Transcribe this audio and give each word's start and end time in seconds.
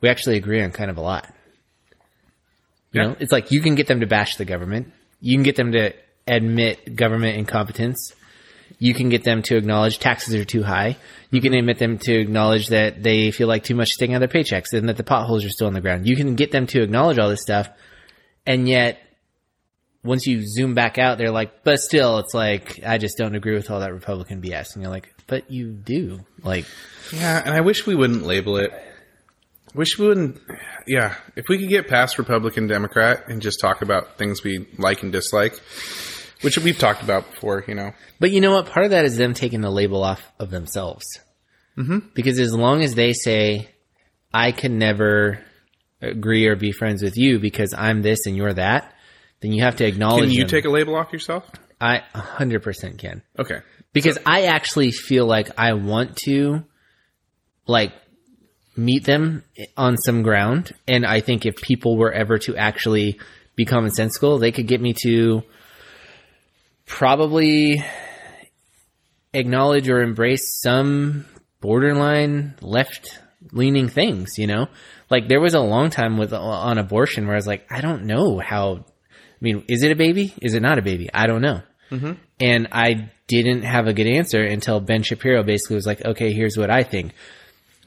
we 0.00 0.08
actually 0.08 0.36
agree 0.36 0.62
on 0.62 0.70
kind 0.70 0.90
of 0.90 0.96
a 0.96 1.00
lot. 1.00 1.26
You 2.92 3.00
Yeah. 3.02 3.08
know, 3.08 3.16
it's 3.20 3.32
like 3.32 3.50
you 3.52 3.60
can 3.60 3.74
get 3.74 3.86
them 3.86 4.00
to 4.00 4.06
bash 4.06 4.36
the 4.36 4.44
government. 4.44 4.92
You 5.20 5.36
can 5.36 5.42
get 5.42 5.56
them 5.56 5.72
to 5.72 5.92
admit 6.26 6.94
government 6.96 7.36
incompetence. 7.36 8.14
You 8.78 8.94
can 8.94 9.08
get 9.10 9.24
them 9.24 9.42
to 9.42 9.56
acknowledge 9.56 9.98
taxes 9.98 10.34
are 10.34 10.44
too 10.44 10.62
high. 10.62 10.96
You 11.30 11.40
can 11.40 11.52
admit 11.54 11.78
them 11.78 11.98
to 11.98 12.14
acknowledge 12.18 12.68
that 12.68 13.02
they 13.02 13.30
feel 13.30 13.46
like 13.48 13.62
too 13.64 13.74
much 13.74 13.90
is 13.90 13.96
taking 13.96 14.14
out 14.14 14.20
their 14.20 14.28
paychecks 14.28 14.72
and 14.72 14.88
that 14.88 14.96
the 14.96 15.04
potholes 15.04 15.44
are 15.44 15.50
still 15.50 15.66
on 15.66 15.74
the 15.74 15.80
ground. 15.80 16.08
You 16.08 16.16
can 16.16 16.34
get 16.34 16.50
them 16.50 16.66
to 16.68 16.82
acknowledge 16.82 17.18
all 17.18 17.28
this 17.28 17.42
stuff. 17.42 17.68
And 18.46 18.66
yet, 18.68 18.98
once 20.02 20.26
you 20.26 20.42
zoom 20.46 20.74
back 20.74 20.96
out, 20.98 21.18
they're 21.18 21.30
like, 21.30 21.62
but 21.62 21.78
still, 21.78 22.18
it's 22.20 22.32
like, 22.32 22.80
I 22.86 22.96
just 22.96 23.18
don't 23.18 23.34
agree 23.34 23.54
with 23.54 23.70
all 23.70 23.80
that 23.80 23.92
Republican 23.92 24.40
BS. 24.40 24.74
And 24.74 24.82
you're 24.82 24.90
like, 24.90 25.12
but 25.26 25.50
you 25.50 25.72
do. 25.72 26.20
Like, 26.42 26.64
Yeah, 27.12 27.42
and 27.44 27.54
I 27.54 27.60
wish 27.60 27.86
we 27.86 27.94
wouldn't 27.94 28.22
label 28.24 28.56
it. 28.56 28.72
Wish 29.74 29.98
we 29.98 30.08
wouldn't. 30.08 30.40
Yeah, 30.86 31.14
if 31.36 31.48
we 31.48 31.58
could 31.58 31.68
get 31.68 31.86
past 31.88 32.18
Republican, 32.18 32.66
Democrat, 32.66 33.28
and 33.28 33.40
just 33.40 33.60
talk 33.60 33.82
about 33.82 34.18
things 34.18 34.42
we 34.42 34.66
like 34.78 35.02
and 35.02 35.12
dislike, 35.12 35.60
which 36.42 36.58
we've 36.58 36.78
talked 36.78 37.02
about 37.02 37.30
before, 37.30 37.64
you 37.68 37.74
know. 37.74 37.92
But 38.18 38.32
you 38.32 38.40
know 38.40 38.52
what? 38.52 38.66
Part 38.66 38.86
of 38.86 38.90
that 38.90 39.04
is 39.04 39.16
them 39.16 39.34
taking 39.34 39.60
the 39.60 39.70
label 39.70 40.02
off 40.02 40.22
of 40.38 40.50
themselves. 40.50 41.04
Mm-hmm. 41.78 42.08
Because 42.14 42.38
as 42.40 42.54
long 42.54 42.82
as 42.82 42.94
they 42.94 43.12
say, 43.12 43.70
I 44.34 44.52
can 44.52 44.78
never 44.78 45.40
agree 46.02 46.46
or 46.46 46.56
be 46.56 46.72
friends 46.72 47.02
with 47.02 47.16
you 47.16 47.38
because 47.38 47.72
I'm 47.72 48.02
this 48.02 48.26
and 48.26 48.36
you're 48.36 48.54
that, 48.54 48.92
then 49.40 49.52
you 49.52 49.62
have 49.62 49.76
to 49.76 49.86
acknowledge 49.86 50.24
Can 50.24 50.32
you 50.32 50.40
them. 50.40 50.48
take 50.48 50.64
a 50.64 50.70
label 50.70 50.96
off 50.96 51.12
yourself? 51.12 51.48
I 51.80 52.02
100% 52.14 52.98
can. 52.98 53.22
Okay. 53.38 53.60
Because 53.92 54.18
I 54.26 54.44
actually 54.46 54.90
feel 54.92 55.26
like 55.26 55.50
I 55.58 55.74
want 55.74 56.16
to, 56.24 56.64
like, 57.66 57.92
meet 58.80 59.04
them 59.04 59.44
on 59.76 59.96
some 59.96 60.22
ground. 60.22 60.72
And 60.88 61.04
I 61.04 61.20
think 61.20 61.44
if 61.44 61.56
people 61.56 61.96
were 61.96 62.12
ever 62.12 62.38
to 62.40 62.56
actually 62.56 63.18
be 63.56 63.66
commonsensical, 63.66 64.40
they 64.40 64.52
could 64.52 64.66
get 64.66 64.80
me 64.80 64.94
to 65.02 65.42
probably 66.86 67.84
acknowledge 69.32 69.88
or 69.88 70.02
embrace 70.02 70.60
some 70.62 71.26
borderline 71.60 72.54
left 72.60 73.18
leaning 73.52 73.88
things, 73.88 74.38
you 74.38 74.46
know? 74.46 74.66
Like 75.10 75.28
there 75.28 75.40
was 75.40 75.54
a 75.54 75.60
long 75.60 75.90
time 75.90 76.16
with 76.16 76.32
on 76.32 76.78
abortion 76.78 77.26
where 77.26 77.34
I 77.34 77.38
was 77.38 77.46
like, 77.46 77.66
I 77.70 77.80
don't 77.80 78.04
know 78.04 78.38
how 78.38 78.84
I 79.40 79.44
mean, 79.44 79.64
is 79.68 79.82
it 79.82 79.92
a 79.92 79.96
baby? 79.96 80.34
Is 80.42 80.54
it 80.54 80.60
not 80.60 80.78
a 80.78 80.82
baby? 80.82 81.08
I 81.12 81.26
don't 81.26 81.40
know. 81.40 81.62
Mm-hmm. 81.90 82.12
And 82.40 82.68
I 82.72 83.10
didn't 83.26 83.62
have 83.62 83.86
a 83.86 83.92
good 83.92 84.06
answer 84.06 84.42
until 84.42 84.80
Ben 84.80 85.02
Shapiro 85.02 85.42
basically 85.42 85.76
was 85.76 85.86
like, 85.86 86.04
okay, 86.04 86.32
here's 86.32 86.56
what 86.56 86.70
I 86.70 86.82
think. 86.82 87.12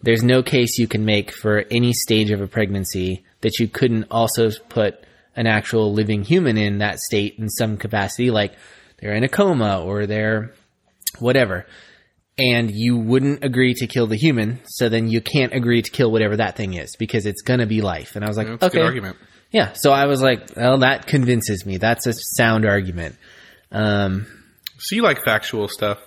There's 0.03 0.21
no 0.23 0.43
case 0.43 0.77
you 0.77 0.87
can 0.87 1.05
make 1.05 1.31
for 1.31 1.63
any 1.71 1.93
stage 1.93 2.29
of 2.31 2.41
a 2.41 2.47
pregnancy 2.47 3.23
that 3.41 3.57
you 3.59 3.67
couldn't 3.67 4.05
also 4.11 4.51
put 4.69 4.95
an 5.35 5.47
actual 5.47 5.93
living 5.93 6.23
human 6.23 6.57
in 6.57 6.79
that 6.79 6.99
state 6.99 7.39
in 7.39 7.49
some 7.49 7.77
capacity, 7.77 8.29
like 8.29 8.53
they're 8.99 9.15
in 9.15 9.23
a 9.23 9.29
coma 9.29 9.81
or 9.81 10.05
they're 10.05 10.53
whatever. 11.19 11.65
And 12.37 12.69
you 12.71 12.97
wouldn't 12.97 13.43
agree 13.43 13.73
to 13.75 13.87
kill 13.87 14.07
the 14.07 14.17
human, 14.17 14.59
so 14.65 14.89
then 14.89 15.07
you 15.09 15.21
can't 15.21 15.53
agree 15.53 15.81
to 15.81 15.91
kill 15.91 16.11
whatever 16.11 16.35
that 16.37 16.55
thing 16.57 16.73
is 16.73 16.95
because 16.97 17.25
it's 17.25 17.41
gonna 17.41 17.65
be 17.67 17.81
life. 17.81 18.15
And 18.15 18.25
I 18.25 18.27
was 18.27 18.37
like, 18.37 18.47
That's 18.47 18.63
okay, 18.63 18.79
good 18.79 18.85
argument. 18.85 19.17
yeah. 19.51 19.73
So 19.73 19.91
I 19.91 20.05
was 20.07 20.21
like, 20.21 20.55
well, 20.55 20.79
that 20.79 21.05
convinces 21.07 21.65
me. 21.65 21.77
That's 21.77 22.07
a 22.07 22.13
sound 22.13 22.65
argument. 22.65 23.15
Um, 23.71 24.25
So 24.79 24.95
you 24.95 25.03
like 25.03 25.23
factual 25.23 25.67
stuff. 25.67 25.99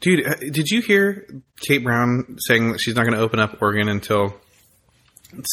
Dude, 0.00 0.26
uh, 0.26 0.34
did 0.36 0.70
you 0.70 0.80
hear 0.80 1.26
Kate 1.60 1.82
Brown 1.82 2.36
saying 2.38 2.72
that 2.72 2.80
she's 2.80 2.94
not 2.94 3.02
going 3.02 3.14
to 3.14 3.20
open 3.20 3.40
up 3.40 3.60
Oregon 3.60 3.88
until 3.88 4.34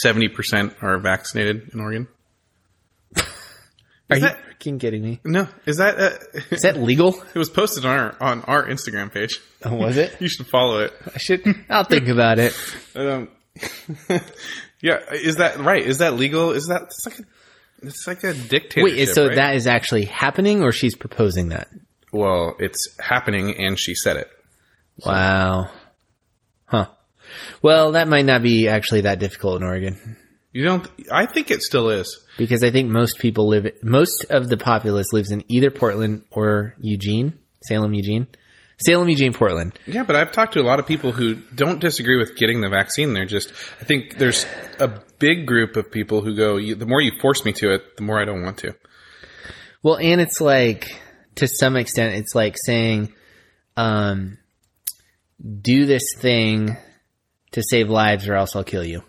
70% 0.05 0.83
are 0.83 0.99
vaccinated 0.99 1.69
in 1.73 1.79
Oregon? 1.79 2.07
are 3.17 4.17
you 4.17 4.19
that- 4.21 4.37
freaking 4.59 4.79
kidding 4.79 5.01
me? 5.01 5.19
No. 5.23 5.47
Is 5.65 5.77
that, 5.77 5.99
uh, 5.99 6.39
Is 6.51 6.61
that 6.61 6.77
legal? 6.77 7.21
it 7.33 7.39
was 7.39 7.49
posted 7.49 7.85
on 7.85 7.97
our, 7.97 8.15
on 8.21 8.41
our 8.43 8.67
Instagram 8.67 9.11
page. 9.11 9.39
Oh, 9.63 9.75
was 9.75 9.97
it? 9.97 10.15
You 10.21 10.27
should 10.27 10.47
follow 10.47 10.79
it. 10.79 10.93
I 11.13 11.17
should. 11.17 11.43
I'll 11.69 11.83
think 11.83 12.07
about 12.07 12.39
it. 12.39 12.55
Um, 12.95 13.27
yeah, 14.81 14.99
is 15.11 15.37
that 15.37 15.57
right? 15.59 15.85
Is 15.85 15.97
that 15.97 16.13
legal? 16.13 16.51
Is 16.51 16.67
that 16.67 16.83
it's 16.83 17.05
like 17.05 17.19
a 17.19 17.23
it's 17.81 18.07
like 18.07 18.23
a 18.23 18.33
dictatorship? 18.33 18.83
Wait, 18.83 19.05
so 19.09 19.27
right? 19.27 19.35
that 19.35 19.55
is 19.55 19.67
actually 19.67 20.05
happening, 20.05 20.61
or 20.61 20.71
she's 20.71 20.95
proposing 20.95 21.49
that? 21.49 21.67
well, 22.13 22.55
it's 22.59 22.95
happening, 22.99 23.55
and 23.57 23.77
she 23.77 23.95
said 23.95 24.15
it. 24.17 24.29
Wow. 25.03 25.71
Huh. 26.65 26.87
Well, 27.61 27.93
that 27.93 28.07
might 28.07 28.25
not 28.25 28.41
be 28.43 28.67
actually 28.67 29.01
that 29.01 29.19
difficult 29.19 29.61
in 29.61 29.67
Oregon 29.67 30.17
You 30.53 30.63
don't? 30.63 30.87
I 31.11 31.25
think 31.25 31.51
it 31.51 31.61
still 31.61 31.89
is. 31.89 32.23
because 32.37 32.63
I 32.63 32.71
think 32.71 32.89
most 32.89 33.19
people 33.19 33.47
live. 33.47 33.67
Most 33.83 34.25
of 34.29 34.47
the 34.47 34.57
populace 34.57 35.11
lives 35.11 35.31
in 35.31 35.43
either 35.49 35.69
Portland 35.71 36.23
or 36.31 36.75
Eugene, 36.79 37.33
Salem, 37.63 37.93
Eugene, 37.93 38.27
Salem, 38.85 39.09
Eugene, 39.09 39.33
Portland. 39.33 39.77
Yeah, 39.85 40.03
but 40.03 40.15
I've 40.15 40.31
talked 40.31 40.53
to 40.53 40.61
a 40.61 40.63
lot 40.63 40.79
of 40.79 40.85
people 40.87 41.11
who 41.11 41.35
don't 41.35 41.79
disagree 41.79 42.17
with 42.17 42.35
getting 42.37 42.61
the 42.61 42.69
vaccine. 42.69 43.13
They're 43.13 43.25
just, 43.25 43.51
I 43.81 43.85
think 43.85 44.17
there's 44.17 44.45
a 44.79 45.01
big 45.19 45.45
group 45.45 45.75
of 45.77 45.91
people 45.91 46.21
who 46.21 46.35
go, 46.35 46.57
you, 46.57 46.75
the 46.75 46.85
more 46.85 47.01
you 47.01 47.11
force 47.21 47.43
me 47.45 47.53
to 47.53 47.73
it, 47.73 47.97
the 47.97 48.03
more 48.03 48.19
I 48.21 48.25
don't 48.25 48.43
want 48.43 48.57
to. 48.59 48.75
Well, 49.83 49.97
and 49.97 50.19
it's 50.21 50.41
like 50.41 50.99
to 51.35 51.47
some 51.47 51.75
extent, 51.75 52.15
it's 52.15 52.33
like 52.35 52.55
saying, 52.57 53.13
um, 53.77 54.37
do 55.61 55.85
this 55.85 56.03
thing 56.17 56.77
to 57.51 57.63
save 57.63 57.89
lives, 57.89 58.27
or 58.27 58.35
else 58.35 58.55
I'll 58.55 58.63
kill 58.63 58.83
you. 58.83 59.03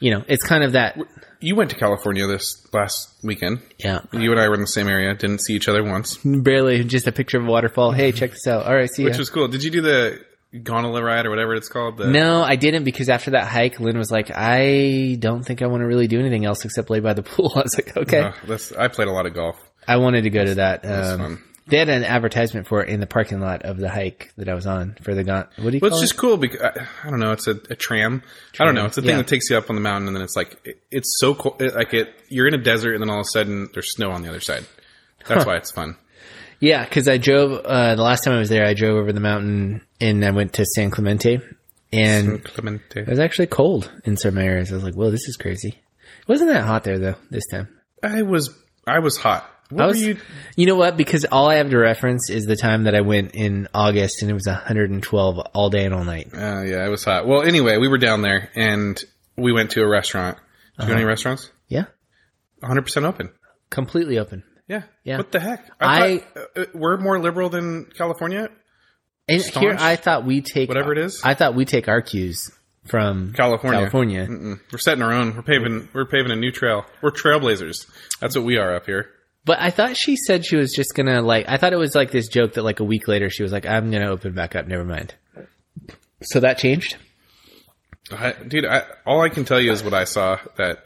You 0.00 0.12
know, 0.12 0.24
it's 0.28 0.42
kind 0.42 0.64
of 0.64 0.72
that. 0.72 0.98
You 1.40 1.54
went 1.56 1.70
to 1.70 1.76
California 1.76 2.26
this 2.26 2.66
last 2.72 3.14
weekend. 3.22 3.60
Yeah, 3.78 4.00
You 4.12 4.30
and 4.32 4.40
I 4.40 4.48
were 4.48 4.54
in 4.54 4.60
the 4.62 4.66
same 4.66 4.88
area, 4.88 5.14
didn't 5.14 5.40
see 5.40 5.54
each 5.54 5.68
other 5.68 5.84
once, 5.84 6.18
barely 6.24 6.84
just 6.84 7.06
a 7.06 7.12
picture 7.12 7.38
of 7.38 7.44
a 7.46 7.50
waterfall. 7.50 7.92
Hey, 7.92 8.12
check 8.12 8.30
this 8.30 8.46
out. 8.46 8.66
All 8.66 8.74
right, 8.74 8.88
see 8.90 9.02
you. 9.02 9.06
which 9.08 9.16
ya. 9.16 9.20
was 9.20 9.30
cool. 9.30 9.48
Did 9.48 9.62
you 9.62 9.70
do 9.70 9.80
the 9.82 10.20
gondola 10.62 11.02
ride 11.02 11.26
or 11.26 11.30
whatever 11.30 11.54
it's 11.54 11.68
called? 11.68 11.98
The, 11.98 12.06
No, 12.08 12.42
I 12.42 12.56
didn't 12.56 12.84
because 12.84 13.08
after 13.08 13.32
that 13.32 13.46
hike, 13.46 13.78
Lynn 13.78 13.98
was 13.98 14.10
like, 14.10 14.30
I 14.34 15.16
don't 15.18 15.42
think 15.44 15.60
I 15.62 15.66
want 15.66 15.82
to 15.82 15.86
really 15.86 16.08
do 16.08 16.18
anything 16.18 16.44
else 16.46 16.64
except 16.64 16.88
lay 16.90 17.00
by 17.00 17.12
the 17.12 17.22
pool. 17.22 17.52
I 17.56 17.60
was 17.60 17.74
like, 17.76 17.96
okay. 17.96 18.20
Uh, 18.20 18.32
that's, 18.46 18.72
I 18.72 18.88
played 18.88 19.08
a 19.08 19.12
lot 19.12 19.26
of 19.26 19.34
golf. 19.34 19.56
I 19.86 19.96
wanted 19.96 20.22
to 20.22 20.30
go 20.30 20.44
to 20.44 20.54
that. 20.56 20.82
was 20.84 21.08
Um, 21.12 21.18
fun. 21.20 21.44
They 21.70 21.78
had 21.78 21.88
an 21.88 22.04
advertisement 22.04 22.66
for 22.66 22.82
it 22.82 22.88
in 22.88 23.00
the 23.00 23.06
parking 23.06 23.40
lot 23.40 23.62
of 23.62 23.78
the 23.78 23.88
hike 23.88 24.32
that 24.36 24.48
I 24.48 24.54
was 24.54 24.66
on 24.66 24.96
for 25.02 25.14
the 25.14 25.24
gon. 25.24 25.46
What 25.56 25.70
do 25.70 25.76
you 25.76 25.80
Well, 25.80 25.90
call 25.90 25.98
it's 25.98 25.98
it? 25.98 26.08
just 26.08 26.16
cool 26.18 26.36
because 26.36 26.60
I, 26.60 26.86
I 27.04 27.10
don't 27.10 27.20
know. 27.20 27.32
It's 27.32 27.46
a, 27.46 27.52
a 27.70 27.74
tram. 27.76 28.22
I 28.58 28.64
don't 28.64 28.74
know. 28.74 28.86
It's 28.86 28.96
the 28.96 29.02
thing 29.02 29.10
yeah. 29.12 29.16
that 29.18 29.28
takes 29.28 29.48
you 29.48 29.56
up 29.56 29.70
on 29.70 29.76
the 29.76 29.80
mountain, 29.82 30.08
and 30.08 30.16
then 30.16 30.22
it's 30.22 30.36
like 30.36 30.58
it, 30.64 30.82
it's 30.90 31.16
so 31.20 31.34
cool. 31.34 31.56
It, 31.58 31.74
like 31.74 31.94
it, 31.94 32.12
you're 32.28 32.46
in 32.48 32.54
a 32.54 32.58
desert, 32.62 32.92
and 32.94 33.02
then 33.02 33.08
all 33.10 33.20
of 33.20 33.26
a 33.26 33.30
sudden 33.30 33.68
there's 33.72 33.92
snow 33.92 34.10
on 34.10 34.22
the 34.22 34.28
other 34.28 34.40
side. 34.40 34.64
That's 35.26 35.46
why 35.46 35.56
it's 35.56 35.70
fun. 35.70 35.96
Yeah, 36.60 36.84
because 36.84 37.08
I 37.08 37.16
drove 37.16 37.52
uh, 37.64 37.94
the 37.94 38.02
last 38.02 38.24
time 38.24 38.34
I 38.34 38.38
was 38.38 38.48
there. 38.50 38.66
I 38.66 38.74
drove 38.74 38.96
over 38.96 39.12
the 39.12 39.20
mountain 39.20 39.80
and 40.00 40.24
I 40.24 40.30
went 40.30 40.54
to 40.54 40.66
San 40.66 40.90
Clemente, 40.90 41.40
and 41.92 42.44
Clemente. 42.44 43.00
it 43.00 43.08
was 43.08 43.18
actually 43.18 43.46
cold 43.46 43.90
in 44.04 44.16
some 44.16 44.36
areas. 44.38 44.70
I 44.70 44.74
was 44.74 44.84
like, 44.84 44.96
"Well, 44.96 45.10
this 45.10 45.26
is 45.28 45.36
crazy." 45.36 45.68
It 46.20 46.28
wasn't 46.28 46.50
that 46.50 46.64
hot 46.64 46.84
there 46.84 46.98
though 46.98 47.16
this 47.30 47.46
time. 47.50 47.68
I 48.02 48.22
was 48.22 48.50
I 48.86 48.98
was 48.98 49.16
hot. 49.16 49.48
What 49.70 49.84
I 49.84 49.86
was, 49.86 50.02
you? 50.02 50.16
you 50.56 50.66
know 50.66 50.76
what? 50.76 50.96
Because 50.96 51.24
all 51.24 51.48
I 51.48 51.56
have 51.56 51.70
to 51.70 51.78
reference 51.78 52.28
is 52.28 52.44
the 52.44 52.56
time 52.56 52.84
that 52.84 52.94
I 52.94 53.00
went 53.02 53.34
in 53.34 53.68
August, 53.72 54.22
and 54.22 54.30
it 54.30 54.34
was 54.34 54.46
112 54.46 55.38
all 55.38 55.70
day 55.70 55.84
and 55.84 55.94
all 55.94 56.04
night. 56.04 56.28
Uh, 56.34 56.62
yeah, 56.62 56.84
it 56.84 56.90
was 56.90 57.04
hot. 57.04 57.26
Well, 57.26 57.42
anyway, 57.42 57.76
we 57.78 57.88
were 57.88 57.98
down 57.98 58.22
there, 58.22 58.50
and 58.54 59.02
we 59.36 59.52
went 59.52 59.70
to 59.72 59.82
a 59.82 59.88
restaurant. 59.88 60.38
Did 60.78 60.84
you 60.84 60.88
go 60.88 60.92
to 60.94 60.98
any 60.98 61.04
restaurants? 61.04 61.50
Yeah, 61.68 61.84
100 62.60 62.82
percent 62.82 63.06
open. 63.06 63.30
completely 63.70 64.18
open. 64.18 64.42
Yeah. 64.66 64.82
Yeah. 65.04 65.16
What 65.18 65.32
the 65.32 65.40
heck? 65.40 65.68
I- 65.80 66.18
thought, 66.18 66.36
uh, 66.56 66.60
uh, 66.60 66.64
we're 66.74 66.96
more 66.96 67.18
liberal 67.20 67.48
than 67.48 67.86
California. 67.86 68.50
And 69.28 69.42
Staunch? 69.42 69.64
here, 69.64 69.76
I 69.78 69.96
thought 69.96 70.24
we 70.24 70.42
take 70.42 70.68
Whatever 70.68 70.92
it 70.92 70.98
is? 70.98 71.20
I 71.24 71.34
thought 71.34 71.54
we 71.54 71.64
take 71.64 71.88
our 71.88 72.00
cues 72.02 72.50
from 72.86 73.32
California. 73.32 73.80
California. 73.80 74.26
Mm-mm. 74.26 74.60
We're 74.72 74.78
setting 74.78 75.02
our 75.02 75.12
own. 75.12 75.36
We're 75.36 75.42
paving. 75.42 75.88
We're 75.92 76.06
paving 76.06 76.30
a 76.32 76.36
new 76.36 76.50
trail. 76.50 76.84
We're 77.02 77.10
trailblazers. 77.10 77.86
That's 78.20 78.36
what 78.36 78.44
we 78.44 78.56
are 78.58 78.74
up 78.74 78.86
here. 78.86 79.10
But 79.50 79.60
I 79.60 79.70
thought 79.70 79.96
she 79.96 80.14
said 80.14 80.46
she 80.46 80.54
was 80.54 80.72
just 80.72 80.94
gonna 80.94 81.22
like. 81.22 81.46
I 81.48 81.56
thought 81.56 81.72
it 81.72 81.76
was 81.76 81.96
like 81.96 82.12
this 82.12 82.28
joke 82.28 82.52
that 82.54 82.62
like 82.62 82.78
a 82.78 82.84
week 82.84 83.08
later 83.08 83.28
she 83.30 83.42
was 83.42 83.50
like, 83.50 83.66
"I'm 83.66 83.90
gonna 83.90 84.08
open 84.08 84.32
back 84.32 84.54
up." 84.54 84.68
Never 84.68 84.84
mind. 84.84 85.12
So 86.22 86.38
that 86.38 86.56
changed. 86.58 86.96
I, 88.12 88.30
dude, 88.46 88.64
I, 88.64 88.84
all 89.04 89.22
I 89.22 89.28
can 89.28 89.44
tell 89.44 89.60
you 89.60 89.72
is 89.72 89.82
what 89.82 89.92
I 89.92 90.04
saw 90.04 90.38
that 90.56 90.84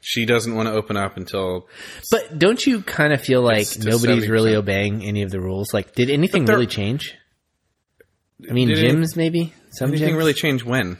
she 0.00 0.26
doesn't 0.26 0.56
want 0.56 0.66
to 0.66 0.72
open 0.72 0.96
up 0.96 1.16
until 1.16 1.68
But 2.10 2.36
don't 2.36 2.66
you 2.66 2.82
kind 2.82 3.12
of 3.12 3.20
feel 3.20 3.42
like 3.42 3.68
nobody's 3.78 4.28
really 4.28 4.54
70%. 4.54 4.56
obeying 4.56 5.04
any 5.04 5.22
of 5.22 5.30
the 5.30 5.40
rules? 5.40 5.72
Like, 5.72 5.94
did 5.94 6.10
anything 6.10 6.46
really 6.46 6.66
change? 6.66 7.14
I 8.50 8.54
mean, 8.54 8.72
any- 8.72 8.82
gyms 8.82 9.16
maybe 9.16 9.54
some 9.70 9.90
anything 9.90 10.14
gyms 10.14 10.18
really 10.18 10.34
change 10.34 10.64
when 10.64 10.98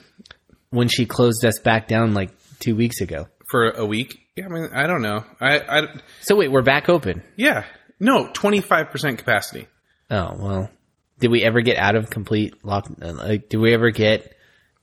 when 0.70 0.86
she 0.86 1.06
closed 1.06 1.44
us 1.44 1.58
back 1.58 1.88
down 1.88 2.14
like 2.14 2.30
two 2.60 2.76
weeks 2.76 3.00
ago. 3.00 3.26
for 3.50 3.69
a 3.70 3.84
week. 3.84 4.20
Yeah, 4.38 4.46
I 4.46 4.49
mean, 4.49 4.69
I 4.73 4.87
don't 4.87 5.02
know. 5.02 5.25
I, 5.40 5.58
I 5.61 5.87
So 6.23 6.37
wait, 6.37 6.49
we're 6.50 6.62
back 6.62 6.88
open. 6.88 7.23
yeah, 7.37 7.64
no, 8.00 8.29
twenty 8.32 8.61
five 8.61 8.90
percent 8.90 9.19
capacity. 9.19 9.67
Oh 10.11 10.37
well, 10.38 10.70
did 11.19 11.31
we 11.31 11.43
ever 11.43 11.61
get 11.61 11.76
out 11.76 11.96
of 11.96 12.08
complete 12.11 12.55
lock? 12.64 12.87
uh, 13.02 13.12
Like, 13.12 13.49
did 13.49 13.58
we 13.58 13.75
ever 13.75 13.90
get 13.90 14.37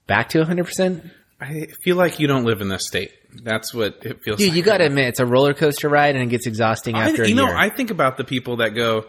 back 0.07 0.30
to 0.30 0.40
100? 0.40 0.66
percent 0.66 1.04
I 1.42 1.68
feel 1.84 1.96
like 1.98 2.19
you 2.19 2.28
don't 2.28 2.46
live 2.46 2.62
in 2.62 2.69
this 2.69 2.88
state. 2.88 3.12
That's 3.44 3.74
what 3.74 4.00
it 4.06 4.24
feels. 4.24 4.38
Dude, 4.40 4.50
like. 4.50 4.57
you 4.57 4.63
got 4.63 4.78
to 4.78 4.86
admit, 4.86 5.10
it's 5.10 5.19
a 5.19 5.25
roller 5.25 5.54
coaster 5.54 5.90
ride 5.90 6.16
and 6.16 6.24
it 6.24 6.28
gets 6.28 6.48
exhausting 6.48 6.96
I, 6.96 7.10
after 7.10 7.24
a 7.24 7.28
you 7.28 7.36
know, 7.36 7.48
year. 7.48 7.56
I 7.57 7.69
think 7.69 7.92
about 7.92 8.16
the 8.18 8.24
people 8.24 8.57
that 8.57 8.69
go. 8.69 9.06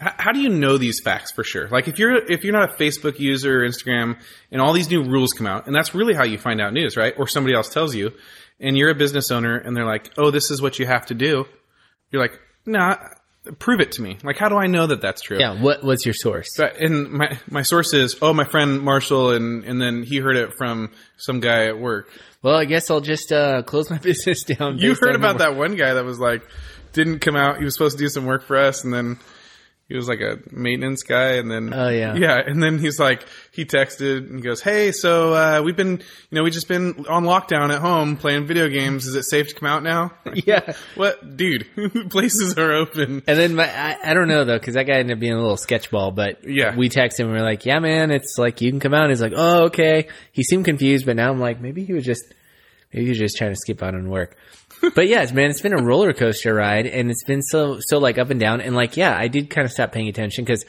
"H- 0.00 0.12
How 0.18 0.30
do 0.32 0.38
you 0.40 0.48
know 0.50 0.78
these 0.78 1.00
facts 1.02 1.32
for 1.32 1.42
sure? 1.42 1.68
Like 1.68 1.88
if 1.88 1.98
you're 1.98 2.14
if 2.30 2.44
you're 2.44 2.52
not 2.52 2.70
a 2.70 2.74
Facebook 2.74 3.18
user 3.18 3.60
or 3.64 3.68
Instagram, 3.68 4.18
and 4.52 4.60
all 4.60 4.72
these 4.72 4.88
new 4.90 5.02
rules 5.02 5.32
come 5.32 5.46
out, 5.48 5.66
and 5.66 5.74
that's 5.74 5.94
really 5.94 6.14
how 6.14 6.24
you 6.24 6.38
find 6.38 6.60
out 6.60 6.72
news, 6.72 6.96
right? 6.96 7.14
Or 7.18 7.26
somebody 7.26 7.54
else 7.56 7.68
tells 7.68 7.94
you, 7.94 8.12
and 8.60 8.76
you're 8.76 8.90
a 8.90 8.94
business 8.94 9.30
owner, 9.30 9.56
and 9.56 9.76
they're 9.76 9.86
like, 9.86 10.10
"Oh, 10.16 10.30
this 10.30 10.50
is 10.50 10.60
what 10.62 10.78
you 10.78 10.86
have 10.86 11.06
to 11.06 11.14
do." 11.14 11.46
You're 12.10 12.22
like, 12.22 12.38
"Nah, 12.66 12.96
prove 13.58 13.80
it 13.80 13.92
to 13.92 14.02
me." 14.02 14.18
Like, 14.22 14.36
how 14.38 14.48
do 14.48 14.56
I 14.56 14.66
know 14.66 14.86
that 14.86 15.00
that's 15.00 15.22
true? 15.22 15.38
yeah, 15.38 15.60
what 15.60 15.84
what's 15.84 16.04
your 16.06 16.14
source? 16.14 16.54
But 16.56 16.76
and 16.76 17.10
my 17.10 17.38
my 17.50 17.62
source 17.62 17.92
is 17.92 18.16
oh 18.22 18.32
my 18.32 18.44
friend 18.44 18.80
Marshall 18.80 19.30
and 19.30 19.64
and 19.64 19.80
then 19.80 20.02
he 20.02 20.18
heard 20.18 20.36
it 20.36 20.54
from 20.56 20.92
some 21.16 21.40
guy 21.40 21.66
at 21.66 21.78
work. 21.78 22.10
Well, 22.42 22.56
I 22.56 22.66
guess 22.66 22.90
I'll 22.90 23.00
just 23.00 23.32
uh, 23.32 23.62
close 23.62 23.90
my 23.90 23.98
business 24.02 24.44
down. 24.44 24.78
You 24.78 24.94
heard 24.94 25.16
about 25.16 25.38
that 25.38 25.56
one 25.56 25.76
guy 25.76 25.94
that 25.94 26.04
was 26.04 26.18
like 26.18 26.42
didn't 26.92 27.20
come 27.20 27.36
out. 27.36 27.58
He 27.58 27.64
was 27.64 27.74
supposed 27.74 27.98
to 27.98 28.04
do 28.04 28.08
some 28.08 28.26
work 28.26 28.44
for 28.44 28.56
us 28.56 28.84
and 28.84 28.92
then 28.92 29.18
he 29.88 29.96
was 29.96 30.08
like 30.08 30.20
a 30.20 30.38
maintenance 30.50 31.02
guy 31.02 31.32
and 31.34 31.50
then 31.50 31.72
Oh, 31.74 31.88
yeah. 31.90 32.14
yeah 32.14 32.38
and 32.44 32.62
then 32.62 32.78
he's 32.78 32.98
like 32.98 33.24
he 33.52 33.64
texted 33.66 34.18
and 34.28 34.36
he 34.36 34.40
goes 34.42 34.62
hey 34.62 34.92
so 34.92 35.34
uh, 35.34 35.62
we've 35.62 35.76
been 35.76 35.98
you 35.98 36.04
know 36.32 36.42
we 36.42 36.50
just 36.50 36.68
been 36.68 37.04
on 37.08 37.24
lockdown 37.24 37.72
at 37.72 37.80
home 37.80 38.16
playing 38.16 38.46
video 38.46 38.68
games 38.68 39.06
is 39.06 39.14
it 39.14 39.24
safe 39.24 39.48
to 39.48 39.54
come 39.54 39.68
out 39.68 39.82
now 39.82 40.10
Yeah. 40.34 40.72
what 40.94 41.36
dude 41.36 41.66
places 42.10 42.56
are 42.56 42.72
open 42.72 43.22
And 43.26 43.38
then 43.38 43.54
my, 43.54 43.64
I, 43.70 43.96
I 44.10 44.14
don't 44.14 44.28
know 44.28 44.44
though, 44.44 44.58
because 44.58 44.74
that 44.74 44.84
guy 44.86 44.94
ended 44.94 45.16
up 45.16 45.20
being 45.20 45.32
a 45.34 45.40
little 45.40 45.56
sketchball. 45.56 46.14
But 46.14 46.48
Yeah. 46.48 46.74
we 46.76 46.88
text 46.88 47.20
him. 47.20 47.26
and 47.28 47.36
We're 47.36 47.44
like, 47.44 47.64
"Yeah, 47.66 47.78
man, 47.78 48.10
it's 48.10 48.36
like 48.38 48.60
you 48.60 48.70
can 48.70 48.80
come 48.80 48.94
out." 48.94 49.02
and 49.02 49.10
He's 49.10 49.22
like, 49.22 49.32
"Oh, 49.36 49.64
okay." 49.66 50.08
He 50.32 50.42
seemed 50.42 50.64
confused, 50.64 51.06
but 51.06 51.16
now 51.16 51.30
I'm 51.30 51.40
like, 51.40 51.60
maybe 51.60 51.84
he 51.84 51.92
was 51.92 52.04
just, 52.04 52.24
was 53.02 53.18
just 53.18 53.36
trying 53.36 53.52
to 53.52 53.56
skip 53.56 53.82
out 53.82 53.94
on 53.94 54.08
work. 54.08 54.36
but 54.94 55.08
yes, 55.08 55.32
man, 55.32 55.50
it's 55.50 55.60
been 55.60 55.78
a 55.78 55.82
roller 55.82 56.12
coaster 56.12 56.54
ride, 56.54 56.86
and 56.86 57.10
it's 57.10 57.24
been 57.24 57.42
so 57.42 57.78
so 57.80 57.98
like 57.98 58.18
up 58.18 58.30
and 58.30 58.40
down. 58.40 58.60
And 58.60 58.74
like, 58.74 58.96
yeah, 58.96 59.16
I 59.16 59.28
did 59.28 59.50
kind 59.50 59.64
of 59.64 59.72
stop 59.72 59.92
paying 59.92 60.08
attention 60.08 60.44
because 60.44 60.64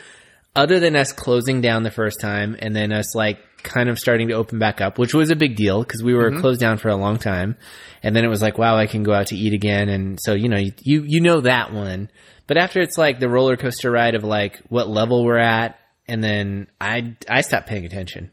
other 0.56 0.80
than 0.80 0.96
us 0.96 1.12
closing 1.12 1.62
down 1.62 1.84
the 1.84 1.92
first 1.92 2.20
time, 2.20 2.56
and 2.60 2.76
then 2.76 2.92
us 2.92 3.14
like 3.14 3.40
kind 3.66 3.90
of 3.90 4.00
starting 4.00 4.30
to 4.30 4.36
open 4.36 4.60
back 4.60 4.80
up, 4.80 4.98
which 4.98 5.14
was 5.14 5.32
a 5.32 5.36
big 5.36 5.56
deal 5.56 5.84
because 5.84 6.02
we 6.02 6.14
were 6.14 6.32
mm-hmm. 6.32 6.40
closed 6.40 6.62
down 6.62 6.78
for 6.78 6.90
a 6.90 6.96
long 6.96 7.18
time. 7.18 7.58
And 8.02 8.16
then 8.16 8.24
it 8.24 8.30
was 8.30 8.42
like, 8.42 8.58
wow, 8.58 8.78
I 8.78 8.86
can 8.86 9.04
go 9.04 9.14
out 9.14 9.28
to 9.28 9.36
eat 9.36 9.54
again. 9.54 9.90
And 9.90 10.20
so, 10.22 10.34
you 10.34 10.48
know, 10.48 10.58
you, 10.58 10.72
you, 10.82 11.04
you 11.04 11.22
know 11.22 11.42
that 11.42 11.74
one. 11.74 12.10
But 12.48 12.58
after 12.58 12.80
it's 12.80 12.98
like 12.98 13.20
the 13.20 13.28
roller 13.28 13.58
coaster 13.58 13.92
ride 13.92 14.16
of 14.16 14.24
like 14.24 14.62
what 14.70 14.88
level 14.88 15.26
we're 15.26 15.40
at, 15.40 15.80
and 16.08 16.24
then 16.24 16.68
I, 16.80 17.16
I 17.28 17.42
stopped 17.42 17.68
paying 17.68 17.86
attention. 17.86 18.32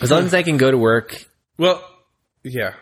As 0.00 0.10
long 0.10 0.24
as 0.24 0.34
I 0.34 0.42
can 0.42 0.56
go 0.56 0.70
to 0.70 0.76
work. 0.76 1.24
well 1.56 1.82
yeah 2.44 2.74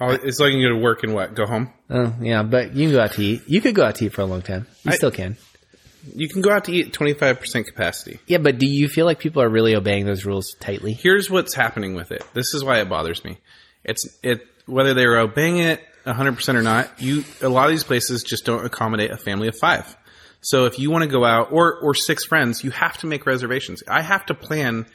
oh, 0.00 0.10
it's 0.10 0.38
like 0.40 0.52
you 0.52 0.68
go 0.68 0.74
to 0.74 0.80
work 0.82 1.02
and 1.02 1.14
what 1.14 1.34
go 1.34 1.46
home 1.46 1.72
Oh, 1.90 2.14
yeah, 2.20 2.42
but 2.42 2.74
you 2.74 2.86
can 2.86 2.92
go 2.96 3.02
out 3.02 3.12
to 3.12 3.22
eat. 3.22 3.42
You 3.46 3.60
could 3.60 3.74
go 3.74 3.84
out 3.84 3.96
to 3.96 4.06
eat 4.06 4.12
for 4.14 4.22
a 4.22 4.26
long 4.26 4.40
time. 4.42 4.66
You 4.84 4.92
I- 4.92 4.96
still 4.96 5.10
can. 5.10 5.36
you 6.14 6.28
can 6.28 6.40
go 6.42 6.50
out 6.50 6.64
to 6.64 6.72
eat 6.72 6.86
at 6.88 6.92
25% 6.92 7.66
capacity 7.66 8.18
Yeah, 8.26 8.38
but 8.38 8.58
do 8.58 8.66
you 8.66 8.88
feel 8.88 9.04
like 9.06 9.18
people 9.18 9.42
are 9.42 9.48
really 9.48 9.74
obeying 9.76 10.06
those 10.06 10.24
rules 10.24 10.54
tightly? 10.60 10.92
here's 10.94 11.30
what's 11.30 11.54
happening 11.54 11.94
with 11.94 12.10
it. 12.12 12.22
This 12.34 12.54
is 12.54 12.64
why 12.64 12.80
it 12.80 12.88
bothers 12.88 13.22
me. 13.24 13.38
It's 13.84 14.06
it 14.22 14.40
whether 14.66 14.94
they're 14.94 15.18
obeying 15.18 15.58
it 15.58 15.80
100% 16.06 16.54
or 16.54 16.62
not. 16.62 17.00
You 17.02 17.24
a 17.42 17.48
lot 17.48 17.66
of 17.66 17.70
these 17.72 17.84
places 17.84 18.22
just 18.22 18.44
don't 18.44 18.64
accommodate 18.64 19.10
a 19.10 19.16
family 19.16 19.48
of 19.48 19.56
5. 19.58 19.96
So 20.40 20.66
if 20.66 20.78
you 20.78 20.90
want 20.90 21.02
to 21.04 21.08
go 21.08 21.24
out 21.24 21.52
or 21.52 21.78
or 21.80 21.94
six 21.94 22.24
friends, 22.24 22.62
you 22.64 22.70
have 22.70 22.98
to 22.98 23.06
make 23.06 23.24
reservations. 23.26 23.82
I 23.88 24.02
have 24.02 24.26
to 24.26 24.34
plan. 24.34 24.86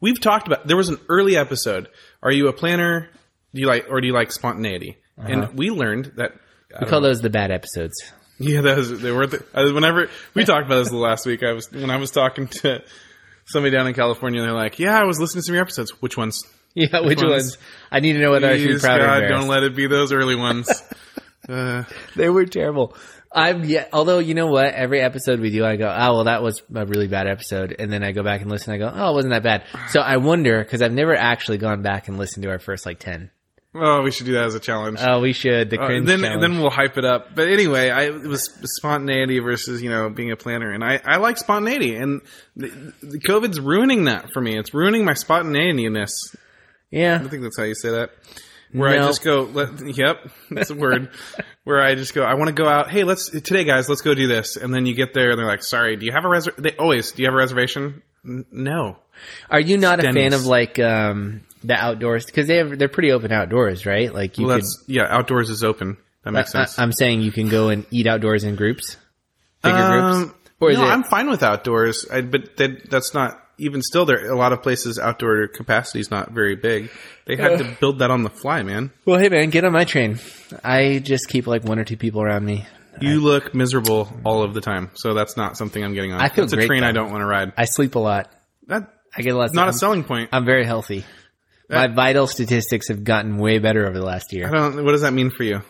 We've 0.00 0.20
talked 0.20 0.46
about 0.48 0.66
there 0.66 0.76
was 0.76 0.88
an 0.88 0.98
early 1.08 1.36
episode. 1.36 1.88
Are 2.22 2.32
you 2.32 2.48
a 2.48 2.52
planner? 2.52 3.08
Do 3.54 3.60
you 3.60 3.66
like 3.66 3.86
or 3.90 4.00
do 4.00 4.06
you 4.06 4.12
like 4.12 4.32
spontaneity? 4.32 4.98
And 5.18 5.54
we 5.54 5.70
learned 5.70 6.12
that 6.16 6.32
We 6.80 6.86
call 6.86 7.00
those 7.00 7.20
the 7.22 7.30
bad 7.30 7.50
episodes. 7.50 7.94
yeah, 8.38 8.60
was 8.60 9.00
they 9.00 9.10
were. 9.10 9.26
The, 9.26 9.42
whenever 9.72 10.10
we 10.34 10.44
talked 10.44 10.66
about 10.66 10.78
this 10.80 10.90
the 10.90 10.96
last 10.98 11.24
week, 11.26 11.42
I 11.42 11.52
was 11.52 11.70
when 11.72 11.90
I 11.90 11.96
was 11.96 12.10
talking 12.10 12.48
to 12.48 12.82
somebody 13.46 13.74
down 13.74 13.86
in 13.86 13.94
California. 13.94 14.42
They're 14.42 14.52
like, 14.52 14.78
"Yeah, 14.78 14.98
I 15.00 15.04
was 15.04 15.18
listening 15.18 15.40
to 15.40 15.46
some 15.46 15.52
of 15.54 15.56
your 15.56 15.62
episodes. 15.62 15.90
Which 16.02 16.16
ones? 16.16 16.42
Yeah, 16.78 17.00
which 17.00 17.16
ones? 17.22 17.30
ones? 17.30 17.58
I 17.90 18.00
need 18.00 18.12
to 18.12 18.18
know 18.18 18.32
whether 18.32 18.48
I 18.48 18.58
should 18.58 18.68
be 18.68 18.78
proud 18.78 18.98
God, 18.98 19.22
embarrassed. 19.22 19.32
don't 19.40 19.48
let 19.48 19.62
it 19.62 19.74
be 19.74 19.86
those 19.86 20.12
early 20.12 20.36
ones." 20.36 20.68
uh, 21.48 21.84
They 22.16 22.28
were 22.28 22.44
terrible. 22.44 22.94
I'm 23.36 23.64
yeah. 23.64 23.86
Although 23.92 24.18
you 24.18 24.34
know 24.34 24.46
what, 24.46 24.74
every 24.74 25.00
episode 25.00 25.40
we 25.40 25.50
do, 25.50 25.64
I 25.64 25.76
go, 25.76 25.86
oh 25.86 26.14
well, 26.14 26.24
that 26.24 26.42
was 26.42 26.62
a 26.74 26.86
really 26.86 27.06
bad 27.08 27.26
episode, 27.26 27.76
and 27.78 27.92
then 27.92 28.02
I 28.02 28.12
go 28.12 28.22
back 28.22 28.40
and 28.40 28.50
listen. 28.50 28.72
I 28.72 28.78
go, 28.78 28.90
oh, 28.92 29.10
it 29.10 29.14
wasn't 29.14 29.32
that 29.34 29.42
bad. 29.42 29.64
So 29.90 30.00
I 30.00 30.16
wonder 30.16 30.62
because 30.64 30.80
I've 30.82 30.92
never 30.92 31.14
actually 31.14 31.58
gone 31.58 31.82
back 31.82 32.08
and 32.08 32.16
listened 32.18 32.42
to 32.44 32.48
our 32.50 32.58
first 32.58 32.86
like 32.86 32.98
ten. 32.98 33.30
oh, 33.74 34.00
we 34.00 34.10
should 34.10 34.24
do 34.24 34.32
that 34.32 34.46
as 34.46 34.54
a 34.54 34.60
challenge. 34.60 34.98
Oh, 35.02 35.20
we 35.20 35.34
should. 35.34 35.68
The 35.68 35.78
Uh, 35.78 35.88
then 36.02 36.20
challenge. 36.20 36.40
then 36.40 36.60
we'll 36.60 36.70
hype 36.70 36.96
it 36.96 37.04
up. 37.04 37.34
But 37.36 37.48
anyway, 37.48 37.90
I 37.90 38.04
it 38.04 38.22
was 38.22 38.50
spontaneity 38.78 39.38
versus 39.38 39.82
you 39.82 39.90
know 39.90 40.08
being 40.08 40.30
a 40.32 40.36
planner, 40.36 40.72
and 40.72 40.82
I 40.82 40.98
I 41.04 41.18
like 41.18 41.36
spontaneity, 41.36 41.94
and 41.94 42.22
the, 42.56 42.68
the 43.02 43.18
COVID's 43.20 43.60
ruining 43.60 44.04
that 44.06 44.30
for 44.32 44.40
me. 44.40 44.58
It's 44.58 44.72
ruining 44.72 45.04
my 45.04 45.12
spontaneity-ness. 45.14 46.12
yeah, 46.90 47.20
I 47.22 47.28
think 47.28 47.42
that's 47.42 47.58
how 47.58 47.64
you 47.64 47.74
say 47.74 47.90
that. 47.90 48.10
Where 48.72 48.88
I 48.90 49.06
just 49.06 49.22
go, 49.22 49.42
let, 49.42 49.96
yep, 49.96 50.28
that's 50.50 50.70
a 50.70 50.74
word. 50.74 51.10
Where 51.64 51.82
I 51.82 51.94
just 51.94 52.14
go, 52.14 52.22
I 52.22 52.34
want 52.34 52.48
to 52.48 52.54
go 52.54 52.68
out. 52.68 52.90
Hey, 52.90 53.04
let's 53.04 53.30
today, 53.30 53.64
guys. 53.64 53.88
Let's 53.88 54.02
go 54.02 54.14
do 54.14 54.26
this. 54.28 54.56
And 54.56 54.72
then 54.74 54.86
you 54.86 54.94
get 54.94 55.14
there, 55.14 55.30
and 55.30 55.38
they're 55.38 55.46
like, 55.46 55.62
"Sorry, 55.62 55.96
do 55.96 56.06
you 56.06 56.12
have 56.12 56.24
a 56.24 56.28
reservation?" 56.28 56.62
They 56.62 56.76
always, 56.76 57.12
"Do 57.12 57.22
you 57.22 57.26
have 57.28 57.34
a 57.34 57.38
reservation?" 57.38 58.02
N- 58.24 58.44
no. 58.50 58.98
Are 59.50 59.60
you 59.60 59.78
not 59.78 60.04
a 60.04 60.12
fan 60.12 60.32
of 60.32 60.46
like 60.46 60.78
um 60.78 61.42
the 61.64 61.74
outdoors 61.74 62.26
because 62.26 62.46
they 62.46 62.56
have 62.56 62.78
they're 62.78 62.88
pretty 62.88 63.12
open 63.12 63.32
outdoors, 63.32 63.86
right? 63.86 64.12
Like 64.12 64.38
you 64.38 64.46
Well, 64.46 64.58
could. 64.58 64.66
yeah. 64.86 65.06
Outdoors 65.08 65.50
is 65.50 65.64
open. 65.64 65.96
That 66.24 66.32
makes 66.32 66.54
I, 66.54 66.64
sense. 66.64 66.78
I, 66.78 66.82
am 66.82 66.92
saying 66.92 67.22
you 67.22 67.32
can 67.32 67.48
go 67.48 67.68
and 67.68 67.86
eat 67.90 68.06
outdoors 68.06 68.42
in 68.44 68.56
groups, 68.56 68.96
bigger 69.62 69.76
Um, 69.76 70.18
groups, 70.24 70.34
or 70.60 70.72
no, 70.72 70.84
it? 70.84 70.88
I'm 70.88 71.04
fine 71.04 71.30
with 71.30 71.42
outdoors, 71.44 72.04
I, 72.12 72.20
but 72.22 72.56
that, 72.56 72.90
that's 72.90 73.14
not 73.14 73.40
even 73.58 73.82
still 73.82 74.04
there. 74.04 74.30
A 74.30 74.36
lot 74.36 74.52
of 74.52 74.62
places 74.62 74.98
outdoor 74.98 75.48
capacity 75.48 76.00
is 76.00 76.10
not 76.10 76.30
very 76.30 76.56
big. 76.56 76.90
They 77.26 77.36
had 77.36 77.58
to 77.58 77.64
uh. 77.64 77.74
build 77.80 77.98
that 78.00 78.10
on 78.10 78.22
the 78.22 78.30
fly, 78.30 78.62
man. 78.62 78.92
well, 79.04 79.18
hey 79.18 79.28
man, 79.28 79.50
get 79.50 79.64
on 79.64 79.72
my 79.72 79.84
train. 79.84 80.18
I 80.62 80.98
just 80.98 81.28
keep 81.28 81.46
like 81.46 81.64
one 81.64 81.78
or 81.78 81.84
two 81.84 81.96
people 81.96 82.22
around 82.22 82.44
me. 82.44 82.66
You 83.00 83.20
look 83.20 83.54
miserable 83.54 84.08
all 84.24 84.42
of 84.42 84.54
the 84.54 84.62
time, 84.62 84.90
so 84.94 85.12
that's 85.12 85.36
not 85.36 85.58
something 85.58 85.84
I'm 85.84 85.92
getting 85.92 86.12
on. 86.12 86.20
I 86.20 86.28
feel 86.28 86.44
that's 86.44 86.54
a 86.54 86.56
great, 86.56 86.66
train 86.66 86.82
I 86.82 86.92
don't 86.92 87.10
want 87.10 87.20
to 87.20 87.26
ride. 87.26 87.52
I 87.56 87.66
sleep 87.66 87.94
a 87.94 87.98
lot. 87.98 88.32
That 88.68 88.90
I 89.14 89.22
get 89.22 89.34
not 89.34 89.44
of, 89.44 89.50
sleep. 89.50 89.56
Not 89.56 89.68
a 89.68 89.72
selling 89.74 90.04
point. 90.04 90.30
I'm 90.32 90.46
very 90.46 90.64
healthy. 90.64 91.04
My 91.68 91.88
vital 91.88 92.26
statistics 92.26 92.88
have 92.88 93.02
gotten 93.02 93.38
way 93.38 93.58
better 93.58 93.86
over 93.86 93.98
the 93.98 94.04
last 94.04 94.28
I 94.32 94.36
year. 94.36 94.48
don't. 94.50 94.84
What 94.84 94.92
does 94.92 95.02
that 95.02 95.12
mean 95.12 95.30
for 95.30 95.42
you? 95.42 95.62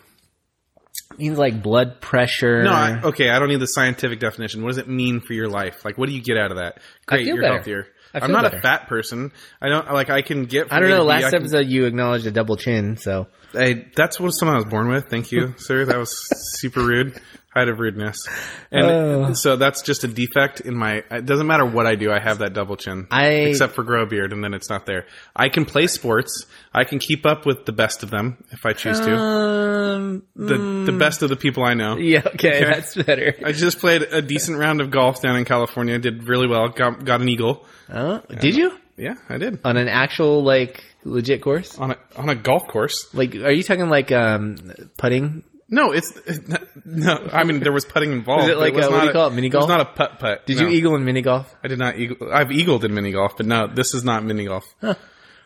Means 1.19 1.39
like 1.39 1.63
blood 1.63 2.01
pressure. 2.01 2.63
No, 2.63 2.73
I, 2.73 3.01
okay, 3.05 3.31
I 3.31 3.39
don't 3.39 3.49
need 3.49 3.61
the 3.61 3.67
scientific 3.67 4.21
definition. 4.21 4.63
What 4.63 4.71
does 4.71 4.79
it 4.79 4.89
mean 4.89 5.21
for 5.21 5.33
your 5.33 5.49
life? 5.49 5.85
Like, 5.85 5.99
what 5.99 6.09
do 6.09 6.15
you 6.15 6.23
get 6.23 6.37
out 6.37 6.51
of 6.51 6.59
that? 6.59 6.81
Great, 7.07 7.27
you're 7.27 7.41
better. 7.41 7.55
healthier. 7.55 7.87
I'm 8.15 8.33
not 8.33 8.45
better. 8.45 8.57
a 8.59 8.61
fat 8.61 8.89
person. 8.89 9.33
I 9.61 9.69
don't 9.69 9.93
like. 9.93 10.09
I 10.11 10.23
can 10.23 10.45
get. 10.47 10.73
I 10.73 10.81
don't 10.81 10.89
know. 10.89 11.03
B. 11.03 11.09
Last 11.09 11.31
can- 11.31 11.43
episode 11.43 11.67
you 11.67 11.85
acknowledged 11.85 12.27
a 12.27 12.31
double 12.31 12.57
chin, 12.57 12.97
so 12.97 13.27
I, 13.55 13.87
that's 13.95 14.19
what 14.19 14.31
someone 14.31 14.55
I 14.57 14.59
was 14.59 14.67
born 14.67 14.89
with. 14.89 15.09
Thank 15.11 15.33
you, 15.33 15.55
sir. 15.59 15.85
That 15.85 15.99
was 15.99 16.17
super 16.61 16.81
rude. 16.81 17.21
Height 17.57 17.69
of 17.69 17.81
rudeness. 17.81 18.29
And 18.71 19.35
so 19.37 19.57
that's 19.57 19.81
just 19.81 20.05
a 20.05 20.09
defect 20.09 20.61
in 20.61 20.77
my. 20.77 21.03
It 21.11 21.25
doesn't 21.25 21.47
matter 21.47 21.65
what 21.65 21.87
I 21.87 21.95
do. 21.95 22.13
I 22.13 22.19
have 22.21 22.41
that 22.41 22.53
double 22.53 22.77
chin. 22.77 23.07
I- 23.11 23.49
except 23.49 23.75
for 23.75 23.83
grow 23.83 24.05
beard, 24.05 24.35
and 24.35 24.45
then 24.45 24.53
it's 24.53 24.69
not 24.69 24.85
there. 24.85 25.07
I 25.35 25.49
can 25.49 25.65
play 25.65 25.87
sports. 25.87 26.45
I 26.75 26.85
can 26.85 26.99
keep 26.99 27.25
up 27.25 27.47
with 27.47 27.65
the 27.65 27.73
best 27.73 28.03
of 28.03 28.11
them 28.11 28.45
if 28.51 28.67
I 28.67 28.75
choose 28.75 29.01
to. 29.01 29.17
um, 29.17 30.23
The 30.37 30.59
the 30.93 30.97
best 30.99 31.23
of 31.23 31.31
the 31.31 31.37
people 31.37 31.65
I 31.65 31.73
know. 31.75 31.97
yeah, 31.97 32.23
okay, 32.27 32.63
that's 32.65 32.95
better. 32.95 33.35
I 33.45 33.53
just 33.53 33.79
played 33.79 34.03
a 34.03 34.21
decent 34.21 34.59
round 34.59 34.83
of 34.83 34.91
golf 34.91 35.23
down 35.23 35.37
in 35.37 35.47
California. 35.47 35.99
Did 35.99 36.25
really 36.29 36.47
well. 36.49 36.69
Got 36.69 37.05
got 37.07 37.21
an 37.23 37.29
eagle. 37.31 37.65
Oh, 37.91 38.21
did 38.41 38.55
you 38.55 38.73
Yeah, 38.99 39.15
I 39.31 39.39
did 39.39 39.61
on 39.65 39.79
an 39.79 39.89
actual 39.89 40.43
like 40.45 40.85
legit 41.05 41.41
course? 41.41 41.79
on 41.79 41.93
a 41.93 41.97
on 42.17 42.29
a 42.29 42.35
golf 42.35 42.67
course. 42.69 43.09
Like, 43.15 43.35
are 43.37 43.51
you 43.51 43.63
talking 43.63 43.89
like 43.89 44.13
um 44.13 44.59
putting? 44.99 45.43
No, 45.69 45.93
it's 45.93 46.13
no. 46.85 47.29
I 47.33 47.43
mean, 47.45 47.61
there 47.61 47.73
was 47.73 47.85
putting 47.85 48.13
involved. 48.13 48.45
Is 48.45 48.51
it 48.51 48.59
like 48.59 48.75
was 48.75 48.87
a- 48.87 48.91
what 48.91 49.01
do 49.01 49.07
you 49.07 49.13
call 49.13 49.27
it, 49.29 49.35
mini 49.35 49.49
It 49.49 49.51
golf? 49.51 49.69
not 49.69 49.81
a 49.81 49.85
putt 49.85 50.19
putt. 50.21 50.47
Did 50.47 50.59
no. 50.59 50.63
you 50.65 50.69
eagle 50.69 50.95
in 50.95 51.05
mini 51.05 51.23
golf? 51.23 51.53
I 51.65 51.69
did 51.69 51.79
not 51.79 51.99
eagle. 51.99 52.33
I've 52.33 52.53
eagled 52.53 52.85
in 52.85 52.95
mini 52.95 53.11
golf, 53.13 53.37
but 53.37 53.47
no, 53.47 53.67
this 53.67 53.93
is 53.95 54.05
not 54.05 54.25
mini 54.25 54.45
golf. 54.47 54.65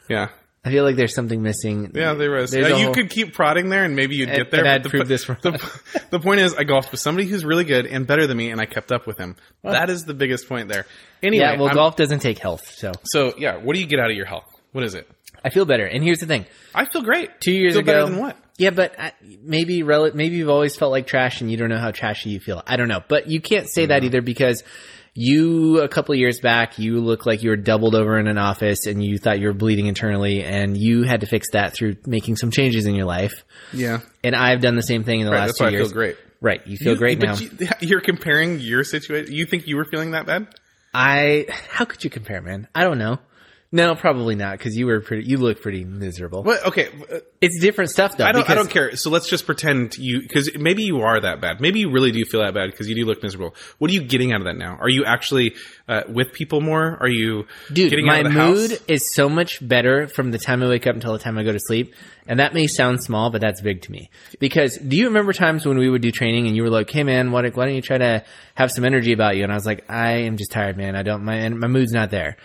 Yeah, 0.09 0.31
I 0.65 0.71
feel 0.71 0.83
like 0.83 0.97
there's 0.97 1.15
something 1.15 1.41
missing. 1.41 1.93
yeah, 1.95 2.15
there 2.15 2.33
was. 2.33 2.51
There's 2.51 2.67
Uh, 2.73 2.77
you 2.77 2.85
whole- 2.87 2.95
could 2.95 3.11
keep 3.11 3.33
prodding 3.33 3.69
there, 3.69 3.85
and 3.85 3.95
maybe 3.95 4.17
you'd 4.17 4.29
get 4.29 4.51
there. 4.51 4.67
I'd 4.67 4.83
the 4.83 4.89
prove 4.91 5.07
this 5.07 5.29
wrong. 5.29 5.39
The, 5.41 5.81
the 6.11 6.19
point 6.19 6.41
is, 6.41 6.53
I 6.53 6.65
golfed 6.65 6.91
with 6.91 6.99
somebody 7.01 7.29
who's 7.29 7.45
really 7.45 7.63
good 7.63 7.87
and 7.87 8.09
better 8.09 8.27
than 8.27 8.37
me, 8.37 8.51
and 8.51 8.61
I 8.61 8.67
kept 8.67 8.91
up 8.91 9.07
with 9.07 9.19
him. 9.19 9.37
That 9.63 9.89
is 9.89 10.05
the 10.05 10.15
biggest 10.15 10.49
point 10.49 10.69
there. 10.69 10.87
Anyway, 11.23 11.45
Yeah, 11.45 11.57
well, 11.59 11.69
I'm- 11.69 11.77
golf 11.77 11.95
doesn't 11.95 12.19
take 12.19 12.39
health, 12.41 12.69
so 12.75 12.91
So 13.05 13.35
yeah, 13.39 13.57
what 13.59 13.75
do 13.75 13.81
you 13.81 13.87
get 13.87 14.01
out 14.01 14.11
of 14.11 14.17
your 14.17 14.27
health? 14.27 14.45
What 14.73 14.83
is 14.83 14.95
it? 14.95 15.09
I 15.45 15.51
feel 15.51 15.65
better. 15.65 15.87
And 15.87 16.03
here's 16.05 16.21
the 16.21 16.27
thing: 16.27 16.47
I 16.75 16.85
feel 16.85 17.03
great. 17.03 17.41
two 17.41 17.53
years 17.53 17.73
feel 17.75 17.81
ago, 17.81 17.93
better 18.05 18.11
than 18.13 18.21
what? 18.21 18.37
Yeah, 18.59 18.71
but 18.71 18.99
I, 19.01 19.13
maybe 19.43 19.83
rel- 19.83 20.13
maybe 20.15 20.37
you've 20.37 20.51
always 20.51 20.77
felt 20.77 20.91
like 20.93 21.07
trash, 21.07 21.41
and 21.41 21.51
you 21.51 21.57
don't 21.57 21.69
know 21.71 21.79
how 21.79 21.91
trashy 21.93 22.31
you 22.31 22.41
feel. 22.41 22.63
I 22.67 22.77
don't 22.77 22.89
know, 22.89 23.03
but 23.09 23.29
you 23.29 23.41
can't 23.41 23.69
say 23.69 23.83
Mm-hmm. 23.85 23.89
that 23.89 24.05
either 24.05 24.21
because 24.23 24.63
you 25.15 25.81
a 25.81 25.89
couple 25.89 26.13
of 26.13 26.19
years 26.21 26.39
back, 26.41 26.79
you 26.79 27.01
look 27.01 27.27
like 27.27 27.43
you 27.43 27.51
were 27.51 27.57
doubled 27.57 27.95
over 27.97 28.19
in 28.19 28.29
an 28.29 28.39
office 28.39 28.87
and 28.87 29.05
you 29.05 29.19
thought 29.19 29.41
you 29.41 29.49
were 29.49 29.53
bleeding 29.55 29.87
internally 29.87 30.45
and 30.45 30.77
you 30.77 31.03
had 31.03 31.23
to 31.23 31.27
fix 31.27 31.51
that 31.53 31.75
through 31.75 31.97
making 32.07 32.37
some 32.37 32.51
changes 32.53 32.87
in 32.87 32.95
your 32.95 33.07
life. 33.07 33.45
Yeah. 33.73 34.01
And 34.23 34.37
I've 34.37 34.61
done 34.61 34.77
the 34.77 34.83
same 34.83 35.03
thing 35.03 35.19
in 35.21 35.27
the 35.27 35.33
Right, 35.33 35.41
last 35.41 35.49
that's 35.49 35.59
two 35.59 35.65
why 35.65 35.69
I 35.69 35.73
years. 35.73 35.89
feel 35.89 35.95
great. 35.95 36.17
Right. 36.41 36.65
You 36.67 36.77
feel 36.77 36.95
great 36.95 37.19
now. 37.19 37.33
but 37.35 37.41
You, 37.61 37.69
you're 37.89 38.01
comparing 38.01 38.61
your 38.61 38.85
situation. 38.85 39.35
You 39.35 39.47
think 39.47 39.67
you 39.67 39.77
were 39.77 39.85
feeling 39.85 40.13
that 40.13 40.27
bad? 40.27 40.47
I, 40.95 41.47
how 41.69 41.85
could 41.87 42.05
you 42.05 42.11
compare, 42.11 42.41
man? 42.41 42.69
I 42.75 42.85
don't 42.85 42.99
know. 42.99 43.19
No, 43.73 43.95
probably 43.95 44.35
not 44.35 44.59
because 44.59 44.77
you 44.77 44.87
were 44.87 45.01
pretty, 45.01 45.29
you 45.29 45.37
look 45.37 45.63
pretty 45.63 45.85
miserable. 45.85 46.43
What? 46.43 46.67
Okay. 46.67 46.89
uh, 47.13 47.19
It's 47.41 47.61
different 47.61 47.91
stuff 47.91 48.17
though. 48.17 48.25
I 48.25 48.33
don't. 48.33 48.51
I 48.51 48.57
don't 48.57 48.69
care. 48.69 48.97
So 48.97 49.11
let's 49.11 49.29
just 49.29 49.47
pretend 49.47 49.97
you 49.97 50.23
because 50.23 50.51
maybe 50.59 50.83
you 50.83 51.03
are 51.03 51.21
that 51.21 51.41
bad. 51.41 51.61
Maybe 51.61 51.79
you 51.79 51.91
really 51.93 52.11
do 52.11 52.25
feel 52.25 52.41
that 52.41 52.53
bad 52.53 52.73
because 52.73 52.89
you 52.89 52.97
do 52.97 53.05
look 53.05 53.23
miserable. 53.23 53.55
What 53.79 53.89
are 53.93 53.95
you 53.95 54.03
getting 54.03 54.33
out 54.33 54.41
of 54.41 54.47
that 54.47 54.57
now? 54.57 54.77
Are 54.81 54.89
you 54.89 55.05
actually 55.05 55.55
uh, 55.87 56.03
with 56.09 56.33
people 56.33 56.61
more? 56.61 56.97
Are 57.01 57.09
you 57.09 57.47
Dude, 57.73 57.91
getting 57.91 58.07
my 58.07 58.19
out 58.21 58.27
of 58.27 58.33
the 58.35 58.39
mood 58.41 58.71
house? 58.73 58.81
is 58.89 59.15
so 59.15 59.29
much 59.29 59.67
better 59.67 60.09
from 60.09 60.33
the 60.33 60.39
time 60.39 60.65
I 60.65 60.69
wake 60.69 60.89
up 60.89 60.97
until 60.97 61.13
the 61.13 61.21
time 61.21 61.39
I 61.39 61.45
go 61.45 61.53
to 61.53 61.61
sleep. 61.61 61.95
And 62.27 62.41
that 62.41 62.55
may 62.55 62.67
sound 62.67 63.03
small, 63.05 63.31
but 63.31 63.41
that's 63.41 63.61
big 63.61 63.83
to 63.83 63.93
me. 63.93 64.11
Because 64.41 64.77
do 64.79 64.97
you 64.97 65.07
remember 65.07 65.33
times 65.33 65.65
when 65.65 65.79
we 65.79 65.89
would 65.89 66.03
do 66.03 66.11
training 66.11 66.49
and 66.49 66.57
you 66.57 66.63
were 66.65 66.71
like, 66.71 66.91
"Hey 66.91 67.05
man, 67.05 67.31
why, 67.31 67.43
don't- 67.43 67.57
why 67.57 67.67
don't 67.67 67.75
you 67.77 67.83
try 67.83 67.99
to 67.99 68.25
have 68.57 68.73
some 68.73 68.85
energy 68.85 69.13
about 69.13 69.37
you?" 69.37 69.45
And 69.45 69.53
I 69.53 69.55
was 69.55 69.65
like, 69.67 69.85
"I 69.89 70.23
am 70.27 70.37
just 70.37 70.51
tired, 70.51 70.77
man. 70.77 70.97
I 70.97 71.03
don't 71.05 71.25
my 71.25 71.37
and 71.37 71.61
my 71.61 71.69
mood's 71.69 71.93
not 71.93 72.11
there." 72.11 72.37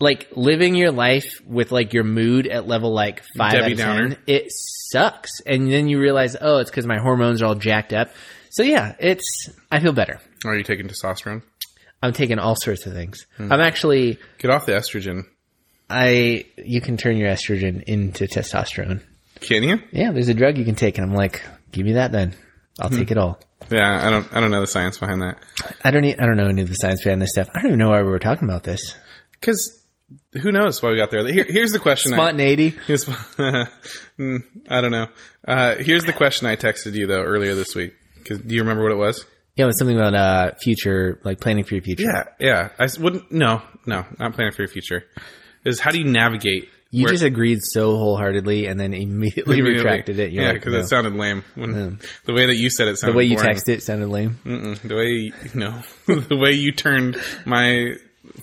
Like 0.00 0.28
living 0.34 0.74
your 0.74 0.90
life 0.90 1.40
with 1.46 1.70
like 1.72 1.92
your 1.92 2.04
mood 2.04 2.46
at 2.48 2.66
level 2.66 2.92
like 2.92 3.22
five 3.38 3.52
Debbie 3.52 3.64
out 3.64 3.72
of 3.72 3.78
Downer. 3.78 4.08
ten, 4.10 4.18
it 4.26 4.46
sucks. 4.50 5.40
And 5.46 5.70
then 5.70 5.88
you 5.88 6.00
realize, 6.00 6.36
oh, 6.40 6.58
it's 6.58 6.70
because 6.70 6.86
my 6.86 6.98
hormones 6.98 7.42
are 7.42 7.46
all 7.46 7.54
jacked 7.54 7.92
up. 7.92 8.10
So 8.50 8.62
yeah, 8.64 8.96
it's 8.98 9.50
I 9.70 9.80
feel 9.80 9.92
better. 9.92 10.20
Are 10.44 10.56
you 10.56 10.64
taking 10.64 10.88
testosterone? 10.88 11.42
I'm 12.02 12.12
taking 12.12 12.38
all 12.38 12.56
sorts 12.56 12.86
of 12.86 12.92
things. 12.92 13.26
Hmm. 13.36 13.52
I'm 13.52 13.60
actually 13.60 14.18
Get 14.38 14.50
off 14.50 14.66
the 14.66 14.72
estrogen. 14.72 15.22
I 15.88 16.44
you 16.56 16.80
can 16.80 16.96
turn 16.96 17.16
your 17.16 17.30
estrogen 17.30 17.82
into 17.84 18.26
testosterone. 18.26 19.00
Can 19.40 19.62
you? 19.62 19.78
Yeah, 19.92 20.12
there's 20.12 20.28
a 20.28 20.34
drug 20.34 20.58
you 20.58 20.64
can 20.64 20.74
take, 20.74 20.98
and 20.98 21.06
I'm 21.08 21.14
like, 21.14 21.42
give 21.72 21.84
me 21.86 21.92
that 21.94 22.12
then. 22.12 22.34
I'll 22.80 22.88
Hmm. 22.88 22.96
take 22.96 23.10
it 23.10 23.18
all. 23.18 23.40
Yeah. 23.70 24.06
I 24.06 24.10
don't. 24.10 24.26
I 24.36 24.40
don't 24.40 24.50
know 24.50 24.60
the 24.60 24.66
science 24.66 24.98
behind 24.98 25.22
that. 25.22 25.38
I 25.84 25.90
don't. 25.92 26.02
Need, 26.02 26.18
I 26.18 26.26
don't 26.26 26.36
know 26.36 26.48
any 26.48 26.62
of 26.62 26.68
the 26.68 26.74
science 26.74 27.02
behind 27.04 27.22
this 27.22 27.30
stuff. 27.30 27.48
I 27.54 27.58
don't 27.60 27.68
even 27.68 27.78
know 27.78 27.90
why 27.90 28.02
we 28.02 28.08
were 28.08 28.18
talking 28.18 28.48
about 28.48 28.64
this. 28.64 28.96
Because 29.40 29.80
who 30.32 30.52
knows 30.52 30.82
why 30.82 30.90
we 30.90 30.96
got 30.96 31.10
there? 31.10 31.26
Here, 31.26 31.46
here's 31.48 31.72
the 31.72 31.78
question. 31.78 32.12
I, 32.12 32.16
Spontaneity. 32.16 32.74
here's, 32.86 33.04
Hmm, 34.16 34.36
I 34.68 34.80
don't 34.80 34.92
know. 34.92 35.06
Uh, 35.46 35.74
here's 35.76 36.04
the 36.04 36.12
question 36.12 36.46
I 36.46 36.56
texted 36.56 36.94
you 36.94 37.06
though 37.06 37.22
earlier 37.22 37.54
this 37.54 37.74
week. 37.74 37.94
'Cause 38.24 38.38
do 38.38 38.54
you 38.54 38.62
remember 38.62 38.82
what 38.82 38.92
it 38.92 38.96
was? 38.96 39.24
Yeah, 39.56 39.64
it 39.64 39.66
was 39.66 39.78
something 39.78 39.96
about 39.96 40.14
uh 40.14 40.52
future, 40.62 41.20
like 41.24 41.40
planning 41.40 41.64
for 41.64 41.74
your 41.74 41.82
future. 41.82 42.04
Yeah, 42.04 42.24
yeah. 42.40 42.68
I 42.78 42.88
wouldn't. 42.98 43.30
No, 43.30 43.60
no, 43.86 44.04
not 44.18 44.32
planning 44.34 44.52
for 44.52 44.62
your 44.62 44.68
future. 44.68 45.04
Is 45.64 45.78
how 45.80 45.90
do 45.90 45.98
you 45.98 46.04
navigate? 46.04 46.68
You 46.90 47.08
just 47.08 47.24
agreed 47.24 47.58
so 47.62 47.96
wholeheartedly, 47.96 48.66
and 48.66 48.78
then 48.78 48.94
immediately, 48.94 49.58
immediately- 49.58 49.84
retracted 49.84 50.18
it. 50.20 50.30
You're 50.32 50.44
yeah, 50.44 50.48
like, 50.52 50.60
because 50.60 50.72
no. 50.74 50.78
it 50.78 50.86
sounded 50.88 51.14
lame. 51.14 51.42
When 51.56 51.98
the 52.24 52.32
way 52.32 52.46
that 52.46 52.54
you 52.54 52.70
said 52.70 52.86
it 52.88 53.00
the 53.00 53.12
way 53.12 53.24
you 53.24 53.36
boring. 53.36 53.56
texted 53.56 53.68
it 53.70 53.82
sounded 53.82 54.08
lame. 54.08 54.38
Mm-mm, 54.44 54.80
the 54.80 54.94
way 54.94 55.06
you, 55.08 55.32
no, 55.54 55.82
the 56.06 56.36
way 56.36 56.52
you 56.52 56.70
turned 56.72 57.16
my 57.44 57.94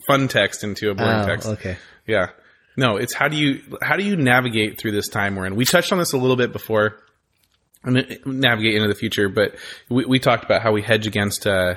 fun 0.08 0.28
text 0.28 0.64
into 0.64 0.90
a 0.90 0.96
boring 0.96 1.22
Oh, 1.22 1.26
text. 1.26 1.48
okay. 1.50 1.78
Yeah. 2.08 2.30
No, 2.78 2.96
it's 2.98 3.14
how 3.14 3.28
do 3.28 3.36
you 3.38 3.62
how 3.82 3.96
do 3.98 4.04
you 4.04 4.16
navigate 4.16 4.80
through 4.80 4.92
this 4.94 5.08
time 5.10 5.36
we're 5.36 5.46
in? 5.46 5.56
We 5.56 5.66
touched 5.66 5.92
on 5.92 6.00
this 6.00 6.14
a 6.14 6.18
little 6.18 6.38
bit 6.38 6.52
before. 6.54 6.98
Navigate 7.84 8.76
into 8.76 8.88
the 8.88 8.96
future, 8.96 9.28
but 9.28 9.56
we, 9.90 10.06
we 10.06 10.20
talked 10.20 10.44
about 10.44 10.62
how 10.62 10.72
we 10.72 10.84
hedge 10.84 11.08
against 11.08 11.48
uh, 11.48 11.76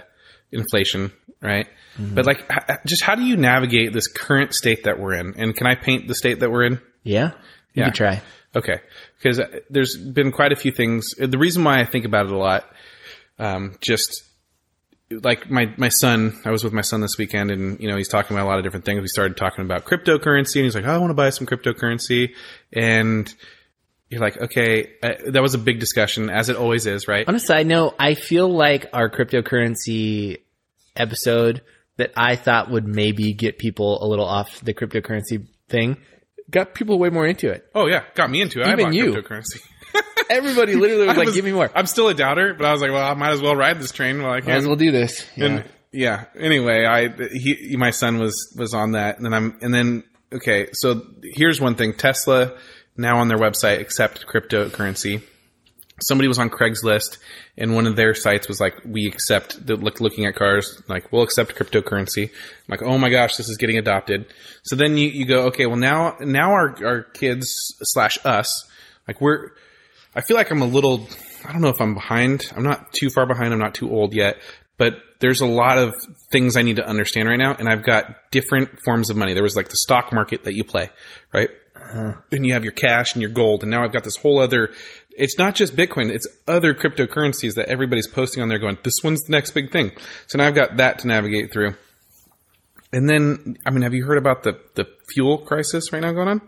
inflation, 0.52 1.11
right? 1.40 1.66
Mm-hmm. 1.99 2.14
But 2.14 2.26
like, 2.26 2.50
just 2.85 3.02
how 3.02 3.14
do 3.14 3.23
you 3.23 3.37
navigate 3.38 3.94
this 3.94 4.06
current 4.06 4.52
state 4.52 4.85
that 4.85 4.99
we're 5.00 5.14
in? 5.14 5.33
And 5.38 5.56
can 5.56 5.66
I 5.66 5.75
paint 5.76 6.06
the 6.06 6.14
state 6.14 6.40
that 6.40 6.50
we're 6.50 6.64
in? 6.64 6.80
Yeah, 7.04 7.28
you 7.73 7.80
Yeah. 7.80 7.85
can 7.87 7.92
try. 7.94 8.23
Okay, 8.54 8.80
because 9.18 9.40
there's 9.71 9.97
been 9.97 10.30
quite 10.30 10.52
a 10.52 10.56
few 10.56 10.71
things. 10.73 11.14
The 11.18 11.38
reason 11.38 11.64
why 11.64 11.80
I 11.80 11.87
think 11.87 12.04
about 12.04 12.26
it 12.26 12.33
a 12.33 12.37
lot, 12.38 12.66
um, 13.38 13.76
just 13.80 14.23
like 15.11 15.50
my 15.50 15.73
my 15.76 15.88
son, 15.88 16.40
I 16.44 16.50
was 16.50 16.64
with 16.64 16.73
my 16.73 16.80
son 16.82 17.00
this 17.00 17.18
weekend, 17.18 17.50
and 17.50 17.80
you 17.80 17.88
know 17.88 17.96
he's 17.96 18.08
talking 18.08 18.37
about 18.37 18.46
a 18.46 18.49
lot 18.49 18.58
of 18.58 18.64
different 18.64 18.84
things. 18.84 19.00
We 19.00 19.08
started 19.08 19.37
talking 19.37 19.64
about 19.64 19.84
cryptocurrency, 19.84 20.56
and 20.56 20.64
he's 20.64 20.75
like, 20.75 20.84
oh, 20.87 20.90
"I 20.92 20.99
want 20.99 21.11
to 21.11 21.14
buy 21.14 21.30
some 21.30 21.46
cryptocurrency," 21.46 22.34
and 22.73 23.32
you're 24.11 24.20
like, 24.20 24.40
"Okay, 24.40 24.92
uh, 25.02 25.12
that 25.30 25.42
was 25.42 25.54
a 25.54 25.58
big 25.58 25.80
discussion, 25.80 26.30
as 26.30 26.49
it 26.49 26.56
always 26.56 26.87
is, 26.87 27.06
right?" 27.08 27.26
On 27.28 27.34
a 27.34 27.40
side 27.40 27.66
note, 27.66 27.94
I 27.99 28.14
feel 28.14 28.49
like 28.49 28.87
our 28.92 29.11
cryptocurrency 29.11 30.38
episode 30.96 31.62
that 31.96 32.12
I 32.16 32.37
thought 32.37 32.70
would 32.70 32.87
maybe 32.87 33.34
get 33.34 33.58
people 33.58 34.02
a 34.02 34.06
little 34.06 34.26
off 34.26 34.61
the 34.61 34.75
cryptocurrency 34.75 35.46
thing 35.68 35.96
got 36.50 36.75
people 36.75 36.99
way 36.99 37.11
more 37.11 37.26
into 37.26 37.50
it. 37.50 37.66
Oh 37.75 37.87
yeah, 37.87 38.04
got 38.14 38.30
me 38.30 38.40
into 38.40 38.61
it. 38.61 38.66
I 38.66 38.73
Even 38.73 38.87
bought 38.87 38.94
you. 38.94 39.12
cryptocurrency. 39.12 39.61
Everybody 40.31 40.75
literally 40.75 41.07
was 41.07 41.19
I 41.19 41.23
like, 41.23 41.35
"Give 41.35 41.45
me 41.45 41.52
more." 41.52 41.71
I'm 41.75 41.87
still 41.87 42.09
a 42.09 42.14
doubter, 42.14 42.54
but 42.54 42.66
I 42.66 42.73
was 42.73 42.81
like, 42.81 42.90
well, 42.90 43.04
I 43.04 43.14
might 43.14 43.33
as 43.33 43.40
well 43.40 43.57
ride 43.57 43.81
this 43.81 43.93
train 43.93 44.23
while 44.23 44.33
I 44.33 44.40
can. 44.40 44.50
Might 44.50 44.57
as 44.57 44.66
well 44.66 44.76
do 44.76 44.90
this. 44.90 45.25
Yeah. 45.37 45.47
And 45.47 45.64
yeah. 45.93 46.25
Anyway, 46.38 46.85
I 46.85 47.09
he 47.33 47.76
my 47.76 47.90
son 47.90 48.19
was 48.19 48.54
was 48.57 48.75
on 48.75 48.93
that, 48.93 49.16
and 49.16 49.25
then 49.25 49.35
I'm 49.35 49.59
and 49.61 49.73
then 49.73 50.04
okay. 50.33 50.69
So 50.73 51.02
here's 51.23 51.61
one 51.61 51.76
thing: 51.76 51.95
Tesla 51.95 52.57
now 52.97 53.19
on 53.19 53.28
their 53.28 53.38
website 53.38 53.81
accept 53.81 54.26
cryptocurrency. 54.26 55.23
Somebody 56.02 56.26
was 56.26 56.40
on 56.40 56.50
Craigslist, 56.50 57.19
and 57.57 57.76
one 57.76 57.87
of 57.87 57.95
their 57.95 58.14
sites 58.14 58.49
was 58.49 58.61
like, 58.61 58.75
"We 58.85 59.07
accept." 59.07 59.64
The, 59.64 59.76
look, 59.76 60.00
looking 60.00 60.26
at 60.26 60.35
cars, 60.35 60.83
like 60.88 61.12
we'll 61.12 61.23
accept 61.23 61.54
cryptocurrency. 61.54 62.25
I'm 62.31 62.69
like, 62.69 62.83
"Oh 62.83 62.99
my 62.99 63.11
gosh, 63.11 63.37
this 63.37 63.49
is 63.49 63.57
getting 63.57 63.78
adopted." 63.78 64.26
So 64.64 64.75
then 64.75 64.97
you, 64.99 65.09
you 65.09 65.25
go, 65.25 65.47
"Okay, 65.47 65.66
well 65.66 65.76
now 65.76 66.16
now 66.21 66.50
our 66.50 66.75
our 66.85 67.02
kids 67.02 67.47
slash 67.83 68.19
us, 68.25 68.69
like 69.07 69.21
we're." 69.21 69.50
I 70.14 70.21
feel 70.21 70.37
like 70.37 70.50
I'm 70.50 70.62
a 70.62 70.66
little. 70.66 71.09
I 71.44 71.52
don't 71.52 71.61
know 71.61 71.68
if 71.68 71.80
I'm 71.80 71.94
behind. 71.94 72.44
I'm 72.56 72.62
not 72.62 72.92
too 72.92 73.11
far 73.11 73.26
behind. 73.26 73.52
I'm 73.52 73.59
not 73.59 73.75
too 73.75 73.90
old 73.90 74.14
yet, 74.14 74.38
but 74.78 74.94
there's 75.21 75.40
a 75.40 75.47
lot 75.47 75.78
of 75.78 75.94
things 76.30 76.56
I 76.56 76.62
need 76.62 76.76
to 76.76 76.87
understand 76.87 77.28
right 77.28 77.38
now, 77.38 77.54
and 77.54 77.68
I've 77.68 77.83
got 77.83 78.30
different 78.30 78.80
forms 78.85 79.11
of 79.11 79.16
money. 79.16 79.35
There 79.35 79.42
was 79.42 79.56
like 79.56 79.68
the 79.68 79.76
stock 79.76 80.12
market 80.12 80.44
that 80.44 80.54
you 80.54 80.64
play, 80.64 80.90
right? 81.33 81.50
Uh-huh. 81.76 82.14
And 82.33 82.47
you 82.47 82.54
have 82.54 82.64
your 82.64 82.73
cash 82.73 83.14
and 83.14 83.23
your 83.23 83.30
gold, 83.30 83.62
and 83.62 83.71
now 83.71 83.85
I've 83.85 83.92
got 83.92 84.04
this 84.04 84.16
whole 84.16 84.38
other. 84.38 84.73
It's 85.11 85.38
not 85.38 85.54
just 85.54 85.76
Bitcoin; 85.76 86.11
it's 86.11 86.26
other 86.49 86.75
cryptocurrencies 86.75 87.54
that 87.54 87.68
everybody's 87.68 88.09
posting 88.09 88.42
on 88.42 88.49
there, 88.49 88.59
going, 88.59 88.78
"This 88.83 89.02
one's 89.02 89.23
the 89.23 89.33
next 89.33 89.52
big 89.52 89.71
thing." 89.71 89.92
So 90.26 90.38
now 90.38 90.47
I've 90.47 90.54
got 90.54 90.76
that 90.78 91.00
to 91.00 91.09
navigate 91.09 91.52
through. 91.52 91.75
And 92.92 93.09
then, 93.09 93.56
I 93.66 93.71
mean, 93.71 93.83
have 93.83 93.92
you 93.92 94.04
heard 94.04 94.18
about 94.18 94.44
the 94.44 94.59
the 94.75 94.87
fuel 95.12 95.38
crisis 95.38 95.92
right 95.92 96.00
now 96.00 96.12
going 96.12 96.28
on? 96.28 96.40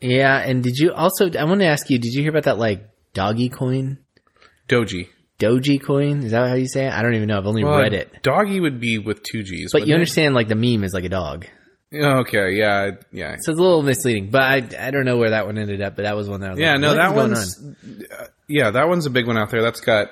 yeah, 0.00 0.38
and 0.38 0.62
did 0.62 0.76
you 0.78 0.92
also? 0.92 1.30
I 1.38 1.44
want 1.44 1.60
to 1.60 1.66
ask 1.66 1.88
you, 1.90 1.98
did 1.98 2.12
you 2.12 2.22
hear 2.22 2.30
about 2.30 2.44
that 2.44 2.58
like 2.58 2.86
doggy 3.16 3.48
coin, 3.48 3.98
Doji. 4.68 5.08
Doji 5.38 5.82
coin? 5.82 6.22
Is 6.22 6.32
that 6.32 6.48
how 6.48 6.54
you 6.54 6.68
say 6.68 6.86
it? 6.86 6.92
I 6.92 7.02
don't 7.02 7.14
even 7.14 7.28
know. 7.28 7.38
I've 7.38 7.46
only 7.46 7.64
read 7.64 7.92
it. 7.94 8.22
Doggy 8.22 8.60
would 8.60 8.78
be 8.80 8.98
with 8.98 9.22
two 9.22 9.42
G's, 9.42 9.70
But 9.72 9.86
you 9.86 9.92
it? 9.92 9.96
understand, 9.96 10.34
like 10.34 10.48
the 10.48 10.54
meme 10.54 10.84
is 10.84 10.92
like 10.94 11.04
a 11.04 11.08
dog, 11.08 11.46
Okay, 11.94 12.52
yeah, 12.56 12.90
yeah, 13.12 13.36
so 13.38 13.52
it's 13.52 13.58
a 13.60 13.62
little 13.62 13.82
misleading. 13.82 14.30
But 14.30 14.42
I, 14.42 14.56
I 14.86 14.90
don't 14.90 15.04
know 15.04 15.16
where 15.16 15.30
that 15.30 15.46
one 15.46 15.56
ended 15.56 15.80
up. 15.80 15.94
But 15.96 16.02
that 16.02 16.16
was 16.16 16.28
one 16.28 16.40
that 16.40 16.48
I 16.48 16.50
was 16.50 16.58
yeah. 16.60 16.72
like, 16.72 16.80
No, 16.80 16.94
that 16.94 17.14
one's 17.14 17.58
on? 17.58 17.76
uh, 18.18 18.24
yeah, 18.48 18.70
that 18.72 18.88
one's 18.88 19.06
a 19.06 19.10
big 19.10 19.26
one 19.26 19.38
out 19.38 19.50
there. 19.50 19.62
That's 19.62 19.80
got 19.80 20.08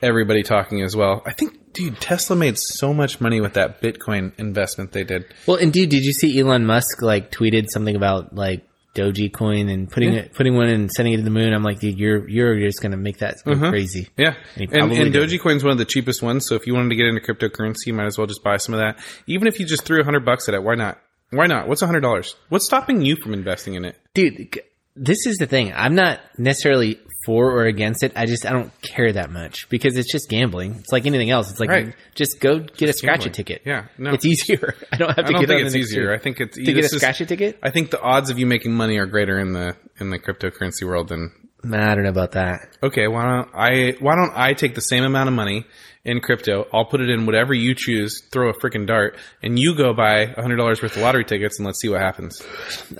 everybody 0.00 0.42
talking 0.42 0.82
as 0.82 0.96
well. 0.96 1.22
I 1.26 1.32
think, 1.32 1.72
dude, 1.74 2.00
Tesla 2.00 2.34
made 2.34 2.58
so 2.58 2.92
much 2.94 3.20
money 3.20 3.40
with 3.40 3.54
that 3.54 3.80
Bitcoin 3.82 4.32
investment 4.38 4.92
they 4.92 5.04
did. 5.04 5.26
Well, 5.46 5.58
indeed, 5.58 5.90
did 5.90 6.04
you 6.04 6.12
see 6.12 6.38
Elon 6.40 6.64
Musk 6.66 7.02
like 7.02 7.30
tweeted 7.30 7.66
something 7.68 7.94
about 7.94 8.34
like 8.34 8.66
Doji 8.94 9.32
coin 9.32 9.68
and 9.68 9.90
putting 9.90 10.12
it, 10.12 10.34
putting 10.34 10.54
one 10.54 10.68
and 10.68 10.90
sending 10.90 11.14
it 11.14 11.18
to 11.18 11.22
the 11.22 11.30
moon? 11.30 11.52
I'm 11.52 11.62
like, 11.62 11.80
dude, 11.80 11.98
you're 11.98 12.28
you're 12.28 12.58
just 12.60 12.82
gonna 12.82 12.96
make 12.96 13.18
that 13.18 13.36
go 13.44 13.52
mm-hmm. 13.52 13.70
crazy. 13.70 14.08
Yeah, 14.16 14.34
and, 14.56 14.70
probably 14.70 15.00
and 15.00 15.12
did. 15.12 15.30
Dogecoin's 15.30 15.64
one 15.64 15.72
of 15.72 15.78
the 15.78 15.84
cheapest 15.84 16.22
ones. 16.22 16.46
So 16.46 16.54
if 16.54 16.66
you 16.66 16.74
wanted 16.74 16.90
to 16.90 16.96
get 16.96 17.06
into 17.06 17.20
cryptocurrency, 17.20 17.86
you 17.86 17.94
might 17.94 18.06
as 18.06 18.18
well 18.18 18.26
just 18.26 18.44
buy 18.44 18.58
some 18.58 18.74
of 18.74 18.80
that. 18.80 18.98
Even 19.26 19.48
if 19.48 19.58
you 19.58 19.66
just 19.66 19.84
threw 19.84 20.00
a 20.00 20.04
hundred 20.04 20.24
bucks 20.24 20.48
at 20.48 20.54
it, 20.54 20.62
why 20.62 20.74
not? 20.74 20.98
Why 21.30 21.46
not? 21.46 21.68
What's 21.68 21.82
a 21.82 21.86
hundred 21.86 22.00
dollars? 22.00 22.36
What's 22.50 22.66
stopping 22.66 23.02
you 23.02 23.16
from 23.16 23.32
investing 23.32 23.74
in 23.74 23.86
it? 23.86 23.96
Dude, 24.12 24.60
this 24.94 25.26
is 25.26 25.38
the 25.38 25.46
thing. 25.46 25.72
I'm 25.74 25.94
not 25.94 26.20
necessarily 26.38 26.98
for 27.26 27.50
or 27.52 27.66
against 27.66 28.02
it. 28.02 28.12
I 28.16 28.26
just 28.26 28.44
I 28.46 28.50
don't 28.50 28.70
care 28.82 29.12
that 29.12 29.30
much 29.30 29.68
because 29.68 29.96
it's 29.96 30.10
just 30.10 30.28
gambling. 30.28 30.74
It's 30.80 30.92
like 30.92 31.06
anything 31.06 31.30
else. 31.30 31.50
It's 31.50 31.60
like 31.60 31.70
Right. 31.70 31.94
just 32.14 32.40
go 32.40 32.58
get 32.58 32.88
a 32.88 32.92
scratch 32.92 33.26
a 33.26 33.30
ticket. 33.30 33.62
Yeah, 33.64 33.86
no. 33.98 34.12
it's 34.12 34.24
easier. 34.24 34.74
I 34.92 34.96
don't 34.96 35.08
have 35.08 35.16
to 35.16 35.22
I 35.24 35.32
don't 35.32 35.40
get 35.42 35.48
think 35.48 35.66
it's 35.66 35.74
easier. 35.76 36.02
year. 36.02 36.14
I 36.14 36.18
think 36.18 36.40
it's 36.40 36.56
to 36.56 36.72
get 36.72 36.84
a 36.84 36.88
scratch 36.88 37.18
ticket. 37.18 37.58
I 37.62 37.70
think 37.70 37.90
the 37.90 38.00
odds 38.00 38.30
of 38.30 38.38
you 38.38 38.46
making 38.46 38.72
money 38.74 38.98
are 38.98 39.06
greater 39.06 39.38
in 39.38 39.52
the 39.52 39.76
in 40.00 40.10
the 40.10 40.18
cryptocurrency 40.18 40.84
world 40.84 41.08
than 41.08 41.32
Nah, 41.64 41.92
I 41.92 41.94
don't 41.94 42.04
know 42.04 42.10
about 42.10 42.32
that. 42.32 42.68
okay. 42.82 43.06
Why 43.08 43.22
don't 43.24 43.48
I 43.54 43.96
why 44.00 44.16
don't 44.16 44.32
I 44.36 44.54
take 44.54 44.74
the 44.74 44.80
same 44.80 45.04
amount 45.04 45.28
of 45.28 45.34
money 45.34 45.64
in 46.04 46.20
crypto? 46.20 46.66
I'll 46.72 46.84
put 46.86 47.00
it 47.00 47.08
in 47.08 47.24
whatever 47.26 47.54
you 47.54 47.74
choose. 47.76 48.20
Throw 48.32 48.48
a 48.50 48.52
freaking 48.54 48.86
dart, 48.86 49.16
and 49.42 49.58
you 49.58 49.76
go 49.76 49.92
buy 49.94 50.22
a 50.22 50.42
hundred 50.42 50.56
dollars 50.56 50.82
worth 50.82 50.96
of 50.96 51.02
lottery 51.02 51.24
tickets, 51.24 51.58
and 51.58 51.66
let's 51.66 51.80
see 51.80 51.88
what 51.88 52.00
happens. 52.00 52.42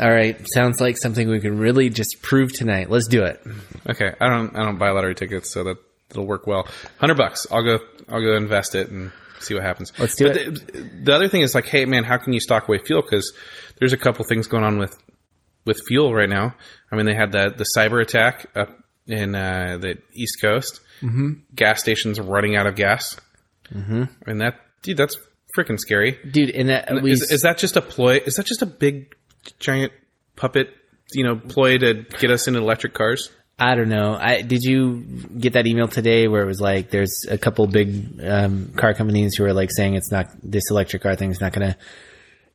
All 0.00 0.10
right, 0.10 0.36
sounds 0.54 0.80
like 0.80 0.96
something 0.96 1.28
we 1.28 1.40
can 1.40 1.58
really 1.58 1.88
just 1.90 2.22
prove 2.22 2.52
tonight. 2.52 2.88
Let's 2.90 3.08
do 3.08 3.24
it. 3.24 3.42
Okay, 3.88 4.12
I 4.20 4.28
don't 4.28 4.56
I 4.56 4.62
don't 4.64 4.78
buy 4.78 4.90
lottery 4.90 5.14
tickets, 5.14 5.50
so 5.50 5.64
that 5.64 5.76
it'll 6.10 6.26
work 6.26 6.46
well. 6.46 6.68
Hundred 6.98 7.16
bucks. 7.16 7.46
I'll 7.50 7.64
go 7.64 7.78
I'll 8.08 8.22
go 8.22 8.36
invest 8.36 8.74
it 8.76 8.90
and 8.90 9.10
see 9.40 9.54
what 9.54 9.64
happens. 9.64 9.92
Let's 9.98 10.14
do 10.14 10.28
but 10.28 10.34
The, 10.34 10.90
the 11.02 11.12
other 11.12 11.26
thing 11.28 11.40
is 11.40 11.52
like, 11.54 11.66
hey 11.66 11.84
man, 11.84 12.04
how 12.04 12.18
can 12.18 12.32
you 12.32 12.38
stock 12.38 12.68
away 12.68 12.78
fuel? 12.78 13.02
Because 13.02 13.32
there's 13.80 13.92
a 13.92 13.96
couple 13.96 14.24
things 14.24 14.46
going 14.46 14.62
on 14.62 14.78
with 14.78 14.96
with 15.64 15.80
fuel 15.86 16.14
right 16.14 16.28
now. 16.28 16.54
I 16.90 16.96
mean, 16.96 17.06
they 17.06 17.14
had 17.14 17.32
the 17.32 17.54
the 17.56 17.66
cyber 17.76 18.00
attack 18.00 18.46
up 18.54 18.70
in 19.06 19.34
uh, 19.34 19.78
the 19.80 19.98
East 20.12 20.40
Coast. 20.40 20.80
Mm-hmm. 21.00 21.32
Gas 21.54 21.80
stations 21.80 22.20
running 22.20 22.56
out 22.56 22.66
of 22.66 22.76
gas. 22.76 23.18
Mm-hmm. 23.74 24.04
And 24.26 24.40
that, 24.40 24.60
dude, 24.82 24.96
that's 24.96 25.16
freaking 25.56 25.78
scary. 25.78 26.18
dude. 26.30 26.50
And 26.50 26.68
that 26.68 27.02
we 27.02 27.12
Is, 27.12 27.30
is 27.30 27.42
that 27.42 27.58
just 27.58 27.76
a 27.76 27.82
ploy? 27.82 28.18
Is 28.24 28.36
that 28.36 28.46
just 28.46 28.62
a 28.62 28.66
big 28.66 29.14
giant 29.58 29.92
puppet? 30.36 30.70
You 31.12 31.24
know, 31.24 31.36
ploy 31.36 31.78
to 31.78 32.06
get 32.18 32.30
us 32.30 32.48
into 32.48 32.60
electric 32.60 32.94
cars. 32.94 33.30
I 33.58 33.74
don't 33.74 33.90
know. 33.90 34.16
I 34.18 34.42
did 34.42 34.62
you 34.62 35.02
get 35.38 35.52
that 35.52 35.66
email 35.66 35.86
today 35.86 36.26
where 36.26 36.42
it 36.42 36.46
was 36.46 36.60
like 36.60 36.90
there's 36.90 37.26
a 37.30 37.36
couple 37.36 37.66
big 37.66 38.20
um, 38.24 38.72
car 38.76 38.94
companies 38.94 39.36
who 39.36 39.44
are 39.44 39.52
like 39.52 39.70
saying 39.70 39.94
it's 39.94 40.10
not 40.10 40.30
this 40.42 40.70
electric 40.70 41.02
car 41.02 41.16
thing 41.16 41.30
is 41.30 41.40
not 41.40 41.52
going 41.52 41.72
to 41.72 41.76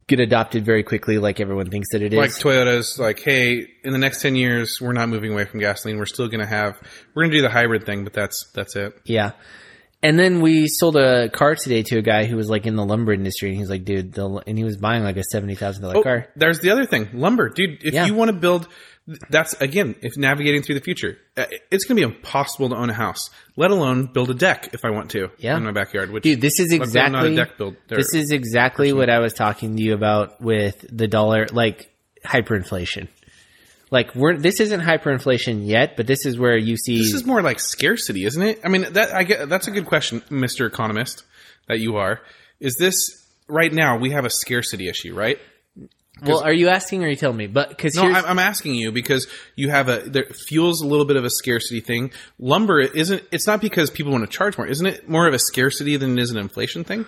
get 0.07 0.19
adopted 0.19 0.65
very 0.65 0.83
quickly 0.83 1.17
like 1.17 1.39
everyone 1.39 1.69
thinks 1.69 1.89
that 1.91 2.01
it 2.01 2.13
is. 2.13 2.17
like 2.17 2.31
Toyota's 2.31 2.97
like, 2.97 3.19
hey, 3.19 3.67
in 3.83 3.91
the 3.91 3.97
next 3.97 4.21
ten 4.21 4.35
years, 4.35 4.79
we're 4.81 4.93
not 4.93 5.09
moving 5.09 5.33
away 5.33 5.45
from 5.45 5.59
gasoline. 5.59 5.97
We're 5.97 6.05
still 6.05 6.27
going 6.27 6.39
to 6.39 6.45
have, 6.47 6.79
we're 7.13 7.23
going 7.23 7.31
to 7.31 7.37
do 7.37 7.41
the 7.41 7.49
hybrid 7.49 7.85
thing, 7.85 8.03
but 8.03 8.13
that's 8.13 8.49
that's 8.53 8.75
it. 8.75 8.93
yeah. 9.05 9.31
And 10.03 10.19
then 10.19 10.41
we 10.41 10.67
sold 10.67 10.95
a 10.95 11.27
car 11.29 11.55
today 11.55 11.81
to 11.83 11.97
a 11.97 12.01
guy 12.03 12.25
who 12.25 12.35
was 12.35 12.49
like 12.49 12.67
in 12.67 12.75
the 12.75 12.85
lumber 12.85 13.13
industry, 13.13 13.49
and 13.49 13.57
he's 13.57 13.69
like, 13.69 13.83
"Dude," 13.83 14.13
the, 14.13 14.43
and 14.45 14.57
he 14.57 14.63
was 14.63 14.77
buying 14.77 15.03
like 15.03 15.17
a 15.17 15.23
seventy 15.23 15.55
thousand 15.55 15.81
dollar 15.81 15.97
Oh, 15.97 16.03
car. 16.03 16.27
there's 16.35 16.59
the 16.59 16.69
other 16.69 16.85
thing, 16.85 17.09
lumber, 17.13 17.49
dude. 17.49 17.83
If 17.83 17.93
Yeah. 17.95 18.05
you 18.05 18.13
want 18.13 18.29
to 18.29 18.33
build, 18.37 18.67
that's 19.31 19.53
again, 19.59 19.95
if 20.03 20.15
navigating 20.15 20.61
through 20.61 20.75
the 20.75 20.81
future, 20.81 21.17
uh, 21.35 21.45
it's 21.71 21.85
going 21.85 21.99
to 21.99 22.07
be 22.07 22.13
impossible 22.15 22.69
to 22.69 22.75
own 22.75 22.91
a 22.91 22.93
house, 22.93 23.31
let 23.55 23.71
alone 23.71 24.05
build 24.13 24.29
a 24.29 24.35
deck 24.35 24.69
if 24.73 24.85
I 24.85 24.91
want 24.91 25.09
to 25.11 25.31
Yeah. 25.39 25.57
in 25.57 25.63
my 25.63 25.71
backyard. 25.71 26.11
Which, 26.11 26.23
Dude, 26.23 26.41
this 26.41 26.59
is 26.59 26.71
luckily 26.71 26.99
I'm 27.01 27.11
not 27.13 27.23
a 27.25 27.29
exactly 27.29 27.35
deck 27.35 27.57
build. 27.57 27.75
or- 27.91 27.97
this 27.97 28.13
is 28.13 28.29
exactly 28.31 28.93
what 28.93 29.09
I 29.09 29.17
was 29.17 29.33
talking 29.33 29.77
to 29.77 29.81
you 29.81 29.93
about 29.95 30.39
with 30.41 30.85
the 30.95 31.07
dollar, 31.07 31.47
like 31.51 31.91
hyperinflation. 32.23 33.07
Like 33.89 34.13
we're 34.15 34.37
this 34.37 34.59
isn't 34.59 34.81
hyperinflation 34.81 35.65
yet, 35.65 35.95
but 35.95 36.07
this 36.07 36.25
is 36.25 36.37
where 36.37 36.57
you 36.57 36.75
see 36.77 36.97
This 36.97 37.13
is 37.13 37.25
more 37.25 37.41
like 37.41 37.59
scarcity, 37.59 38.25
isn't 38.25 38.41
it? 38.41 38.59
I 38.63 38.67
mean, 38.67 38.93
that 38.93 39.13
I 39.13 39.23
get 39.23 39.47
that's 39.47 39.67
a 39.67 39.71
good 39.71 39.85
question, 39.85 40.21
Mister 40.29 40.65
Economist, 40.65 41.23
that 41.67 41.79
you 41.79 41.95
are. 41.95 42.21
Is 42.59 42.75
this 42.77 42.95
right 43.47 43.71
now? 43.71 43.97
We 43.97 44.11
have 44.11 44.25
a 44.25 44.29
scarcity 44.29 44.89
issue, 44.89 45.13
right? 45.13 45.39
Well, 46.23 46.39
are 46.39 46.53
you 46.53 46.69
asking 46.69 47.03
or 47.03 47.07
are 47.07 47.09
you 47.09 47.15
telling 47.15 47.37
me? 47.37 47.47
But 47.47 47.69
because 47.69 47.95
No, 47.95 48.03
I'm 48.03 48.39
asking 48.39 48.75
you 48.75 48.91
because 48.91 49.27
you 49.55 49.69
have 49.69 49.87
a 49.87 49.99
there 49.99 50.25
fuels 50.25 50.81
a 50.81 50.87
little 50.87 51.05
bit 51.05 51.15
of 51.15 51.23
a 51.23 51.29
scarcity 51.29 51.79
thing. 51.79 52.11
Lumber 52.39 52.81
isn't. 52.81 53.23
It's 53.31 53.47
not 53.47 53.61
because 53.61 53.89
people 53.91 54.11
want 54.11 54.29
to 54.29 54.35
charge 54.35 54.57
more, 54.57 54.67
isn't 54.67 54.85
it? 54.85 55.07
More 55.07 55.27
of 55.27 55.33
a 55.33 55.39
scarcity 55.39 55.95
than 55.95 56.17
it 56.17 56.21
is 56.21 56.31
an 56.31 56.37
inflation 56.37 56.83
thing. 56.83 57.05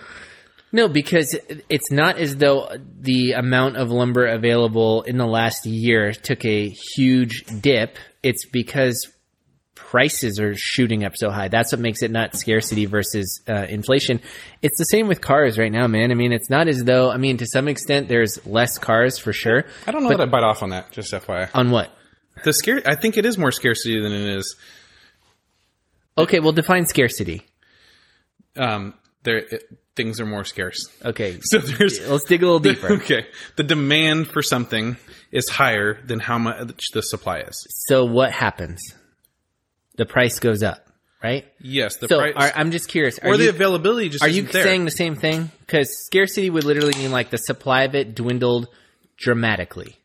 No, 0.72 0.88
because 0.88 1.36
it's 1.70 1.92
not 1.92 2.18
as 2.18 2.36
though 2.38 2.70
the 3.00 3.32
amount 3.34 3.78
of 3.78 3.90
lumber 3.90 4.26
available 4.26 5.02
in 5.04 5.18
the 5.18 5.26
last 5.26 5.66
year 5.66 6.14
took 6.14 6.46
a 6.46 6.70
huge 6.70 7.44
dip. 7.62 7.98
It's 8.22 8.46
because 8.46 9.08
prices 9.76 10.40
are 10.40 10.56
shooting 10.56 11.04
up 11.04 11.18
so 11.18 11.32
high. 11.32 11.48
That's 11.48 11.72
what 11.72 11.80
makes 11.82 12.04
it 12.04 12.12
not 12.12 12.36
scarcity 12.36 12.86
versus 12.86 13.42
uh, 13.50 13.66
inflation. 13.68 14.22
It's 14.62 14.78
the 14.78 14.84
same 14.84 15.08
with 15.08 15.20
cars 15.22 15.58
right 15.58 15.72
now, 15.72 15.88
man. 15.88 16.12
I 16.12 16.14
mean, 16.14 16.32
it's 16.32 16.50
not 16.50 16.68
as 16.68 16.84
though. 16.84 17.10
I 17.10 17.18
mean, 17.18 17.38
to 17.38 17.48
some 17.48 17.68
extent, 17.68 18.08
there's 18.08 18.46
less 18.46 18.78
cars 18.78 19.18
for 19.18 19.34
sure. 19.34 19.66
I 19.88 19.92
don't 19.92 20.04
know 20.04 20.10
that 20.10 20.22
I 20.22 20.26
bite 20.28 20.44
off 20.44 20.62
on 20.62 20.70
that. 20.70 20.92
Just 20.92 21.12
FYI, 21.12 21.50
On 21.56 21.72
what? 21.72 21.92
the 22.44 22.54
scare. 22.54 22.82
I 22.86 22.96
think 22.96 23.18
it 23.18 23.26
is 23.26 23.38
more 23.38 23.52
scarcity 23.52 24.00
than 24.00 24.12
it 24.12 24.38
is. 24.38 24.56
Okay, 26.18 26.40
well, 26.40 26.52
define 26.52 26.86
scarcity. 26.86 27.42
Um, 28.56 28.94
there 29.24 29.38
it, 29.38 29.64
things 30.00 30.22
are 30.22 30.26
more 30.26 30.46
scarce. 30.46 30.88
Okay, 31.04 31.40
So 31.44 31.58
there's 31.58 32.08
let's 32.08 32.24
dig 32.24 32.42
a 32.42 32.46
little 32.46 32.60
deeper. 32.62 32.94
okay. 33.02 33.28
The 33.58 33.64
demand 33.64 34.28
for 34.30 34.42
something 34.42 34.96
is 35.30 35.50
higher 35.50 36.02
than 36.06 36.20
how 36.22 36.38
much 36.38 36.92
the 36.94 37.02
supply 37.02 37.40
is. 37.42 37.68
So 37.88 38.06
what 38.06 38.32
happens? 38.32 38.82
The 39.98 40.06
price 40.06 40.40
goes 40.40 40.64
up, 40.64 40.88
right? 41.22 41.44
Yes, 41.60 41.98
the 41.98 42.08
So 42.08 42.20
price 42.20 42.34
are, 42.38 42.52
I'm 42.56 42.72
just 42.72 42.88
curious. 42.88 43.20
Are 43.20 43.32
or 43.32 43.36
the 43.38 43.44
you, 43.44 43.50
availability 43.50 44.08
just 44.08 44.24
are 44.24 44.30
you 44.30 44.44
there. 44.44 44.64
saying 44.64 44.86
the 44.86 44.92
same 44.92 45.18
thing? 45.18 45.52
Because 45.60 46.06
scarcity 46.06 46.50
would 46.50 46.64
literally 46.64 46.94
mean 46.98 47.12
like 47.12 47.30
the 47.30 47.38
supply 47.38 47.84
of 47.84 47.94
it 47.94 48.16
dwindled 48.16 48.70
dramatically. 49.18 49.98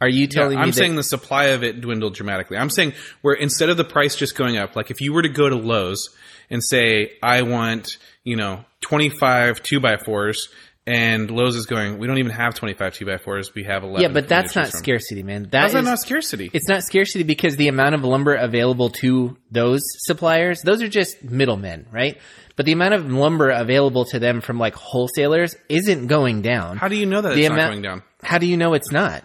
Are 0.00 0.08
you 0.08 0.26
telling 0.26 0.56
me 0.56 0.62
I'm 0.62 0.68
that, 0.72 0.76
saying 0.76 0.96
the 0.96 1.02
supply 1.02 1.46
of 1.46 1.64
it 1.64 1.80
dwindled 1.80 2.14
dramatically. 2.14 2.58
I'm 2.58 2.70
saying 2.70 2.92
where 3.22 3.34
instead 3.34 3.70
of 3.70 3.78
the 3.78 3.84
price 3.84 4.14
just 4.14 4.36
going 4.36 4.58
up, 4.58 4.76
like 4.76 4.90
if 4.90 5.00
you 5.00 5.12
were 5.14 5.22
to 5.22 5.28
go 5.30 5.48
to 5.48 5.56
Lowe's 5.56 6.10
and 6.50 6.62
say, 6.62 7.12
I 7.22 7.42
want, 7.42 7.96
you 8.22 8.36
know, 8.36 8.64
25 8.88 9.62
2 9.62 9.80
by 9.80 9.96
4s 9.96 10.48
and 10.86 11.30
Lowe's 11.30 11.54
is 11.54 11.66
going, 11.66 11.98
we 11.98 12.06
don't 12.06 12.16
even 12.16 12.32
have 12.32 12.54
25 12.54 12.94
2 12.94 13.04
by 13.04 13.16
4s 13.18 13.54
we 13.54 13.64
have 13.64 13.82
11. 13.82 14.00
yeah, 14.00 14.08
but 14.08 14.26
that's 14.28 14.56
not 14.56 14.68
from." 14.68 14.78
scarcity, 14.78 15.22
man. 15.22 15.48
That 15.50 15.60
How's 15.64 15.72
that 15.74 15.80
is- 15.80 15.84
not 15.84 15.98
scarcity? 16.00 16.50
It's 16.54 16.66
not 16.68 16.82
scarcity 16.82 17.24
because 17.24 17.56
the 17.56 17.68
amount 17.68 17.94
of 17.94 18.02
lumber 18.04 18.34
available 18.34 18.88
to 19.02 19.36
those 19.50 19.82
suppliers, 20.06 20.62
those 20.62 20.80
are 20.82 20.88
just 20.88 21.22
middlemen, 21.22 21.86
right? 21.92 22.18
But 22.56 22.64
the 22.66 22.72
amount 22.72 22.94
of 22.94 23.10
lumber 23.12 23.50
available 23.50 24.06
to 24.06 24.18
them 24.18 24.40
from 24.40 24.58
like 24.58 24.74
wholesalers 24.74 25.54
isn't 25.68 26.06
going 26.06 26.40
down. 26.42 26.78
How 26.78 26.88
do 26.88 26.96
you 26.96 27.06
know 27.06 27.20
that 27.20 27.34
the 27.34 27.40
it's 27.40 27.48
not 27.50 27.54
amount- 27.58 27.70
going 27.72 27.82
down? 27.82 28.02
How 28.22 28.38
do 28.38 28.46
you 28.46 28.56
know 28.56 28.72
it's 28.74 28.90
not? 28.90 29.24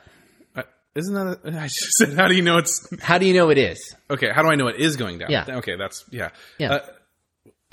Uh, 0.55 0.61
Isn't 0.95 1.13
that? 1.15 1.39
A, 1.45 1.59
I 1.61 1.67
just 1.67 1.93
said, 1.97 2.13
how 2.13 2.27
do 2.27 2.35
you 2.35 2.43
know 2.43 2.57
it's 2.57 2.87
How 3.01 3.17
do 3.17 3.25
you 3.25 3.33
know 3.33 3.49
it 3.49 3.57
is? 3.57 3.95
okay? 4.11 4.29
How 4.31 4.43
do 4.43 4.49
I 4.49 4.55
know 4.55 4.67
it 4.67 4.75
is 4.75 4.97
going 4.97 5.17
down? 5.17 5.31
Yeah. 5.31 5.45
Okay, 5.47 5.77
that's 5.77 6.03
yeah. 6.11 6.29
Yeah. 6.59 6.73
Uh, 6.73 6.79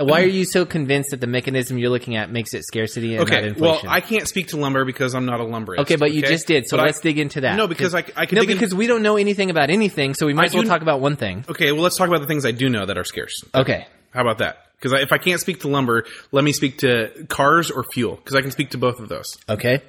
Why 0.05 0.23
are 0.23 0.27
you 0.27 0.45
so 0.45 0.65
convinced 0.65 1.11
that 1.11 1.21
the 1.21 1.27
mechanism 1.27 1.79
you're 1.79 1.91
looking 1.91 2.17
at 2.17 2.31
makes 2.31 2.55
it 2.55 2.65
scarcity 2.65 3.17
and 3.17 3.29
not 3.29 3.29
okay. 3.29 3.53
Well, 3.53 3.75
inflation? 3.75 3.89
I 3.89 4.01
can't 4.01 4.27
speak 4.29 4.49
to 4.49 4.57
lumber 4.57 4.85
because 4.85 5.15
I'm 5.15 5.27
not 5.27 5.41
a 5.41 5.45
lumberist. 5.45 5.79
okay, 5.81 5.97
but 5.97 6.13
you 6.13 6.23
just 6.23 6.47
did, 6.47 6.67
so 6.69 6.77
But 6.77 6.83
I- 6.83 6.87
let's 6.87 7.01
dig 7.01 7.19
into 7.19 7.43
that. 7.43 7.57
No, 7.57 7.67
because 7.67 7.95
I, 7.95 8.05
I 8.17 8.27
can 8.27 8.37
no, 8.37 8.43
dig 8.43 8.51
in- 8.51 8.57
because 8.57 8.75
we 8.75 8.87
don't 8.87 9.03
know 9.03 9.17
anything 9.17 9.51
about 9.51 9.71
anything, 9.71 10.15
so 10.15 10.27
we 10.27 10.35
might 10.35 10.47
as 10.47 10.55
well 10.55 10.65
talk 10.65 10.83
about 10.83 11.01
one 11.01 11.17
thing. 11.17 11.45
Okay, 11.49 11.73
well, 11.73 11.83
let's 11.83 11.97
talk 11.97 12.09
about 12.09 12.21
the 12.21 12.27
things 12.27 12.45
I 12.47 12.53
do 12.53 12.69
know 12.69 12.87
that 12.87 12.97
are 12.99 13.05
scarce. 13.05 13.45
Okay, 13.55 13.87
How 14.13 14.23
about 14.23 14.39
that? 14.39 14.67
Because 14.81 14.99
if 15.03 15.13
I 15.13 15.19
can't 15.19 15.41
speak 15.41 15.61
to 15.61 15.69
lumber, 15.69 16.07
let 16.33 16.43
me 16.43 16.53
speak 16.53 16.79
to 16.79 17.27
cars 17.29 17.71
or 17.71 17.85
fuel, 17.85 18.17
because 18.17 18.35
I 18.35 18.41
can 18.41 18.51
speak 18.51 18.71
to 18.71 18.79
both 18.79 18.99
of 19.01 19.09
those. 19.09 19.37
okay. 19.49 19.83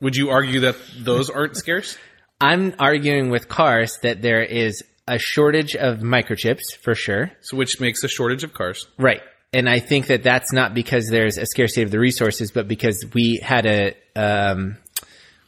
Would 0.00 0.16
you 0.16 0.30
argue 0.30 0.60
that 0.60 0.76
those 0.98 1.30
aren't 1.30 1.56
scarce? 1.56 1.96
I'm 2.40 2.74
arguing 2.80 3.30
with 3.30 3.48
cars 3.48 3.98
that 4.02 4.20
there 4.20 4.42
is 4.42 4.82
a 5.06 5.18
shortage 5.18 5.74
of 5.74 5.98
microchips 5.98 6.76
for 6.80 6.94
sure. 6.94 7.32
So, 7.40 7.56
which 7.56 7.80
makes 7.80 8.02
a 8.04 8.08
shortage 8.08 8.44
of 8.44 8.54
cars. 8.54 8.86
Right. 8.98 9.20
And 9.52 9.68
I 9.68 9.80
think 9.80 10.06
that 10.06 10.22
that's 10.22 10.52
not 10.52 10.72
because 10.72 11.08
there's 11.08 11.36
a 11.36 11.44
scarcity 11.46 11.82
of 11.82 11.90
the 11.90 11.98
resources, 11.98 12.52
but 12.52 12.68
because 12.68 13.04
we 13.12 13.40
had 13.42 13.66
a, 13.66 13.94
um, 14.16 14.78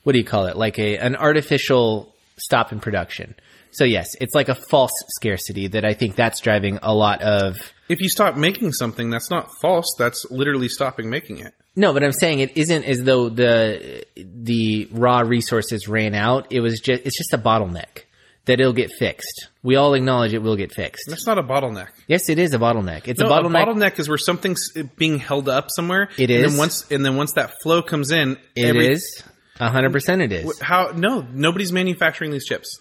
what 0.02 0.12
do 0.12 0.18
you 0.18 0.24
call 0.24 0.46
it? 0.46 0.56
Like 0.56 0.78
a, 0.78 0.98
an 0.98 1.16
artificial 1.16 2.14
stop 2.36 2.72
in 2.72 2.80
production. 2.80 3.34
So 3.70 3.84
yes, 3.84 4.14
it's 4.20 4.34
like 4.34 4.48
a 4.48 4.54
false 4.54 4.92
scarcity 5.16 5.68
that 5.68 5.84
I 5.84 5.94
think 5.94 6.16
that's 6.16 6.40
driving 6.40 6.78
a 6.82 6.94
lot 6.94 7.22
of, 7.22 7.56
If 7.88 8.00
you 8.00 8.08
stop 8.08 8.36
making 8.36 8.72
something, 8.72 9.10
that's 9.10 9.30
not 9.30 9.48
false. 9.60 9.86
That's 9.98 10.26
literally 10.30 10.68
stopping 10.68 11.08
making 11.08 11.38
it. 11.38 11.54
no, 11.74 11.92
but 11.92 12.04
I'm 12.04 12.12
saying 12.12 12.40
it 12.40 12.56
isn't 12.56 12.84
as 12.84 13.02
though 13.02 13.30
the, 13.30 14.04
the 14.16 14.88
raw 14.92 15.20
resources 15.20 15.88
ran 15.88 16.14
out. 16.14 16.52
It 16.52 16.60
was 16.60 16.80
just, 16.80 17.02
it's 17.04 17.16
just 17.16 17.32
a 17.32 17.38
bottleneck 17.38 18.03
that 18.46 18.61
it'll 18.61 18.72
get 18.72 18.90
fixed. 18.92 19.48
We 19.62 19.76
all 19.76 19.94
acknowledge 19.94 20.35
it 20.35 20.42
will 20.42 20.57
get 20.57 20.72
fixed. 20.72 21.04
That's 21.09 21.26
not 21.26 21.38
a 21.38 21.42
bottleneck. 21.42 21.88
Yes, 22.09 22.28
it 22.28 22.38
is 22.38 22.52
a 22.52 22.59
bottleneck. 22.59 23.09
It's 23.09 23.18
No, 23.20 23.26
a 23.26 23.30
bottleneck. 23.30 23.62
A 23.62 23.66
bottleneck 23.66 23.98
is 23.98 24.09
where 24.09 24.18
something's 24.18 24.70
being 24.96 25.18
held 25.18 25.48
up 25.48 25.70
somewhere. 25.70 26.11
It 26.18 26.30
is. 26.30 26.42
and. 26.42 26.52
Then 26.52 26.59
once, 26.59 26.90
and 26.90 27.04
then 27.04 27.16
once 27.16 27.33
that 27.33 27.54
flow 27.62 27.83
comes 27.83 28.11
in, 28.11 28.37
It 28.54 28.76
is. 28.76 29.22
A 29.61 29.70
hundred 29.70 29.92
percent 29.92 30.20
it 30.20 30.33
is. 30.33 30.59
How? 30.61 30.92
No, 30.96 31.24
nobody's 31.33 31.72
manufacturing 31.72 32.33
these 32.33 32.44
chips. 32.44 32.80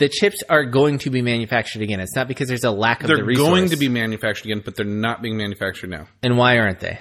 the 0.00 0.08
chips 0.08 0.42
are 0.48 0.64
going 0.64 0.98
to 0.98 1.10
be 1.10 1.22
manufactured 1.22 1.80
again. 1.82 2.00
It's 2.00 2.14
not 2.16 2.26
because 2.28 2.48
there's 2.48 2.64
a 2.64 2.70
lack 2.72 3.02
of. 3.02 3.06
They're 3.08 3.18
the 3.18 3.24
resource. 3.24 3.46
going 3.48 3.68
to 3.70 3.76
be 3.76 3.88
manufactured 3.88 4.46
again, 4.46 4.62
but 4.64 4.74
they're 4.74 4.84
not 4.84 5.22
being 5.22 5.36
manufactured 5.36 5.90
now. 5.90 6.08
and 6.22 6.36
why 6.36 6.58
aren't 6.58 6.80
they? 6.80 6.98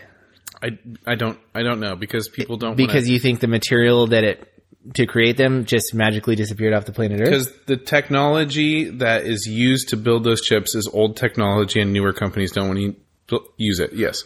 I, 0.63 0.69
I 1.05 1.15
don't 1.15 1.39
I 1.53 1.61
don't 1.63 1.79
know 1.79 1.95
because 1.95 2.29
people 2.29 2.57
don't 2.57 2.75
Because 2.75 3.03
wanna, 3.03 3.13
you 3.13 3.19
think 3.19 3.39
the 3.41 3.47
material 3.47 4.07
that 4.07 4.23
it 4.23 4.56
to 4.93 5.05
create 5.05 5.37
them 5.37 5.65
just 5.65 5.93
magically 5.93 6.35
disappeared 6.35 6.73
off 6.73 6.85
the 6.85 6.91
planet 6.91 7.21
Earth. 7.21 7.29
because 7.29 7.51
the 7.65 7.77
technology 7.77 8.89
that 8.89 9.25
is 9.25 9.47
used 9.47 9.89
to 9.89 9.97
build 9.97 10.23
those 10.23 10.41
chips 10.41 10.75
is 10.75 10.87
old 10.87 11.17
technology 11.17 11.81
and 11.81 11.93
newer 11.93 12.13
companies 12.13 12.51
don't 12.51 12.67
want 12.67 12.95
to 13.29 13.39
use 13.57 13.79
it. 13.79 13.93
Yes. 13.93 14.23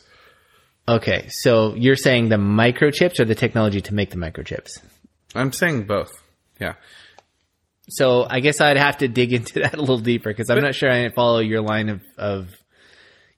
Okay, 0.88 1.28
so 1.30 1.76
you're 1.76 1.95
saying 1.95 2.30
the 2.30 2.36
microchips 2.36 3.19
or 3.19 3.26
the 3.26 3.36
technology 3.36 3.82
to 3.82 3.93
make 3.93 4.10
the 4.10 4.17
microchips? 4.17 4.80
I'm 5.36 5.54
saying 5.54 5.84
both. 5.84 6.12
Yeah. 6.60 6.74
So 7.89 8.26
I 8.30 8.39
guess 8.39 8.62
I'd 8.62 8.78
have 8.78 8.97
to 9.00 9.08
dig 9.08 9.34
into 9.34 9.60
that 9.62 9.76
a 9.76 9.80
little 9.80 10.00
deeper 10.00 10.30
because 10.30 10.50
I'm 10.50 10.62
not 10.62 10.76
sure 10.76 10.91
I 10.91 11.10
follow 11.10 11.39
your 11.39 11.62
line 11.62 11.89
of, 11.89 12.02
of 12.17 12.50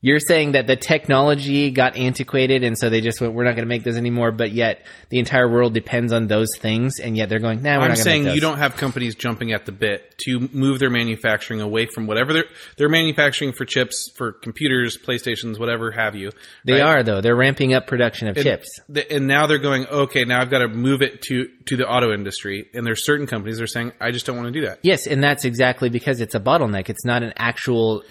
You're 0.04 0.20
saying 0.20 0.52
that 0.52 0.68
the 0.68 0.76
technology 0.76 1.72
got 1.72 1.96
antiquated, 1.96 2.66
and 2.66 2.78
so 2.78 2.90
they 2.90 3.00
just 3.00 3.22
went, 3.22 3.34
"We're 3.34 3.46
not 3.46 3.56
going 3.56 3.66
to 3.66 3.70
make 3.70 3.86
those 3.86 3.96
anymore." 3.96 4.34
But 4.34 4.52
yet, 4.52 4.86
the 5.08 5.18
entire 5.18 5.50
world 5.50 5.74
depends 5.74 6.12
on 6.12 6.28
those 6.28 6.50
things, 6.58 7.00
and 7.00 7.16
yet 7.16 7.30
they're 7.30 7.40
going, 7.40 7.64
"Nah, 7.64 7.70
we're 7.70 7.76
I'm 7.76 7.80
not 7.80 7.86
going 7.88 7.96
to." 7.96 8.04
saying 8.04 8.28
you 8.36 8.42
don't 8.42 8.58
have 8.58 8.76
companies 8.76 9.16
jumping 9.16 9.54
at 9.54 9.66
the 9.66 9.72
bit 9.72 10.14
to 10.26 10.50
move 10.52 10.80
their 10.80 10.90
manufacturing 10.90 11.62
away 11.62 11.86
from 11.86 12.06
whatever 12.06 12.34
they're 12.34 12.50
they're 12.76 12.90
manufacturing 12.90 13.54
for 13.54 13.64
chips, 13.64 14.12
for 14.14 14.34
computers, 14.34 14.98
PlayStations, 14.98 15.58
whatever 15.58 15.92
have 15.92 16.16
you. 16.18 16.32
They 16.66 16.82
right? 16.82 16.98
are 16.98 17.04
though. 17.04 17.22
They're 17.22 17.38
ramping 17.38 17.74
up 17.74 17.88
production 17.88 18.28
of 18.28 18.36
chips. 18.36 18.82
The- 18.90 19.10
and 19.10 19.26
now 19.26 19.48
they're 19.48 19.58
going, 19.58 19.88
okay, 19.88 20.26
now 20.26 20.42
I've 20.42 20.50
got 20.50 20.60
to 20.60 20.68
move 20.68 21.02
it 21.02 21.22
to 21.24 21.48
to 21.68 21.78
the 21.78 21.88
auto 21.88 22.12
industry. 22.12 22.70
And 22.74 22.86
there's 22.86 23.06
certain 23.06 23.26
companies 23.26 23.56
that 23.56 23.64
are 23.64 23.68
saying, 23.68 23.94
I 24.02 24.12
just 24.12 24.26
don't 24.26 24.36
want 24.36 24.54
to 24.54 24.60
do 24.60 24.68
that. 24.68 24.80
Yes, 24.84 25.08
and 25.08 25.24
that's 25.24 25.46
exactly 25.46 25.90
because 25.90 26.20
it's 26.20 26.36
a 26.36 26.42
bottleneck. 26.42 26.90
It's 26.90 27.06
not 27.06 27.24
an 27.24 27.32
actual. 27.38 28.04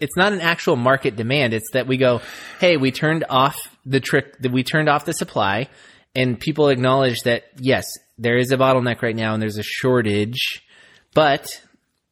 It's 0.00 0.16
not 0.16 0.32
an 0.32 0.40
actual 0.40 0.74
market 0.74 1.14
demand. 1.14 1.35
It's 1.36 1.70
that 1.72 1.86
we 1.86 1.96
go, 1.96 2.20
hey, 2.60 2.76
we 2.76 2.90
turned 2.90 3.24
off 3.28 3.76
the 3.84 4.00
trick. 4.00 4.38
That 4.40 4.52
we 4.52 4.62
turned 4.62 4.88
off 4.88 5.04
the 5.04 5.12
supply, 5.12 5.68
and 6.14 6.38
people 6.38 6.68
acknowledge 6.68 7.22
that 7.22 7.44
yes, 7.58 7.84
there 8.18 8.36
is 8.36 8.50
a 8.52 8.56
bottleneck 8.56 9.02
right 9.02 9.16
now, 9.16 9.34
and 9.34 9.42
there's 9.42 9.58
a 9.58 9.62
shortage, 9.62 10.62
but 11.14 11.60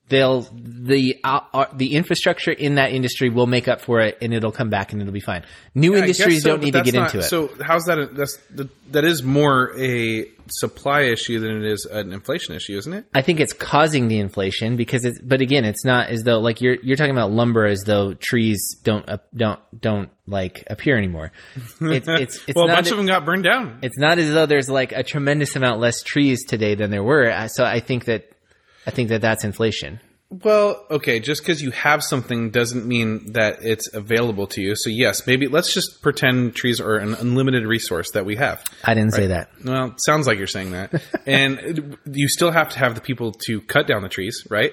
they'll 0.08 0.46
the 0.52 1.18
uh, 1.24 1.40
uh, 1.52 1.66
the 1.74 1.94
infrastructure 1.94 2.52
in 2.52 2.76
that 2.76 2.92
industry 2.92 3.30
will 3.30 3.46
make 3.46 3.68
up 3.68 3.80
for 3.80 4.00
it, 4.00 4.18
and 4.20 4.34
it'll 4.34 4.52
come 4.52 4.70
back, 4.70 4.92
and 4.92 5.00
it'll 5.00 5.12
be 5.12 5.20
fine. 5.20 5.44
New 5.74 5.92
guess 5.92 6.02
industries 6.02 6.42
so, 6.42 6.50
don't 6.50 6.62
need 6.62 6.72
to 6.72 6.82
get 6.82 6.94
not- 6.94 7.14
into 7.14 7.18
it. 7.18 7.28
So 7.28 7.50
how's 7.62 7.84
that? 7.84 7.98
A, 7.98 8.06
that's 8.06 8.38
that 8.90 9.04
is 9.04 9.22
more 9.22 9.78
a 9.78 10.26
supply 10.48 11.02
issue 11.02 11.40
than 11.40 11.56
it 11.56 11.64
is 11.64 11.86
an 11.86 12.12
inflation 12.12 12.54
issue, 12.54 12.76
isn't 12.76 12.92
it? 12.92 13.06
I 13.14 13.22
think 13.22 13.40
it's 13.40 13.52
causing 13.52 14.08
the 14.08 14.18
inflation 14.18 14.76
because 14.76 15.04
it's, 15.04 15.18
but 15.18 15.40
again, 15.40 15.64
it's 15.64 15.84
not 15.84 16.10
as 16.10 16.22
though 16.22 16.38
like 16.38 16.60
you're 16.60 16.76
you're 16.82 16.96
talking 16.96 17.12
about 17.12 17.30
lumber 17.30 17.66
as 17.66 17.84
though 17.84 18.14
trees 18.14 18.76
don't 18.82 19.08
uh, 19.08 19.18
don't 19.34 19.60
don't 19.78 20.10
like 20.26 20.64
appear 20.68 20.98
anymore. 20.98 21.32
It's 21.80 22.08
it's 22.08 22.44
it's 22.46 22.54
well, 22.54 22.66
a 22.66 22.68
not 22.68 22.76
bunch 22.76 22.90
of 22.90 22.98
them 22.98 23.06
got 23.06 23.24
burned 23.24 23.44
down. 23.44 23.78
it's 23.82 23.98
not 23.98 24.18
as 24.18 24.32
though 24.32 24.46
there's 24.46 24.68
like 24.68 24.92
a 24.92 25.02
tremendous 25.02 25.56
amount 25.56 25.80
less 25.80 26.02
trees 26.02 26.44
today 26.44 26.74
than 26.74 26.90
there 26.90 27.02
were. 27.02 27.48
So 27.48 27.64
I 27.64 27.80
think 27.80 28.04
that 28.04 28.33
I 28.86 28.90
think 28.90 29.08
that 29.08 29.20
that's 29.20 29.44
inflation. 29.44 30.00
Well, 30.42 30.84
okay, 30.90 31.20
just 31.20 31.42
because 31.42 31.62
you 31.62 31.70
have 31.70 32.02
something 32.02 32.50
doesn't 32.50 32.86
mean 32.86 33.32
that 33.32 33.58
it's 33.62 33.92
available 33.94 34.46
to 34.48 34.60
you. 34.60 34.74
So 34.74 34.90
yes, 34.90 35.26
maybe 35.26 35.46
let's 35.46 35.72
just 35.72 36.02
pretend 36.02 36.56
trees 36.56 36.80
are 36.80 36.96
an 36.96 37.14
unlimited 37.14 37.64
resource 37.66 38.10
that 38.12 38.26
we 38.26 38.36
have. 38.36 38.64
I 38.82 38.94
didn't 38.94 39.12
say 39.12 39.28
that. 39.28 39.50
Well, 39.64 39.94
sounds 39.98 40.26
like 40.26 40.38
you're 40.38 40.46
saying 40.46 40.72
that. 40.72 41.02
and 41.26 41.96
you 42.10 42.28
still 42.28 42.50
have 42.50 42.70
to 42.70 42.78
have 42.78 42.94
the 42.94 43.00
people 43.00 43.32
to 43.46 43.60
cut 43.60 43.86
down 43.86 44.02
the 44.02 44.08
trees, 44.08 44.46
right? 44.50 44.72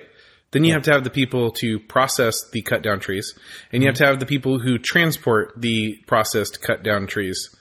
Then 0.52 0.63
you 0.63 0.74
have 0.74 0.84
to 0.84 0.91
have 0.91 1.04
the 1.04 1.10
people 1.10 1.52
to 1.54 1.80
process 1.80 2.50
the 2.52 2.62
cut 2.62 2.82
down 2.82 3.00
trees. 3.00 3.38
And 3.71 3.84
you 3.84 3.88
have 3.88 3.95
mm-hmm. 3.95 4.04
to 4.04 4.10
have 4.10 4.19
the 4.19 4.26
people 4.26 4.60
who 4.60 4.78
transport 4.78 5.54
the 5.58 5.97
processed 6.08 6.62
cut 6.62 6.84
down 6.84 7.08
trees, 7.08 7.56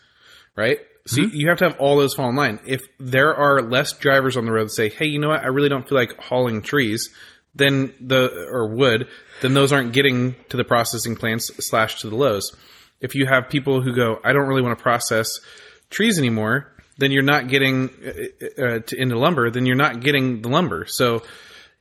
right? 0.56 0.78
So 1.11 1.23
you 1.23 1.49
have 1.49 1.59
to 1.59 1.64
have 1.64 1.79
all 1.79 1.96
those 1.96 2.14
fall 2.14 2.29
in 2.29 2.37
line. 2.37 2.61
If 2.66 2.83
there 2.99 3.35
are 3.35 3.62
less 3.62 3.92
drivers 3.92 4.37
on 4.37 4.44
the 4.44 4.53
road 4.53 4.66
that 4.66 4.70
say, 4.70 4.88
hey, 4.88 5.07
you 5.07 5.18
know 5.18 5.29
what? 5.29 5.42
I 5.42 5.49
really 5.49 5.68
don't 5.68 5.88
feel 5.88 5.99
like 5.99 6.16
hauling 6.18 6.62
trees, 6.62 7.11
then 7.55 7.92
the, 8.01 8.49
or 8.51 8.68
wood, 8.68 9.09
then 9.42 9.55
those 9.55 9.73
aren't 9.73 9.92
getting 9.92 10.37
to 10.51 10.57
the 10.57 10.64
processing 10.64 11.16
plants 11.16 11.51
slash 11.68 12.01
to 12.03 12.11
the 12.11 12.16
Lowe's. 12.16 12.55
If 13.01 13.14
you 13.14 13.27
have 13.27 13.49
people 13.49 13.83
who 13.83 13.94
go, 13.94 14.20
I 14.23 14.33
don't 14.33 14.46
really 14.46 14.62
want 14.62 14.79
to 14.79 14.83
process 14.83 15.40
trees 15.88 16.18
anymore, 16.18 16.73
then 16.99 17.11
you're 17.11 17.23
not 17.23 17.49
getting 17.49 17.88
uh, 17.88 18.62
uh, 18.62 18.79
to, 18.81 18.96
into 18.96 19.18
lumber. 19.18 19.51
Then 19.51 19.66
you're 19.66 19.75
not 19.75 20.01
getting 20.01 20.42
the 20.42 20.49
lumber. 20.49 20.85
So 20.87 21.23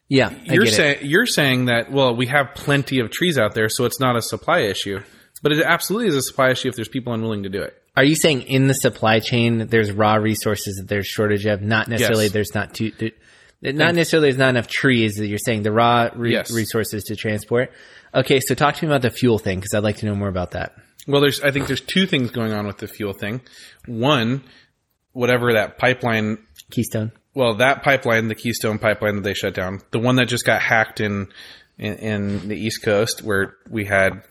Yeah, 0.08 0.32
you're 0.46 0.66
saying 0.66 1.00
you're 1.04 1.28
saying 1.28 1.66
that 1.66 1.92
well, 1.92 2.16
we 2.16 2.26
have 2.28 2.56
plenty 2.56 3.00
of 3.00 3.12
trees 3.12 3.38
out 3.38 3.54
there, 3.54 3.70
so 3.70 3.86
it's 3.86 4.00
not 4.00 4.16
a 4.16 4.22
supply 4.22 4.62
issue. 4.62 5.02
But 5.44 5.52
it 5.52 5.64
absolutely 5.64 6.08
is 6.08 6.16
a 6.16 6.22
supply 6.22 6.50
issue 6.50 6.68
if 6.70 6.76
there's 6.76 6.90
people 6.90 7.14
unwilling 7.14 7.44
to 7.44 7.50
do 7.50 7.62
it. 7.62 7.76
Are 8.00 8.04
you 8.06 8.16
saying 8.16 8.44
in 8.44 8.68
the 8.68 8.74
supply 8.74 9.20
chain 9.20 9.68
there's 9.68 9.92
raw 9.92 10.16
resources 10.16 10.78
that 10.78 10.88
there's 10.88 11.06
shortage 11.06 11.46
of? 11.46 11.62
Not 11.62 11.90
necessarily 11.90 12.26
Yes. 12.28 12.32
there's 12.34 12.56
not 12.56 12.74
too. 12.74 12.94
there- 12.98 13.12
Not 13.74 13.94
necessarily 13.94 14.30
there's 14.30 14.40
not 14.40 14.52
enough 14.52 14.68
trees 14.70 15.16
that 15.18 15.28
you're 15.28 15.38
saying 15.38 15.64
the 15.64 15.72
raw 15.74 16.10
re- 16.16 16.32
Yes. 16.32 16.50
resources 16.50 17.04
to 17.04 17.18
transport. 17.18 17.74
Okay, 18.16 18.40
so 18.40 18.56
talk 18.56 18.76
to 18.76 18.86
me 18.86 18.90
about 18.90 19.02
the 19.02 19.10
fuel 19.10 19.38
thing 19.38 19.60
because 19.60 19.74
I'd 19.74 19.84
like 19.84 19.98
to 19.98 20.06
know 20.06 20.16
more 20.16 20.30
about 20.30 20.52
that. 20.52 20.76
Well, 21.08 21.20
there's 21.20 21.42
I 21.42 21.52
think 21.52 21.68
there's 21.68 21.82
two 21.82 22.06
things 22.06 22.32
going 22.32 22.54
on 22.54 22.66
with 22.68 22.78
the 22.78 22.88
fuel 22.88 23.12
thing. 23.12 23.42
One, 23.86 24.44
whatever 25.12 25.52
that 25.52 25.78
pipeline 25.78 26.38
Keystone. 26.72 27.12
well, 27.36 27.56
that 27.56 27.84
pipeline, 27.84 28.30
the 28.30 28.36
Keystone 28.36 28.80
pipeline 28.80 29.16
that 29.18 29.24
they 29.24 29.34
shut 29.34 29.54
down, 29.56 29.82
the 29.92 30.00
one 30.00 30.16
that 30.16 30.30
just 30.30 30.46
got 30.46 30.62
hacked 30.62 31.02
in, 31.02 31.28
in 31.78 31.96
in 31.96 32.48
the 32.48 32.56
East 32.56 32.82
Coast, 32.82 33.24
where 33.24 33.56
we 33.70 33.84
had 33.84 34.22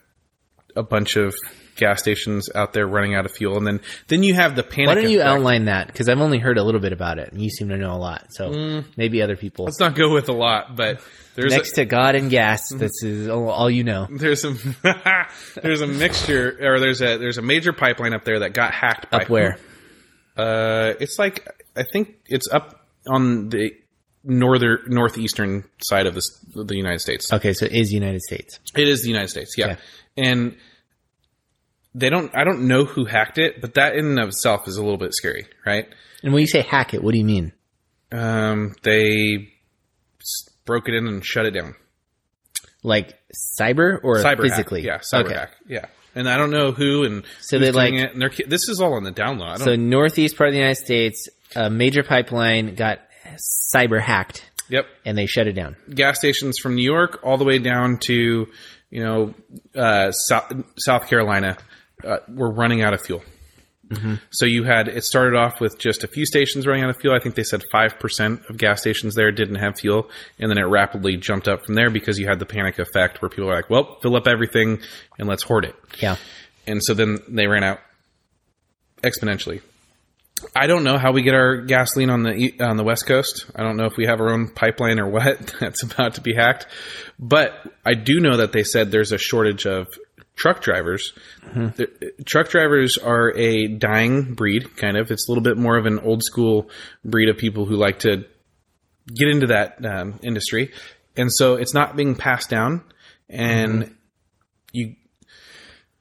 a 0.75 0.83
bunch 0.83 1.17
of 1.17 1.35
gas 1.79 2.01
stations 2.01 2.51
out 2.55 2.75
there 2.75 2.87
running 2.87 3.15
out 3.15 3.25
of 3.25 3.33
fuel, 3.33 3.57
and 3.57 3.67
then 3.67 3.81
then 4.09 4.23
you 4.23 4.35
have 4.35 4.55
the 4.57 4.63
panic. 4.63 4.89
Why 4.89 4.95
don't 4.97 5.11
you 5.11 5.21
effect. 5.21 5.31
outline 5.39 5.65
that? 5.65 5.87
Because 5.87 6.09
I've 6.11 6.21
only 6.21 6.39
heard 6.39 6.59
a 6.59 6.63
little 6.63 6.81
bit 6.81 6.93
about 6.93 7.19
it, 7.19 7.33
and 7.33 7.41
you 7.41 7.49
seem 7.49 7.71
to 7.71 7.77
know 7.79 7.95
a 7.95 7.97
lot. 7.99 8.27
So 8.35 8.51
Mm. 8.51 8.85
maybe 8.97 9.23
other 9.23 9.37
people. 9.37 9.65
Let's 9.65 9.81
not 9.81 9.95
go 9.95 10.13
with 10.13 10.29
a 10.29 10.33
lot, 10.35 10.77
but 10.77 11.01
there's 11.35 11.53
Next 11.55 11.73
a, 11.73 11.77
to 11.77 11.85
God 11.87 12.15
and 12.17 12.29
gas, 12.31 12.69
this 12.75 13.03
is 13.03 13.29
all, 13.29 13.71
you 13.71 13.85
know. 13.85 14.07
there's 14.11 14.45
a 14.45 14.55
there's 15.63 15.81
a 15.81 15.87
mixture, 15.87 16.57
or 16.61 16.81
there's 16.81 17.01
a 17.01 17.17
there's 17.17 17.39
a 17.39 17.43
major 17.43 17.73
pipeline 17.73 18.13
up 18.13 18.25
there 18.25 18.41
that 18.41 18.53
got 18.53 18.75
hacked. 18.75 19.11
By 19.11 19.23
Up 19.23 19.29
where? 19.31 19.59
Uh, 20.37 20.95
it's 21.01 21.19
like 21.19 21.49
I 21.77 21.85
think 21.85 22.17
it's 22.27 22.49
up 22.53 22.87
on 23.07 23.49
the 23.49 23.73
northern 24.25 24.81
northeastern 24.89 25.65
side 25.83 26.07
of 26.07 26.15
this 26.15 26.29
the 26.55 26.77
United 26.77 26.99
States. 27.01 27.33
Okay, 27.33 27.53
so 27.53 27.67
it 27.67 27.73
is 27.73 27.89
the 27.89 27.95
United 27.95 28.21
States. 28.23 28.59
It 28.77 28.89
is 28.89 29.03
the 29.03 29.09
United 29.09 29.29
States, 29.29 29.55
yeah. 29.57 29.67
Okay. 29.73 29.77
And 30.17 30.57
they 31.99 32.11
don't 32.11 32.35
I 32.37 32.45
don't 32.45 32.67
know 32.69 32.85
who 32.85 33.05
hacked 33.05 33.39
it, 33.39 33.61
but 33.61 33.75
that 33.75 33.95
in 33.97 34.07
and 34.07 34.19
of 34.19 34.29
itself 34.29 34.69
is 34.69 34.77
a 34.77 34.83
little 34.83 34.99
bit 34.99 35.15
scary, 35.15 35.47
right? 35.67 35.87
And 36.23 36.33
when 36.33 36.41
you 36.41 36.47
say 36.47 36.63
hack 36.63 36.95
it, 36.95 37.03
what 37.03 37.13
do 37.13 37.19
you 37.19 37.25
mean? 37.25 37.53
Um, 38.13 38.75
they 38.83 39.49
broke 40.65 40.89
it 40.89 40.95
in 40.95 41.07
and 41.07 41.25
shut 41.25 41.47
it 41.47 41.53
down. 41.53 41.75
Like 42.83 43.19
cyber 43.61 43.99
or 44.03 44.17
Cyber 44.17 44.43
physically? 44.43 44.83
hack. 44.83 45.03
Yeah, 45.13 45.19
cyber 45.19 45.25
okay. 45.27 45.35
hack. 45.35 45.51
Yeah. 45.67 45.85
And 46.15 46.29
I 46.29 46.37
don't 46.37 46.51
know 46.51 46.73
who 46.73 47.05
and 47.05 47.25
So 47.41 47.59
who's 47.59 47.67
they, 47.69 47.73
doing 47.73 47.95
like- 47.95 48.05
it. 48.05 48.13
And 48.13 48.23
they're, 48.23 48.33
this 48.47 48.69
is 48.69 48.81
all 48.81 48.95
on 48.95 49.05
the 49.05 49.13
download. 49.13 49.59
So 49.59 49.77
northeast 49.77 50.37
part 50.37 50.49
of 50.49 50.53
the 50.55 50.59
United 50.59 50.83
States, 50.83 51.29
a 51.55 51.69
major 51.71 52.03
pipeline 52.03 52.75
got 52.75 53.01
cyber 53.75 54.01
hacked, 54.01 54.45
Yep. 54.69 54.87
and 55.05 55.17
they 55.19 55.27
shut 55.27 55.47
it 55.47 55.53
down. 55.53 55.77
gas 55.95 56.19
stations 56.19 56.59
from 56.59 56.75
New 56.77 56.83
York 56.85 57.21
all 57.23 57.37
the 57.37 57.45
way 57.45 57.59
down 57.59 57.99
to 57.99 58.47
you 58.91 59.05
know 59.05 59.35
uh, 59.75 60.11
South, 60.13 60.53
South 60.79 61.09
Carolina 61.09 61.57
uh, 62.05 62.19
were 62.29 62.51
running 62.51 62.83
out 62.83 62.95
of 62.95 63.01
fuel. 63.03 63.23
So 64.31 64.45
you 64.45 64.65
had 64.65 64.89
it 64.89 65.03
started 65.03 65.35
off 65.35 65.61
with 65.63 65.79
just 65.79 66.05
a 66.05 66.09
few 66.09 66.27
stations 66.27 66.67
running 66.67 66.85
out 66.85 66.91
of 66.91 66.99
fuel. 66.99 67.15
I 67.15 67.21
think 67.21 67.37
they 67.37 67.43
said 67.43 67.63
five 67.73 67.99
percent 67.99 68.43
of 68.51 68.59
gas 68.59 68.83
stations 68.83 69.15
there 69.15 69.33
didn't 69.33 69.55
have 69.57 69.79
fuel, 69.79 70.11
and 70.39 70.51
then 70.51 70.59
it 70.59 70.65
rapidly 70.65 71.17
jumped 71.17 71.49
up 71.49 71.65
from 71.65 71.75
there 71.75 71.89
because 71.89 72.19
you 72.19 72.27
had 72.29 72.39
the 72.39 72.45
panic 72.45 72.79
effect 72.79 73.23
where 73.23 73.31
people 73.31 73.49
are 73.51 73.55
like, 73.55 73.71
"Well, 73.71 73.99
fill 74.03 74.15
up 74.17 74.29
everything 74.29 74.81
and 75.19 75.27
let's 75.27 75.43
hoard 75.43 75.65
it." 75.65 75.75
Yeah. 76.01 76.17
and 76.67 76.85
so 76.85 76.93
then 76.93 77.19
they 77.29 77.47
ran 77.47 77.65
out 77.65 77.81
exponentially. 79.03 79.63
I 80.55 80.67
don't 80.67 80.85
know 80.85 80.99
how 80.99 81.13
we 81.13 81.23
get 81.23 81.35
our 81.35 81.63
gasoline 81.63 82.11
on 82.11 82.23
the 82.25 82.61
on 82.61 82.77
the 82.77 82.85
West 82.85 83.07
Coast. 83.07 83.47
I 83.57 83.63
don't 83.63 83.77
know 83.79 83.87
if 83.87 83.97
we 83.97 84.05
have 84.07 84.21
our 84.21 84.31
own 84.31 84.51
pipeline 84.55 85.01
or 85.01 85.09
what 85.11 85.55
that's 85.61 85.83
about 85.83 86.15
to 86.17 86.21
be 86.21 86.35
hacked, 86.35 86.67
but 87.19 87.55
I 87.87 87.95
do 87.95 88.21
know 88.21 88.37
that 88.37 88.53
they 88.53 88.65
said 88.65 88.91
there's 88.91 89.13
a 89.13 89.19
shortage 89.19 89.67
of 89.67 89.87
truck 90.39 90.63
drivers. 90.63 91.13
The- 91.53 92.13
truck 92.25 92.49
drivers 92.49 92.97
are 92.97 93.37
a 93.37 93.67
dying 93.69 94.35
breed, 94.35 94.77
kind 94.77 94.97
of. 94.97 95.11
It's 95.11 95.29
a 95.29 95.31
little 95.31 95.43
bit 95.43 95.59
more 95.59 95.77
of 95.77 95.85
an 95.85 95.99
old 95.99 96.23
school 96.23 96.71
breed 97.05 97.29
of 97.29 97.37
people 97.37 97.67
who 97.67 97.77
like 97.77 97.99
to 98.01 98.25
get 99.15 99.29
into 99.29 99.49
that 99.49 99.85
um, 99.85 100.19
industry, 100.23 100.73
and 101.17 101.31
so 101.33 101.55
it's 101.57 101.75
not 101.75 101.97
being 101.97 102.15
passed 102.15 102.49
down. 102.49 102.85
And 103.29 103.95
you 104.73 104.95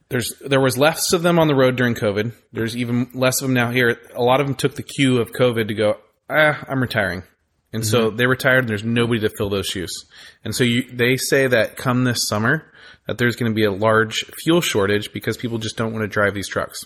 there's 0.10 0.34
there 0.40 0.62
was 0.62 0.78
less 0.78 1.12
of 1.12 1.22
them 1.24 1.40
on 1.40 1.48
the 1.48 1.56
road 1.56 1.76
during 1.76 1.96
COVID. 1.96 2.32
There's 2.54 2.78
even 2.78 3.10
less 3.14 3.42
of 3.42 3.48
them 3.48 3.54
now 3.54 3.72
here. 3.72 4.00
A 4.16 4.22
lot 4.22 4.40
of 4.40 4.48
them 4.48 4.56
took 4.56 4.76
the 4.76 4.84
cue 4.84 5.20
of 5.20 5.32
COVID 5.32 5.68
to 5.68 5.74
go, 5.74 5.98
ah, 6.30 6.64
I'm 6.70 6.82
retiring, 6.82 7.24
and 7.74 7.86
so 7.86 8.10
they 8.10 8.26
retired. 8.28 8.60
and 8.60 8.70
There's 8.70 8.84
nobody 8.84 9.20
to 9.22 9.30
fill 9.30 9.50
those 9.50 9.68
shoes, 9.68 10.06
and 10.46 10.56
so 10.56 10.64
you, 10.64 10.84
they 10.92 11.18
say 11.18 11.48
that 11.48 11.76
come 11.76 12.04
this 12.04 12.28
summer 12.28 12.72
that 13.08 13.18
there's 13.18 13.36
going 13.36 13.52
to 13.52 13.56
be 13.56 13.64
a 13.64 13.72
large 13.72 14.26
fuel 14.44 14.62
shortage 14.62 15.12
because 15.14 15.38
people 15.38 15.58
just 15.58 15.78
don't 15.78 15.94
want 15.94 16.04
to 16.04 16.08
drive 16.08 16.34
these 16.34 16.48
trucks. 16.48 16.86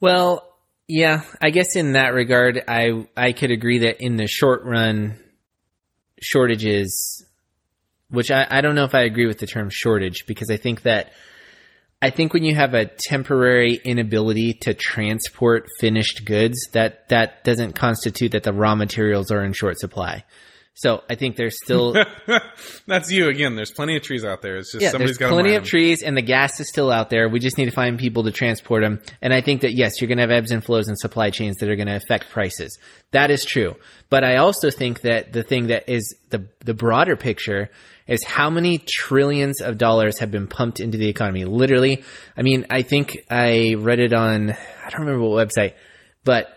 Well, 0.00 0.56
yeah, 0.88 1.22
I 1.42 1.50
guess 1.50 1.74
in 1.74 1.92
that 1.92 2.14
regard, 2.14 2.62
I 2.68 3.06
I 3.16 3.32
could 3.32 3.50
agree 3.50 3.78
that 3.78 4.00
in 4.00 4.16
the 4.16 4.28
short 4.28 4.64
run, 4.64 5.18
shortages, 6.22 7.24
which 8.08 8.30
I, 8.30 8.46
I 8.48 8.60
don't 8.60 8.76
know 8.76 8.84
if 8.84 8.94
I 8.94 9.02
agree 9.02 9.26
with 9.26 9.38
the 9.38 9.46
term 9.46 9.68
shortage 9.70 10.26
because 10.26 10.50
I 10.50 10.56
think 10.56 10.82
that 10.82 11.12
I 12.00 12.10
think 12.10 12.34
when 12.34 12.44
you 12.44 12.54
have 12.54 12.74
a 12.74 12.84
temporary 12.84 13.80
inability 13.84 14.54
to 14.62 14.74
transport 14.74 15.66
finished 15.80 16.24
goods, 16.24 16.68
that 16.72 17.08
that 17.08 17.42
doesn't 17.42 17.72
constitute 17.72 18.32
that 18.32 18.44
the 18.44 18.52
raw 18.52 18.74
materials 18.74 19.30
are 19.30 19.42
in 19.42 19.52
short 19.52 19.78
supply. 19.78 20.24
So 20.78 21.02
I 21.08 21.14
think 21.14 21.36
there's 21.36 21.56
still 21.56 21.94
That's 22.86 23.10
you 23.10 23.28
again. 23.28 23.56
There's 23.56 23.70
plenty 23.70 23.96
of 23.96 24.02
trees 24.02 24.26
out 24.26 24.42
there. 24.42 24.58
It's 24.58 24.72
just 24.72 24.82
yeah, 24.82 24.90
somebody's 24.90 25.16
there's 25.16 25.30
got 25.30 25.34
plenty 25.34 25.54
of 25.54 25.64
trees 25.64 26.02
and 26.02 26.14
the 26.14 26.22
gas 26.22 26.60
is 26.60 26.68
still 26.68 26.92
out 26.92 27.08
there. 27.08 27.30
We 27.30 27.40
just 27.40 27.56
need 27.56 27.64
to 27.64 27.70
find 27.70 27.98
people 27.98 28.24
to 28.24 28.30
transport 28.30 28.82
them. 28.82 29.00
And 29.22 29.32
I 29.32 29.40
think 29.40 29.62
that 29.62 29.72
yes, 29.72 30.00
you're 30.00 30.08
going 30.08 30.18
to 30.18 30.24
have 30.24 30.30
ebbs 30.30 30.50
and 30.50 30.62
flows 30.62 30.90
in 30.90 30.96
supply 30.96 31.30
chains 31.30 31.56
that 31.56 31.70
are 31.70 31.76
going 31.76 31.88
to 31.88 31.96
affect 31.96 32.28
prices. 32.28 32.78
That 33.12 33.30
is 33.30 33.42
true. 33.42 33.76
But 34.10 34.22
I 34.22 34.36
also 34.36 34.70
think 34.70 35.00
that 35.00 35.32
the 35.32 35.42
thing 35.42 35.68
that 35.68 35.88
is 35.88 36.14
the 36.28 36.46
the 36.60 36.74
broader 36.74 37.16
picture 37.16 37.70
is 38.06 38.22
how 38.22 38.50
many 38.50 38.76
trillions 38.76 39.62
of 39.62 39.78
dollars 39.78 40.18
have 40.18 40.30
been 40.30 40.46
pumped 40.46 40.78
into 40.80 40.98
the 40.98 41.08
economy. 41.08 41.46
Literally, 41.46 42.04
I 42.36 42.42
mean, 42.42 42.66
I 42.68 42.82
think 42.82 43.16
I 43.30 43.76
read 43.78 43.98
it 43.98 44.12
on 44.12 44.50
I 44.50 44.90
don't 44.90 45.00
remember 45.00 45.26
what 45.26 45.48
website, 45.48 45.72
but 46.22 46.55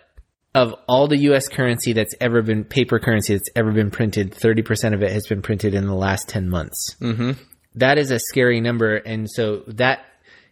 of 0.55 0.73
all 0.87 1.07
the 1.07 1.17
US 1.31 1.47
currency 1.47 1.93
that's 1.93 2.15
ever 2.19 2.41
been 2.41 2.63
paper 2.63 2.99
currency 2.99 3.33
that's 3.33 3.49
ever 3.55 3.71
been 3.71 3.91
printed, 3.91 4.31
30% 4.31 4.93
of 4.93 5.03
it 5.03 5.11
has 5.11 5.27
been 5.27 5.41
printed 5.41 5.73
in 5.73 5.85
the 5.85 5.95
last 5.95 6.27
10 6.29 6.49
months. 6.49 6.95
Mm-hmm. 6.99 7.31
That 7.75 7.97
is 7.97 8.11
a 8.11 8.19
scary 8.19 8.59
number. 8.59 8.95
And 8.95 9.29
so 9.29 9.63
that 9.67 10.05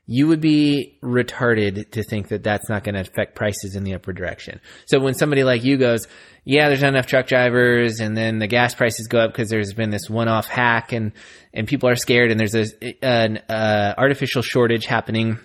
you 0.06 0.28
would 0.28 0.40
be 0.40 0.98
retarded 1.04 1.92
to 1.92 2.04
think 2.04 2.30
that 2.30 2.42
that's 2.42 2.70
not 2.70 2.84
going 2.84 2.96
to 2.96 3.02
affect 3.02 3.36
prices 3.36 3.76
in 3.76 3.84
the 3.84 3.94
upward 3.96 4.16
direction. 4.16 4.62
So 4.86 5.00
when 5.00 5.16
somebody 5.16 5.44
like 5.44 5.66
you 5.66 5.78
goes, 5.78 6.08
yeah, 6.46 6.70
there's 6.70 6.82
not 6.82 6.90
enough 6.90 7.08
truck 7.08 7.28
drivers 7.28 8.00
and 8.00 8.16
then 8.16 8.40
the 8.40 8.48
gas 8.48 8.74
prices 8.74 9.08
go 9.08 9.20
up 9.20 9.34
because 9.34 9.50
there's 9.50 9.74
been 9.74 9.90
this 9.90 10.10
one 10.10 10.30
off 10.30 10.48
hack 10.48 10.94
and, 10.94 11.12
and 11.54 11.68
people 11.68 11.90
are 11.90 11.98
scared 11.98 12.32
and 12.32 12.40
there's 12.40 12.56
a, 12.56 12.66
an 13.04 13.38
uh, 13.50 13.96
artificial 13.98 14.42
shortage 14.42 14.86
happening 14.86 15.40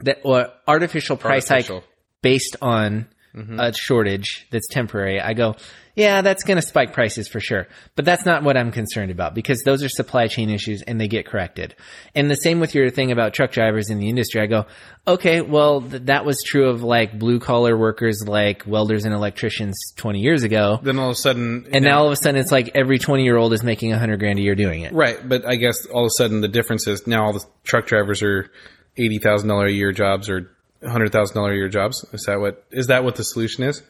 that 0.00 0.18
or 0.24 0.48
artificial 0.68 1.16
price 1.16 1.50
Artificial. 1.50 1.80
hike 1.80 1.88
based 2.20 2.56
on 2.60 3.08
Mm-hmm. 3.34 3.58
a 3.58 3.72
shortage 3.72 4.46
that's 4.50 4.68
temporary, 4.68 5.20
I 5.20 5.32
go, 5.32 5.56
yeah, 5.94 6.20
that's 6.22 6.44
going 6.44 6.56
to 6.56 6.62
spike 6.62 6.92
prices 6.92 7.28
for 7.28 7.40
sure. 7.40 7.66
But 7.96 8.04
that's 8.04 8.24
not 8.26 8.42
what 8.42 8.56
I'm 8.56 8.72
concerned 8.72 9.10
about 9.10 9.34
because 9.34 9.62
those 9.62 9.82
are 9.82 9.88
supply 9.88 10.26
chain 10.28 10.50
issues 10.50 10.82
and 10.82 11.00
they 11.00 11.08
get 11.08 11.26
corrected. 11.26 11.74
And 12.14 12.30
the 12.30 12.34
same 12.34 12.60
with 12.60 12.74
your 12.74 12.90
thing 12.90 13.10
about 13.10 13.32
truck 13.34 13.52
drivers 13.52 13.88
in 13.90 13.98
the 13.98 14.08
industry. 14.08 14.40
I 14.42 14.46
go, 14.46 14.66
okay, 15.06 15.40
well, 15.40 15.80
th- 15.82 16.02
that 16.04 16.24
was 16.24 16.42
true 16.42 16.68
of 16.68 16.82
like 16.82 17.18
blue 17.18 17.40
collar 17.40 17.76
workers 17.76 18.22
like 18.26 18.64
welders 18.66 19.04
and 19.04 19.14
electricians 19.14 19.76
20 19.96 20.20
years 20.20 20.42
ago. 20.44 20.78
Then 20.82 20.98
all 20.98 21.08
of 21.08 21.12
a 21.12 21.16
sudden, 21.16 21.66
And 21.72 21.84
now 21.84 22.00
all 22.00 22.06
of 22.06 22.12
a 22.12 22.16
sudden 22.16 22.40
it's 22.40 22.52
like 22.52 22.70
every 22.74 22.98
20 22.98 23.24
year 23.24 23.36
old 23.36 23.52
is 23.52 23.62
making 23.62 23.92
a 23.92 23.98
hundred 23.98 24.18
grand 24.20 24.38
a 24.38 24.42
year 24.42 24.54
doing 24.54 24.82
it. 24.82 24.92
right? 24.92 25.18
But 25.26 25.46
I 25.46 25.56
guess 25.56 25.86
all 25.86 26.02
of 26.04 26.08
a 26.08 26.16
sudden 26.16 26.40
the 26.42 26.48
difference 26.48 26.86
is 26.86 27.06
now 27.06 27.24
all 27.24 27.32
the 27.32 27.44
truck 27.64 27.86
drivers 27.86 28.22
are 28.22 28.50
eighty 28.98 29.18
thousand 29.18 29.48
dollar 29.48 29.66
a 29.66 29.72
year 29.72 29.90
jobs 29.92 30.28
or 30.28 30.50
hundred 30.84 31.12
thousand 31.12 31.36
dollar 31.36 31.52
a 31.52 31.56
year 31.56 31.68
jobs. 31.68 32.04
Is 32.12 32.24
that 32.26 32.40
what 32.40 32.64
is 32.70 32.88
that 32.88 33.04
what 33.04 33.16
the 33.16 33.24
solution 33.24 33.64
is? 33.64 33.82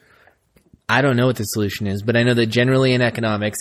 I 0.89 1.01
don't 1.01 1.15
know 1.15 1.27
what 1.27 1.37
the 1.37 1.45
solution 1.45 1.87
is, 1.87 2.03
but 2.03 2.15
I 2.15 2.23
know 2.23 2.33
that 2.33 2.47
generally 2.47 2.93
in 2.93 3.01
economics, 3.01 3.59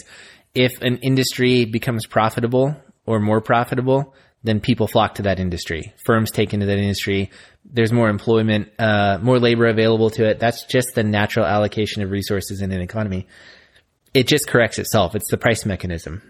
if 0.54 0.80
an 0.82 0.98
industry 0.98 1.64
becomes 1.64 2.06
profitable 2.06 2.76
or 3.06 3.20
more 3.20 3.40
profitable, 3.40 4.14
then 4.42 4.60
people 4.60 4.86
flock 4.86 5.14
to 5.16 5.22
that 5.22 5.38
industry. 5.38 5.94
Firms 6.04 6.30
take 6.30 6.52
into 6.52 6.66
that 6.66 6.78
industry. 6.78 7.30
There's 7.64 7.92
more 7.92 8.08
employment, 8.08 8.70
uh, 8.78 9.18
more 9.22 9.38
labor 9.38 9.66
available 9.66 10.10
to 10.10 10.28
it. 10.28 10.40
That's 10.40 10.64
just 10.64 10.94
the 10.94 11.04
natural 11.04 11.46
allocation 11.46 12.02
of 12.02 12.10
resources 12.10 12.60
in 12.60 12.72
an 12.72 12.80
economy. 12.80 13.28
It 14.14 14.26
just 14.26 14.48
corrects 14.48 14.78
itself. 14.78 15.14
It's 15.14 15.30
the 15.30 15.38
price 15.38 15.64
mechanism. 15.64 16.22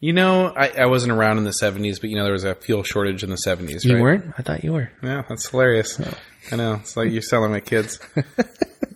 You 0.00 0.12
know, 0.12 0.46
I, 0.46 0.68
I 0.68 0.86
wasn't 0.86 1.12
around 1.12 1.38
in 1.38 1.44
the 1.44 1.52
seventies, 1.52 1.98
but 1.98 2.10
you 2.10 2.16
know 2.16 2.24
there 2.24 2.32
was 2.32 2.44
a 2.44 2.54
fuel 2.54 2.82
shortage 2.82 3.22
in 3.22 3.30
the 3.30 3.36
seventies. 3.36 3.84
You 3.84 3.94
right? 3.94 4.02
weren't? 4.02 4.34
I 4.38 4.42
thought 4.42 4.64
you 4.64 4.72
were. 4.72 4.90
Yeah, 5.02 5.22
that's 5.28 5.48
hilarious. 5.48 5.98
Oh. 6.00 6.14
I 6.52 6.56
know. 6.56 6.74
It's 6.74 6.96
like 6.96 7.10
you're 7.10 7.22
selling 7.22 7.50
my 7.50 7.60
kids. 7.60 7.98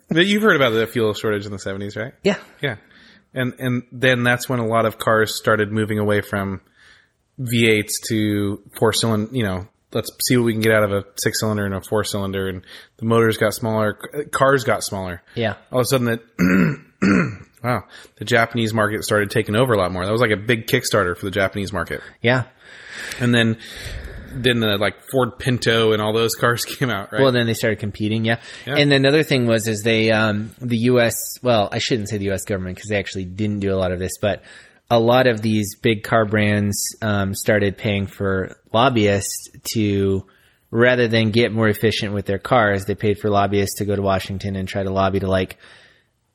but 0.09 0.27
you've 0.27 0.43
heard 0.43 0.57
about 0.57 0.71
the 0.71 0.87
fuel 0.87 1.15
shortage 1.15 1.47
in 1.47 1.53
the 1.53 1.59
seventies, 1.59 1.97
right? 1.97 2.15
Yeah. 2.23 2.39
Yeah. 2.61 2.77
And 3.35 3.55
and 3.59 3.83
then 3.91 4.23
that's 4.23 4.49
when 4.49 4.61
a 4.61 4.67
lot 4.67 4.87
of 4.87 4.99
cars 4.99 5.35
started 5.35 5.73
moving 5.73 5.99
away 5.99 6.21
from 6.21 6.61
V8s 7.41 7.91
to 8.09 8.63
four 8.79 8.93
cylinder, 8.93 9.35
you 9.35 9.43
know, 9.43 9.69
let's 9.93 10.11
see 10.27 10.37
what 10.37 10.45
we 10.45 10.53
can 10.53 10.63
get 10.63 10.73
out 10.73 10.85
of 10.85 10.93
a 10.93 11.05
six 11.17 11.41
cylinder 11.41 11.65
and 11.65 11.75
a 11.75 11.81
four 11.81 12.05
cylinder 12.05 12.49
and 12.49 12.63
the 12.99 13.07
motors 13.07 13.39
got 13.39 13.55
smaller, 13.55 13.95
cars 14.33 14.65
got 14.65 14.85
smaller. 14.85 15.23
Yeah. 15.35 15.57
All 15.71 15.81
of 15.81 15.85
a 15.85 15.87
sudden 15.87 16.07
that 16.07 16.21
wow, 17.63 17.85
the 18.17 18.25
Japanese 18.25 18.75
market 18.75 19.05
started 19.05 19.31
taking 19.31 19.57
over 19.57 19.73
a 19.73 19.79
lot 19.79 19.93
more. 19.93 20.05
That 20.05 20.13
was 20.13 20.21
like 20.21 20.31
a 20.31 20.37
big 20.37 20.67
kickstarter 20.67 21.17
for 21.17 21.25
the 21.25 21.31
Japanese 21.31 21.73
market. 21.73 22.01
Yeah. 22.21 22.45
And 23.21 23.35
then 23.35 23.59
then 24.35 24.61
the 24.61 24.79
like 24.79 24.95
Ford 25.11 25.39
Pinto 25.39 25.93
and 25.93 26.01
all 26.01 26.13
those 26.13 26.35
cars 26.41 26.65
came 26.65 26.91
out, 26.91 27.13
right? 27.13 27.23
Well, 27.23 27.33
then 27.33 27.47
they 27.47 27.55
started 27.55 27.79
competing, 27.79 28.25
yeah. 28.25 28.41
And 28.67 28.93
another 28.93 29.23
thing 29.23 29.47
was 29.47 29.69
is 29.69 29.83
they 29.83 30.11
um, 30.11 30.55
the 30.61 30.79
U.S. 30.79 31.15
Well, 31.43 31.69
I 31.71 31.79
shouldn't 31.79 32.09
say 32.09 32.19
the 32.19 32.27
U.S. 32.27 32.45
government 32.45 32.77
because 32.77 32.89
they 32.89 32.99
actually 32.99 33.25
didn't 33.25 33.61
do 33.61 33.73
a 33.73 33.77
lot 33.77 33.93
of 33.93 33.99
this, 33.99 34.13
but 34.21 34.43
a 34.91 34.99
lot 34.99 35.27
of 35.27 35.41
these 35.41 35.77
big 35.77 36.03
car 36.03 36.25
brands 36.25 36.97
um, 37.01 37.35
started 37.35 37.79
paying 37.79 38.07
for 38.07 38.57
lobbyists 38.73 39.49
to 39.75 40.27
rather 40.71 41.07
than 41.09 41.31
get 41.31 41.53
more 41.53 41.69
efficient 41.69 42.15
with 42.15 42.27
their 42.27 42.39
cars, 42.39 42.87
they 42.87 42.95
paid 42.95 43.19
for 43.19 43.31
lobbyists 43.31 43.79
to 43.79 43.85
go 43.85 43.95
to 43.95 44.03
Washington 44.03 44.57
and 44.57 44.69
try 44.69 44.83
to 44.83 44.91
lobby 44.91 45.21
to 45.21 45.29
like 45.29 45.59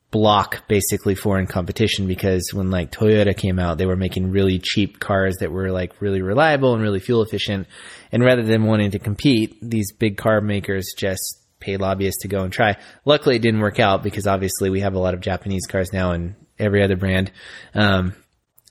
block 0.10 0.68
basically 0.68 1.16
foreign 1.16 1.48
competition 1.48 2.08
because 2.08 2.54
when 2.54 2.72
like 2.72 2.92
Toyota 2.92 3.36
came 3.36 3.60
out, 3.60 3.78
they 3.78 3.86
were 3.86 3.96
making 3.96 4.32
really 4.32 4.60
cheap 4.60 5.00
cars 5.00 5.38
that 5.38 5.52
were 5.52 5.72
like 5.72 6.02
really 6.02 6.22
reliable 6.22 6.74
and 6.74 6.82
really 6.82 7.00
fuel 7.00 7.22
efficient. 7.22 7.68
And 8.12 8.24
rather 8.24 8.44
than 8.44 8.66
wanting 8.66 8.92
to 8.92 9.00
compete, 9.00 9.58
these 9.62 9.92
big 9.92 10.18
car 10.18 10.40
makers 10.40 10.94
just 10.98 11.42
paid 11.60 11.82
lobbyists 11.82 12.22
to 12.22 12.28
go 12.28 12.44
and 12.44 12.54
try. 12.54 12.78
Luckily, 13.04 13.36
it 13.36 13.42
didn't 13.42 13.60
work 13.60 13.80
out 13.80 14.04
because 14.04 14.28
obviously 14.28 14.70
we 14.70 14.80
have 14.82 14.94
a 14.94 15.00
lot 15.00 15.14
of 15.14 15.22
Japanese 15.22 15.66
cars 15.68 15.92
now 15.92 16.12
and 16.12 16.36
every 16.58 16.84
other 16.84 16.96
brand. 16.96 17.32
Um, 17.74 18.14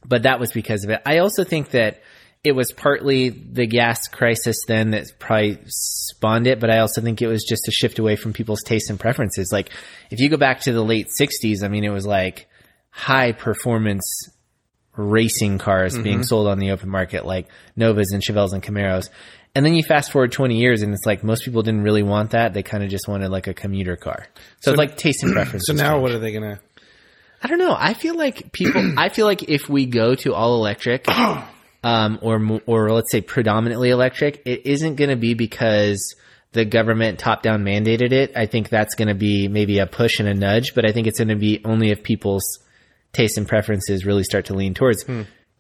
but 0.05 0.23
that 0.23 0.41
was 0.41 0.53
because 0.53 0.85
of 0.85 0.91
it. 0.91 1.03
I 1.05 1.19
also 1.19 1.45
think 1.45 1.71
that 1.71 2.01
it 2.47 2.53
was 2.53 2.73
partly 2.73 3.29
the 3.29 3.67
gas 3.67 4.07
crisis 4.07 4.65
then 4.69 4.93
that 4.93 5.07
probably 5.19 5.59
spawned 5.67 6.47
it, 6.47 6.61
but 6.61 6.71
I 6.71 6.79
also 6.79 7.01
think 7.01 7.21
it 7.21 7.27
was 7.27 7.43
just 7.43 7.67
a 7.67 7.73
shift 7.73 7.99
away 7.99 8.15
from 8.15 8.33
people's 8.33 8.63
tastes 8.63 8.89
and 8.89 9.01
preferences. 9.01 9.51
Like 9.53 9.71
if 10.11 10.21
you 10.21 10.29
go 10.29 10.37
back 10.37 10.61
to 10.61 10.73
the 10.73 10.83
late 10.83 11.09
60s, 11.09 11.65
I 11.65 11.69
mean, 11.69 11.83
it 11.83 11.91
was 11.91 12.07
like 12.07 12.49
high 12.91 13.33
performance 13.33 14.31
racing 14.97 15.59
cars 15.59 15.95
mm-hmm. 15.95 16.05
being 16.05 16.23
sold 16.23 16.47
on 16.47 16.61
the 16.61 16.71
open 16.71 16.89
market, 16.89 17.27
like 17.27 17.49
Novas 17.75 18.13
and 18.13 18.23
Chevelles 18.23 18.53
and 18.53 18.63
Camaros. 18.63 19.11
And 19.57 19.67
then 19.67 19.75
you 19.75 19.83
fast 19.83 20.13
forward 20.13 20.31
20 20.31 20.57
years 20.57 20.83
and 20.83 20.93
it's 20.93 21.05
like 21.05 21.25
most 21.25 21.45
people 21.45 21.63
didn't 21.63 21.83
really 21.83 22.05
want 22.05 22.31
that. 22.31 22.55
They 22.55 22.63
kind 22.63 22.85
of 22.85 22.91
just 22.91 23.09
wanted 23.09 23.31
like 23.31 23.49
a 23.49 23.55
commuter 23.55 23.97
car. 23.97 24.29
So, 24.61 24.71
it's 24.71 24.79
like 24.79 24.97
taste 24.97 25.25
and 25.25 25.33
preference. 25.35 25.67
so 25.67 25.73
now 25.73 25.99
what 25.99 26.13
are 26.13 26.21
they 26.21 26.33
gonna? 26.33 26.61
I 27.43 27.49
don't 27.49 27.59
know. 27.59 27.75
I 27.77 27.95
feel 27.95 28.17
like 28.17 28.53
people. 28.53 28.99
I 28.99 29.09
feel 29.09 29.27
like 29.27 29.43
if 29.49 29.69
we 29.69 29.87
go 29.87 30.15
to 30.15 30.33
all 30.33 30.55
electric, 30.55 31.07
um, 31.87 32.19
or 32.21 32.61
or 32.67 32.91
let's 32.91 33.13
say 33.13 33.21
predominantly 33.21 33.91
electric, 33.91 34.43
it 34.45 34.67
isn't 34.67 34.97
going 34.97 35.11
to 35.11 35.17
be 35.17 35.35
because 35.35 36.17
the 36.51 36.65
government 36.65 37.21
top 37.21 37.43
down 37.43 37.63
mandated 37.63 38.11
it. 38.11 38.33
I 38.35 38.47
think 38.47 38.71
that's 38.71 38.97
going 38.97 39.07
to 39.07 39.15
be 39.15 39.47
maybe 39.47 39.79
a 39.79 39.87
push 39.87 40.19
and 40.19 40.29
a 40.29 40.35
nudge, 40.35 40.75
but 40.75 40.85
I 40.85 40.91
think 40.91 41.07
it's 41.07 41.19
going 41.19 41.29
to 41.29 41.37
be 41.37 41.61
only 41.65 41.93
if 41.93 42.03
people's 42.03 42.59
tastes 43.13 43.39
and 43.39 43.47
preferences 43.47 44.05
really 44.05 44.25
start 44.25 44.47
to 44.47 44.55
lean 44.55 44.75
towards 44.75 45.05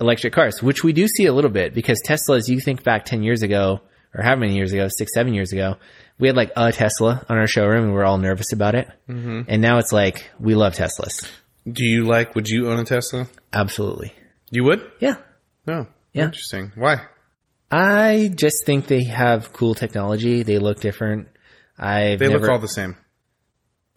electric 0.01 0.33
cars, 0.33 0.61
which 0.61 0.83
we 0.83 0.93
do 0.93 1.07
see 1.07 1.27
a 1.27 1.33
little 1.33 1.51
bit 1.51 1.75
because 1.75 2.03
Teslas. 2.03 2.49
You 2.49 2.59
think 2.59 2.83
back 2.83 3.05
ten 3.05 3.23
years 3.23 3.43
ago, 3.43 3.83
or 4.12 4.25
how 4.25 4.35
many 4.35 4.57
years 4.57 4.73
ago? 4.73 4.89
Six, 4.89 5.15
seven 5.15 5.33
years 5.33 5.53
ago. 5.53 5.77
We 6.19 6.27
had 6.27 6.37
like 6.37 6.51
a 6.57 6.73
Tesla 6.73 7.25
on 7.29 7.39
our 7.39 7.47
showroom 7.47 7.85
and 7.85 7.93
we 7.93 8.01
are 8.01 8.05
all 8.05 8.19
nervous 8.19 8.53
about 8.53 8.75
it. 8.75 8.89
Mm-hmm. 9.09 9.43
And 9.47 9.62
now 9.62 9.79
it's 9.79 9.93
like, 9.93 10.29
we 10.41 10.57
love 10.57 10.75
Teslas. 10.75 11.29
Do 11.71 11.85
you 11.85 12.05
like? 12.05 12.35
Would 12.35 12.49
you 12.49 12.69
own 12.71 12.81
a 12.81 12.85
Tesla? 12.85 13.29
Absolutely. 13.53 14.12
You 14.51 14.65
would? 14.65 14.91
Yeah. 14.99 15.17
No. 15.67 15.87
Yeah. 16.17 16.25
Interesting. 16.25 16.73
Why? 16.75 17.03
I 17.71 18.31
just 18.35 18.65
think 18.65 18.87
they 18.87 19.05
have 19.05 19.53
cool 19.53 19.75
technology. 19.75 20.43
They 20.43 20.59
look 20.59 20.81
different. 20.81 21.29
I 21.79 22.17
They 22.17 22.29
never, 22.29 22.41
look 22.41 22.51
all 22.51 22.59
the 22.59 22.69
same. 22.69 22.97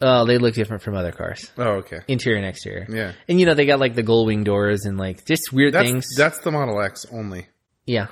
oh, 0.00 0.24
they 0.26 0.38
look 0.38 0.54
different 0.54 0.82
from 0.82 0.94
other 0.96 1.12
cars, 1.12 1.50
Oh, 1.56 1.80
okay. 1.82 2.00
interior 2.08 2.38
and 2.38 2.46
exterior. 2.46 2.86
Yeah. 2.90 3.12
And 3.28 3.38
you 3.40 3.46
know 3.46 3.54
they 3.54 3.66
got 3.66 3.78
like 3.80 3.94
the 3.94 4.02
gull 4.02 4.26
wing 4.26 4.44
doors 4.44 4.84
and 4.84 4.98
like 4.98 5.24
just 5.24 5.52
weird 5.52 5.74
That's 5.74 5.88
things. 5.88 6.06
that's 6.16 6.40
the 6.40 6.50
Model 6.50 6.80
X 6.82 7.06
only. 7.12 7.46
yeah, 7.86 8.08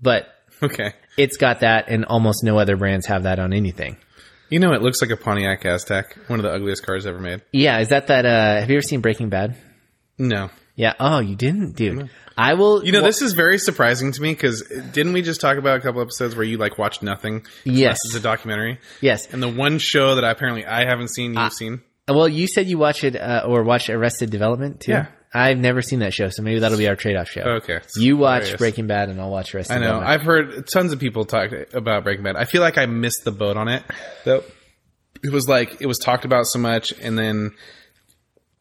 but 0.00 0.28
Okay. 0.62 0.92
it's 1.16 1.36
got 1.36 1.60
that, 1.60 1.88
and 1.88 2.04
almost 2.04 2.44
no 2.44 2.58
other 2.58 2.76
brands 2.76 3.06
have 3.06 3.22
that 3.24 3.38
on 3.38 3.52
anything. 3.52 3.96
You 4.50 4.60
know, 4.60 4.72
it 4.72 4.82
looks 4.82 5.00
like 5.00 5.10
a 5.10 5.16
Pontiac 5.16 5.62
Aztek, 5.62 6.28
one 6.28 6.38
of 6.38 6.44
the 6.44 6.52
ugliest 6.52 6.84
cars 6.84 7.06
ever 7.06 7.18
made. 7.18 7.42
Yeah, 7.52 7.78
is 7.80 7.88
that 7.88 8.06
that? 8.08 8.24
uh 8.26 8.60
Have 8.60 8.70
you 8.70 8.76
ever 8.76 8.82
seen 8.82 9.00
Breaking 9.00 9.28
Bad? 9.30 9.56
No. 10.18 10.50
Yeah. 10.74 10.94
Oh, 10.98 11.20
you 11.20 11.36
didn't, 11.36 11.76
dude. 11.76 12.10
I 12.36 12.54
will. 12.54 12.84
You 12.84 12.92
know, 12.92 13.02
this 13.02 13.22
is 13.22 13.32
very 13.32 13.58
surprising 13.58 14.10
to 14.12 14.20
me 14.20 14.32
because 14.32 14.62
didn't 14.92 15.12
we 15.12 15.22
just 15.22 15.40
talk 15.40 15.56
about 15.56 15.78
a 15.78 15.80
couple 15.80 16.00
episodes 16.00 16.34
where 16.34 16.44
you 16.44 16.58
like 16.58 16.78
watched 16.78 17.02
nothing? 17.02 17.46
Yes. 17.64 17.98
Is 18.06 18.16
a 18.16 18.20
documentary. 18.20 18.80
Yes. 19.00 19.32
And 19.32 19.42
the 19.42 19.48
one 19.48 19.78
show 19.78 20.16
that 20.16 20.24
I 20.24 20.30
apparently 20.30 20.66
I 20.66 20.84
haven't 20.84 21.08
seen, 21.08 21.34
you've 21.34 21.52
seen. 21.52 21.82
Well, 22.08 22.28
you 22.28 22.46
said 22.48 22.66
you 22.66 22.76
watch 22.76 23.04
it 23.04 23.16
uh, 23.16 23.44
or 23.46 23.62
watched 23.62 23.88
Arrested 23.88 24.30
Development 24.30 24.80
too. 24.80 24.92
Yeah. 24.92 25.06
I've 25.36 25.58
never 25.58 25.82
seen 25.82 25.98
that 25.98 26.14
show, 26.14 26.28
so 26.28 26.42
maybe 26.42 26.60
that'll 26.60 26.78
be 26.78 26.86
our 26.86 26.94
trade-off 26.94 27.28
show. 27.28 27.40
Okay. 27.40 27.80
You 27.96 28.16
watch 28.16 28.42
Hilarious. 28.42 28.58
Breaking 28.58 28.86
Bad, 28.86 29.08
and 29.08 29.20
I'll 29.20 29.30
watch 29.30 29.52
Arrested 29.52 29.74
Development. 29.74 30.06
I 30.06 30.14
know. 30.14 30.20
Development. 30.20 30.48
I've 30.52 30.54
heard 30.56 30.68
tons 30.68 30.92
of 30.92 31.00
people 31.00 31.24
talk 31.24 31.50
about 31.72 32.04
Breaking 32.04 32.22
Bad. 32.22 32.36
I 32.36 32.44
feel 32.44 32.60
like 32.60 32.78
I 32.78 32.86
missed 32.86 33.24
the 33.24 33.32
boat 33.32 33.56
on 33.56 33.66
it. 33.66 33.82
Though 34.24 34.44
it 35.24 35.32
was 35.32 35.48
like 35.48 35.80
it 35.80 35.86
was 35.86 35.98
talked 35.98 36.24
about 36.24 36.46
so 36.46 36.60
much, 36.60 36.92
and 36.92 37.18
then 37.18 37.50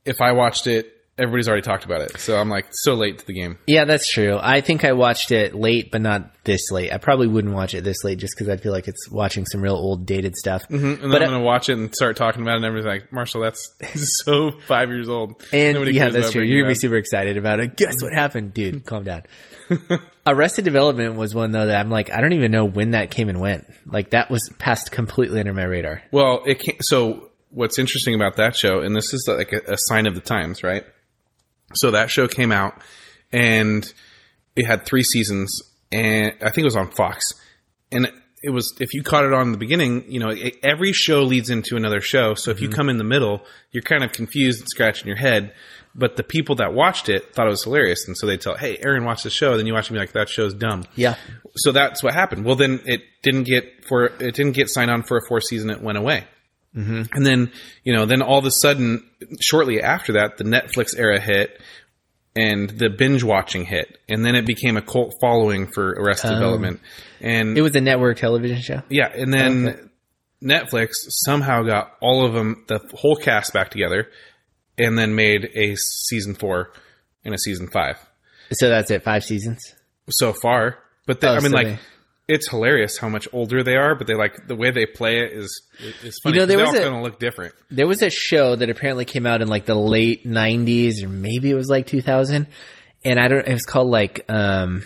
if 0.04 0.19
I 0.19 0.32
watched 0.32 0.65
it 0.65 0.91
everybody's 1.17 1.47
already 1.47 1.62
talked 1.62 1.86
about 1.86 2.02
it. 2.02 2.19
So 2.19 2.38
I'm 2.38 2.49
like 2.49 2.67
so 2.71 2.95
late 2.95 3.19
to 3.19 3.26
the 3.26 3.34
game. 3.34 3.58
Yeah, 3.67 3.86
that's 3.86 4.12
true. 4.12 4.39
I 4.41 4.62
think 4.62 4.84
I 4.84 4.93
watched 4.93 5.32
it 5.32 5.54
late, 5.54 5.91
but 5.91 6.02
not 6.02 6.32
this 6.43 6.71
late. 6.71 6.91
I 6.91 6.97
probably 6.97 7.28
wouldn't 7.28 7.54
watch 7.54 7.73
it 7.73 7.84
this 7.84 8.04
late 8.04 8.19
just 8.19 8.34
because 8.36 8.49
I 8.49 8.58
feel 8.58 8.71
like 8.71 8.88
it's 8.88 9.10
watching 9.10 9.45
some 9.45 9.62
real 9.62 9.76
old 9.76 10.06
dated 10.06 10.36
stuff. 10.36 10.63
And 10.69 10.80
then 10.82 11.12
But, 11.12 11.21
I'm 11.21 11.30
uh, 11.30 11.32
gonna 11.34 11.43
watch 11.43 11.69
it 11.69 11.73
and 11.73 11.93
start 11.95 12.17
talking 12.17 12.41
about 12.41 12.54
it, 12.54 12.58
and 12.58 12.65
everybody's 12.65 13.02
like, 13.02 13.13
"Marshall, 13.13 13.41
that's 13.41 13.73
so 14.23 14.52
five 14.67 14.89
years 14.89 15.10
old." 15.10 15.43
And 15.52 15.76
Nobody 15.76 15.93
yeah, 15.93 16.10
that's 16.10 16.32
true. 16.32 16.43
You're 16.43 16.62
gonna 16.62 16.71
be 16.71 16.80
super 16.80 16.97
excited 16.97 17.38
about 17.38 17.60
it. 17.60 17.76
Guess 17.78 18.02
what 18.02 18.13
happened, 18.13 18.54
dude? 18.54 18.86
Calm 18.86 19.04
down. 19.04 19.23
Arrested 20.26 20.65
Development 20.65 21.15
was 21.15 21.34
one 21.36 21.52
though 21.52 21.67
that 21.67 21.80
I'm 21.80 21.89
like, 21.89 22.12
I 22.12 22.21
don't 22.21 22.34
even 22.34 22.52
know 22.52 22.65
when 22.65 22.91
that 22.91 23.12
came 23.12 23.30
and 23.30 23.39
went. 23.39 23.65
Like 23.86 24.12
that 24.12 24.30
was 24.30 24.49
passed 24.58 24.91
completely 24.91 25.39
under 25.39 25.54
my 25.54 25.63
radar. 25.63 26.02
Well, 26.12 26.43
it 26.45 26.60
can't, 26.60 26.78
So 26.84 27.30
what's 27.49 27.80
interesting 27.80 28.15
about 28.15 28.38
that 28.38 28.56
show, 28.56 28.82
and 28.82 28.95
this 28.95 29.13
is 29.13 29.26
like 29.28 29.54
a, 29.54 29.73
a 29.73 29.78
sign 29.78 30.08
of 30.08 30.15
the 30.15 30.21
times, 30.21 30.63
right? 30.63 30.84
So 31.75 31.91
that 31.91 32.09
show 32.09 32.27
came 32.27 32.51
out, 32.51 32.75
and 33.31 33.91
it 34.55 34.65
had 34.65 34.86
three 34.86 35.03
seasons, 35.03 35.62
and 35.91 36.33
I 36.41 36.49
think 36.49 36.59
it 36.59 36.65
was 36.65 36.75
on 36.75 36.91
Fox, 36.91 37.25
and 37.91 38.12
it 38.43 38.49
was 38.49 38.75
if 38.79 38.93
you 38.93 39.01
caught 39.01 39.23
it 39.23 39.33
on 39.33 39.53
the 39.53 39.57
beginning, 39.57 40.03
you 40.12 40.19
know, 40.19 40.29
it, 40.29 40.57
every 40.62 40.91
show 40.91 41.23
leads 41.23 41.49
into 41.49 41.77
another 41.77 42.01
show. 42.01 42.33
So 42.33 42.51
if 42.51 42.62
you 42.62 42.67
mm-hmm. 42.67 42.75
come 42.75 42.89
in 42.89 42.97
the 42.97 43.03
middle, 43.03 43.41
you're 43.71 43.83
kind 43.83 44.03
of 44.03 44.12
confused 44.12 44.59
and 44.59 44.69
scratching 44.69 45.07
your 45.07 45.15
head. 45.15 45.53
But 45.95 46.17
the 46.17 46.23
people 46.23 46.55
that 46.55 46.73
watched 46.73 47.07
it 47.07 47.33
thought 47.33 47.47
it 47.47 47.51
was 47.51 47.63
hilarious, 47.63 48.07
and 48.07 48.17
so 48.17 48.27
they 48.27 48.38
tell, 48.38 48.57
"Hey, 48.57 48.77
Aaron 48.83 49.05
watch 49.05 49.23
the 49.23 49.29
show." 49.29 49.55
Then 49.55 49.65
you 49.65 49.73
watch 49.73 49.86
it 49.86 49.89
and 49.89 49.95
be 49.95 49.99
like, 49.99 50.12
"That 50.13 50.27
show's 50.27 50.53
dumb." 50.53 50.86
Yeah. 50.95 51.15
so 51.55 51.71
that's 51.71 52.03
what 52.03 52.13
happened. 52.13 52.45
Well, 52.45 52.55
then 52.55 52.81
it 52.86 53.01
didn't 53.21 53.43
get 53.43 53.86
for 53.86 54.05
it 54.05 54.36
didn't 54.36 54.53
get 54.53 54.69
signed 54.69 54.91
on 54.91 55.03
for 55.03 55.17
a 55.17 55.21
fourth 55.27 55.45
season. 55.45 55.69
It 55.69 55.81
went 55.81 55.97
away, 55.97 56.25
mm-hmm. 56.75 57.03
and 57.13 57.25
then 57.25 57.51
you 57.83 57.93
know 57.93 58.05
then 58.05 58.21
all 58.21 58.39
of 58.39 58.45
a 58.45 58.51
sudden, 58.51 59.03
shortly 59.41 59.81
after 59.81 60.13
that, 60.13 60.38
the 60.38 60.43
Netflix 60.43 60.97
era 60.97 61.19
hit, 61.19 61.59
and 62.36 62.69
the 62.69 62.89
binge 62.89 63.23
watching 63.23 63.65
hit, 63.65 63.97
and 64.09 64.25
then 64.25 64.36
it 64.36 64.45
became 64.45 64.77
a 64.77 64.81
cult 64.81 65.13
following 65.21 65.67
for 65.67 65.91
Arrested 65.91 66.29
Development, 66.29 66.79
and 67.21 67.57
It 67.57 67.62
was 67.62 67.75
a 67.75 67.81
network 67.81 68.17
television 68.17 68.62
show. 68.62 68.81
yeah, 68.89 69.12
and 69.13 69.33
then 69.33 69.89
Netflix 70.43 70.89
somehow 71.07 71.63
got 71.63 71.93
all 72.01 72.25
of 72.25 72.33
them, 72.33 72.65
the 72.67 72.79
whole 72.93 73.15
cast 73.15 73.53
back 73.53 73.69
together, 73.71 74.09
and 74.77 74.97
then 74.97 75.15
made 75.15 75.49
a 75.55 75.75
season 75.75 76.33
four 76.36 76.71
and 77.23 77.33
a 77.33 77.38
season 77.38 77.67
five 77.69 77.97
So 78.51 78.67
that's 78.69 78.91
it. 78.91 79.03
Five 79.03 79.23
seasons. 79.23 79.73
so 80.09 80.33
far. 80.33 80.79
But 81.05 81.21
they, 81.21 81.27
Oh, 81.27 81.36
I 81.36 81.39
mean, 81.39 81.51
so 81.51 81.55
like, 81.57 81.67
they- 81.67 81.79
it's 82.27 82.49
hilarious 82.49 82.97
how 82.97 83.09
much 83.09 83.27
older 83.33 83.63
they 83.63 83.75
are. 83.75 83.95
But 83.95 84.07
they 84.07 84.15
like 84.15 84.47
the 84.47 84.55
way 84.55 84.71
they 84.71 84.86
play 84.86 85.19
it 85.19 85.33
is 85.33 85.62
is 86.03 86.19
funny. 86.23 86.36
You 86.36 86.41
know, 86.41 86.45
there 86.45 86.59
was 86.59 86.73
a- 86.73 86.81
kind 86.81 87.03
look 87.03 87.19
different. 87.19 87.53
There 87.69 87.88
was 87.88 88.01
a 88.01 88.09
show 88.09 88.55
that 88.55 88.69
apparently 88.69 89.05
came 89.05 89.25
out 89.25 89.41
in 89.41 89.47
like 89.47 89.65
the 89.65 89.75
late 89.75 90.25
'90s, 90.25 91.03
or 91.03 91.09
maybe 91.09 91.49
it 91.51 91.55
was 91.55 91.69
like 91.69 91.88
2000, 91.88 92.47
and 93.03 93.19
I 93.19 93.27
don't. 93.27 93.47
It 93.47 93.53
was 93.53 93.65
called 93.65 93.89
like 93.89 94.25
um, 94.29 94.83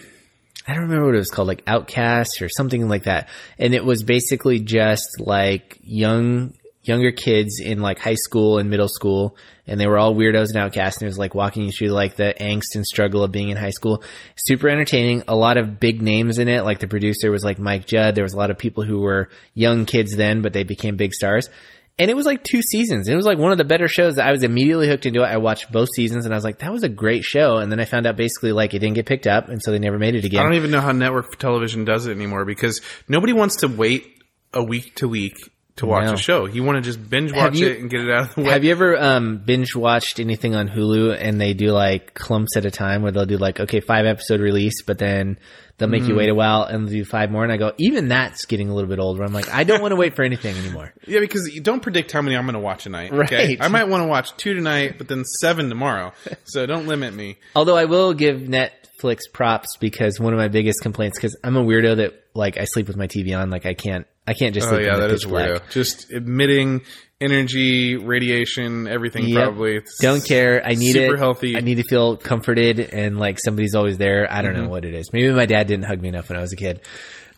I 0.67 0.73
don't 0.73 0.83
remember 0.83 1.05
what 1.05 1.15
it 1.15 1.19
was 1.19 1.31
called, 1.31 1.47
like 1.47 1.63
Outcast 1.65 2.41
or 2.41 2.49
something 2.49 2.89
like 2.89 3.03
that. 3.03 3.29
And 3.57 3.73
it 3.73 3.85
was 3.85 4.03
basically 4.03 4.59
just 4.59 5.07
like 5.19 5.79
young 5.81 6.53
younger 6.87 7.11
kids 7.11 7.59
in 7.59 7.81
like 7.81 7.99
high 7.99 8.15
school 8.15 8.57
and 8.57 8.69
middle 8.69 8.87
school, 8.87 9.35
and 9.65 9.79
they 9.79 9.87
were 9.87 9.97
all 9.97 10.15
weirdos 10.15 10.49
and 10.49 10.57
outcasts. 10.57 11.01
And 11.01 11.07
it 11.07 11.09
was 11.09 11.17
like 11.17 11.35
walking 11.35 11.65
you 11.65 11.71
through 11.71 11.89
like 11.89 12.15
the 12.15 12.33
angst 12.39 12.75
and 12.75 12.85
struggle 12.85 13.23
of 13.23 13.31
being 13.31 13.49
in 13.49 13.57
high 13.57 13.71
school. 13.71 14.03
Super 14.35 14.69
entertaining. 14.69 15.23
A 15.27 15.35
lot 15.35 15.57
of 15.57 15.79
big 15.79 16.01
names 16.01 16.39
in 16.39 16.47
it. 16.47 16.63
Like 16.63 16.79
the 16.79 16.87
producer 16.87 17.31
was 17.31 17.43
like 17.43 17.59
Mike 17.59 17.85
Judd. 17.85 18.15
There 18.15 18.23
was 18.23 18.33
a 18.33 18.37
lot 18.37 18.51
of 18.51 18.57
people 18.57 18.83
who 18.83 19.01
were 19.01 19.29
young 19.53 19.85
kids 19.85 20.15
then, 20.15 20.41
but 20.41 20.53
they 20.53 20.63
became 20.63 20.95
big 20.95 21.13
stars. 21.13 21.49
And 21.99 22.11
it 22.11 22.15
was 22.15 22.27
like 22.27 22.43
two 22.43 22.61
seasons. 22.61 23.07
It 23.07 23.15
was 23.15 23.25
like 23.25 23.39
one 23.39 23.51
of 23.51 23.57
the 23.57 23.63
better 23.63 23.87
shows. 23.87 24.19
I 24.19 24.31
was 24.31 24.43
immediately 24.43 24.87
hooked 24.87 25.07
into 25.07 25.23
it. 25.23 25.25
I 25.25 25.37
watched 25.37 25.71
both 25.71 25.89
seasons 25.89 26.25
and 26.25 26.33
I 26.33 26.37
was 26.37 26.43
like, 26.43 26.59
that 26.59 26.71
was 26.71 26.83
a 26.83 26.89
great 26.89 27.23
show. 27.23 27.57
And 27.57 27.71
then 27.71 27.79
I 27.79 27.85
found 27.85 28.05
out 28.05 28.15
basically 28.15 28.51
like 28.51 28.75
it 28.75 28.79
didn't 28.79 28.95
get 28.95 29.07
picked 29.07 29.25
up. 29.25 29.49
And 29.49 29.63
so 29.63 29.71
they 29.71 29.79
never 29.79 29.97
made 29.97 30.13
it 30.13 30.23
again. 30.23 30.41
I 30.41 30.43
don't 30.43 30.53
even 30.53 30.69
know 30.69 30.81
how 30.81 30.91
network 30.91 31.37
television 31.39 31.85
does 31.85 32.05
it 32.05 32.11
anymore 32.11 32.45
because 32.45 32.81
nobody 33.07 33.33
wants 33.33 33.57
to 33.57 33.67
wait 33.67 34.05
a 34.53 34.63
week 34.63 34.95
to 34.97 35.07
week 35.07 35.37
to 35.77 35.85
watch 35.85 36.05
No. 36.05 36.13
a 36.13 36.17
show. 36.17 36.45
You 36.45 36.63
want 36.63 36.77
to 36.77 36.81
just 36.81 37.09
binge 37.09 37.31
watch 37.33 37.55
you- 37.57 37.67
it 37.69 37.79
and 37.79 37.89
get 37.89 38.01
it 38.01 38.09
out 38.11 38.29
of 38.29 38.35
the 38.35 38.41
way. 38.41 38.51
Have 38.51 38.63
you 38.63 38.71
ever 38.71 38.97
um, 39.01 39.37
binge 39.37 39.75
watched 39.75 40.19
anything 40.19 40.55
on 40.55 40.67
Hulu 40.67 41.15
and 41.19 41.39
they 41.39 41.53
do 41.53 41.67
like 41.71 42.13
clumps 42.13 42.55
at 42.57 42.65
a 42.65 42.71
time 42.71 43.01
where 43.03 43.11
they'll 43.11 43.25
do 43.25 43.37
like, 43.37 43.59
okay, 43.59 43.79
five 43.79 44.05
episode 44.05 44.39
release, 44.41 44.81
but 44.81 44.97
then 44.97 45.37
they'll 45.77 45.87
make 45.89 46.03
you 46.03 46.13
Mm. 46.15 46.17
wait 46.17 46.29
a 46.29 46.35
while 46.35 46.63
and 46.63 46.87
they'll 46.87 46.93
do 46.93 47.05
five 47.05 47.29
more. 47.29 47.43
And 47.43 47.51
I 47.53 47.57
go, 47.57 47.73
even 47.77 48.07
that's 48.07 48.45
getting 48.45 48.69
a 48.69 48.73
little 48.73 48.89
bit 48.89 48.97
older. 48.99 49.23
I'm 49.23 49.33
like, 49.33 49.53
I 49.53 49.63
don't 49.63 49.81
want 49.81 49.91
to 49.91 49.95
wait 49.95 50.15
for 50.15 50.23
anything 50.23 50.55
anymore. 50.57 50.93
yeah, 51.07 51.19
because 51.19 51.53
you 51.53 51.61
don't 51.61 51.81
predict 51.81 52.11
how 52.11 52.21
many 52.23 52.35
I'm 52.35 52.45
going 52.45 52.53
to 52.55 52.59
watch 52.59 52.83
tonight. 52.83 53.11
Okay? 53.13 53.47
Right. 53.49 53.57
I 53.61 53.67
might 53.67 53.87
want 53.87 54.01
to 54.03 54.07
watch 54.07 54.35
two 54.37 54.53
tonight, 54.55 54.95
but 54.97 55.07
then 55.07 55.23
seven 55.25 55.69
tomorrow. 55.69 56.13
So 56.45 56.65
don't 56.65 56.87
limit 56.87 57.13
me. 57.13 57.37
Although 57.55 57.75
I 57.77 57.85
will 57.85 58.13
give 58.13 58.37
Netflix 58.41 59.19
props 59.31 59.77
because 59.77 60.19
one 60.19 60.33
of 60.33 60.39
my 60.39 60.47
biggest 60.47 60.81
complaints, 60.81 61.17
because 61.19 61.37
I'm 61.43 61.55
a 61.57 61.63
weirdo 61.63 61.97
that 61.97 62.23
like 62.33 62.57
I 62.57 62.63
sleep 62.65 62.87
with 62.87 62.95
my 62.97 63.05
TV 63.07 63.37
on, 63.37 63.49
like 63.49 63.65
I 63.65 63.73
can't, 63.73 64.07
I 64.27 64.33
can't 64.33 64.53
just 64.53 64.67
Oh 64.67 64.77
yeah, 64.77 64.97
that 64.97 65.09
is 65.11 65.23
pitch 65.23 65.29
black. 65.29 65.49
weirdo. 65.49 65.69
Just 65.71 66.11
emitting 66.11 66.81
energy, 67.21 67.95
radiation, 67.97 68.87
everything. 68.87 69.27
Yep. 69.27 69.43
Probably 69.43 69.75
It's 69.77 69.97
Don't 69.99 70.23
care. 70.23 70.61
I 70.65 70.73
need 70.75 70.93
super 70.93 71.15
it. 71.15 71.19
healthy. 71.19 71.57
I 71.57 71.61
need 71.61 71.75
to 71.75 71.83
feel 71.83 72.17
comforted 72.17 72.79
and 72.79 73.17
like 73.17 73.39
somebody's 73.39 73.73
always 73.75 73.97
there. 73.97 74.31
I 74.31 74.41
don't 74.41 74.53
Mm-hmm. 74.53 74.63
know 74.63 74.69
what 74.69 74.85
it 74.85 74.93
is. 74.93 75.11
Maybe 75.13 75.31
my 75.33 75.45
dad 75.45 75.67
didn't 75.67 75.85
hug 75.85 76.01
me 76.01 76.09
enough 76.09 76.29
when 76.29 76.37
I 76.37 76.41
was 76.41 76.53
a 76.53 76.57
kid. 76.57 76.81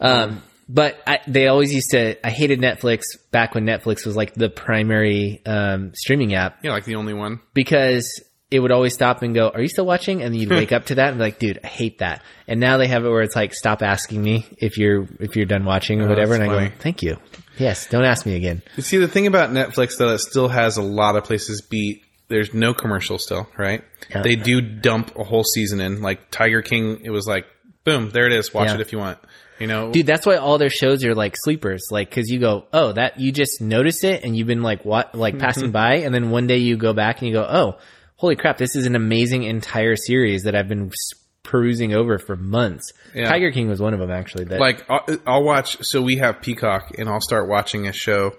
Um, 0.01 0.41
but 0.67 0.97
I, 1.07 1.19
they 1.27 1.47
always 1.47 1.73
used 1.73 1.91
to. 1.91 2.15
I 2.25 2.29
hated 2.29 2.59
Netflix 2.59 3.03
back 3.31 3.55
when 3.55 3.65
Netflix 3.65 4.05
was 4.05 4.15
like 4.15 4.33
the 4.35 4.49
primary 4.49 5.41
um, 5.45 5.93
streaming 5.95 6.33
app 6.35 6.59
yeah, 6.63 6.71
like 6.71 6.85
the 6.85 6.95
only 6.95 7.13
one. 7.13 7.39
because 7.53 8.21
it 8.51 8.59
would 8.59 8.71
always 8.71 8.93
stop 8.93 9.21
and 9.21 9.35
go, 9.35 9.49
"Are 9.49 9.61
you 9.61 9.67
still 9.67 9.85
watching?" 9.85 10.21
And 10.23 10.35
you'd 10.35 10.49
wake 10.49 10.71
up 10.71 10.85
to 10.87 10.95
that 10.95 11.09
and 11.09 11.17
be 11.17 11.23
like, 11.23 11.39
"Dude, 11.39 11.59
I 11.63 11.67
hate 11.67 11.99
that." 11.99 12.23
And 12.47 12.59
now 12.59 12.77
they 12.77 12.87
have 12.87 13.05
it 13.05 13.09
where 13.09 13.21
it's 13.21 13.35
like, 13.35 13.53
"Stop 13.53 13.81
asking 13.83 14.21
me 14.23 14.45
if 14.57 14.77
you're 14.77 15.07
if 15.19 15.35
you're 15.35 15.45
done 15.45 15.65
watching 15.65 16.01
or 16.01 16.05
oh, 16.05 16.09
whatever." 16.09 16.33
And 16.35 16.43
Oh, 16.43 16.47
that's 16.47 16.57
I 16.57 16.63
funny. 16.63 16.69
go, 16.69 16.75
"Thank 16.81 17.03
you." 17.03 17.17
Yes, 17.57 17.87
don't 17.87 18.05
ask 18.05 18.25
me 18.25 18.35
again. 18.35 18.61
You 18.77 18.83
see, 18.83 18.97
the 18.97 19.07
thing 19.07 19.27
about 19.27 19.51
Netflix 19.51 19.97
though, 19.97 20.09
it 20.13 20.19
still 20.19 20.47
has 20.47 20.77
a 20.77 20.81
lot 20.81 21.15
of 21.15 21.25
places 21.25 21.61
beat. 21.61 22.03
There's 22.29 22.53
no 22.53 22.73
commercial 22.73 23.17
still, 23.17 23.47
right? 23.57 23.83
Yeah. 24.09 24.21
They 24.21 24.35
do 24.35 24.61
dump 24.61 25.15
a 25.17 25.23
whole 25.23 25.43
season 25.43 25.81
in. 25.81 26.01
Like 26.01 26.29
Tiger 26.31 26.61
King, 26.61 27.01
it 27.03 27.09
was 27.09 27.27
like, 27.27 27.45
boom, 27.83 28.11
there 28.11 28.27
it 28.27 28.33
is. 28.33 28.53
Watch 28.53 28.67
Yeah. 28.69 28.75
it 28.75 28.81
if 28.81 28.91
you 28.91 28.99
want. 28.99 29.17
You 29.59 29.67
know, 29.67 29.91
Dude, 29.91 30.05
that's 30.05 30.25
why 30.25 30.37
all 30.37 30.57
their 30.57 30.69
shows 30.69 31.03
are 31.03 31.13
like 31.15 31.35
sleepers. 31.35 31.87
Like, 31.91 32.09
cause 32.11 32.29
you 32.29 32.39
go, 32.39 32.65
oh, 32.71 32.93
that 32.93 33.19
you 33.19 33.31
just 33.33 33.59
noticed 33.61 34.03
it 34.05 34.23
and 34.23 34.37
you've 34.37 34.47
been 34.47 34.61
like, 34.61 34.85
what, 34.85 35.13
like 35.15 35.37
passing 35.47 35.71
by. 35.71 35.95
And 35.97 36.13
then 36.15 36.29
one 36.29 36.47
day 36.47 36.59
you 36.59 36.77
go 36.77 36.93
back 36.93 37.19
and 37.19 37.27
you 37.27 37.33
go, 37.33 37.43
oh, 37.43 37.77
holy 38.19 38.35
crap, 38.35 38.57
this 38.57 38.75
is 38.75 38.85
an 38.85 38.95
amazing 38.95 39.43
entire 39.43 39.95
series 39.95 40.43
that 40.43 40.53
I've 40.55 40.67
been 40.67 40.91
perusing 41.43 41.93
over 41.93 42.19
for 42.19 42.35
months. 42.35 42.91
Yeah. 43.15 43.29
Tiger 43.29 43.51
King 43.51 43.69
was 43.69 43.81
one 43.81 43.93
of 43.93 43.99
them 43.99 44.11
actually. 44.11 44.43
That, 44.43 44.59
like 44.59 44.85
I'll, 44.89 45.05
I'll 45.25 45.43
watch. 45.43 45.83
So 45.85 46.01
we 46.01 46.17
have 46.17 46.41
Peacock, 46.41 46.91
and 46.97 47.07
I'll 47.09 47.21
start 47.21 47.47
watching 47.47 47.87
a 47.87 47.93
show, 47.93 48.33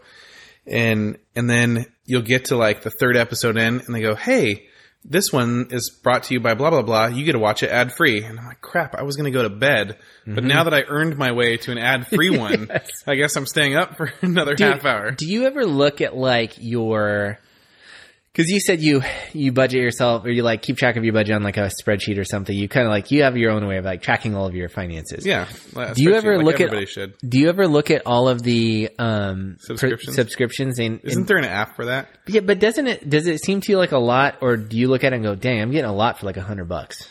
and 0.66 1.19
and 1.35 1.49
then 1.49 1.87
you'll 2.05 2.23
get 2.23 2.47
to 2.47 2.57
like 2.57 2.83
the 2.83 2.90
third 2.90 3.16
episode 3.16 3.57
in, 3.57 3.81
and 3.81 3.95
they 3.95 4.03
go, 4.03 4.14
"Hey, 4.14 4.66
this 5.05 5.33
one 5.33 5.69
is 5.71 5.88
brought 5.90 6.25
to 6.25 6.35
you 6.35 6.40
by 6.40 6.55
blah 6.55 6.71
blah 6.71 6.83
blah. 6.83 7.07
You 7.07 7.25
get 7.25 7.33
to 7.33 7.38
watch 7.38 7.62
it 7.62 7.71
ad 7.71 7.93
free." 7.93 8.23
And 8.23 8.38
I'm 8.38 8.47
like, 8.47 8.61
"Crap! 8.61 8.95
I 8.95 9.03
was 9.03 9.16
going 9.16 9.33
to 9.33 9.37
go 9.37 9.43
to 9.43 9.51
bed, 9.51 9.97
Mm-hmm. 10.23 10.35
but 10.35 10.45
now 10.45 10.64
that 10.64 10.75
I 10.75 10.83
earned 10.83 11.16
my 11.16 11.33
way 11.33 11.57
to 11.57 11.73
an 11.73 11.79
ad 11.79 12.07
free 12.07 12.31
one, 12.38 12.71
I 13.07 13.14
guess 13.14 13.35
I'm 13.37 13.47
staying 13.47 13.75
up 13.77 13.97
for 13.97 14.12
another 14.23 14.55
Dude, 14.55 14.69
half 14.69 14.85
hour." 14.85 15.11
Do 15.12 15.27
you 15.27 15.47
ever 15.47 15.64
look 15.64 16.01
at 16.03 16.14
like 16.14 16.55
your, 16.59 17.38
cause 18.35 18.49
you 18.49 18.61
said 18.61 18.81
you, 18.81 19.03
you 19.33 19.53
budget 19.53 19.81
yourself 19.83 20.25
or 20.25 20.31
you 20.31 20.43
like 20.43 20.62
keep 20.62 20.77
track 20.77 20.97
of 20.97 21.05
your 21.05 21.12
budget 21.12 21.35
on 21.35 21.43
like 21.43 21.57
a 21.57 21.71
spreadsheet 21.83 22.19
or 22.19 22.25
something. 22.25 22.57
You 22.57 22.69
kind 22.69 22.87
of 22.87 22.90
like, 22.90 23.11
you 23.11 23.23
have 23.25 23.37
your 23.37 23.51
own 23.51 23.66
way 23.66 23.77
of 23.79 23.85
like 23.85 24.03
tracking 24.03 24.35
all 24.35 24.47
of 24.47 24.55
your 24.55 24.69
finances. 24.69 25.27
Yeah. 25.27 25.47
Do 25.95 26.03
you 26.03 26.14
ever 26.14 26.37
like 26.37 26.45
look 26.47 26.55
at 26.57 26.61
everybody 26.62 26.87
should? 26.87 27.14
Do 27.27 27.38
you 27.38 27.49
ever 27.49 27.66
look 27.66 27.90
at 27.90 28.03
all 28.07 28.29
of 28.29 28.43
the 28.43 28.90
um 28.99 29.57
Subscriptions? 29.61 30.14
subscriptions 30.16 30.79
and, 30.79 31.01
Isn't 31.05 31.21
and 31.21 31.29
there 31.29 31.37
an 31.38 31.45
app 31.45 31.77
for 31.77 31.87
that? 31.87 32.09
yeah, 32.27 32.40
but 32.40 32.59
doesn't 32.61 32.87
it 32.87 33.09
does 33.11 33.27
it 33.27 33.43
seem 33.45 33.61
to 33.62 33.73
you 33.73 33.79
like 33.79 33.93
a 33.93 33.99
lot, 33.99 34.38
or 34.40 34.57
do 34.57 34.77
you 34.79 34.88
look 34.88 35.05
at 35.05 35.12
it 35.12 35.16
and 35.16 35.25
go, 35.25 35.35
"Dang, 35.35 35.61
I'm 35.61 35.71
getting 35.71 35.90
a 35.90 35.95
lot 35.95 36.19
for 36.19 36.27
like 36.27 36.37
a 36.37 36.43
hundred 36.43 36.69
bucks"? 36.69 37.09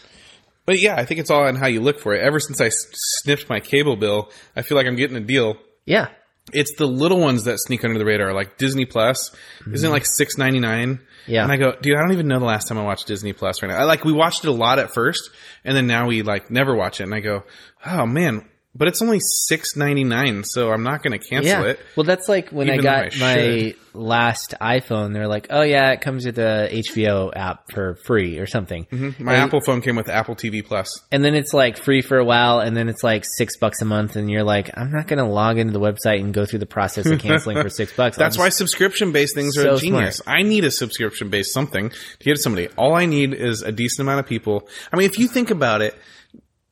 But 0.65 0.79
yeah, 0.79 0.95
I 0.95 1.05
think 1.05 1.19
it's 1.19 1.31
all 1.31 1.43
on 1.45 1.55
how 1.55 1.65
you 1.67 1.81
look 1.81 1.99
for 1.99 2.13
it. 2.13 2.21
Ever 2.21 2.39
since 2.39 2.61
I 2.61 2.67
s- 2.67 2.85
sniffed 3.23 3.49
my 3.49 3.59
cable 3.59 3.95
bill, 3.95 4.29
I 4.55 4.61
feel 4.61 4.77
like 4.77 4.85
I'm 4.85 4.95
getting 4.95 5.17
a 5.17 5.21
deal. 5.21 5.57
Yeah, 5.85 6.09
It's 6.53 6.75
the 6.75 6.85
little 6.85 7.19
ones 7.19 7.45
that 7.45 7.59
sneak 7.59 7.83
under 7.83 7.97
the 7.97 8.05
radar, 8.05 8.33
like 8.33 8.57
Disney 8.57 8.85
Plus. 8.85 9.31
Isn't 9.61 9.73
it 9.73 9.77
mm-hmm. 9.77 9.91
like 9.91 10.05
six 10.05 10.37
ninety 10.37 10.59
nine? 10.59 10.99
Yeah. 11.27 11.43
And 11.43 11.51
I 11.51 11.57
go, 11.57 11.73
dude, 11.79 11.95
I 11.95 12.01
don't 12.01 12.13
even 12.13 12.27
know 12.27 12.39
the 12.39 12.45
last 12.45 12.67
time 12.67 12.77
I 12.77 12.83
watched 12.83 13.07
Disney 13.07 13.33
Plus 13.33 13.61
right 13.61 13.69
now. 13.69 13.77
I 13.77 13.83
like 13.83 14.03
we 14.03 14.13
watched 14.13 14.43
it 14.43 14.47
a 14.47 14.53
lot 14.53 14.79
at 14.79 14.93
first, 14.93 15.29
and 15.63 15.75
then 15.75 15.87
now 15.87 16.07
we 16.07 16.21
like 16.21 16.49
never 16.49 16.75
watch 16.75 16.99
it. 16.99 17.03
And 17.03 17.13
I 17.13 17.19
go, 17.19 17.43
oh 17.85 18.05
man, 18.05 18.47
but 18.79 18.87
it's 18.87 19.01
only 19.03 19.19
six 19.19 19.75
ninety 19.75 20.03
nine, 20.03 20.43
so 20.43 20.71
I'm 20.71 20.81
not 20.83 21.03
going 21.03 21.19
to 21.19 21.23
cancel 21.23 21.51
Yeah. 21.51 21.63
it. 21.71 21.79
Well, 21.95 22.05
that's 22.05 22.27
like 22.27 22.49
when 22.49 22.69
I 22.71 22.77
got 22.77 23.13
I 23.15 23.19
my 23.19 23.75
last 23.93 24.53
iPhone. 24.61 25.13
They're 25.13 25.27
like, 25.27 25.47
"Oh 25.49 25.61
yeah, 25.61 25.91
it 25.91 26.01
comes 26.01 26.25
with 26.25 26.35
the 26.35 26.69
HBO 26.71 27.31
app 27.35 27.71
for 27.73 27.95
free 28.05 28.39
or 28.39 28.47
something." 28.47 28.85
Mm-hmm. 28.85 29.23
My 29.23 29.33
And- 29.33 29.43
Apple 29.43 29.61
phone 29.61 29.81
came 29.81 29.95
with 29.95 30.09
Apple 30.09 30.35
TV 30.35 30.63
and 31.11 31.23
then 31.23 31.35
it's 31.35 31.53
like 31.53 31.77
free 31.77 32.01
for 32.01 32.17
a 32.17 32.23
while, 32.25 32.59
and 32.59 32.75
then 32.77 32.87
it's 32.89 33.03
like 33.03 33.25
six 33.25 33.57
bucks 33.57 33.81
a 33.81 33.85
month, 33.85 34.15
and 34.15 34.29
you're 34.29 34.43
like, 34.43 34.69
"I'm 34.75 34.91
not 34.91 35.07
going 35.07 35.19
to 35.19 35.25
log 35.25 35.57
into 35.57 35.73
the 35.73 35.79
website 35.79 36.21
and 36.21 36.33
go 36.33 36.45
through 36.45 36.59
the 36.59 36.65
process 36.65 37.05
of 37.07 37.19
canceling 37.19 37.61
for 37.61 37.69
six 37.81 37.91
bucks." 37.93 38.15
That's 38.17 38.37
why 38.37 38.49
subscription 38.49 39.11
based 39.11 39.35
things 39.35 39.57
are 39.57 39.63
So 39.63 39.77
genius. 39.77 40.21
I 40.25 40.43
need 40.43 40.63
a 40.63 40.71
subscription 40.71 41.29
based 41.29 41.53
something 41.53 41.89
to 41.89 41.95
give 42.23 42.37
to 42.37 42.41
somebody. 42.41 42.69
All 42.77 42.95
I 42.95 43.05
need 43.05 43.33
is 43.33 43.61
a 43.61 43.71
decent 43.71 44.01
amount 44.07 44.21
of 44.21 44.25
people. 44.25 44.67
I 44.93 44.95
mean, 44.95 45.05
if 45.09 45.19
you 45.19 45.27
think 45.27 45.51
about 45.51 45.81
it, 45.81 45.95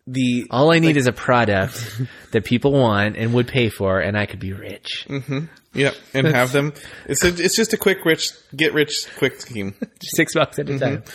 the 0.07 0.47
all 0.49 0.71
I 0.71 0.79
need 0.79 0.95
is 0.95 1.05
a 1.05 1.11
product 1.11 2.01
that 2.31 2.45
people 2.45 2.71
want 2.71 3.17
and 3.17 3.33
would 3.33 3.47
pay 3.47 3.69
for, 3.69 3.99
and 3.99 4.17
I 4.17 4.25
could 4.25 4.39
be 4.39 4.53
rich. 4.53 5.05
Mm-hmm. 5.09 5.45
Yep, 5.73 5.95
and 6.13 6.27
have 6.27 6.51
them. 6.53 6.73
It's 7.05 7.23
a, 7.23 7.27
it's 7.27 7.55
just 7.55 7.73
a 7.73 7.77
quick 7.77 8.05
rich 8.05 8.31
get 8.55 8.73
rich 8.73 9.05
quick 9.17 9.39
scheme. 9.41 9.75
six 10.01 10.33
bucks 10.33 10.57
at 10.57 10.69
a 10.69 10.79
time. 10.79 10.97
Mm-hmm. 10.97 11.09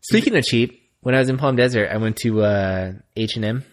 Speaking 0.00 0.36
of 0.36 0.44
cheap, 0.44 0.80
when 1.00 1.14
I 1.14 1.18
was 1.18 1.28
in 1.28 1.36
Palm 1.36 1.56
Desert, 1.56 1.90
I 1.92 1.96
went 1.98 2.16
to 2.18 2.42
uh, 2.42 2.92
H 3.16 3.36
and 3.36 3.44
M. 3.44 3.64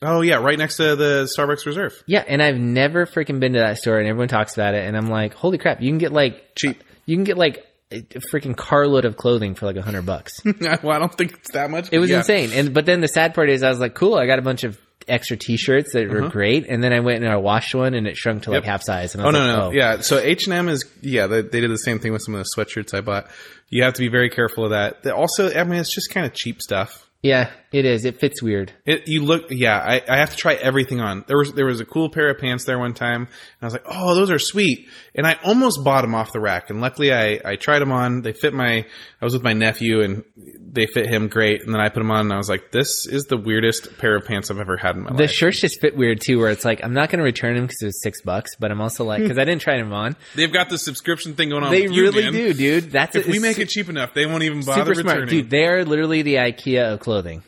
Oh 0.00 0.20
yeah, 0.20 0.36
right 0.36 0.56
next 0.56 0.76
to 0.76 0.94
the 0.94 1.28
Starbucks 1.36 1.66
Reserve. 1.66 1.92
Yeah, 2.06 2.24
and 2.26 2.40
I've 2.40 2.56
never 2.56 3.04
freaking 3.04 3.40
been 3.40 3.54
to 3.54 3.58
that 3.58 3.78
store, 3.78 3.98
and 3.98 4.08
everyone 4.08 4.28
talks 4.28 4.54
about 4.54 4.74
it, 4.74 4.86
and 4.86 4.96
I'm 4.96 5.08
like, 5.08 5.34
holy 5.34 5.58
crap! 5.58 5.82
You 5.82 5.90
can 5.90 5.98
get 5.98 6.12
like 6.12 6.54
Cheap. 6.56 6.84
You 7.04 7.16
can 7.16 7.24
get 7.24 7.36
like 7.36 7.64
a 7.90 8.02
freaking 8.32 8.56
carload 8.56 9.04
of 9.04 9.16
clothing 9.16 9.54
for 9.54 9.66
like 9.66 9.76
a 9.76 9.82
hundred 9.82 10.04
bucks. 10.06 10.40
well, 10.60 10.90
I 10.90 10.98
don't 10.98 11.14
think 11.16 11.32
it's 11.34 11.52
that 11.52 11.70
much. 11.70 11.88
It 11.92 11.98
was 11.98 12.10
Yeah. 12.10 12.18
insane. 12.18 12.50
And 12.52 12.74
but 12.74 12.86
then 12.86 13.00
the 13.00 13.08
sad 13.08 13.34
part 13.34 13.48
is, 13.50 13.62
I 13.62 13.70
was 13.70 13.80
like, 13.80 13.94
cool. 13.94 14.14
I 14.16 14.26
got 14.26 14.38
a 14.38 14.42
bunch 14.42 14.64
of 14.64 14.78
extra 15.06 15.38
T-shirts 15.38 15.94
that 15.94 16.06
were 16.10 16.28
great, 16.28 16.66
and 16.68 16.84
then 16.84 16.92
I 16.92 17.00
went 17.00 17.24
and 17.24 17.32
I 17.32 17.36
washed 17.36 17.74
one, 17.74 17.94
and 17.94 18.06
it 18.06 18.16
shrunk 18.18 18.42
to 18.42 18.50
like 18.50 18.58
Uh-huh. 18.58 18.64
Yep. 18.66 18.70
half 18.72 18.82
size. 18.82 19.14
And 19.14 19.22
I 19.22 19.24
Oh 19.24 19.28
was 19.28 19.34
no, 19.34 19.40
like, 19.46 19.56
no, 19.56 19.66
oh. 19.68 19.70
yeah. 19.70 20.00
So 20.00 20.18
H 20.18 20.46
and 20.46 20.54
M 20.54 20.68
is 20.68 20.84
yeah. 21.00 21.26
They, 21.26 21.40
they 21.42 21.60
did 21.62 21.70
the 21.70 21.78
same 21.78 21.98
thing 21.98 22.12
with 22.12 22.22
some 22.22 22.34
of 22.34 22.40
the 22.44 22.50
sweatshirts 22.54 22.92
I 22.92 23.00
bought. 23.00 23.28
You 23.70 23.84
have 23.84 23.94
to 23.94 24.00
be 24.00 24.08
very 24.08 24.28
careful 24.28 24.64
of 24.64 24.70
that. 24.70 25.02
They 25.02 25.10
also, 25.10 25.50
I 25.54 25.64
mean, 25.64 25.80
it's 25.80 25.94
just 25.94 26.10
kind 26.10 26.26
of 26.26 26.34
cheap 26.34 26.60
stuff. 26.60 27.06
yeah, 27.22 27.50
it 27.70 27.84
is. 27.84 28.04
It 28.04 28.18
fits 28.18 28.42
weird. 28.42 28.72
It, 28.86 29.08
you 29.08 29.22
look, 29.24 29.46
yeah. 29.50 29.76
I, 29.78 30.02
I 30.08 30.16
have 30.18 30.30
to 30.30 30.36
try 30.36 30.54
everything 30.54 31.00
on. 31.00 31.24
There 31.26 31.36
was 31.36 31.52
there 31.52 31.66
was 31.66 31.80
a 31.80 31.84
cool 31.84 32.08
pair 32.08 32.30
of 32.30 32.38
pants 32.38 32.64
there 32.64 32.78
one 32.78 32.94
time, 32.94 33.22
and 33.22 33.28
I 33.60 33.66
was 33.66 33.72
like, 33.74 33.84
oh, 33.86 34.14
those 34.14 34.30
are 34.30 34.38
sweet. 34.38 34.88
And 35.14 35.26
I 35.26 35.36
almost 35.44 35.84
bought 35.84 36.02
them 36.02 36.14
off 36.14 36.32
the 36.32 36.40
rack, 36.40 36.70
and 36.70 36.80
luckily 36.80 37.12
I 37.12 37.40
I 37.44 37.56
tried 37.56 37.80
them 37.80 37.92
on. 37.92 38.22
They 38.22 38.32
fit 38.32 38.54
my. 38.54 38.86
I 39.20 39.24
was 39.24 39.34
with 39.34 39.42
my 39.42 39.52
nephew, 39.52 40.00
and 40.00 40.24
they 40.36 40.86
fit 40.86 41.08
him 41.08 41.28
great. 41.28 41.62
And 41.62 41.74
then 41.74 41.80
I 41.80 41.88
put 41.88 42.00
them 42.00 42.10
on, 42.10 42.20
and 42.20 42.32
I 42.32 42.36
was 42.36 42.48
like, 42.48 42.70
this 42.72 43.06
is 43.06 43.24
the 43.24 43.36
weirdest 43.36 43.98
pair 43.98 44.16
of 44.16 44.24
pants 44.24 44.50
I've 44.50 44.60
ever 44.60 44.76
had 44.76 44.96
in 44.96 45.02
my 45.02 45.08
The 45.08 45.14
life. 45.14 45.18
The 45.18 45.28
shirts 45.28 45.60
just 45.60 45.80
fit 45.80 45.96
weird 45.96 46.20
too, 46.20 46.38
where 46.38 46.50
it's 46.50 46.64
like 46.64 46.82
I'm 46.82 46.94
not 46.94 47.10
going 47.10 47.18
to 47.18 47.24
return 47.24 47.54
them 47.54 47.64
because 47.66 47.82
it 47.82 47.86
was 47.86 48.02
six 48.02 48.22
bucks, 48.22 48.56
but 48.56 48.70
I'm 48.70 48.80
also 48.80 49.04
like 49.04 49.20
because 49.22 49.38
I 49.38 49.44
didn't 49.44 49.60
try 49.60 49.76
them 49.76 49.92
on. 49.92 50.16
They've 50.34 50.52
got 50.52 50.70
the 50.70 50.78
subscription 50.78 51.34
thing 51.34 51.50
going 51.50 51.64
on. 51.64 51.70
They 51.70 51.82
you, 51.82 52.02
really 52.02 52.22
man. 52.22 52.32
do, 52.32 52.54
dude. 52.54 52.90
That's 52.92 53.14
If 53.16 53.26
we 53.26 53.34
it's 53.34 53.42
make 53.42 53.58
it 53.58 53.68
cheap 53.68 53.88
enough, 53.88 54.14
they 54.14 54.24
won't 54.24 54.44
even 54.44 54.62
bother 54.64 54.94
super 54.94 55.02
smart, 55.02 55.16
returning. 55.20 55.42
dude. 55.42 55.50
They 55.50 55.66
are 55.66 55.84
literally 55.84 56.22
the 56.22 56.36
IKEA 56.36 56.94
of 56.94 57.00
clothing. 57.00 57.42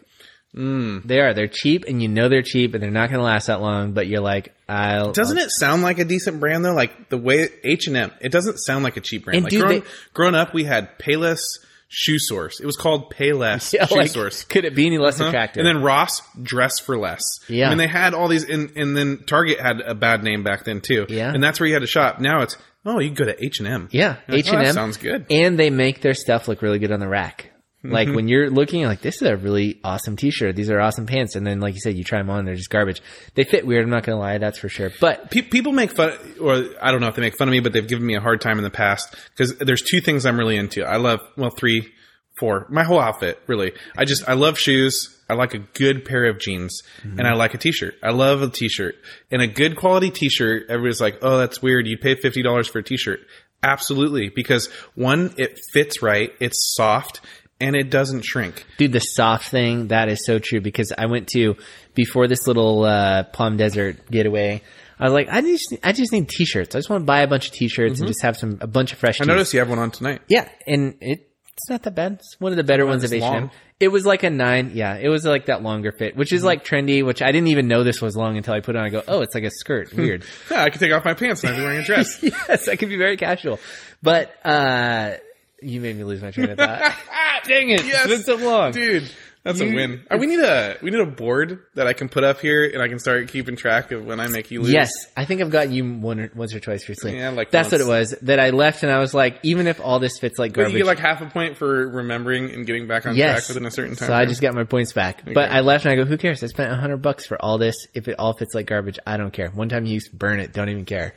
Mm. 0.57 1.05
They 1.05 1.21
are. 1.21 1.33
They're 1.33 1.47
cheap, 1.49 1.85
and 1.87 2.03
you 2.03 2.09
know 2.09 2.29
they're 2.29 2.43
cheap, 2.43 2.75
and 2.75 2.83
they're 2.83 2.91
not 2.91 3.09
going 3.11 3.21
to 3.21 3.25
last 3.25 3.47
that 3.47 3.61
long. 3.61 3.93
But 3.93 4.07
you're 4.09 4.21
like, 4.21 4.53
I'll. 4.69 5.13
Doesn't 5.13 5.39
it 5.39 5.51
sound 5.51 5.83
like 5.83 5.99
a 5.99 6.05
decent 6.05 6.41
brand 6.41 6.65
though? 6.65 6.75
Like 6.75 7.09
the 7.09 7.19
way 7.19 7.49
H 7.65 7.87
and 7.87 7.97
M, 7.97 8.11
it 8.21 8.33
doesn't 8.33 8.59
sound 8.59 8.83
like 8.85 8.97
a 8.97 9.01
cheap 9.01 9.25
brand. 9.25 9.37
And 9.37 9.45
like 9.45 9.51
dude, 9.51 9.85
growing, 10.13 10.33
they- 10.33 10.39
up, 10.41 10.53
we 10.53 10.65
had 10.65 10.99
Payless 10.99 11.41
Shoe 11.89 12.19
Source. 12.19 12.59
It 12.61 12.67
was 12.67 12.77
called 12.77 13.13
Payless 13.15 13.73
Yeah, 13.75 13.87
Shoe 13.87 13.95
like, 13.97 14.11
Source. 14.11 14.45
Could 14.45 14.65
it 14.65 14.75
be 14.75 14.87
any 14.87 14.99
less 14.99 15.19
Huh? 15.19 15.27
attractive? 15.27 15.65
And 15.65 15.67
then 15.77 15.83
Ross, 15.85 16.21
Dress 16.43 16.79
for 16.81 16.97
Less. 16.99 17.23
Yeah. 17.49 17.67
I 17.67 17.69
mean, 17.71 17.79
they 17.79 17.87
had 17.89 18.15
all 18.15 18.29
these, 18.29 18.45
and, 18.49 18.71
and 18.77 18.97
then 18.97 19.19
Target 19.27 19.61
had 19.61 19.81
a 19.81 19.95
bad 19.95 20.23
name 20.25 20.43
back 20.43 20.65
then 20.65 20.81
too. 20.81 21.07
Yeah. 21.09 21.33
and 21.33 21.43
that's 21.43 21.59
where 21.61 21.67
you 21.69 21.75
had 21.75 21.81
to 21.83 21.87
shop. 21.89 22.21
Now 22.21 22.43
it's 22.43 22.57
oh, 22.87 22.99
you 22.99 23.09
can 23.09 23.15
go 23.15 23.25
to 23.27 23.45
H 23.45 23.59
and 23.61 23.69
M. 23.69 23.89
yeah, 23.93 24.17
H 24.29 24.49
and 24.49 24.67
M 24.67 24.73
sounds 24.75 24.97
good. 24.97 25.27
and 25.31 25.59
they 25.59 25.71
make 25.71 26.01
their 26.01 26.15
stuff 26.15 26.49
look 26.49 26.63
really 26.63 26.79
good 26.79 26.93
on 26.93 26.99
the 27.01 27.09
rack. 27.09 27.50
Like 27.83 28.09
Mm-hmm. 28.09 28.17
when 28.17 28.29
you're 28.29 28.51
looking, 28.51 28.85
like 28.85 29.01
this 29.01 29.17
is 29.17 29.23
a 29.23 29.37
really 29.37 29.81
awesome 29.83 30.15
T-shirt. 30.17 30.55
These 30.55 30.69
are 30.71 30.79
awesome 30.81 31.07
pants, 31.07 31.35
and 31.35 31.47
then 31.47 31.61
like 31.61 31.73
you 31.75 31.81
said, 31.81 31.97
you 31.97 32.05
try 32.05 32.19
them 32.19 32.29
on, 32.29 32.45
they're 32.45 32.55
just 32.55 32.69
garbage. 32.69 33.01
They 33.35 33.45
fit 33.45 33.67
weird. 33.67 33.85
I'm 33.85 33.91
not 33.91 34.03
gonna 34.05 34.19
lie, 34.19 34.37
that's 34.39 34.59
for 34.59 34.69
sure. 34.69 34.91
But 35.01 35.31
Pe- 35.31 35.41
people 35.43 35.73
make 35.73 35.93
fun, 35.93 36.13
or 36.41 36.63
I 36.83 36.91
don't 36.93 37.01
know 37.01 37.09
if 37.09 37.15
they 37.15 37.23
make 37.23 37.37
fun 37.39 37.49
of 37.49 37.53
me, 37.53 37.61
but 37.61 37.73
they've 37.73 37.89
given 37.89 38.05
me 38.07 38.17
a 38.17 38.21
hard 38.21 38.41
time 38.43 38.59
in 38.59 38.65
the 38.65 38.71
past 38.71 39.15
because 39.37 39.57
there's 39.59 39.81
two 39.83 40.01
things 40.03 40.27
I'm 40.27 40.39
really 40.39 40.57
into. 40.57 40.85
I 40.85 40.97
love, 40.99 41.21
well, 41.39 41.49
three, 41.51 41.91
four, 42.39 42.67
my 42.71 42.85
whole 42.85 43.01
outfit, 43.01 43.39
really. 43.47 43.73
I 43.97 44.05
just, 44.05 44.29
I 44.29 44.35
love 44.35 44.59
shoes. 44.59 45.17
I 45.29 45.35
like 45.35 45.55
a 45.55 45.59
good 45.59 46.05
pair 46.05 46.25
of 46.25 46.39
jeans 46.41 46.83
and 47.05 47.23
I 47.27 47.35
like 47.35 47.55
a 47.55 47.59
t-shirt. 47.59 47.95
I 48.03 48.11
love 48.11 48.43
a 48.43 48.49
t-shirt 48.49 48.97
and 49.31 49.41
a 49.41 49.47
good 49.47 49.77
quality 49.77 50.11
t-shirt. 50.11 50.65
Everybody's 50.69 51.01
like, 51.01 51.19
oh, 51.23 51.39
that's 51.39 51.63
weird. 51.63 51.87
You 51.87 51.97
pay 51.97 52.17
$50 52.17 52.69
for 52.69 52.81
a 52.81 52.83
t-shirt. 52.83 53.21
Absolutely. 53.63 54.29
Because 54.29 54.69
one, 54.95 55.35
it 55.39 55.61
fits 55.73 56.03
right. 56.03 56.33
It's 56.41 56.75
soft 56.75 57.21
and 57.61 57.77
it 57.77 57.91
doesn't 57.91 58.23
shrink. 58.23 58.65
dude, 58.79 58.93
the 58.93 59.01
soft 59.01 59.51
thing 59.51 59.89
that 59.89 60.09
is 60.09 60.25
so 60.25 60.39
true 60.39 60.61
because 60.61 60.93
I 60.97 61.07
went 61.07 61.29
to 61.29 61.57
before 61.95 62.27
this 62.29 62.47
little 62.47 62.85
uh, 62.85 63.25
Palm 63.25 63.57
Desert 63.57 64.11
getaway. 64.11 64.63
I 64.99 65.05
was 65.05 65.13
like, 65.13 65.29
I 65.31 65.41
just, 65.41 65.75
I 65.83 65.93
just 65.93 66.13
need 66.13 66.29
T-shirts. 66.29 66.75
I 66.75 66.79
just 66.79 66.91
want 66.91 67.03
to 67.03 67.07
buy 67.07 67.23
a 67.23 67.27
bunch 67.27 67.47
of 67.47 67.53
T-shirts 67.53 68.01
and 68.01 68.07
just 68.09 68.23
have 68.23 68.37
some 68.37 68.59
a 68.61 68.67
bunch 68.67 68.93
of 68.93 68.99
fresh. 68.99 69.19
Mm-hmm. 69.19 69.31
I 69.31 69.35
noticed 69.35 69.53
you 69.55 69.61
have 69.61 69.71
one 69.71 69.79
on 69.79 69.91
tonight. 69.91 70.21
Yeah, 70.29 70.47
and 70.67 70.97
it, 71.01 71.27
it's 71.57 71.71
not 71.71 71.83
that 71.85 71.95
bad. 71.95 72.13
It's 72.15 72.37
one 72.39 72.53
of 72.53 72.57
the 72.57 72.65
better 72.65 72.85
ones 72.87 73.03
of 73.05 73.13
H&M. 73.13 73.51
It 73.81 73.89
was 73.89 74.05
like 74.05 74.25
a 74.25 74.31
nine. 74.31 74.73
Yeah, 74.75 74.97
it 74.97 75.09
was 75.09 75.25
like 75.25 75.47
that 75.47 75.63
longer 75.63 75.91
fit, 75.91 76.15
which 76.17 76.29
Mm-hmm. 76.29 76.37
is 76.37 76.45
like 76.45 76.67
trendy. 76.67 77.03
Which 77.05 77.23
I 77.23 77.33
didn't 77.33 77.49
even 77.49 77.67
know 77.67 77.83
this 77.83 78.03
was 78.03 78.15
long 78.15 78.37
until 78.37 78.53
I 78.53 78.61
put 78.61 78.77
it 78.77 78.79
on. 78.79 78.85
I 78.85 78.91
go, 78.91 79.03
oh, 79.09 79.23
it's 79.23 79.35
like 79.35 79.45
a 79.45 79.51
skirt. 79.51 79.91
Weird. 79.97 80.23
Yeah, 80.51 80.65
I 80.65 80.69
can 80.69 80.79
take 80.81 80.93
off 80.93 81.05
my 81.07 81.15
pants 81.15 81.43
and 81.45 81.55
I'd 81.55 81.57
be 81.57 81.63
wearing 81.63 81.79
a 81.81 81.83
dress. 81.85 82.19
yes, 82.23 82.69
I 82.69 82.77
can 82.77 82.91
be 82.91 82.99
very 82.99 83.17
casual. 83.17 83.59
But 84.03 84.35
uh 84.45 85.15
you 85.63 85.81
made 85.81 85.97
me 85.97 86.05
lose 86.05 86.21
my 86.23 86.31
train 86.31 86.51
of 86.51 86.59
thought. 86.59 86.81
Dang 87.47 87.71
it! 87.71 87.85
Yes. 87.85 88.07
It's 88.07 88.27
been 88.27 88.39
so 88.39 88.45
long. 88.45 88.73
dude. 88.73 89.11
That's 89.43 89.59
You- 89.59 89.71
a 89.71 89.75
win. 89.75 90.05
Uh, 90.11 90.19
we 90.19 90.27
need 90.27 90.41
a 90.41 90.77
we 90.83 90.91
need 90.91 91.01
a 91.01 91.07
board 91.07 91.61
that 91.75 91.87
I 91.87 91.95
can 91.95 92.11
put 92.11 92.25
up 92.25 92.41
here, 92.41 92.63
and 92.65 92.83
I 92.83 92.89
can 92.89 92.99
start 92.99 93.27
keeping 93.29 93.57
track 93.57 93.91
of 93.91 94.05
when 94.05 94.21
I 94.21 94.27
make 94.29 94.51
you 94.51 94.61
lose. 94.61 94.71
Yes, 94.71 94.91
I 95.17 95.25
think 95.25 95.41
I've 95.41 95.51
gotten 95.51 95.73
you 95.73 95.83
one 95.95 96.21
or, 96.21 96.31
once 96.35 96.55
or 96.55 96.61
twice 96.61 96.87
recently. 96.91 97.17
Yeah, 97.17 97.31
like 97.31 97.51
that's 97.51 97.73
once. 97.73 97.83
what 97.83 97.89
it 97.89 97.99
was. 98.01 98.11
That 98.23 98.39
I 98.39 98.51
left 98.51 98.83
and 98.83 98.93
I 98.93 98.99
was 98.99 99.15
like, 99.15 99.39
even 99.43 99.67
if 99.67 99.81
all 99.81 99.99
this 99.99 100.19
fits 100.19 100.39
like 100.39 100.53
But 100.53 100.57
garbage, 100.65 100.73
you 100.75 100.79
get 100.81 100.87
like 100.87 100.99
half 100.99 101.23
a 101.23 101.27
point 101.27 101.57
for 101.57 101.89
remembering 101.89 102.51
and 102.51 102.67
getting 102.67 102.87
back 102.87 103.07
on 103.07 103.17
yes, 103.17 103.47
track 103.47 103.49
within 103.49 103.65
a 103.67 103.71
certain 103.71 103.97
time. 103.97 104.09
so 104.09 104.13
I 104.15 104.27
just 104.27 104.43
got 104.43 104.53
my 104.55 104.65
points 104.65 104.93
back. 104.93 105.23
But 105.25 105.51
I 105.51 105.61
left 105.61 105.87
and 105.87 105.93
I 105.93 105.97
go, 105.97 106.05
who 106.05 106.19
cares? 106.19 106.43
I 106.45 106.47
spent 106.49 106.71
a 106.71 106.77
hundred 106.77 106.99
bucks 106.99 107.25
for 107.27 107.41
all 107.43 107.57
this. 107.57 107.87
If 107.95 108.09
it 108.09 108.17
all 108.19 108.35
fits 108.35 108.55
like 108.55 108.67
garbage, 108.67 108.99
I 109.07 109.17
don't 109.17 109.33
care. 109.33 109.49
One 109.49 109.71
time 109.71 109.87
use, 109.87 110.07
burn 110.11 110.41
it. 110.41 110.53
Don't 110.53 110.69
even 110.69 110.85
care. 110.85 111.15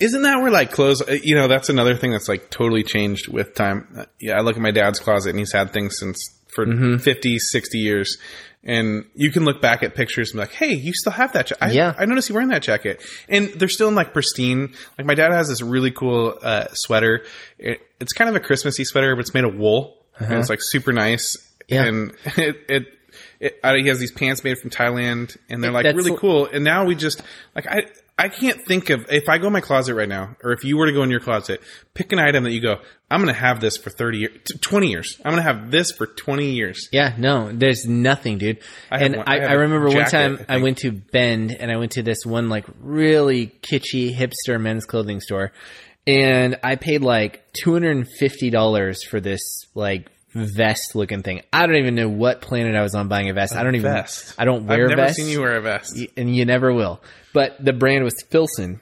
Isn't 0.00 0.22
that 0.22 0.40
where 0.40 0.50
like 0.50 0.72
clothes? 0.72 1.02
uh, 1.02 1.12
You 1.22 1.34
know, 1.34 1.46
that's 1.46 1.68
another 1.68 1.94
thing 1.94 2.10
that's 2.12 2.26
like 2.28 2.48
totally 2.50 2.84
changed 2.84 3.28
with 3.28 3.54
time. 3.54 3.86
Uh, 3.98 4.04
Yeah, 4.18 4.38
I 4.38 4.40
look 4.40 4.56
at 4.56 4.62
my 4.62 4.70
dad's 4.70 4.98
closet, 4.98 5.28
and 5.30 5.38
he's 5.38 5.52
had 5.52 5.74
things 5.74 5.98
since 5.98 6.38
for 6.54 6.66
Mm-hmm. 6.66 6.96
fifty, 6.98 7.38
sixty 7.38 7.38
50, 7.38 7.38
60 7.38 7.78
years. 7.78 8.18
And 8.62 9.06
you 9.14 9.30
can 9.30 9.46
look 9.46 9.62
back 9.62 9.82
at 9.82 9.94
pictures 9.94 10.30
and 10.30 10.36
be 10.36 10.40
like, 10.40 10.52
"Hey, 10.52 10.74
you 10.74 10.92
still 10.92 11.12
have 11.12 11.32
that 11.32 11.46
jacket? 11.46 11.64
I, 11.64 11.70
Yeah. 11.72 11.94
I 11.98 12.04
noticed 12.04 12.28
you 12.28 12.34
wearing 12.34 12.50
that 12.50 12.60
jacket." 12.62 13.02
And 13.26 13.48
they're 13.54 13.68
still 13.70 13.88
in 13.88 13.94
like 13.94 14.12
pristine. 14.12 14.74
Like 14.98 15.06
my 15.06 15.14
dad 15.14 15.32
has 15.32 15.48
this 15.48 15.62
really 15.62 15.90
cool 15.90 16.38
uh, 16.42 16.66
sweater. 16.72 17.24
It, 17.58 17.80
it's 18.00 18.12
kind 18.12 18.28
of 18.28 18.36
a 18.36 18.40
Christmassy 18.40 18.84
sweater, 18.84 19.16
but 19.16 19.20
it's 19.20 19.32
made 19.32 19.44
of 19.44 19.54
wool, 19.54 19.96
and 20.18 20.34
it's 20.34 20.50
like 20.50 20.58
super 20.60 20.92
nice. 20.92 21.36
Uh-huh. 21.36 21.46
Yeah. 21.68 21.84
And 21.84 22.12
it, 22.36 22.56
it, 22.68 22.86
it 23.40 23.60
uh, 23.64 23.74
he 23.76 23.88
has 23.88 23.98
these 23.98 24.12
pants 24.12 24.44
made 24.44 24.58
from 24.58 24.68
Thailand, 24.68 25.38
and 25.48 25.64
they're 25.64 25.70
like 25.72 25.84
That's 25.84 25.96
really 25.96 26.14
cool. 26.18 26.44
And 26.44 26.62
now 26.62 26.84
we 26.84 26.94
just 26.96 27.22
like 27.56 27.66
I 27.66 27.86
I 28.20 28.28
can't 28.28 28.60
think 28.66 28.90
of 28.90 29.06
if 29.10 29.28
I 29.28 29.38
go 29.38 29.46
in 29.46 29.52
my 29.52 29.60
closet 29.60 29.94
right 29.94 30.08
now, 30.08 30.36
or 30.44 30.52
if 30.52 30.62
you 30.62 30.76
were 30.76 30.86
to 30.86 30.92
go 30.92 31.02
in 31.02 31.10
your 31.10 31.20
closet, 31.20 31.60
pick 31.94 32.12
an 32.12 32.18
item 32.18 32.44
that 32.44 32.52
you 32.52 32.60
go, 32.60 32.80
I'm 33.10 33.22
going 33.22 33.34
to 33.34 33.40
have 33.40 33.60
this 33.60 33.76
for 33.76 33.90
thirty 33.90 34.18
years, 34.18 34.38
twenty 34.60 34.88
years. 34.88 35.20
I'm 35.24 35.32
going 35.32 35.42
to 35.44 35.52
have 35.52 35.70
this 35.70 35.90
for 35.92 36.06
twenty 36.06 36.52
years. 36.52 36.88
Yeah, 36.92 37.14
no, 37.16 37.50
there's 37.50 37.86
nothing, 37.86 38.38
dude. 38.38 38.58
I 38.90 39.04
and 39.04 39.16
one- 39.16 39.28
I, 39.28 39.38
I 39.38 39.44
I, 39.46 39.52
remember 39.54 39.88
one 39.88 40.04
time 40.04 40.44
I 40.48 40.56
I, 40.56 40.58
went 40.58 40.78
to 40.78 40.92
Bend 40.92 41.56
and 41.58 41.70
I 41.70 41.76
went 41.78 41.92
to 41.92 42.02
this 42.02 42.26
one 42.26 42.48
like 42.48 42.66
really 42.80 43.46
kitschy 43.62 44.14
hipster 44.14 44.60
men's 44.60 44.84
clothing 44.84 45.20
store, 45.20 45.52
and 46.06 46.58
I 46.62 46.76
paid 46.76 47.02
like 47.02 47.44
two 47.52 47.72
hundred 47.72 47.96
and 47.96 48.06
fifty 48.18 48.50
dollars 48.50 49.02
for 49.02 49.20
this 49.20 49.40
like 49.74 50.10
vest 50.34 50.94
looking 50.94 51.22
thing. 51.22 51.42
I 51.52 51.66
don't 51.66 51.76
even 51.76 51.94
know 51.94 52.08
what 52.08 52.40
planet 52.40 52.74
I 52.74 52.82
was 52.82 52.94
on 52.94 53.08
buying 53.08 53.28
a 53.30 53.34
vest. 53.34 53.54
I 53.54 53.62
don't 53.62 53.74
even. 53.74 53.92
Vest. 53.92 54.34
I 54.38 54.44
don't 54.44 54.66
wear 54.66 54.88
vests. 54.88 54.92
I've 54.92 54.96
never 54.96 55.06
vests, 55.08 55.22
seen 55.22 55.28
you 55.30 55.40
wear 55.40 55.56
a 55.56 55.60
vest. 55.60 55.98
and 56.16 56.34
you 56.34 56.44
never 56.44 56.72
will. 56.72 57.02
But 57.32 57.62
the 57.64 57.72
brand 57.72 58.04
was 58.04 58.14
Filson. 58.30 58.80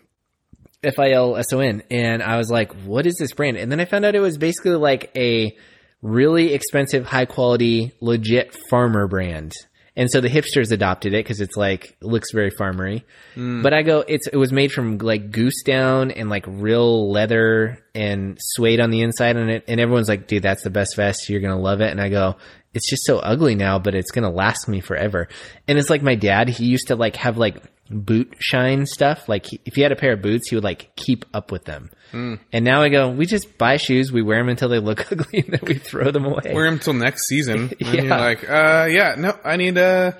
F 0.82 0.98
I 0.98 1.12
L 1.12 1.36
S 1.36 1.52
O 1.52 1.60
N. 1.60 1.82
And 1.90 2.22
I 2.22 2.36
was 2.36 2.50
like, 2.50 2.72
what 2.84 3.06
is 3.06 3.16
this 3.18 3.32
brand? 3.32 3.56
And 3.56 3.70
then 3.70 3.80
I 3.80 3.84
found 3.84 4.04
out 4.04 4.14
it 4.14 4.20
was 4.20 4.38
basically 4.38 4.76
like 4.76 5.10
a 5.16 5.56
really 6.02 6.54
expensive, 6.54 7.04
high 7.04 7.24
quality, 7.24 7.92
legit 8.00 8.54
farmer 8.70 9.08
brand. 9.08 9.52
And 9.98 10.10
so 10.10 10.22
the 10.22 10.28
hipsters 10.28 10.72
adopted 10.72 11.12
it 11.12 11.24
because 11.24 11.40
it's 11.40 11.56
like, 11.56 11.96
looks 12.00 12.32
very 12.32 12.50
farmery. 12.50 13.02
Hmm. 13.34 13.62
But 13.62 13.74
I 13.74 13.82
go, 13.82 14.04
it's, 14.06 14.28
it 14.28 14.36
was 14.36 14.52
made 14.52 14.72
from 14.72 14.96
like 14.98 15.30
goose 15.30 15.62
down 15.62 16.12
and 16.12 16.30
like 16.30 16.44
real 16.46 17.10
leather 17.10 17.84
and 17.94 18.38
suede 18.40 18.80
on 18.80 18.90
the 18.90 19.02
inside 19.02 19.36
on 19.36 19.50
it. 19.50 19.64
And 19.68 19.80
everyone's 19.80 20.08
like, 20.08 20.28
dude, 20.28 20.44
that's 20.44 20.62
the 20.62 20.70
best 20.70 20.96
vest. 20.96 21.28
You're 21.28 21.40
going 21.40 21.54
to 21.54 21.60
love 21.60 21.80
it. 21.80 21.90
And 21.90 22.00
I 22.00 22.08
go, 22.08 22.36
it's 22.74 22.88
just 22.88 23.04
so 23.04 23.18
ugly 23.18 23.54
now, 23.54 23.78
but 23.78 23.94
it's 23.94 24.10
gonna 24.10 24.30
last 24.30 24.68
me 24.68 24.80
forever. 24.80 25.28
And 25.66 25.78
it's 25.78 25.90
like 25.90 26.02
my 26.02 26.14
dad, 26.14 26.48
he 26.48 26.66
used 26.66 26.88
to 26.88 26.96
like 26.96 27.16
have 27.16 27.38
like 27.38 27.62
boot 27.90 28.34
shine 28.38 28.86
stuff. 28.86 29.28
Like 29.28 29.46
he, 29.46 29.60
if 29.64 29.74
he 29.74 29.82
had 29.82 29.92
a 29.92 29.96
pair 29.96 30.12
of 30.14 30.22
boots, 30.22 30.48
he 30.48 30.56
would 30.56 30.64
like 30.64 30.90
keep 30.96 31.24
up 31.34 31.50
with 31.52 31.64
them. 31.64 31.90
And 32.12 32.64
now 32.64 32.80
I 32.82 32.88
go, 32.88 33.10
we 33.10 33.26
just 33.26 33.58
buy 33.58 33.76
shoes, 33.76 34.10
we 34.10 34.22
wear 34.22 34.38
them 34.38 34.48
until 34.48 34.68
they 34.70 34.78
look 34.78 35.12
ugly, 35.12 35.40
and 35.40 35.48
then 35.52 35.60
we 35.62 35.74
throw 35.74 36.10
them 36.10 36.24
away. 36.24 36.52
Wear 36.54 36.64
them 36.70 36.78
till 36.78 36.94
next 36.94 37.26
season. 37.28 37.70
And 37.80 37.94
Yeah. 37.94 38.00
you're 38.02 38.08
like, 38.18 38.48
uh, 38.48 38.86
yeah, 38.90 39.14
no, 39.18 39.36
I 39.44 39.56
need, 39.56 39.76
uh, 39.76 40.12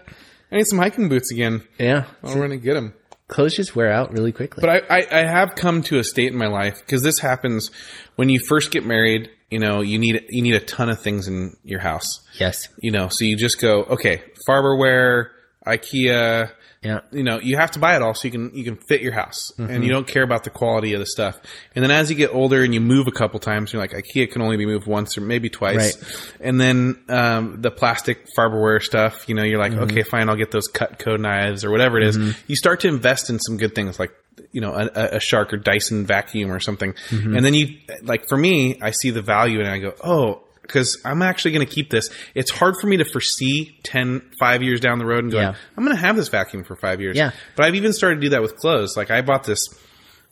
I 0.53 0.57
need 0.57 0.67
some 0.67 0.79
hiking 0.79 1.09
boots 1.09 1.31
again. 1.33 1.63
yeah, 1.79 2.05
I'll 2.23 2.37
run 2.39 2.53
and 2.53 2.63
get 2.63 2.75
them. 2.75 2.93
clothes 3.29 3.57
just 3.57 3.75
wear 3.77 3.91
out 3.91 4.13
really 4.13 4.33
quickly. 4.33 4.61
But 4.61 4.91
I, 4.91 4.99
I, 4.99 5.07
I 5.21 5.27
have 5.27 5.55
come 5.55 5.83
to 5.85 5.99
a 5.99 6.05
state 6.05 6.31
in 6.33 6.39
my 6.39 6.47
life 6.49 6.79
because 6.81 7.03
this 7.03 7.19
happens 7.21 7.71
when 8.17 8.29
you 8.29 8.39
first 8.39 8.71
get 8.71 8.85
married. 8.85 9.31
You 9.51 9.59
know, 9.61 9.81
you 9.81 9.99
need 9.99 10.27
you 10.29 10.43
need 10.43 10.55
a 10.57 10.61
ton 10.61 10.91
of 10.91 11.01
things 11.01 11.27
in 11.27 11.57
your 11.65 11.81
house. 11.81 12.21
yes, 12.39 12.69
You 12.83 12.91
know, 12.93 13.09
so 13.09 13.25
you 13.25 13.35
just 13.35 13.59
go, 13.59 13.83
okay, 13.85 14.23
Farberware, 14.47 15.29
IKEA. 15.69 16.51
yeah, 16.83 17.01
You 17.11 17.23
know, 17.25 17.41
you 17.41 17.57
have 17.57 17.73
to 17.73 17.79
buy 17.79 17.97
it 17.97 18.03
all 18.03 18.15
so 18.15 18.27
you 18.29 18.33
can 18.33 18.51
you 18.55 18.65
can 18.65 18.77
fit 18.89 19.01
your 19.01 19.13
house, 19.13 19.53
Mm-hmm. 19.59 19.71
and 19.73 19.85
you 19.85 19.91
don't 19.91 20.07
care 20.07 20.23
about 20.23 20.45
the 20.45 20.51
quality 20.51 20.93
of 20.95 21.01
the 21.01 21.07
stuff. 21.07 21.39
And 21.75 21.83
then 21.85 21.91
as 21.91 22.09
you 22.11 22.17
get 22.17 22.33
older 22.33 22.63
and 22.63 22.73
you 22.73 22.81
move 22.81 23.07
a 23.07 23.13
couple 23.13 23.41
times, 23.41 23.73
you're 23.73 23.83
like, 23.83 23.93
IKEA 23.93 24.31
can 24.31 24.43
only 24.43 24.57
be 24.57 24.67
moved 24.67 24.87
once 24.87 25.19
or 25.19 25.21
maybe 25.23 25.49
twice. 25.51 25.97
And 26.41 26.61
then 26.61 26.99
um, 27.09 27.61
the 27.61 27.71
plastic 27.71 28.27
Farberware 28.37 28.83
stuff, 28.83 29.29
you 29.29 29.35
know, 29.35 29.43
you're 29.43 29.59
like, 29.59 29.73
Mm-hmm. 29.73 29.83
okay, 29.91 30.03
fine, 30.03 30.29
I'll 30.29 30.37
get 30.37 30.51
those 30.51 30.71
Cutco 30.71 31.19
knives 31.19 31.65
or 31.65 31.71
whatever 31.71 31.99
it 31.99 32.05
is. 32.05 32.17
You 32.47 32.57
start 32.57 32.81
to 32.81 32.89
invest 32.89 33.29
in 33.31 33.39
some 33.39 33.57
good 33.57 33.75
things 33.75 33.99
like 33.99 34.13
you 34.53 34.61
know 34.61 34.73
a, 34.75 35.17
a 35.17 35.21
Shark 35.21 35.53
or 35.53 35.57
Dyson 35.59 36.07
vacuum 36.07 36.51
or 36.53 36.61
something, 36.61 36.93
Mm-hmm. 37.11 37.37
and 37.37 37.45
then 37.45 37.55
you 37.55 37.79
like 38.03 38.29
for 38.29 38.37
me, 38.39 38.79
I 38.81 38.93
see 38.93 39.11
the 39.11 39.21
value 39.23 39.59
and 39.61 39.69
I 39.69 39.79
go, 39.79 39.93
oh. 40.03 40.43
Because 40.69 41.01
I'm 41.05 41.23
actually 41.23 41.51
going 41.53 41.67
to 41.67 41.73
keep 41.75 41.91
this. 41.91 42.09
It's 42.37 42.51
hard 42.53 42.77
for 42.81 42.87
me 42.87 42.99
to 42.99 43.05
foresee 43.05 43.77
10, 43.83 44.23
5 44.39 44.63
years 44.63 44.79
down 44.81 44.99
the 45.01 45.07
road 45.07 45.25
and 45.25 45.33
go, 45.33 45.41
Yeah. 45.41 45.55
I'm 45.77 45.85
going 45.85 45.97
to 45.97 46.01
have 46.01 46.15
this 46.15 46.29
vacuum 46.29 46.63
for 46.63 46.77
five 46.77 47.01
years. 47.01 47.17
Yeah. 47.17 47.33
But 47.57 47.65
I've 47.67 47.75
even 47.75 47.93
started 47.93 48.17
to 48.17 48.21
do 48.21 48.29
that 48.31 48.43
with 48.43 48.55
clothes. 48.57 48.97
Like 48.97 49.11
I 49.11 49.23
bought 49.23 49.43
this, 49.45 49.59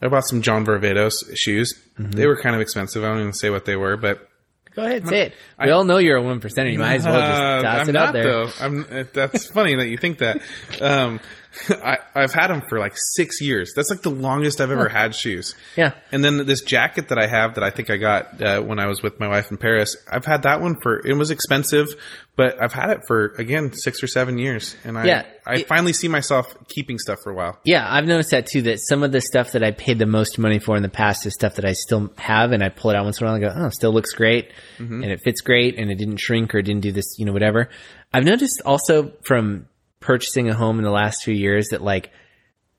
I 0.01 0.07
bought 0.09 0.27
some 0.29 0.43
John 0.43 0.65
Varvatos 0.65 1.35
shoes. 1.35 1.75
They 1.99 2.27
were 2.27 2.37
kind 2.41 2.55
of 2.55 2.61
expensive. 2.61 3.03
I 3.03 3.09
don't 3.09 3.21
even 3.21 3.33
say 3.33 3.49
what 3.51 3.65
they 3.65 3.75
were, 3.77 3.97
but 3.97 4.29
go 4.75 4.85
ahead, 4.85 5.09
say 5.09 5.23
it. 5.23 5.35
We 5.59 5.71
all 5.71 5.85
know 5.85 5.97
you're 5.97 6.19
a 6.19 6.23
one 6.23 6.41
percenter. 6.41 6.71
You 6.71 6.79
might 6.79 6.97
as 6.97 7.07
well 7.07 7.19
just 7.19 7.41
uh, 7.41 7.63
toss 7.63 7.81
I'm 7.81 7.89
it 7.89 7.93
not 7.93 8.07
out 8.09 8.13
there. 8.13 8.23
though. 8.25 8.51
I'm, 8.61 8.81
uh, 8.91 9.05
that's 9.15 9.47
funny 9.47 9.75
that 9.77 9.89
you 9.89 9.97
think 9.97 10.19
that. 10.19 10.43
Um, 10.83 11.21
I, 11.71 11.99
I've 12.15 12.33
had 12.33 12.49
them 12.49 12.63
for 12.69 12.79
like 12.79 12.95
six 12.97 13.41
years. 13.41 13.73
That's 13.75 13.91
like 13.91 14.03
the 14.03 14.11
longest 14.11 14.61
I've 14.61 14.71
ever 14.71 14.89
had 14.89 15.15
shoes. 15.15 15.55
Yeah. 15.77 15.93
And 16.13 16.25
then 16.25 16.45
this 16.47 16.61
jacket 16.63 17.09
that 17.09 17.19
I 17.19 17.27
have 17.27 17.55
that 17.55 17.65
I 17.65 17.71
think 17.71 17.91
I 17.91 17.97
got 17.97 18.41
uh, 18.43 18.61
when 18.63 18.79
I 18.79 18.87
was 18.87 19.03
with 19.03 19.19
my 19.21 19.29
wife 19.29 19.51
in 19.51 19.57
Paris, 19.57 19.97
I've 20.11 20.25
had 20.25 20.43
that 20.43 20.61
one 20.61 20.77
for, 20.81 21.07
it 21.07 21.15
was 21.17 21.31
expensive, 21.31 21.89
but 22.37 22.61
I've 22.63 22.73
had 22.73 22.91
it 22.91 23.01
for, 23.07 23.35
again, 23.39 23.73
six 23.73 24.03
or 24.03 24.07
seven 24.07 24.39
years. 24.39 24.77
And 24.85 24.99
I, 24.99 25.05
Yeah, 25.07 25.27
I 25.47 25.55
it- 25.57 25.69
finally 25.69 25.93
see 25.93 26.09
myself 26.09 26.55
keeping 26.69 26.99
stuff 26.99 27.21
for 27.23 27.31
a 27.31 27.35
while. 27.35 27.59
Yeah, 27.65 27.87
I've 27.89 28.07
noticed 28.07 28.31
that 28.33 28.47
too. 28.47 28.63
That 28.63 28.81
some 28.81 29.03
of 29.03 29.13
the 29.13 29.21
stuff 29.21 29.53
that 29.53 29.63
I 29.65 29.71
paid 29.71 29.99
the 29.99 30.07
most 30.07 30.39
money 30.39 30.59
for 30.59 30.77
in 30.77 30.83
the 30.83 30.89
past 30.91 31.25
is 31.27 31.35
stuff 31.35 31.55
that 31.55 31.65
I 31.65 31.73
still 31.73 32.13
have, 32.19 32.53
and 32.53 32.63
I 32.63 32.69
pull 32.69 32.91
it 32.91 32.97
out 32.97 33.05
once 33.05 33.21
in 33.21 33.27
a 33.27 33.31
while 33.31 33.35
and 33.37 33.45
go, 33.45 33.53
"Oh, 33.57 33.67
it 33.69 33.73
still 33.75 33.93
looks 33.93 34.13
great, 34.13 34.51
Mm-hmm. 34.79 35.03
and 35.03 35.13
it 35.13 35.21
fits 35.23 35.41
great, 35.41 35.79
and 35.79 35.91
it 35.91 35.95
didn't 35.97 36.19
shrink 36.19 36.55
or 36.55 36.61
didn't 36.63 36.83
do 36.83 36.93
this, 36.93 37.19
you 37.19 37.25
know, 37.25 37.33
whatever." 37.33 37.71
I've 38.13 38.25
noticed 38.25 38.61
also 38.65 39.13
from 39.25 39.67
purchasing 40.07 40.49
a 40.49 40.55
home 40.55 40.79
in 40.79 40.85
the 40.85 40.91
last 40.91 41.25
few 41.25 41.35
years 41.35 41.71
that 41.71 41.83
like 41.83 42.13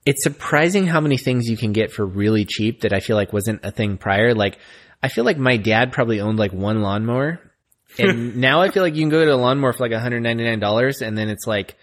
it's 0.06 0.24
surprising 0.24 0.88
how 0.88 1.02
many 1.02 1.18
things 1.18 1.50
you 1.50 1.58
can 1.58 1.74
get 1.74 1.92
for 1.92 2.06
really 2.06 2.46
cheap 2.46 2.82
that 2.82 2.94
I 2.94 3.02
feel 3.02 3.18
like 3.18 3.34
wasn't 3.34 3.66
a 3.66 3.72
thing 3.72 3.98
prior. 3.98 4.34
Like, 4.34 4.58
I 5.04 5.10
feel 5.10 5.26
like 5.26 5.38
my 5.38 5.58
dad 5.58 5.92
probably 5.92 6.22
owned 6.22 6.40
like 6.40 6.54
one 6.54 6.82
lawnmower. 6.82 7.42
And 8.00 8.38
now 8.38 8.62
I 8.62 8.70
feel 8.70 8.84
like 8.84 8.96
you 8.96 9.02
can 9.02 9.10
go 9.10 9.26
to 9.26 9.34
a 9.34 9.36
lawnmower 9.36 9.74
for 9.74 9.88
like 9.88 9.92
$199 9.92 11.02
and 11.02 11.18
then 11.18 11.30
it's 11.30 11.48
like, 11.48 11.76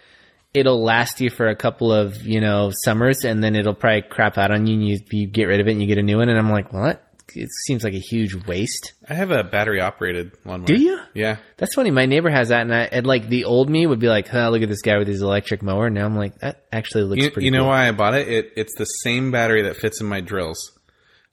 it'll 0.53 0.81
last 0.81 1.19
you 1.19 1.29
for 1.29 1.49
a 1.49 1.55
couple 1.55 1.91
of, 1.91 2.25
you 2.25 2.39
know, 2.39 2.71
summers 2.71 3.25
and 3.25 3.43
then 3.43 3.55
it'll 3.55 3.73
probably 3.73 4.03
crap 4.03 4.37
out 4.37 4.51
on 4.51 4.65
you 4.65 4.75
and 4.75 4.87
you, 4.87 4.99
you 5.11 5.27
get 5.27 5.45
rid 5.45 5.59
of 5.59 5.67
it 5.67 5.71
and 5.71 5.81
you 5.81 5.87
get 5.87 5.97
a 5.97 6.03
new 6.03 6.17
one. 6.17 6.29
And 6.29 6.37
I'm 6.37 6.51
like, 6.51 6.71
what? 6.71 7.04
It 7.35 7.49
seems 7.65 7.83
like 7.83 7.93
a 7.93 7.99
huge 7.99 8.35
waste. 8.47 8.93
I 9.09 9.13
have 9.13 9.31
a 9.31 9.43
battery 9.43 9.81
operated 9.81 10.31
lawnmower. 10.45 10.65
Do 10.67 10.75
you? 10.75 10.99
Yeah. 11.13 11.37
That's 11.57 11.73
funny. 11.75 11.91
My 11.91 12.05
neighbor 12.05 12.29
has 12.29 12.49
that, 12.49 12.61
and 12.61 12.73
I 12.73 12.81
and 12.83 13.05
like 13.05 13.27
the 13.29 13.45
old 13.45 13.69
me 13.69 13.85
would 13.85 13.99
be 13.99 14.07
like, 14.07 14.27
"Huh, 14.27 14.49
look 14.49 14.61
at 14.61 14.69
this 14.69 14.81
guy 14.81 14.97
with 14.97 15.07
his 15.07 15.21
electric 15.21 15.61
mower." 15.61 15.89
Now 15.89 16.05
I'm 16.05 16.15
like, 16.15 16.37
that 16.39 16.63
actually 16.71 17.03
looks 17.03 17.23
You, 17.23 17.31
pretty. 17.31 17.45
you 17.45 17.51
know 17.51 17.59
cool. 17.63 17.67
why 17.69 17.87
I 17.87 17.91
bought 17.91 18.13
it? 18.15 18.27
it? 18.27 18.53
It's 18.55 18.75
the 18.77 18.85
same 18.85 19.31
battery 19.31 19.63
that 19.63 19.77
fits 19.77 20.01
in 20.01 20.07
my 20.07 20.21
drills. 20.21 20.71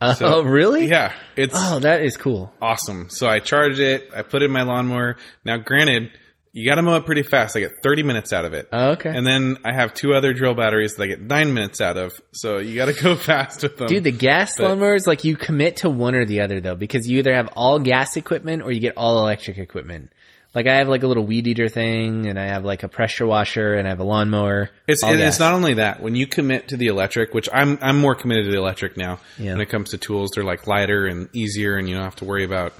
Oh, 0.00 0.14
So- 0.14 0.42
really? 0.42 0.86
Yeah, 0.88 1.12
it's 1.36 1.54
Oh, 1.56 1.78
that 1.78 2.02
is 2.02 2.16
cool. 2.16 2.52
awesome. 2.60 3.08
So 3.08 3.28
I 3.28 3.38
charge 3.38 3.78
it. 3.78 4.10
I 4.14 4.22
put 4.22 4.42
it 4.42 4.46
in 4.46 4.50
my 4.50 4.62
lawnmower. 4.62 5.16
Now, 5.44 5.58
granted, 5.58 6.10
you 6.52 6.68
got 6.68 6.74
to 6.74 6.82
mow 6.82 6.96
it 6.96 7.06
pretty 7.06 7.22
fast. 7.22 7.56
I 7.56 7.60
get 7.60 7.82
30 7.82 8.02
minutes 8.02 8.32
out 8.32 8.44
of 8.44 8.52
it. 8.52 8.68
Oh, 8.72 8.90
okay. 8.90 9.08
And 9.08 9.26
then 9.26 9.56
I 9.64 9.72
have 9.72 9.94
two 9.94 10.12
other 10.14 10.34
drill 10.34 10.54
batteries 10.54 10.96
that 10.96 11.02
I 11.04 11.06
get 11.06 11.20
nine 11.20 11.54
minutes 11.54 11.80
out 11.80 11.96
of. 11.96 12.12
So 12.32 12.58
you 12.58 12.74
got 12.76 12.86
to 12.86 12.92
go 13.02 13.16
fast 13.30 13.62
with 13.62 13.78
them. 13.78 13.86
Dude, 13.88 14.04
the 14.04 14.10
gas 14.12 14.56
But- 14.58 14.66
lawnmowers, 14.70 15.06
like 15.06 15.24
you 15.24 15.36
commit 15.36 15.78
to 15.78 15.88
one 15.90 16.14
or 16.14 16.24
the 16.26 16.42
other 16.42 16.60
though, 16.60 16.74
because 16.76 17.08
you 17.08 17.18
either 17.18 17.34
have 17.34 17.48
all 17.56 17.78
gas 17.78 18.16
equipment 18.16 18.62
or 18.62 18.70
you 18.70 18.80
get 18.80 18.96
all 18.96 19.18
electric 19.20 19.56
equipment. 19.58 20.12
Like 20.54 20.66
I 20.66 20.74
have 20.76 20.88
like 20.88 21.02
a 21.02 21.06
little 21.06 21.24
weed 21.24 21.46
eater 21.46 21.70
thing, 21.70 22.26
and 22.26 22.38
I 22.38 22.48
have 22.48 22.62
like 22.62 22.82
a 22.82 22.88
pressure 22.88 23.26
washer, 23.26 23.72
and 23.76 23.88
I 23.88 23.90
have 23.90 24.00
a 24.00 24.04
lawnmower. 24.04 24.68
It's 24.86 25.00
it's 25.02 25.38
not 25.38 25.54
only 25.54 25.72
that. 25.74 26.02
When 26.02 26.14
you 26.14 26.26
commit 26.26 26.68
to 26.68 26.76
the 26.76 26.88
electric, 26.88 27.32
which 27.32 27.48
I'm 27.50 27.78
I'm 27.80 27.98
more 27.98 28.14
committed 28.14 28.44
to 28.44 28.50
the 28.50 28.58
electric 28.58 28.98
now. 28.98 29.18
Yeah. 29.38 29.52
When 29.52 29.62
it 29.62 29.70
comes 29.70 29.92
to 29.92 29.96
tools, 29.96 30.32
they're 30.34 30.44
like 30.44 30.66
lighter 30.66 31.06
and 31.06 31.30
easier, 31.34 31.78
and 31.78 31.88
you 31.88 31.94
don't 31.94 32.04
have 32.04 32.16
to 32.16 32.26
worry 32.26 32.44
about 32.44 32.74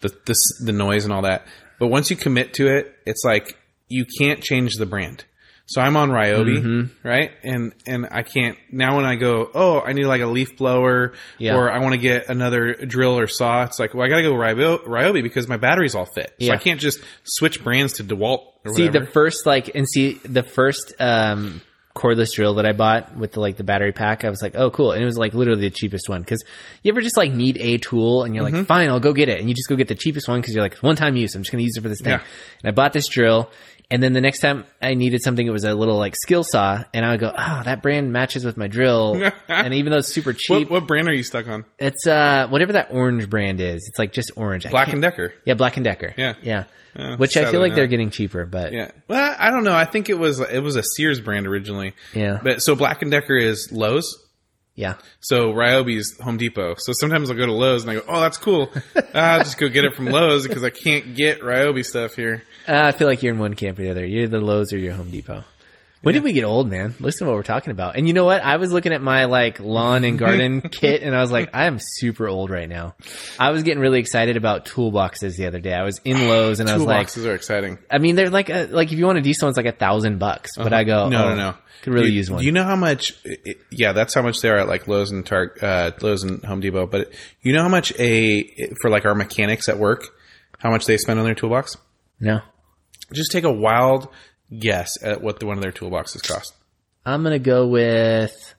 the 0.00 0.08
the 0.26 0.34
the 0.64 0.72
noise 0.72 1.04
and 1.04 1.12
all 1.14 1.22
that. 1.22 1.46
But 1.78 1.88
once 1.88 2.10
you 2.10 2.16
commit 2.16 2.54
to 2.54 2.68
it, 2.68 2.94
it's 3.06 3.22
like 3.24 3.56
you 3.88 4.04
can't 4.18 4.42
change 4.42 4.74
the 4.76 4.86
brand. 4.86 5.24
So 5.66 5.80
I'm 5.80 5.96
on 5.96 6.10
Ryobi, 6.10 6.58
Mm-hmm. 6.62 7.08
right? 7.08 7.30
And 7.44 7.72
and 7.86 8.06
I 8.10 8.22
can't 8.24 8.58
now 8.70 8.96
when 8.96 9.04
I 9.04 9.14
go, 9.14 9.48
oh, 9.54 9.80
I 9.80 9.92
need 9.92 10.04
like 10.06 10.20
a 10.20 10.26
leaf 10.26 10.56
blower, 10.58 11.12
Yeah. 11.38 11.54
or 11.56 11.70
I 11.70 11.78
want 11.78 11.92
to 11.92 11.98
get 11.98 12.28
another 12.28 12.74
drill 12.74 13.18
or 13.18 13.26
saw. 13.26 13.64
It's 13.64 13.78
like, 13.78 13.94
well, 13.94 14.04
I 14.04 14.08
got 14.10 14.16
to 14.16 14.22
go 14.22 14.32
Ryobi, 14.34 14.84
Ryobi 14.84 15.22
because 15.22 15.48
my 15.48 15.56
batteries 15.56 15.94
all 15.94 16.06
fit. 16.14 16.34
So 16.40 16.46
Yeah. 16.46 16.54
I 16.54 16.56
can't 16.58 16.80
just 16.80 16.98
switch 17.24 17.62
brands 17.64 17.94
to 17.94 18.04
Dewalt 18.04 18.44
or 18.64 18.74
see 18.74 18.88
the 18.88 19.06
first 19.06 19.46
like 19.46 19.74
and 19.74 19.88
see 19.88 20.14
the 20.24 20.42
first 20.42 20.92
um 20.98 21.62
cordless 21.94 22.32
drill 22.34 22.54
that 22.54 22.64
I 22.66 22.72
bought 22.72 23.16
with 23.16 23.32
the 23.32 23.40
like 23.40 23.56
the 23.56 23.64
battery 23.64 23.92
pack. 23.92 24.24
I 24.24 24.30
was 24.30 24.40
like, 24.42 24.54
oh 24.56 24.70
cool, 24.70 24.92
and 24.92 25.02
it 25.02 25.04
was 25.04 25.18
like 25.18 25.34
literally 25.34 25.60
the 25.60 25.70
cheapest 25.70 26.08
one 26.08 26.22
because 26.22 26.42
you 26.82 26.90
ever 26.92 27.00
just 27.00 27.16
like 27.16 27.32
need 27.32 27.58
a 27.58 27.78
tool 27.78 28.24
and 28.24 28.34
you're 28.34 28.44
Mm-hmm. 28.44 28.56
like, 28.56 28.66
fine, 28.66 28.88
I'll 28.88 28.98
go 29.00 29.12
get 29.12 29.28
it, 29.28 29.38
and 29.40 29.48
you 29.48 29.54
just 29.54 29.68
go 29.68 29.76
get 29.76 29.88
the 29.88 29.94
cheapest 29.94 30.28
one 30.28 30.40
because 30.40 30.54
you're 30.54 30.62
like 30.64 30.76
one 30.78 30.96
time 30.96 31.16
use. 31.16 31.34
I'm 31.34 31.42
just 31.42 31.52
gonna 31.52 31.62
use 31.64 31.76
it 31.76 31.82
for 31.82 31.88
this 31.88 32.00
thing. 32.00 32.12
Yeah. 32.12 32.24
And 32.62 32.68
I 32.68 32.70
bought 32.72 32.92
this 32.92 33.08
drill. 33.08 33.50
And 33.92 34.02
then 34.02 34.14
the 34.14 34.20
next 34.20 34.40
time 34.40 34.64
I 34.80 34.94
needed 34.94 35.22
something, 35.22 35.46
it 35.46 35.50
was 35.50 35.64
a 35.64 35.74
little 35.74 35.98
like 35.98 36.16
skill 36.16 36.42
saw, 36.44 36.82
and 36.94 37.04
I 37.04 37.10
would 37.12 37.20
go, 37.20 37.28
"Oh, 37.30 37.62
that 37.64 37.82
brand 37.82 38.12
matches 38.12 38.44
with 38.44 38.56
my 38.56 38.66
drill." 38.66 39.30
and 39.48 39.74
even 39.74 39.92
though 39.92 39.98
it's 39.98 40.08
super 40.08 40.32
cheap, 40.32 40.68
what, 40.68 40.70
what 40.70 40.86
brand 40.88 41.08
are 41.08 41.14
you 41.14 41.22
stuck 41.22 41.46
on? 41.46 41.64
it's 41.78 42.06
uh 42.06 42.48
whatever 42.48 42.72
that 42.72 42.88
orange 42.90 43.28
brand 43.28 43.60
is. 43.60 43.86
It's 43.88 43.98
like 43.98 44.12
just 44.12 44.32
orange. 44.36 44.68
Black 44.70 44.92
and 44.92 45.02
Decker. 45.02 45.34
yeah, 45.44 45.54
Black 45.54 45.76
and 45.76 45.84
Decker. 45.84 46.14
Yeah. 46.16 46.34
yeah. 46.42 46.64
Yeah, 46.94 47.16
Which 47.16 47.38
I 47.38 47.50
feel 47.50 47.60
like 47.60 47.74
they're 47.74 47.86
getting 47.86 48.10
cheaper, 48.10 48.44
but 48.44 48.72
Yeah. 48.72 48.90
Well, 49.08 49.34
I 49.38 49.50
don't 49.50 49.64
know. 49.64 49.74
I 49.74 49.86
think 49.86 50.10
it 50.10 50.18
was 50.18 50.40
it 50.40 50.62
was 50.62 50.76
a 50.76 50.82
Sears 50.82 51.20
brand 51.20 51.46
originally. 51.46 51.94
Yeah. 52.14 52.38
But 52.42 52.60
so 52.60 52.74
Black 52.74 53.00
and 53.00 53.10
Decker 53.10 53.36
is 53.36 53.72
Lowe's. 53.72 54.18
yeah. 54.74 54.94
So 55.20 55.52
Ryobi's 55.54 56.18
Home 56.20 56.36
Depot. 56.36 56.74
So 56.76 56.92
sometimes 56.92 57.30
I'll 57.30 57.36
go 57.36 57.46
to 57.46 57.52
Lowe's 57.52 57.82
and 57.82 57.90
I 57.92 57.94
go, 57.94 58.02
"Oh, 58.08 58.20
that's 58.20 58.36
cool. 58.36 58.70
I'll 59.14 59.38
just 59.38 59.56
go 59.56 59.68
get 59.70 59.84
it 59.84 59.94
from 59.94 60.06
Lowe's 60.06 60.46
because 60.46 60.64
I 60.64 60.70
can't 60.70 61.14
get 61.14 61.40
Ryobi 61.40 61.84
stuff 61.84 62.14
here." 62.14 62.42
Uh, 62.68 62.80
I 62.86 62.92
feel 62.92 63.08
like 63.08 63.22
you're 63.22 63.34
in 63.34 63.40
one 63.40 63.54
camp 63.54 63.78
or 63.78 63.82
the 63.82 63.90
other. 63.90 64.04
You're 64.06 64.28
the 64.28 64.40
Lowe's 64.40 64.72
or 64.72 64.78
you're 64.78 64.94
Home 64.94 65.10
Depot. 65.10 65.44
When 66.02 66.14
did 66.14 66.24
we 66.24 66.32
get 66.32 66.42
old, 66.42 66.68
man? 66.68 66.96
Listen 66.98 67.26
to 67.26 67.30
what 67.30 67.36
we're 67.36 67.44
talking 67.44 67.70
about. 67.70 67.94
And 67.94 68.08
you 68.08 68.12
know 68.12 68.24
what? 68.24 68.42
I 68.42 68.56
was 68.56 68.72
looking 68.72 68.92
at 68.92 69.00
my 69.00 69.26
like 69.26 69.60
lawn 69.60 70.02
and 70.02 70.18
garden 70.18 70.60
kit 70.72 71.02
and 71.02 71.14
I 71.14 71.20
was 71.20 71.30
like, 71.30 71.50
I 71.54 71.66
am 71.66 71.78
super 71.80 72.26
old 72.26 72.50
right 72.50 72.68
now. 72.68 72.96
I 73.38 73.52
was 73.52 73.62
getting 73.62 73.80
really 73.80 74.00
excited 74.00 74.36
about 74.36 74.66
toolboxes 74.66 75.36
the 75.36 75.46
other 75.46 75.60
day. 75.60 75.72
I 75.72 75.84
was 75.84 76.00
in 76.04 76.26
Lowe's 76.26 76.58
and 76.58 76.68
I 76.68 76.74
was 76.74 76.82
like, 76.82 77.06
Toolboxes 77.06 77.24
are 77.24 77.34
exciting. 77.36 77.78
I 77.88 77.98
mean, 77.98 78.16
they're 78.16 78.30
like, 78.30 78.50
a, 78.50 78.66
like 78.66 78.90
if 78.90 78.98
you 78.98 79.06
want 79.06 79.18
a 79.18 79.22
decent 79.22 79.44
one, 79.44 79.50
it's 79.50 79.56
like 79.56 79.66
a 79.66 79.78
thousand 79.78 80.18
bucks. 80.18 80.56
But 80.56 80.72
I 80.72 80.82
go, 80.82 81.08
no, 81.08 81.24
oh, 81.24 81.28
no, 81.30 81.36
no. 81.36 81.54
could 81.82 81.92
really 81.92 82.10
Do 82.10 82.14
use 82.14 82.28
one. 82.28 82.40
Do 82.40 82.46
you 82.46 82.52
know 82.52 82.64
how 82.64 82.76
much? 82.76 83.14
It, 83.24 83.58
yeah, 83.70 83.92
that's 83.92 84.12
how 84.12 84.22
much 84.22 84.40
they 84.40 84.50
are 84.50 84.58
at 84.58 84.66
like 84.66 84.88
Lowe's 84.88 85.12
and 85.12 85.24
Tar- 85.24 85.54
uh, 85.62 85.92
Lowe's 86.00 86.24
and 86.24 86.44
Home 86.44 86.58
Depot. 86.58 86.86
But 86.86 87.12
you 87.42 87.52
know 87.52 87.62
how 87.62 87.68
much 87.68 87.92
a 88.00 88.42
for 88.80 88.90
like 88.90 89.04
our 89.04 89.14
mechanics 89.14 89.68
at 89.68 89.78
work, 89.78 90.06
how 90.58 90.72
much 90.72 90.86
they 90.86 90.96
spend 90.96 91.20
on 91.20 91.24
their 91.24 91.36
toolbox? 91.36 91.76
no, 92.18 92.40
Just 93.12 93.32
take 93.32 93.44
a 93.44 93.52
wild 93.52 94.08
guess 94.58 95.02
at 95.02 95.22
what 95.22 95.40
the, 95.40 95.46
one 95.46 95.56
of 95.56 95.62
their 95.62 95.72
toolboxes 95.72 96.26
cost. 96.26 96.54
I'm 97.04 97.22
gonna 97.22 97.38
go 97.38 97.66
with 97.66 98.54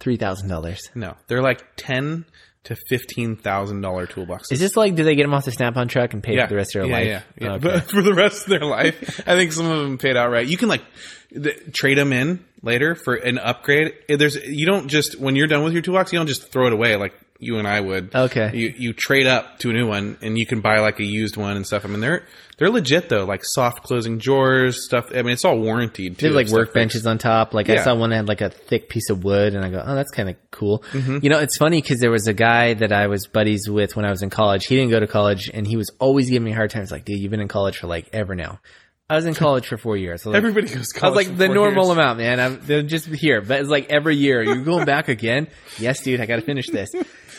three 0.00 0.16
thousand 0.16 0.48
dollars. 0.48 0.90
No, 0.94 1.16
they're 1.28 1.42
like 1.42 1.62
ten 1.76 2.24
to 2.64 2.76
fifteen 2.88 3.36
thousand 3.36 3.80
dollar 3.80 4.06
toolboxes. 4.06 4.52
Is 4.52 4.60
this 4.60 4.76
like, 4.76 4.94
do 4.94 5.04
they 5.04 5.14
get 5.14 5.22
them 5.22 5.34
off 5.34 5.44
the 5.44 5.52
Snap-on 5.52 5.88
truck 5.88 6.12
and 6.12 6.22
pay 6.22 6.34
yeah, 6.34 6.46
for 6.46 6.50
the 6.50 6.56
rest 6.56 6.74
of 6.74 6.82
their 6.82 6.90
yeah, 6.90 6.96
life? 6.96 7.26
Yeah, 7.38 7.46
yeah. 7.46 7.54
Okay. 7.54 7.68
But 7.68 7.82
for 7.90 8.02
the 8.02 8.14
rest 8.14 8.44
of 8.44 8.50
their 8.50 8.64
life, 8.64 9.20
I 9.26 9.36
think 9.36 9.52
some 9.52 9.70
of 9.70 9.78
them 9.78 9.98
paid 9.98 10.16
outright. 10.16 10.48
You 10.48 10.56
can 10.56 10.68
like 10.68 10.82
th- 11.30 11.72
trade 11.72 11.98
them 11.98 12.12
in 12.12 12.44
later 12.62 12.94
for 12.94 13.14
an 13.14 13.38
upgrade. 13.38 13.92
There's 14.08 14.36
you 14.36 14.66
don't 14.66 14.88
just 14.88 15.20
when 15.20 15.36
you're 15.36 15.46
done 15.46 15.62
with 15.62 15.72
your 15.72 15.82
toolbox, 15.82 16.12
you 16.12 16.18
don't 16.18 16.26
just 16.26 16.50
throw 16.50 16.66
it 16.66 16.72
away 16.72 16.96
like 16.96 17.14
you 17.40 17.58
and 17.58 17.66
I 17.68 17.80
would. 17.80 18.14
Okay. 18.14 18.50
You 18.54 18.74
you 18.76 18.92
trade 18.92 19.26
up 19.26 19.58
to 19.60 19.70
a 19.70 19.72
new 19.72 19.86
one 19.88 20.16
and 20.22 20.38
you 20.38 20.46
can 20.46 20.60
buy 20.60 20.78
like 20.78 21.00
a 21.00 21.04
used 21.04 21.36
one 21.36 21.56
and 21.56 21.66
stuff. 21.66 21.84
I 21.84 21.88
mean 21.88 22.00
they're 22.00 22.24
they're 22.58 22.70
legit 22.70 23.08
though, 23.08 23.24
like 23.24 23.40
soft 23.44 23.82
closing 23.82 24.18
drawers, 24.18 24.84
stuff. 24.84 25.06
I 25.10 25.22
mean 25.22 25.30
it's 25.34 25.44
all 25.44 25.58
warranted 25.58 26.14
They 26.16 26.28
too. 26.28 26.34
have 26.34 26.34
like 26.36 26.46
workbenches 26.46 27.06
on 27.08 27.18
top. 27.18 27.52
Like 27.52 27.68
I 27.68 27.82
saw 27.82 27.94
one 27.96 28.10
that 28.10 28.16
had 28.16 28.28
like 28.28 28.40
a 28.40 28.50
thick 28.50 28.88
piece 28.88 29.10
of 29.10 29.24
wood, 29.24 29.54
and 29.54 29.64
I 29.64 29.70
go, 29.70 29.82
"Oh, 29.84 29.94
that's 29.94 30.10
kind 30.12 30.28
of 30.30 30.36
cool." 30.52 30.84
Mm-hmm. 30.92 31.18
You 31.22 31.30
know, 31.30 31.40
it's 31.40 31.56
funny 31.56 31.82
because 31.82 31.98
there 32.00 32.10
was 32.12 32.28
a 32.28 32.34
guy 32.34 32.74
that 32.74 32.92
I 32.92 33.08
was 33.08 33.26
buddies 33.26 33.68
with 33.68 33.96
when 33.96 34.04
I 34.04 34.10
was 34.10 34.22
in 34.22 34.30
college. 34.30 34.66
He 34.66 34.76
didn't 34.76 34.90
go 34.92 35.00
to 35.00 35.06
college, 35.08 35.50
and 35.52 35.66
he 35.66 35.76
was 35.76 35.90
always 35.98 36.30
giving 36.30 36.44
me 36.44 36.52
a 36.52 36.54
hard 36.54 36.70
time. 36.70 36.82
He's 36.82 36.92
like, 36.92 37.04
"Dude, 37.04 37.18
you've 37.18 37.30
been 37.32 37.40
in 37.40 37.48
college 37.48 37.76
for 37.78 37.88
like 37.88 38.08
ever 38.12 38.34
now." 38.34 38.60
I 39.10 39.16
was 39.16 39.26
in 39.26 39.34
college 39.34 39.66
for 39.66 39.76
four 39.76 39.98
years. 39.98 40.24
Like, 40.24 40.34
Everybody 40.36 40.66
goes. 40.68 40.76
I 40.76 40.78
was 40.78 40.92
college 40.92 41.14
like 41.28 41.36
the 41.36 41.48
normal 41.48 41.84
years. 41.88 41.92
amount, 41.98 42.18
man. 42.20 42.40
I'm 42.40 42.60
they're 42.64 42.82
just 42.82 43.04
here, 43.06 43.42
but 43.42 43.60
it's 43.60 43.68
like 43.68 43.90
every 43.92 44.16
year. 44.16 44.42
You're 44.42 44.64
going 44.64 44.86
back 44.86 45.08
again? 45.08 45.48
Yes, 45.78 46.02
dude. 46.02 46.20
I 46.20 46.26
got 46.26 46.36
to 46.36 46.42
finish 46.42 46.68
this. 46.68 46.90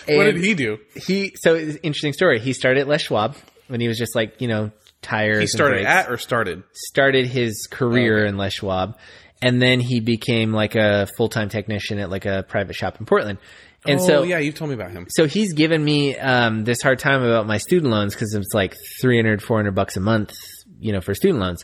What 0.07 0.23
did 0.25 0.37
he 0.37 0.53
do? 0.53 0.79
He 0.95 1.33
so 1.35 1.55
interesting 1.57 2.13
story. 2.13 2.39
He 2.39 2.53
started 2.53 2.81
at 2.81 2.87
Les 2.87 3.01
Schwab 3.01 3.35
when 3.67 3.81
he 3.81 3.87
was 3.87 3.97
just 3.97 4.15
like 4.15 4.41
you 4.41 4.47
know 4.47 4.71
tires. 5.01 5.39
He 5.39 5.47
started 5.47 5.85
at 5.85 6.09
or 6.09 6.17
started? 6.17 6.63
started 6.73 7.27
his 7.27 7.67
career 7.69 8.19
Okay. 8.19 8.29
in 8.29 8.37
Les 8.37 8.53
Schwab, 8.53 8.97
and 9.41 9.61
then 9.61 9.79
he 9.79 9.99
became 9.99 10.51
like 10.53 10.75
a 10.75 11.07
full 11.17 11.29
time 11.29 11.49
technician 11.49 11.99
at 11.99 12.09
like 12.09 12.25
a 12.25 12.43
private 12.47 12.75
shop 12.75 12.99
in 12.99 13.05
Portland. 13.05 13.39
And 13.87 13.99
oh 13.99 14.07
so, 14.07 14.23
yeah, 14.23 14.39
you've 14.39 14.55
told 14.55 14.69
me 14.69 14.73
about 14.75 14.89
him. 14.89 15.05
so 15.09 15.27
he's 15.27 15.53
given 15.53 15.83
me 15.83 16.17
um, 16.17 16.63
this 16.63 16.81
hard 16.81 16.97
time 16.97 17.21
about 17.21 17.45
my 17.45 17.57
student 17.59 17.91
loans 17.91 18.15
because 18.15 18.33
it's 18.33 18.51
like 18.51 18.75
300, 18.99 19.43
400 19.43 19.75
bucks 19.75 19.95
a 19.95 19.99
month, 19.99 20.33
you 20.79 20.91
know, 20.91 21.01
for 21.01 21.13
student 21.13 21.39
loans. 21.39 21.63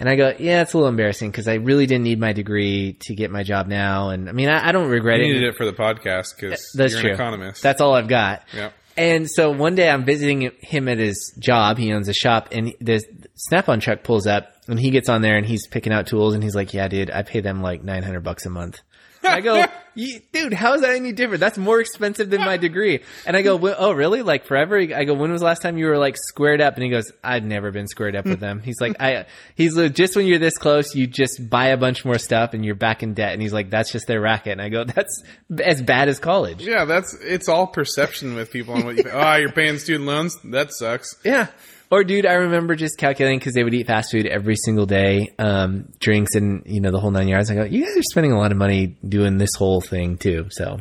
And 0.00 0.08
I 0.08 0.16
go, 0.16 0.32
yeah, 0.38 0.62
it's 0.62 0.74
a 0.74 0.76
little 0.76 0.88
embarrassing 0.88 1.30
because 1.30 1.48
I 1.48 1.54
really 1.54 1.86
didn't 1.86 2.04
need 2.04 2.20
my 2.20 2.32
degree 2.32 2.96
to 3.00 3.14
get 3.14 3.30
my 3.30 3.42
job 3.42 3.66
now. 3.66 4.10
And 4.10 4.28
I 4.28 4.32
mean, 4.32 4.48
I, 4.48 4.68
I 4.68 4.72
don't 4.72 4.88
regret 4.88 5.18
You 5.18 5.24
it. 5.24 5.28
You 5.28 5.34
needed 5.34 5.48
it 5.48 5.56
for 5.56 5.64
the 5.66 5.72
podcast 5.72 6.36
because 6.36 6.70
That's 6.74 6.92
you're 6.92 7.00
true. 7.00 7.10
an 7.10 7.14
economist. 7.16 7.62
That's 7.62 7.80
all 7.80 7.94
I've 7.94 8.08
got. 8.08 8.42
yeah. 8.54 8.70
And 8.96 9.30
so 9.30 9.50
one 9.52 9.76
day 9.76 9.88
I'm 9.88 10.04
visiting 10.04 10.50
him 10.60 10.88
at 10.88 10.98
his 10.98 11.32
job. 11.38 11.78
He 11.78 11.92
owns 11.92 12.08
a 12.08 12.12
shop 12.12 12.48
and 12.52 12.74
the 12.80 13.00
Snap-on 13.36 13.78
truck 13.80 14.02
pulls 14.02 14.26
up 14.26 14.52
and 14.66 14.78
he 14.78 14.90
gets 14.90 15.08
on 15.08 15.22
there 15.22 15.36
and 15.36 15.46
he's 15.46 15.66
picking 15.68 15.92
out 15.92 16.08
tools 16.08 16.34
and 16.34 16.42
he's 16.42 16.54
like, 16.56 16.74
yeah, 16.74 16.88
dude, 16.88 17.10
I 17.10 17.22
pay 17.22 17.40
them 17.40 17.62
like 17.62 17.84
900 17.84 18.20
bucks 18.24 18.44
a 18.46 18.50
month. 18.50 18.80
And 19.22 19.32
I 19.34 19.40
go, 19.40 19.56
"You- 19.56 19.66
dude, 20.32 20.52
how 20.52 20.74
is 20.74 20.82
that 20.82 20.94
any 20.94 21.12
different? 21.12 21.40
That's 21.40 21.58
more 21.58 21.80
expensive 21.80 22.30
than 22.30 22.40
my 22.40 22.56
degree. 22.56 23.00
And 23.26 23.36
I 23.36 23.42
go, 23.42 23.58
oh, 23.76 23.92
really? 23.92 24.22
Like 24.22 24.44
forever? 24.44 24.78
I 24.78 25.04
go, 25.04 25.14
when 25.14 25.32
was 25.32 25.40
the 25.40 25.46
last 25.46 25.60
time 25.60 25.76
you 25.76 25.86
were 25.86 25.98
like 25.98 26.16
squared 26.16 26.60
up? 26.60 26.74
And 26.74 26.82
he 26.84 26.90
goes, 26.90 27.10
I've 27.22 27.44
never 27.44 27.70
been 27.70 27.88
squared 27.88 28.14
up 28.14 28.24
with 28.24 28.40
them. 28.48 28.60
He's 28.60 28.80
like, 28.80 29.00
I, 29.00 29.26
he's 29.56 29.76
like, 29.76 29.94
just 29.94 30.14
when 30.14 30.26
you're 30.26 30.38
this 30.38 30.56
close, 30.56 30.94
you 30.94 31.06
just 31.06 31.50
buy 31.50 31.68
a 31.68 31.76
bunch 31.76 32.04
more 32.04 32.18
stuff 32.18 32.54
and 32.54 32.64
you're 32.64 32.74
back 32.74 33.02
in 33.02 33.14
debt. 33.14 33.32
And 33.32 33.42
he's 33.42 33.52
like, 33.52 33.70
that's 33.70 33.90
just 33.90 34.06
their 34.06 34.20
racket. 34.20 34.52
And 34.52 34.62
I 34.62 34.68
go, 34.68 34.84
that's 34.84 35.22
as 35.62 35.82
bad 35.82 36.08
as 36.08 36.18
college. 36.18 36.62
Yeah, 36.62 36.84
that's 36.84 37.14
it's 37.20 37.48
all 37.48 37.66
perception 37.66 38.34
with 38.34 38.50
people 38.50 38.74
on 38.74 38.84
what 38.84 38.96
you. 38.96 39.04
oh, 39.10 39.34
you're 39.36 39.52
paying 39.52 39.78
student 39.78 40.06
loans. 40.06 40.36
That 40.44 40.72
sucks. 40.72 41.16
Yeah. 41.24 41.48
Or 41.90 42.04
dude, 42.04 42.26
I 42.26 42.34
remember 42.34 42.74
just 42.76 42.98
calculating 42.98 43.38
because 43.38 43.54
they 43.54 43.64
would 43.64 43.72
eat 43.74 43.86
fast 43.86 44.10
food 44.10 44.26
every 44.26 44.56
single 44.56 44.84
day, 44.84 45.32
um, 45.38 45.90
drinks 46.00 46.34
and 46.34 46.62
you 46.66 46.80
know 46.82 46.90
the 46.90 47.00
whole 47.00 47.10
nine 47.10 47.28
yards. 47.28 47.50
I 47.50 47.54
go, 47.54 47.64
you 47.64 47.84
guys 47.84 47.96
are 47.96 48.02
spending 48.02 48.32
a 48.32 48.38
lot 48.38 48.52
of 48.52 48.58
money 48.58 48.98
doing 49.08 49.38
this 49.38 49.54
whole 49.54 49.80
thing 49.80 50.18
too. 50.18 50.46
So 50.50 50.80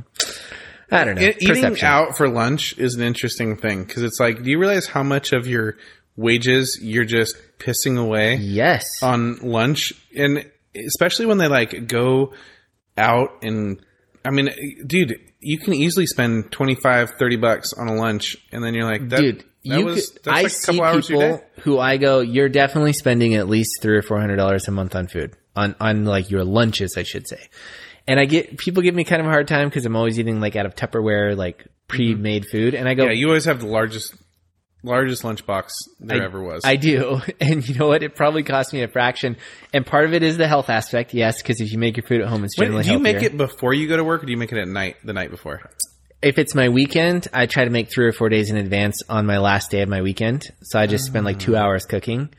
I 0.92 1.06
don't 1.06 1.16
know. 1.16 1.22
Eating 1.22 1.48
Perception. 1.48 1.88
out 1.88 2.18
for 2.18 2.28
lunch 2.28 2.78
is 2.78 2.96
an 2.96 3.04
interesting 3.04 3.56
thing 3.58 3.84
because 3.86 4.04
it's 4.04 4.20
like, 4.20 4.44
do 4.44 4.50
you 4.50 4.60
realize 4.60 4.88
how 4.88 5.04
much 5.04 5.32
of 5.32 5.48
your 5.48 5.78
wages 6.18 6.80
you're 6.82 7.06
just 7.06 7.38
pissing 7.60 7.98
away 7.98 8.36
Yes. 8.36 9.02
on 9.02 9.38
lunch? 9.42 9.94
And 10.16 10.50
especially 10.76 11.26
when 11.26 11.38
they 11.38 11.48
like 11.48 11.88
go 11.88 12.34
out 12.98 13.30
and, 13.44 13.80
I 14.26 14.32
mean, 14.32 14.50
dude, 14.86 15.16
you 15.40 15.58
can 15.60 15.74
easily 15.74 16.06
spend 16.06 16.52
25, 16.52 17.12
30 17.20 17.36
bucks 17.38 17.74
on 17.74 17.88
a 17.88 17.94
lunch 17.94 18.36
and 18.52 18.64
then 18.64 18.74
you're 18.74 18.86
like, 18.90 19.08
that, 19.10 19.20
Dude, 19.20 19.44
that 19.68 19.80
you 19.80 19.86
was, 19.86 20.10
could, 20.10 20.28
I 20.28 20.44
like 20.44 20.46
a 20.48 20.50
see 20.50 20.82
hours 20.82 21.08
people 21.08 21.44
who 21.62 21.80
I 21.80 21.98
go, 21.98 22.20
you're 22.22 22.50
definitely 22.50 22.94
spending 22.94 23.36
at 23.36 23.48
least 23.48 23.82
three 23.82 23.98
or 23.98 24.02
four 24.02 24.20
hundred 24.20 24.38
dollars 24.38 24.68
a 24.68 24.72
month 24.72 24.96
on 24.96 25.08
food 25.08 25.36
on 25.56 25.76
on 25.80 26.06
like 26.06 26.30
your 26.32 26.44
lunches, 26.44 26.98
I 26.98 27.04
should 27.04 27.28
say. 27.28 27.48
And 28.08 28.20
I 28.20 28.26
get 28.26 28.58
people 28.58 28.84
give 28.84 28.96
me 28.96 29.04
kind 29.04 29.20
of 29.22 29.28
a 29.28 29.30
hard 29.30 29.48
time 29.48 29.68
because 29.68 29.86
I'm 29.86 29.96
always 29.96 30.18
eating 30.20 30.40
like 30.40 30.56
out 30.56 30.66
of 30.66 30.76
Tupperware, 30.76 31.36
like 31.36 31.68
pre-made 31.88 32.46
food, 32.50 32.74
and 32.74 32.88
I 32.88 32.94
go, 32.94 33.04
Mm-hmm. 33.04 33.12
Yeah, 33.12 33.18
you 33.18 33.28
always 33.28 33.46
have 33.46 33.60
the 33.60 33.68
largest, 33.68 34.16
largest 34.84 35.24
lunchbox 35.24 35.70
there 36.00 36.22
I- 36.22 36.26
ever 36.26 36.42
was. 36.42 36.64
I 36.64 36.78
do. 36.78 37.22
And 37.42 37.68
you 37.68 37.76
know 37.76 37.88
what? 37.88 38.04
It 38.04 38.16
probably 38.16 38.44
cost 38.44 38.72
me 38.74 38.82
a 38.84 38.88
fraction. 38.88 39.36
And 39.74 39.86
part 39.86 40.06
of 40.06 40.14
it 40.14 40.24
is 40.24 40.38
the 40.38 40.48
health 40.48 40.70
aspect, 40.70 41.14
yes, 41.14 41.42
because 41.42 41.60
if 41.60 41.72
you 41.72 41.78
make 41.78 41.98
your 41.98 42.06
food 42.06 42.22
at 42.22 42.28
home, 42.30 42.44
it's 42.46 42.56
generally 42.56 42.84
do 42.84 42.92
you 42.92 43.00
make 43.00 43.22
it 43.24 43.36
before 43.36 43.74
you 43.74 43.88
go 43.90 43.98
to 43.98 44.04
work, 44.04 44.24
or 44.24 44.26
do 44.26 44.32
you 44.32 44.38
make 44.38 44.52
it 44.54 44.58
at 44.58 44.68
night, 44.68 44.96
the 45.04 45.14
night 45.14 45.32
before? 45.32 45.70
If 46.22 46.40
it's 46.40 46.56
my 46.56 46.70
weekend, 46.70 47.28
I 47.32 47.46
try 47.46 47.64
to 47.66 47.70
make 47.70 47.92
three 47.92 48.06
or 48.08 48.12
four 48.12 48.30
days 48.30 48.50
in 48.50 48.58
advance 48.58 49.04
on 49.08 49.26
my 49.28 49.38
last 49.38 49.70
day 49.70 49.82
of 49.82 49.90
my 49.90 50.02
weekend. 50.02 50.48
So 50.64 50.80
I 50.80 50.88
just 50.88 51.06
spend 51.06 51.26
like 51.26 51.36
Ah. 51.38 51.40
two 51.40 51.56
hours 51.56 51.86
cooking. 51.86 52.30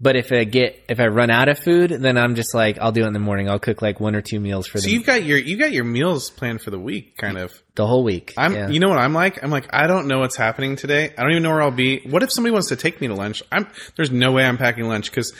But 0.00 0.14
if 0.14 0.30
I 0.30 0.44
get, 0.44 0.80
if 0.88 1.00
I 1.00 1.08
run 1.08 1.28
out 1.28 1.48
of 1.48 1.58
food, 1.58 1.90
then 1.90 2.16
I'm 2.16 2.36
just 2.36 2.54
like, 2.54 2.78
I'll 2.78 2.92
do 2.92 3.02
it 3.02 3.08
in 3.08 3.12
the 3.14 3.18
morning. 3.18 3.50
I'll 3.50 3.58
cook 3.58 3.82
like 3.82 3.98
one 3.98 4.14
or 4.14 4.20
two 4.20 4.38
meals 4.38 4.68
for 4.68 4.78
the 4.78 4.82
So 4.82 4.86
the, 4.86 4.92
you've 4.94 5.04
got 5.04 5.24
your 5.24 5.38
you 5.38 5.56
got 5.56 5.72
your 5.72 5.82
meals 5.82 6.30
planned 6.30 6.62
for 6.62 6.70
the 6.70 6.78
week, 6.78 7.16
kind 7.16 7.36
of. 7.36 7.52
the 7.74 7.84
whole 7.84 8.04
week. 8.04 8.32
I'm, 8.36 8.54
Yeah. 8.54 8.68
you 8.68 8.78
know 8.78 8.88
what 8.88 8.98
I'm 8.98 9.12
like? 9.12 9.42
I'm 9.42 9.50
like, 9.50 9.66
I 9.74 9.88
don't 9.88 10.06
know 10.06 10.20
what's 10.20 10.36
happening 10.36 10.76
today. 10.76 11.12
I 11.18 11.22
don't 11.22 11.32
even 11.32 11.42
know 11.42 11.50
where 11.50 11.62
I'll 11.62 11.72
be. 11.72 11.98
What 12.08 12.22
if 12.22 12.32
somebody 12.32 12.52
wants 12.52 12.68
to 12.68 12.76
take 12.76 13.00
me 13.00 13.08
to 13.08 13.14
lunch? 13.14 13.42
I'm, 13.50 13.66
there's 13.96 14.12
no 14.12 14.30
way 14.30 14.44
I'm 14.44 14.56
packing 14.58 14.84
lunch 14.86 15.10
because 15.10 15.32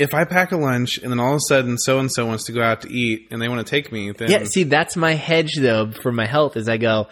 if 0.00 0.14
I 0.14 0.24
pack 0.24 0.52
a 0.52 0.56
lunch 0.56 0.98
and 0.98 1.10
then 1.12 1.20
all 1.20 1.32
of 1.32 1.36
a 1.36 1.40
sudden 1.40 1.78
so 1.78 1.98
and 1.98 2.10
so 2.10 2.26
wants 2.26 2.44
to 2.44 2.52
go 2.52 2.62
out 2.62 2.80
to 2.82 2.90
eat 2.92 3.28
and 3.30 3.40
they 3.40 3.48
want 3.48 3.64
to 3.66 3.70
take 3.70 3.92
me, 3.92 4.10
then 4.12 4.30
Yeah, 4.30 4.44
see, 4.44 4.64
that's 4.64 4.96
my 4.96 5.12
hedge 5.14 5.54
though 5.56 5.90
for 5.90 6.10
my 6.12 6.26
health 6.26 6.56
is 6.56 6.68
I 6.68 6.76
go, 6.78 7.08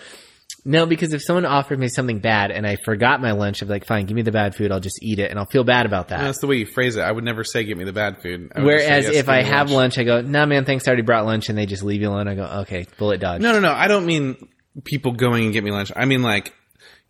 no, 0.65 0.87
because 0.87 1.13
if 1.13 1.23
someone 1.23 1.47
offered 1.47 1.79
me 1.79 1.89
something 1.89 2.19
bad 2.19 2.51
and 2.51 2.67
I 2.67 2.77
forgot 2.77 3.21
my 3.23 3.31
lunch, 3.33 3.63
I'm 3.63 3.69
like, 3.69 3.87
fine, 3.87 4.07
give 4.07 4.15
me 4.17 4.23
the 4.23 4.33
bad 4.33 4.55
food. 4.55 4.73
I'll 4.73 4.81
just 4.81 5.03
eat 5.03 5.19
it 5.19 5.31
and 5.31 5.39
I'll 5.39 5.47
feel 5.47 5.65
bad 5.65 5.87
about 5.87 6.09
that. 6.09 6.21
that's 6.21 6.41
the 6.41 6.47
way 6.47 6.57
you 6.57 6.67
phrase 6.67 6.97
it. 6.97 7.01
I 7.03 7.13
would 7.13 7.25
never 7.25 7.45
say, 7.45 7.65
"Give 7.65 7.79
me 7.79 7.85
the 7.85 7.93
bad 7.93 8.21
food." 8.23 8.51
I 8.55 8.61
would 8.63 8.73
just 8.73 8.85
say, 8.85 8.91
Whereas 8.91 9.05
"Yes, 9.05 9.15
if 9.15 9.27
give 9.27 9.29
I 9.29 9.43
me 9.43 9.49
have 9.49 9.71
lunch, 9.71 9.99
I 9.99 10.05
go, 10.05 10.21
nah, 10.21 10.47
man, 10.47 10.65
thanks, 10.65 10.87
I 10.87 10.91
already 10.91 11.03
brought 11.03 11.25
lunch, 11.27 11.49
and 11.49 11.57
they 11.57 11.65
just 11.67 11.83
leave 11.85 12.01
you 12.03 12.09
alone. 12.09 12.29
I 12.29 12.35
go, 12.35 12.45
okay, 12.63 12.87
bullet 12.99 13.21
dodge. 13.21 13.41
no, 13.41 13.53
no, 13.53 13.61
no. 13.61 13.73
I 13.73 13.89
don't 13.89 14.05
mean 14.05 14.37
people 14.85 15.13
going 15.13 15.45
and 15.45 15.53
get 15.53 15.65
me 15.65 15.71
lunch. 15.71 15.91
I 15.95 16.05
mean 16.05 16.23
like, 16.23 16.53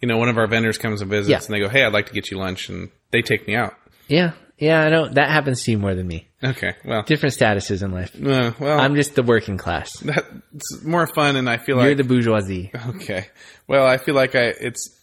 you 0.00 0.06
know, 0.08 0.18
one 0.18 0.28
of 0.28 0.38
our 0.38 0.46
vendors 0.46 0.78
comes 0.78 1.00
and 1.00 1.10
visits 1.10 1.28
Yeah. 1.30 1.38
and 1.44 1.54
they 1.54 1.58
go, 1.60 1.68
"Hey, 1.68 1.84
I'd 1.84 1.92
like 1.92 2.06
to 2.06 2.12
get 2.12 2.30
you 2.30 2.38
lunch," 2.38 2.68
and 2.68 2.90
they 3.10 3.22
take 3.22 3.46
me 3.48 3.56
out. 3.56 3.74
Yeah, 4.08 4.32
yeah, 4.58 4.84
I 4.84 4.90
don't. 4.90 5.14
That 5.14 5.30
happens 5.30 5.62
to 5.64 5.70
you 5.70 5.78
more 5.78 5.94
than 5.94 6.06
me. 6.06 6.28
Okay, 6.42 6.74
well, 6.84 7.02
Different 7.02 7.34
statuses 7.34 7.82
in 7.82 7.90
life. 7.92 8.14
uh, 8.14 8.52
well, 8.60 8.78
I'm 8.80 8.94
just 8.94 9.14
the 9.14 9.22
working 9.22 9.56
class. 9.56 9.92
that's 10.00 10.84
more 10.84 11.06
fun, 11.06 11.36
and 11.36 11.48
I 11.48 11.56
feel 11.56 11.76
like 11.76 11.86
You're 11.86 11.94
the 11.96 12.04
bourgeoisie. 12.04 12.70
Okay. 12.96 13.26
Well, 13.66 13.86
I 13.86 13.96
feel 13.98 14.14
like 14.14 14.34
I 14.34 14.44
it's 14.60 14.94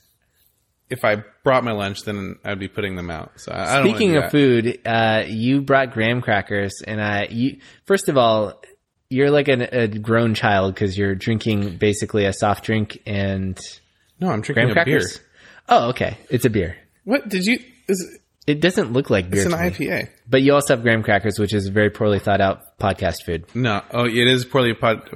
if 0.90 1.04
I 1.04 1.24
brought 1.44 1.64
my 1.64 1.72
lunch, 1.72 2.04
then 2.04 2.38
I'd 2.44 2.60
be 2.60 2.68
putting 2.68 2.96
them 2.96 3.10
out. 3.10 3.32
So 3.38 3.52
I, 3.52 3.74
I 3.74 3.76
don't. 3.78 3.90
Speaking 3.90 4.14
wanna 4.14 4.26
of 4.28 4.32
food, 4.32 4.80
uh, 4.86 5.24
you 5.28 5.62
brought 5.62 5.92
graham 5.92 6.22
crackers, 6.22 6.82
and 6.86 7.02
I, 7.02 7.28
you 7.30 7.60
first 7.86 8.08
of 8.10 8.18
all, 8.18 8.62
you're 9.10 9.32
like 9.32 9.48
an, 9.48 9.62
a 9.62 9.88
grown 9.88 10.34
child 10.36 10.74
because 10.74 10.98
you're 10.98 11.16
drinking 11.16 11.78
basically 11.78 12.26
a 12.26 12.34
soft 12.34 12.66
drink 12.66 13.02
and 13.06 13.60
no, 14.20 14.30
I'm 14.30 14.42
drinking 14.42 14.74
graham 14.74 14.78
a 14.78 14.86
beer. 14.86 15.00
crackers. 15.00 15.20
Oh, 15.68 15.90
okay, 15.90 16.18
it's 16.30 16.46
a 16.46 16.50
beer. 16.50 16.78
What 17.04 17.28
did 17.30 17.46
you? 17.46 17.60
Is 17.88 18.20
It 18.48 18.62
doesn't 18.62 18.94
look 18.94 19.10
like 19.10 19.30
beer, 19.30 19.42
it's 19.42 19.52
an. 19.52 19.60
IPA? 19.60 20.10
but 20.30 20.44
you 20.44 20.54
also 20.54 20.76
have 20.76 20.84
graham 20.84 21.02
crackers, 21.02 21.40
which 21.40 21.54
is 21.54 21.68
very 21.68 21.90
poorly 21.90 22.20
thought 22.20 22.42
out 22.42 22.78
podcast 22.78 23.24
food. 23.26 23.46
No. 23.56 23.82
Oh, 23.92 24.06
it 24.06 24.28
is 24.28 24.46
poorly 24.46 24.76
pod, 24.76 25.10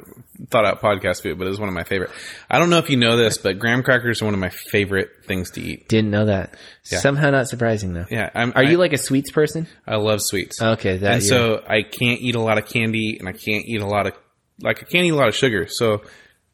thought 0.49 0.65
out 0.65 0.81
podcast 0.81 1.21
food, 1.21 1.37
but 1.37 1.47
it's 1.47 1.59
one 1.59 1.69
of 1.69 1.75
my 1.75 1.83
favorite. 1.83 2.09
I 2.49 2.57
don't 2.57 2.71
know 2.71 2.79
if 2.79 2.89
you 2.89 2.97
know 2.97 3.17
this, 3.17 3.37
but 3.37 3.59
graham 3.59 3.83
crackers 3.83 4.21
are 4.21 4.25
one 4.25 4.33
of 4.33 4.39
my 4.39 4.49
favorite 4.49 5.11
things 5.25 5.51
to 5.51 5.61
eat. 5.61 5.87
Didn't 5.87 6.09
know 6.09 6.25
that. 6.25 6.55
Somehow 6.83 7.29
not 7.29 7.47
surprising 7.47 7.93
though. 7.93 8.05
Yeah. 8.09 8.31
I'm, 8.33 8.51
Are 8.51 8.63
I, 8.63 8.69
you 8.69 8.77
like 8.77 8.93
a 8.93 8.97
sweets 8.97 9.31
person? 9.31 9.67
I 9.85 9.97
love 9.97 10.21
sweets. 10.23 10.59
Okay, 10.59 10.97
that 10.97 11.13
and 11.13 11.23
so 11.23 11.63
I 11.67 11.83
can't 11.83 12.21
eat 12.21 12.33
a 12.33 12.41
lot 12.41 12.57
of 12.57 12.65
candy, 12.65 13.17
and 13.19 13.29
I 13.29 13.33
can't 13.33 13.65
eat 13.65 13.81
a 13.81 13.87
lot 13.87 14.07
of 14.07 14.13
like 14.61 14.79
I 14.79 14.85
can't 14.85 15.05
eat 15.05 15.11
a 15.11 15.15
lot 15.15 15.27
of 15.27 15.35
sugar. 15.35 15.67
So 15.69 16.01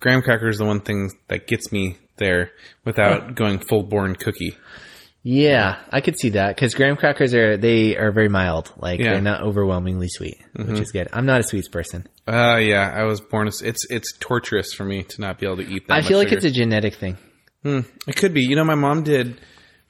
graham 0.01 0.21
cracker 0.21 0.49
is 0.49 0.57
the 0.57 0.65
one 0.65 0.81
thing 0.81 1.11
that 1.29 1.47
gets 1.47 1.71
me 1.71 1.97
there 2.17 2.51
without 2.83 3.23
oh. 3.23 3.33
going 3.33 3.59
full 3.59 3.83
born 3.83 4.15
cookie. 4.15 4.57
Yeah, 5.27 5.77
I 5.91 6.01
could 6.01 6.19
see 6.19 6.29
that 6.29 6.55
because 6.55 6.75
graham 6.75 6.97
crackers 6.97 7.33
are 7.33 7.57
they 7.57 7.97
are 7.97 8.11
very 8.11 8.29
mild. 8.29 8.71
Like 8.77 8.99
Yeah. 8.99 9.13
they're 9.13 9.21
not 9.21 9.41
overwhelmingly 9.41 10.07
sweet, 10.07 10.37
which 10.55 10.79
is 10.79 10.91
good. 10.91 11.07
I'm 11.11 11.25
not 11.25 11.39
a 11.39 11.43
sweets 11.43 11.67
person. 11.67 12.07
Uh 12.27 12.57
yeah, 12.57 12.93
I 12.95 13.05
was 13.05 13.21
born. 13.21 13.47
It's 13.47 13.59
it's, 13.63 13.85
it's 13.89 14.13
torturous 14.19 14.71
for 14.75 14.85
me 14.85 15.01
to 15.01 15.21
not 15.21 15.39
be 15.39 15.47
able 15.47 15.57
to 15.57 15.67
eat 15.67 15.87
that. 15.87 15.93
I 15.95 15.97
much 16.01 16.07
feel 16.07 16.19
like 16.19 16.27
sugar. 16.27 16.37
it's 16.37 16.45
a 16.45 16.51
genetic 16.51 16.93
thing. 16.93 17.17
It 17.63 18.15
could 18.15 18.35
be. 18.35 18.43
You 18.43 18.55
know, 18.55 18.63
my 18.63 18.75
mom 18.75 19.01
did. 19.01 19.41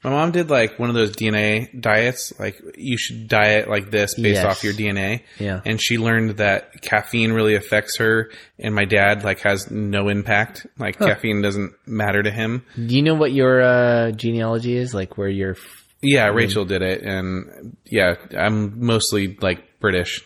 My 0.04 0.10
mom 0.10 0.30
did 0.30 0.50
like 0.50 0.78
one 0.78 0.88
of 0.88 0.94
those 0.94 1.12
DNA 1.16 1.80
diets. 1.80 2.32
Like 2.38 2.60
you 2.76 2.96
should 2.96 3.26
diet 3.28 3.68
like 3.68 3.90
this 3.90 4.14
based 4.14 4.42
Yes. 4.42 4.44
off 4.44 4.62
your 4.62 4.72
DNA. 4.74 5.22
Yeah. 5.40 5.60
And 5.64 5.80
she 5.80 5.98
learned 5.98 6.36
that 6.36 6.80
caffeine 6.82 7.32
really 7.32 7.56
affects 7.56 7.96
her, 7.98 8.30
and 8.58 8.74
my 8.74 8.84
dad 8.84 9.24
like 9.24 9.40
has 9.40 9.70
no 9.70 10.08
impact. 10.08 10.66
Like 10.78 10.98
caffeine 10.98 11.42
doesn't 11.42 11.72
matter 11.86 12.22
to 12.22 12.30
him. 12.30 12.64
Do 12.76 12.94
you 12.94 13.02
know 13.02 13.14
what 13.14 13.32
your 13.32 13.62
uh, 13.62 14.12
genealogy 14.12 14.76
is? 14.76 14.94
Like 14.94 15.18
where 15.18 15.28
you're? 15.28 15.52
f- 15.56 15.84
Yeah, 16.02 16.26
Rachel 16.28 16.64
did 16.64 16.82
it, 16.82 17.02
and 17.02 17.76
yeah, 17.86 18.14
I'm 18.38 18.84
mostly 18.86 19.36
like 19.40 19.80
British. 19.80 20.22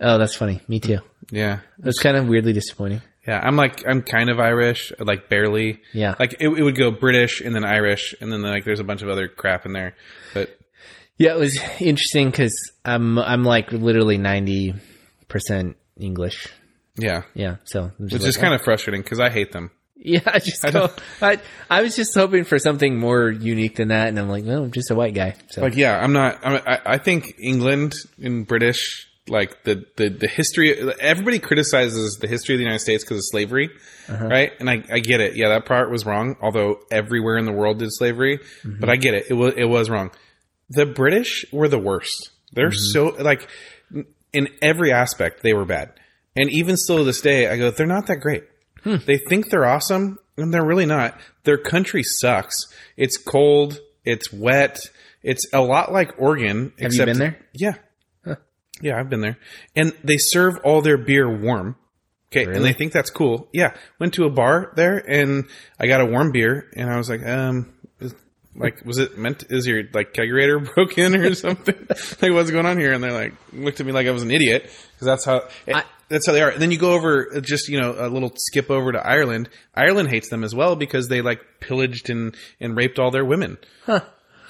Oh, 0.00 0.16
that's 0.16 0.34
funny. 0.34 0.62
Me 0.66 0.80
too. 0.80 0.98
Yeah, 1.30 1.58
That's 1.78 1.98
kind 2.00 2.16
of 2.16 2.26
weirdly 2.26 2.52
disappointing. 2.54 3.02
Yeah, 3.26 3.38
I'm 3.42 3.56
like 3.56 3.86
I'm 3.86 4.02
kind 4.02 4.30
of 4.30 4.40
Irish, 4.40 4.92
like 4.98 5.28
barely. 5.28 5.80
Yeah. 5.92 6.14
Like 6.18 6.34
it, 6.40 6.48
it 6.48 6.62
would 6.62 6.76
go 6.76 6.90
British 6.90 7.40
and 7.40 7.54
then 7.54 7.64
Irish 7.64 8.14
and 8.20 8.32
then 8.32 8.42
like 8.42 8.64
there's 8.64 8.80
a 8.80 8.84
bunch 8.84 9.02
of 9.02 9.08
other 9.08 9.28
crap 9.28 9.66
in 9.66 9.72
there. 9.72 9.94
But 10.34 10.58
Yeah, 11.18 11.34
it 11.34 11.38
was 11.38 11.58
interesting 11.80 12.30
because 12.30 12.56
I'm 12.84 13.18
I'm 13.18 13.44
like 13.44 13.72
literally 13.72 14.16
ninety 14.18 14.74
percent 15.28 15.76
English. 15.98 16.48
yeah, 16.96 17.22
Yeah, 17.34 17.56
so 17.64 17.92
which 17.98 18.12
like, 18.14 18.22
is 18.22 18.36
kind 18.38 18.54
of 18.54 18.62
oh. 18.62 18.64
frustrating 18.64 19.02
because 19.02 19.20
I 19.20 19.28
hate 19.30 19.52
them. 19.52 19.70
yeah. 19.96 20.20
I 20.24 20.38
just 20.38 20.64
I, 20.64 20.70
don't- 20.70 20.92
I 21.22 21.38
I 21.68 21.82
was 21.82 21.94
just 21.94 22.14
hoping 22.14 22.44
for 22.44 22.58
something 22.58 22.98
more 22.98 23.30
unique 23.30 23.76
than 23.76 23.88
that, 23.88 24.08
and 24.08 24.18
I'm 24.18 24.30
like, 24.30 24.44
no, 24.44 24.62
I'm 24.64 24.72
just 24.72 24.90
a 24.90 24.94
white 24.94 25.12
guy. 25.14 25.34
So 25.50 25.60
Like 25.60 25.76
yeah, 25.76 25.98
I'm 26.02 26.14
not. 26.14 26.38
I'm, 26.42 26.62
I 26.66 26.80
I 26.94 26.98
think 26.98 27.34
England 27.38 27.92
and 28.22 28.46
British 28.46 29.09
like 29.30 29.64
the 29.64 29.84
the 29.96 30.08
the 30.08 30.28
history. 30.28 30.92
Everybody 31.00 31.38
criticizes 31.38 32.18
the 32.20 32.26
history 32.26 32.54
of 32.54 32.58
the 32.58 32.64
United 32.64 32.80
States 32.80 33.04
because 33.04 33.18
of 33.18 33.24
slavery, 33.26 33.70
uh-huh. 34.08 34.26
right? 34.26 34.52
And 34.58 34.68
I 34.68 34.82
I 34.90 34.98
get 34.98 35.20
it. 35.20 35.36
Yeah, 35.36 35.48
that 35.50 35.66
part 35.66 35.90
was 35.90 36.04
wrong. 36.04 36.36
Although 36.40 36.80
everywhere 36.90 37.36
in 37.36 37.44
the 37.44 37.52
world 37.52 37.78
did 37.78 37.92
slavery, 37.92 38.38
mm-hmm. 38.38 38.80
but 38.80 38.88
I 38.88 38.96
get 38.96 39.14
it. 39.14 39.26
It 39.30 39.34
was 39.34 39.54
it 39.56 39.64
was 39.66 39.88
wrong. 39.88 40.10
The 40.68 40.86
British 40.86 41.44
were 41.52 41.68
the 41.68 41.78
worst. 41.78 42.30
They're 42.52 42.70
mm-hmm. 42.70 42.92
so 42.92 43.22
like 43.22 43.48
in 44.32 44.48
every 44.62 44.92
aspect 44.92 45.42
they 45.42 45.54
were 45.54 45.64
bad. 45.64 45.92
And 46.36 46.48
even 46.50 46.76
still 46.76 46.98
to 46.98 47.04
this 47.04 47.20
day, 47.20 47.48
I 47.48 47.58
go, 47.58 47.70
they're 47.70 47.86
not 47.86 48.06
that 48.06 48.20
great. 48.20 48.44
Hmm. 48.84 48.96
They 49.04 49.18
think 49.18 49.50
they're 49.50 49.66
awesome, 49.66 50.18
and 50.36 50.54
they're 50.54 50.64
really 50.64 50.86
not. 50.86 51.18
Their 51.44 51.58
country 51.58 52.02
sucks. 52.02 52.54
It's 52.96 53.16
cold. 53.16 53.78
It's 54.04 54.32
wet. 54.32 54.80
It's 55.22 55.46
a 55.52 55.60
lot 55.60 55.92
like 55.92 56.14
Oregon. 56.18 56.72
Have 56.78 56.94
you 56.94 57.04
been 57.04 57.18
there? 57.18 57.38
Yeah. 57.52 57.74
Yeah, 58.80 58.98
I've 58.98 59.08
been 59.10 59.20
there. 59.20 59.38
And 59.76 59.92
they 60.04 60.16
serve 60.18 60.58
all 60.64 60.82
their 60.82 60.98
beer 60.98 61.28
warm. 61.28 61.76
Okay, 62.32 62.44
and 62.44 62.64
they 62.64 62.72
think 62.72 62.92
that's 62.92 63.10
cool. 63.10 63.48
Yeah, 63.52 63.74
went 63.98 64.14
to 64.14 64.24
a 64.24 64.30
bar 64.30 64.72
there 64.76 64.96
and 64.98 65.46
I 65.80 65.88
got 65.88 66.00
a 66.00 66.06
warm 66.06 66.30
beer 66.30 66.70
and 66.76 66.88
I 66.88 66.96
was 66.96 67.08
like, 67.10 67.26
um, 67.26 67.72
like, 68.54 68.84
was 68.84 68.98
it 68.98 69.16
meant? 69.18 69.44
Is 69.50 69.66
your 69.66 69.82
like 69.92 70.12
kegerator 70.12 70.64
broken 70.74 71.14
or 71.16 71.34
something? 71.34 71.74
like, 72.22 72.32
what's 72.32 72.50
going 72.50 72.66
on 72.66 72.78
here? 72.78 72.92
And 72.92 73.02
they're 73.02 73.12
like, 73.12 73.32
looked 73.52 73.80
at 73.80 73.86
me 73.86 73.92
like 73.92 74.06
I 74.06 74.10
was 74.12 74.22
an 74.22 74.30
idiot 74.30 74.62
because 74.62 75.06
that's 75.06 75.24
how 75.24 75.48
I- 75.68 75.84
that's 76.08 76.26
how 76.26 76.32
they 76.32 76.42
are. 76.42 76.50
And 76.50 76.60
then 76.60 76.72
you 76.72 76.78
go 76.78 76.92
over 76.94 77.28
uh, 77.36 77.40
just 77.40 77.68
you 77.68 77.80
know 77.80 77.94
a 77.96 78.08
little 78.08 78.32
skip 78.36 78.68
over 78.70 78.90
to 78.92 78.98
Ireland. 79.04 79.48
Ireland 79.76 80.08
hates 80.08 80.28
them 80.28 80.42
as 80.42 80.52
well 80.54 80.74
because 80.74 81.06
they 81.08 81.22
like 81.22 81.40
pillaged 81.60 82.10
and 82.10 82.34
and 82.60 82.76
raped 82.76 82.98
all 82.98 83.10
their 83.12 83.24
women. 83.24 83.58
Huh. 83.86 84.00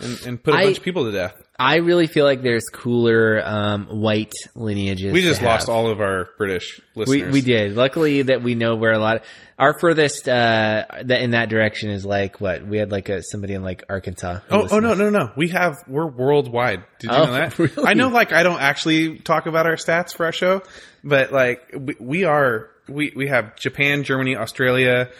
And, 0.02 0.20
and 0.26 0.42
put 0.42 0.54
a 0.54 0.58
I- 0.58 0.64
bunch 0.64 0.78
of 0.78 0.84
people 0.84 1.04
to 1.04 1.12
death. 1.12 1.34
I 1.58 1.76
really 1.76 2.06
feel 2.06 2.24
like 2.24 2.40
there's 2.40 2.64
cooler 2.72 3.42
um, 3.44 3.84
white 4.00 4.32
lineages. 4.54 5.12
We 5.12 5.20
just 5.20 5.42
lost 5.42 5.68
all 5.68 5.90
of 5.90 6.00
our 6.00 6.30
British 6.38 6.80
We 6.94 7.04
listeners. 7.04 7.32
we 7.34 7.40
did. 7.42 7.76
Luckily 7.76 8.22
that 8.22 8.42
we 8.42 8.54
know 8.54 8.76
where 8.76 8.92
a 8.92 8.98
lot. 8.98 9.16
Of, 9.16 9.22
our 9.58 9.78
furthest 9.78 10.26
uh, 10.26 10.86
that 11.04 11.20
in 11.20 11.32
that 11.32 11.50
direction 11.50 11.90
is 11.90 12.06
like 12.06 12.40
what 12.40 12.66
we 12.66 12.78
had 12.78 12.90
like 12.90 13.10
a 13.10 13.22
somebody 13.22 13.52
in 13.52 13.62
like 13.62 13.84
Arkansas. 13.90 14.38
Oh, 14.50 14.68
oh 14.70 14.80
no, 14.80 14.94
no, 14.94 15.10
no. 15.10 15.32
We 15.36 15.48
have 15.48 15.76
we're 15.86 16.06
worldwide. 16.06 16.82
Did 16.98 17.10
you 17.10 17.16
Oh, 17.18 17.26
know 17.26 17.32
that? 17.32 17.58
really? 17.58 17.84
I 17.86 17.92
know 17.92 18.08
like 18.08 18.32
I 18.32 18.42
don't 18.42 18.62
actually 18.62 19.18
talk 19.18 19.44
about 19.44 19.66
our 19.66 19.76
stats 19.76 20.14
for 20.16 20.24
our 20.24 20.32
show, 20.32 20.62
but 21.04 21.30
like 21.30 21.74
we, 21.78 21.94
we 22.00 22.24
are 22.24 22.70
we 22.88 23.12
we 23.14 23.26
have 23.26 23.54
Japan, 23.56 24.02
Germany, 24.04 24.34
Australia, 24.34 25.10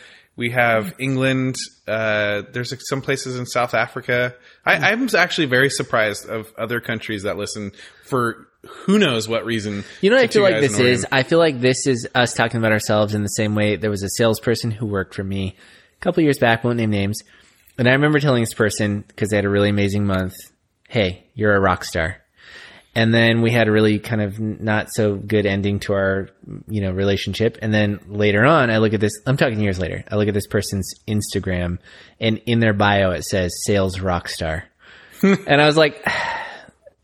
we 0.40 0.50
have 0.52 0.94
England, 0.98 1.56
uh 1.86 2.42
there's 2.52 2.72
some 2.88 3.02
places 3.02 3.38
in 3.38 3.44
South 3.44 3.74
Africa. 3.74 4.34
I, 4.64 4.90
I'm 4.90 5.06
actually 5.14 5.48
very 5.48 5.68
surprised 5.68 6.26
of 6.26 6.50
other 6.56 6.80
countries 6.80 7.24
that 7.24 7.36
listen 7.36 7.72
for 8.06 8.48
who 8.62 8.98
knows 8.98 9.28
what 9.28 9.44
reason. 9.44 9.84
You 10.00 10.08
know 10.08 10.16
what 10.16 10.24
I 10.24 10.28
feel 10.28 10.42
like 10.42 10.60
this 10.60 10.78
is? 10.78 11.06
I 11.12 11.24
feel 11.24 11.38
like 11.38 11.60
this 11.60 11.86
is 11.86 12.08
us 12.14 12.32
talking 12.32 12.56
about 12.56 12.72
ourselves 12.72 13.14
in 13.14 13.22
the 13.22 13.28
same 13.28 13.54
way 13.54 13.76
there 13.76 13.90
was 13.90 14.02
a 14.02 14.08
salesperson 14.08 14.70
who 14.70 14.86
worked 14.86 15.14
for 15.14 15.24
me 15.24 15.56
a 15.96 16.00
couple 16.00 16.22
years 16.22 16.38
back, 16.38 16.64
won't 16.64 16.78
name 16.78 16.90
names. 16.90 17.22
And 17.76 17.86
I 17.86 17.92
remember 17.92 18.18
telling 18.18 18.42
this 18.42 18.54
person, 18.54 19.04
because 19.06 19.28
they 19.28 19.36
had 19.36 19.44
a 19.44 19.50
really 19.50 19.68
amazing 19.68 20.06
month, 20.06 20.34
hey, 20.88 21.26
you're 21.34 21.54
a 21.54 21.60
rock 21.60 21.84
star. 21.84 22.19
And 22.94 23.14
then 23.14 23.40
we 23.40 23.52
had 23.52 23.68
a 23.68 23.72
really 23.72 24.00
kind 24.00 24.20
of 24.20 24.40
not 24.40 24.92
so 24.92 25.14
good 25.14 25.46
ending 25.46 25.78
to 25.80 25.92
our, 25.92 26.28
you 26.68 26.80
know, 26.80 26.90
relationship. 26.90 27.56
And 27.62 27.72
then 27.72 28.00
later 28.08 28.44
on, 28.44 28.68
I 28.70 28.78
look 28.78 28.94
at 28.94 29.00
this, 29.00 29.12
I'm 29.26 29.36
talking 29.36 29.60
years 29.60 29.78
later, 29.78 30.04
I 30.10 30.16
look 30.16 30.26
at 30.26 30.34
this 30.34 30.48
person's 30.48 30.92
Instagram 31.06 31.78
and 32.18 32.38
in 32.46 32.58
their 32.58 32.72
bio 32.74 33.12
it 33.12 33.22
says 33.24 33.62
sales 33.64 34.00
rock 34.00 34.28
star. 34.28 34.64
and 35.22 35.60
I 35.60 35.66
was 35.66 35.76
like, 35.76 36.04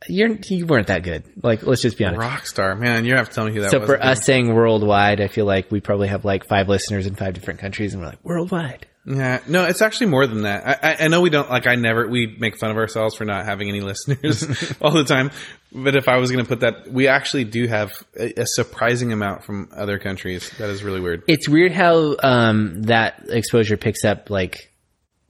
you're, 0.09 0.37
you 0.49 0.66
weren't 0.66 0.89
that 0.89 1.03
good. 1.03 1.24
Like, 1.43 1.62
let's 1.62 1.82
just 1.82 1.99
be 1.99 2.05
honest. 2.05 2.20
Rockstar, 2.57 2.78
man, 2.78 3.05
you 3.05 3.14
have 3.14 3.28
to 3.28 3.34
tell 3.34 3.45
me 3.45 3.53
who 3.53 3.61
that 3.61 3.70
So 3.70 3.78
was. 3.78 3.89
for 3.89 4.03
us 4.03 4.24
saying 4.24 4.53
worldwide, 4.53 5.20
I 5.20 5.28
feel 5.28 5.47
like 5.47 5.70
we 5.70 5.80
probably 5.80 6.09
have 6.09 6.24
like 6.24 6.47
five 6.49 6.68
listeners 6.68 7.07
in 7.07 7.14
five 7.14 7.34
different 7.34 7.61
countries, 7.61 7.95
and 7.95 8.03
we're 8.03 8.09
like 8.11 8.24
worldwide. 8.24 8.87
Yeah, 9.07 9.40
no, 9.46 9.64
it's 9.66 9.82
actually 9.82 10.09
more 10.09 10.26
than 10.26 10.42
that. 10.42 10.66
I, 10.66 10.90
I, 10.90 10.96
I 11.04 11.09
know 11.09 11.20
we 11.20 11.30
don't 11.30 11.48
like. 11.48 11.66
I 11.68 11.76
never 11.76 12.09
we 12.09 12.26
make 12.26 12.59
fun 12.59 12.72
of 12.72 12.76
ourselves 12.76 13.14
for 13.14 13.24
not 13.24 13.44
having 13.46 13.68
any 13.68 13.80
listeners 13.82 14.74
all 14.80 14.90
the 14.90 15.04
time. 15.04 15.30
But 15.72 15.94
if 15.94 16.09
I 16.09 16.16
was 16.16 16.32
going 16.32 16.44
to 16.44 16.48
put 16.48 16.61
that, 16.61 16.90
we 16.90 17.07
actually 17.07 17.44
do 17.44 17.66
have 17.68 17.92
a, 18.18 18.40
a 18.42 18.46
surprising 18.46 19.12
amount 19.12 19.44
from 19.44 19.68
other 19.76 19.98
countries. 19.98 20.50
That 20.59 20.70
is 20.70 20.82
really 20.82 21.00
weird. 21.00 21.22
It's 21.28 21.48
weird 21.48 21.70
how 21.72 22.16
um, 22.22 22.82
that 22.82 23.24
exposure 23.28 23.76
picks 23.76 24.04
up 24.04 24.28
like 24.28 24.72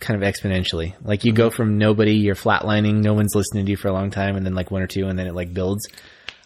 kind 0.01 0.23
of 0.23 0.27
exponentially. 0.27 0.95
Like 1.03 1.25
you 1.25 1.33
go 1.33 1.51
from 1.51 1.77
nobody, 1.79 2.15
you're 2.15 2.35
flatlining, 2.35 3.03
no 3.03 3.13
one's 3.13 3.35
listening 3.35 3.67
to 3.67 3.71
you 3.73 3.77
for 3.77 3.89
a 3.89 3.93
long 3.93 4.11
time, 4.11 4.37
and 4.37 4.47
then 4.47 4.55
like 4.55 4.71
one 4.71 4.83
or 4.83 4.87
two, 4.87 5.07
and 5.07 5.19
then 5.19 5.27
it 5.27 5.35
like 5.35 5.53
builds. 5.53 5.87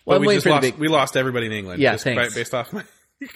Well, 0.05 0.19
But 0.19 0.27
we 0.27 0.35
just 0.35 0.47
lost. 0.47 0.63
big- 0.63 0.79
we 0.79 0.89
lost 0.89 1.17
everybody 1.17 1.47
in 1.47 1.53
England. 1.53 1.81
Yeah, 1.81 1.93
just 1.93 2.05
thanks. 2.05 2.35
by- 2.35 2.35
based 2.41 2.55
off 2.55 2.73
my. 2.73 2.83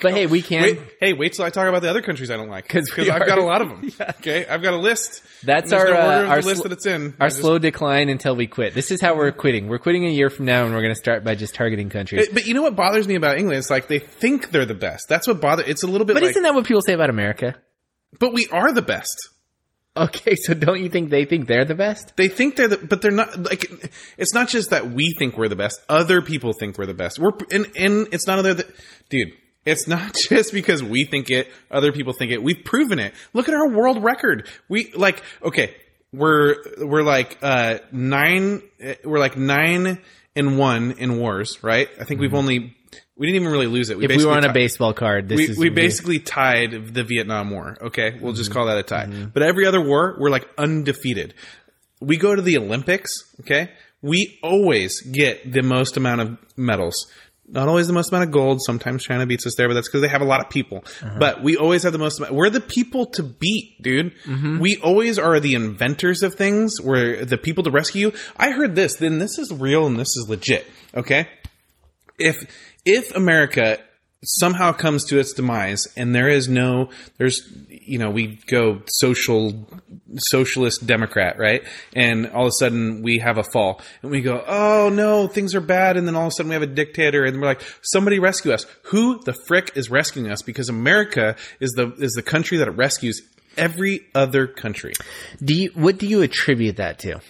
But 0.01 0.12
hey, 0.14 0.26
we 0.26 0.41
can. 0.41 0.62
Wait, 0.62 0.78
hey, 1.01 1.12
wait 1.12 1.32
till 1.35 1.45
I 1.45 1.51
talk 1.51 1.68
about 1.68 1.82
the 1.82 1.91
other 1.91 2.01
countries 2.03 2.30
I 2.30 2.37
don't 2.37 2.49
like 2.49 2.64
because 2.66 2.91
I've 2.99 3.09
are- 3.09 3.26
got 3.26 3.39
a 3.39 3.45
lot 3.45 3.61
of 3.62 3.68
them. 3.68 3.91
Okay, 4.18 4.47
I've 4.47 4.62
got 4.62 4.72
a 4.72 4.78
list. 4.78 5.22
That's 5.43 5.72
our 5.72 5.85
no 5.85 5.95
uh, 5.95 6.26
our 6.26 6.41
list 6.43 6.62
sl- 6.62 6.68
that 6.68 6.72
it's 6.72 6.87
in. 6.87 7.14
our 7.20 7.28
just- 7.28 7.41
slow 7.41 7.59
decline 7.59 8.09
until 8.09 8.35
we 8.35 8.47
quit. 8.47 8.72
This 8.74 8.91
is 8.91 9.01
how 9.01 9.14
we're 9.16 9.32
quitting. 9.32 9.68
We're 9.68 9.78
quitting 9.78 10.07
a 10.07 10.11
year 10.11 10.30
from 10.30 10.47
now, 10.47 10.64
and 10.64 10.74
we're 10.74 10.80
going 10.80 10.95
to 10.95 10.99
start 10.99 11.22
by 11.24 11.35
just 11.35 11.55
targeting 11.55 11.91
countries. 11.91 12.26
But, 12.28 12.35
but 12.35 12.47
you 12.47 12.55
know 12.55 12.62
what 12.62 12.76
bothers 12.76 13.07
me 13.07 13.14
about 13.14 13.37
England? 13.39 13.59
It's 13.59 13.70
like 13.70 13.89
they 13.89 13.99
think 13.99 14.51
they're 14.51 14.64
the 14.66 14.74
best. 14.74 15.09
That's 15.09 15.26
what 15.26 15.41
bothers. 15.41 15.68
It's 15.68 15.82
a 15.82 15.87
little 15.87 16.07
bit 16.07 16.14
but 16.14 16.22
like, 16.22 16.30
isn't 16.30 16.43
that 16.43 16.55
what 16.55 16.64
people 16.66 16.82
say 16.82 16.95
about 16.95 17.11
America? 17.11 17.55
but 18.18 18.32
we 18.32 18.47
are 18.49 18.72
the 18.72 18.82
best. 18.82 19.28
Okay, 19.97 20.35
so 20.35 20.55
don't 20.55 20.80
you 20.82 20.89
think 20.89 21.11
they 21.11 21.24
think 21.24 21.47
they're 21.47 21.64
the 21.64 21.74
best? 21.76 22.16
They 22.16 22.26
think 22.28 22.57
they're 22.57 22.66
the, 22.68 22.78
but 22.78 23.01
they're 23.01 23.12
not. 23.12 23.39
Like, 23.41 23.64
it's 24.18 24.35
not 24.35 24.49
just 24.49 24.70
that 24.70 24.91
we 24.91 25.12
think 25.16 25.37
we're 25.39 25.49
the 25.49 25.55
best. 25.57 25.80
Other 25.89 26.20
people 26.20 26.53
think 26.53 26.78
we're 26.78 26.87
the 26.87 26.95
best. 26.95 27.18
We're 27.20 27.30
and 27.53 27.70
and 27.76 28.09
it's 28.12 28.26
not 28.26 28.41
other, 28.41 28.55
that, 28.55 28.70
dude. 29.09 29.32
It's 29.64 29.86
not 29.88 30.14
just 30.28 30.52
because 30.52 30.82
we 30.82 31.04
think 31.04 31.30
it. 31.30 31.48
Other 31.70 31.92
people 31.92 32.12
think 32.12 32.32
it. 32.32 32.42
We've 32.42 32.64
proven 32.64 32.98
it. 32.98 33.14
Look 33.32 33.48
at 33.48 33.54
our 33.54 33.68
world 33.68 34.02
record. 34.02 34.48
We 34.68 34.92
like 34.94 35.22
okay. 35.42 35.74
We're 36.12 36.56
we're 36.78 37.02
like 37.02 37.38
uh 37.42 37.78
nine. 37.92 38.62
uh, 38.84 38.94
We're 39.04 39.18
like 39.18 39.36
nine 39.36 40.00
and 40.36 40.58
one 40.58 40.92
in 40.98 41.18
wars, 41.18 41.58
right? 41.62 41.88
I 42.00 42.04
think 42.04 42.20
we've 42.20 42.34
only 42.34 42.76
we 43.16 43.26
didn't 43.26 43.42
even 43.42 43.52
really 43.52 43.66
lose 43.66 43.90
it. 43.90 43.94
Mm-hmm. 43.98 44.10
If 44.10 44.16
we 44.18 44.24
were 44.26 44.32
on 44.32 44.44
a 44.44 44.52
baseball 44.52 44.92
card, 44.92 45.28
this 45.28 45.38
we, 45.38 45.44
is 45.44 45.58
we 45.58 45.70
basically 45.70 46.18
tied 46.20 46.94
the 46.94 47.02
Vietnam 47.04 47.50
War. 47.50 47.76
Okay, 47.80 48.12
we'll 48.20 48.32
Mm-hmm. 48.32 48.36
just 48.36 48.50
call 48.52 48.66
that 48.66 48.78
a 48.78 48.82
tie. 48.82 49.06
But 49.32 49.42
every 49.42 49.66
other 49.66 49.80
war, 49.80 50.16
we're 50.18 50.30
like 50.30 50.48
undefeated. 50.58 51.34
We 52.00 52.16
go 52.16 52.34
to 52.34 52.42
the 52.42 52.58
Olympics. 52.58 53.10
Okay, 53.40 53.70
we 54.02 54.38
always 54.42 55.00
get 55.00 55.52
the 55.52 55.62
most 55.62 55.96
amount 55.96 56.20
of 56.20 56.38
medals. 56.56 57.06
Not 57.47 57.68
always 57.68 57.86
the 57.86 57.92
most 57.92 58.11
amount 58.11 58.24
of 58.24 58.30
gold. 58.30 58.62
Sometimes 58.62 59.05
China 59.05 59.26
beats 59.26 59.47
us 59.47 59.55
there, 59.57 59.68
but 59.68 59.74
that's 59.74 59.88
because 59.88 60.01
they 60.01 60.09
have 60.09 60.22
a 60.22 60.26
lot 60.26 60.40
of 60.40 60.49
people. 60.49 60.84
Uh-huh. 61.03 61.16
But 61.18 61.42
we 61.42 61.57
always 61.57 61.82
have 61.82 61.92
the 61.92 61.99
most. 61.99 62.18
amount- 62.18 62.34
We're 62.34 62.51
the 62.51 62.61
people 62.61 63.07
to 63.07 63.22
beat, 63.22 63.80
dude. 63.82 64.14
Mm-hmm. 64.24 64.59
We 64.61 64.76
always 64.78 65.18
are 65.18 65.38
the 65.40 65.55
inventors 65.55 66.22
of 66.22 66.34
things. 66.34 66.80
We're 66.80 67.24
the 67.24 67.36
people 67.38 67.64
to 67.64 67.70
rescue. 67.70 68.12
I 68.36 68.51
heard 68.53 68.74
this. 68.74 68.97
Then 68.97 69.18
this 69.18 69.38
is 69.38 69.53
real 69.53 69.86
and 69.86 69.99
this 69.99 70.16
is 70.16 70.26
legit. 70.28 70.66
Okay 70.95 71.28
if 72.18 72.47
if 72.84 73.14
America 73.16 73.78
somehow 74.22 74.72
comes 74.72 75.05
to 75.05 75.18
its 75.18 75.32
demise 75.32 75.86
and 75.97 76.14
there 76.14 76.28
is 76.28 76.49
no 76.49 76.88
there's 77.18 77.42
you 77.68 77.99
know 77.99 78.09
we 78.09 78.38
go 78.47 78.80
social 78.86 79.66
socialist 80.16 80.86
democrat 80.86 81.38
right? 81.38 81.62
And 81.94 82.28
all 82.30 82.42
of 82.44 82.48
a 82.48 82.58
sudden 82.58 83.02
we 83.02 83.18
have 83.18 83.38
a 83.38 83.44
fall. 83.44 83.80
And 84.02 84.10
we 84.10 84.20
go 84.20 84.42
oh 84.46 84.88
no 84.92 85.26
things 85.28 85.54
are 85.54 85.60
bad. 85.60 85.96
And 85.96 86.06
then 86.06 86.14
all 86.14 86.26
of 86.26 86.28
a 86.28 86.30
sudden 86.32 86.48
we 86.50 86.54
have 86.54 86.62
a 86.62 86.66
dictator. 86.66 87.24
And 87.24 87.40
we're 87.40 87.46
like 87.46 87.62
somebody 87.82 88.18
rescue 88.18 88.52
us. 88.52 88.66
Who 88.84 89.20
the 89.24 89.34
frick 89.46 89.72
is 89.74 89.90
rescuing 89.90 90.30
us? 90.30 90.42
Because 90.42 90.68
america 90.68 91.36
is 91.60 91.72
the 91.72 91.92
is 91.98 92.12
the 92.12 92.22
country 92.22 92.58
that 92.58 92.70
rescues 92.72 93.22
every 93.56 94.00
other 94.14 94.46
country. 94.46 94.92
Do 95.42 95.54
you, 95.54 95.70
what 95.74 95.98
do 95.98 96.06
you 96.08 96.22
attribute 96.22 96.76
that 96.76 96.98
to? 97.00 97.20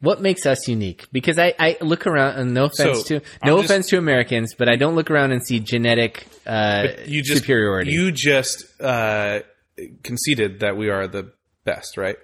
What 0.00 0.20
makes 0.20 0.46
us 0.46 0.68
unique? 0.68 1.06
Because 1.10 1.38
I, 1.38 1.54
I 1.58 1.76
look 1.80 2.06
around, 2.06 2.38
and 2.38 2.54
no 2.54 2.66
offense 2.66 2.98
So, 3.08 3.18
to 3.18 3.22
no 3.44 3.56
just- 3.56 3.64
offense 3.70 3.88
to 3.88 3.98
Americans, 3.98 4.54
but 4.54 4.68
I 4.68 4.76
don't 4.76 4.94
look 4.94 5.10
around 5.10 5.32
and 5.32 5.44
see 5.44 5.58
genetic 5.58 6.26
uh, 6.46 6.86
you 7.06 7.22
just 7.22 7.40
superiority. 7.40 7.90
you 7.92 8.12
just 8.12 8.80
uh 8.80 9.40
conceded 10.02 10.60
that 10.60 10.76
we 10.76 10.88
are 10.90 11.06
the 11.06 11.32
best 11.66 11.98
right 11.98 12.16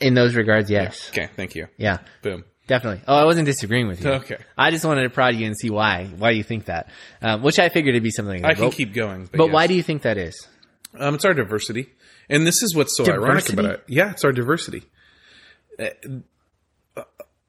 In 0.00 0.12
those 0.12 0.34
regards, 0.34 0.68
yes. 0.70 1.08
okay 1.10 1.28
thank 1.36 1.54
you 1.54 1.68
Yeah. 1.78 1.98
boom 2.20 2.44
definitely. 2.66 3.02
Oh, 3.06 3.14
I 3.14 3.24
wasn't 3.24 3.44
disagreeing 3.44 3.88
with 3.88 4.02
you. 4.02 4.10
Okay. 4.10 4.38
I 4.56 4.70
just 4.70 4.86
wanted 4.86 5.02
to 5.02 5.10
prod 5.10 5.34
you 5.34 5.46
and 5.46 5.54
see 5.56 5.68
why 5.70 6.06
why 6.16 6.30
you 6.30 6.42
think 6.42 6.64
that, 6.66 6.88
um, 7.20 7.42
which 7.42 7.58
I 7.58 7.68
figured 7.68 7.94
it'd 7.94 8.02
be 8.02 8.10
something. 8.10 8.42
Like 8.42 8.52
I 8.52 8.54
can 8.54 8.64
but, 8.70 8.74
keep 8.74 8.94
going, 8.94 9.26
but, 9.26 9.36
But 9.36 9.44
yes. 9.46 9.52
why 9.54 9.66
do 9.66 9.74
you 9.74 9.82
think 9.82 10.02
that 10.02 10.16
is? 10.16 10.48
Um, 10.98 11.14
it's 11.16 11.24
our 11.26 11.34
diversity, 11.34 11.88
and 12.30 12.46
this 12.46 12.62
is 12.62 12.74
what's 12.74 12.96
so 12.96 13.04
ironic 13.04 13.52
about 13.52 13.64
it. 13.66 13.84
Yeah, 13.86 14.12
it's 14.12 14.24
our 14.24 14.32
diversity. 14.32 14.84
Uh, 15.78 15.88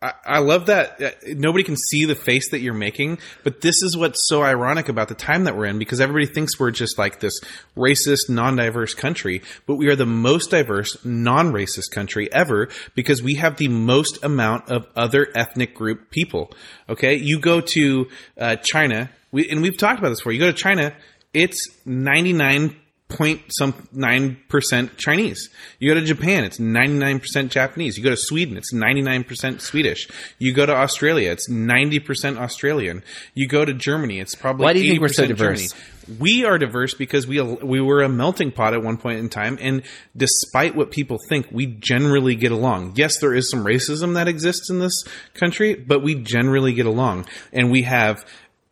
I, 0.02 0.40
love 0.40 0.68
that 0.68 1.02
uh, 1.02 1.12
nobody 1.36 1.64
can 1.64 1.78
see 1.78 2.06
the 2.06 2.16
face 2.16 2.52
that 2.52 2.60
you're 2.60 2.74
making, 2.74 3.18
but 3.44 3.62
this 3.62 3.82
is 3.82 3.98
what's 3.98 4.28
so 4.28 4.44
ironic 4.44 4.90
about 4.90 5.08
the 5.08 5.16
time 5.16 5.46
that 5.46 5.56
we're 5.56 5.66
in 5.66 5.80
because 5.80 6.02
everybody 6.02 6.32
thinks 6.32 6.60
we're 6.60 6.72
just 6.72 6.98
like 6.98 7.22
this 7.22 7.40
racist, 7.76 8.30
non-diverse 8.30 8.94
country, 8.94 9.42
but 9.66 9.76
we 9.76 9.88
are 9.88 9.96
the 9.96 10.06
most 10.06 10.52
diverse, 10.52 11.04
non-racist 11.06 11.92
country 11.92 12.32
ever 12.32 12.70
because 12.94 13.24
we 13.24 13.36
have 13.36 13.58
the 13.58 13.70
most 13.70 14.24
amount 14.24 14.70
of 14.70 14.86
other 14.96 15.28
ethnic 15.34 15.74
group 15.74 16.12
people. 16.12 16.52
Okay, 16.90 17.16
you 17.16 17.40
go 17.40 17.62
to 17.62 18.08
uh, 18.38 18.58
China, 18.58 19.10
we, 19.32 19.50
and 19.50 19.62
we've 19.62 19.78
talked 19.78 20.00
about 20.00 20.10
this 20.10 20.20
before. 20.20 20.34
You 20.34 20.40
go 20.40 20.52
to 20.52 20.58
China, 20.58 20.94
it's 21.34 21.70
99 21.86 22.76
point 23.16 23.42
some 23.50 23.74
nine 23.92 24.38
percent 24.50 24.98
Chinese. 24.98 25.50
You 25.80 25.94
go 25.94 26.00
to 26.00 26.06
Japan, 26.06 26.44
it's 26.44 26.60
ninety 26.60 26.98
nine 26.98 27.20
percent 27.20 27.52
Japanese. 27.52 27.98
You 27.98 28.04
go 28.04 28.10
to 28.10 28.18
Sweden, 28.18 28.58
it's 28.58 28.74
ninety 28.74 29.02
nine 29.02 29.24
percent 29.24 29.62
Swedish. 29.62 30.08
You 30.38 30.54
go 30.54 30.66
to 30.66 30.74
Australia, 30.74 31.32
it's 31.32 31.50
ninety 31.50 32.00
percent 32.00 32.38
Australian. 32.38 33.04
You 33.34 33.48
go 33.48 33.66
to 33.66 33.74
Germany, 33.74 34.20
it's 34.20 34.36
probably 34.36 34.66
Why 34.66 34.74
do 34.74 34.80
you 34.80 34.92
think 34.92 35.02
we're 35.02 35.10
so 35.10 35.24
80% 35.24 35.28
diverse? 35.28 35.72
Germany. 35.72 35.92
We 36.20 36.46
are 36.46 36.60
diverse 36.60 36.94
because 36.94 37.26
we 37.26 37.42
we 37.42 37.82
were 37.82 38.04
a 38.04 38.10
melting 38.10 38.52
pot 38.52 38.74
at 38.74 38.84
one 38.84 38.98
point 38.98 39.20
in 39.20 39.30
time, 39.30 39.58
and 39.60 39.82
despite 40.16 40.76
what 40.76 40.92
people 40.92 41.18
think, 41.30 41.48
we 41.52 41.66
generally 41.66 42.36
get 42.36 42.52
along. 42.52 42.94
Yes, 42.96 43.20
there 43.20 43.34
is 43.34 43.50
some 43.50 43.66
racism 43.66 44.14
that 44.14 44.28
exists 44.28 44.70
in 44.70 44.80
this 44.80 45.04
country, 45.34 45.74
but 45.74 46.04
we 46.04 46.16
generally 46.16 46.74
get 46.74 46.86
along, 46.86 47.26
and 47.52 47.72
we 47.72 47.82
have 47.84 48.24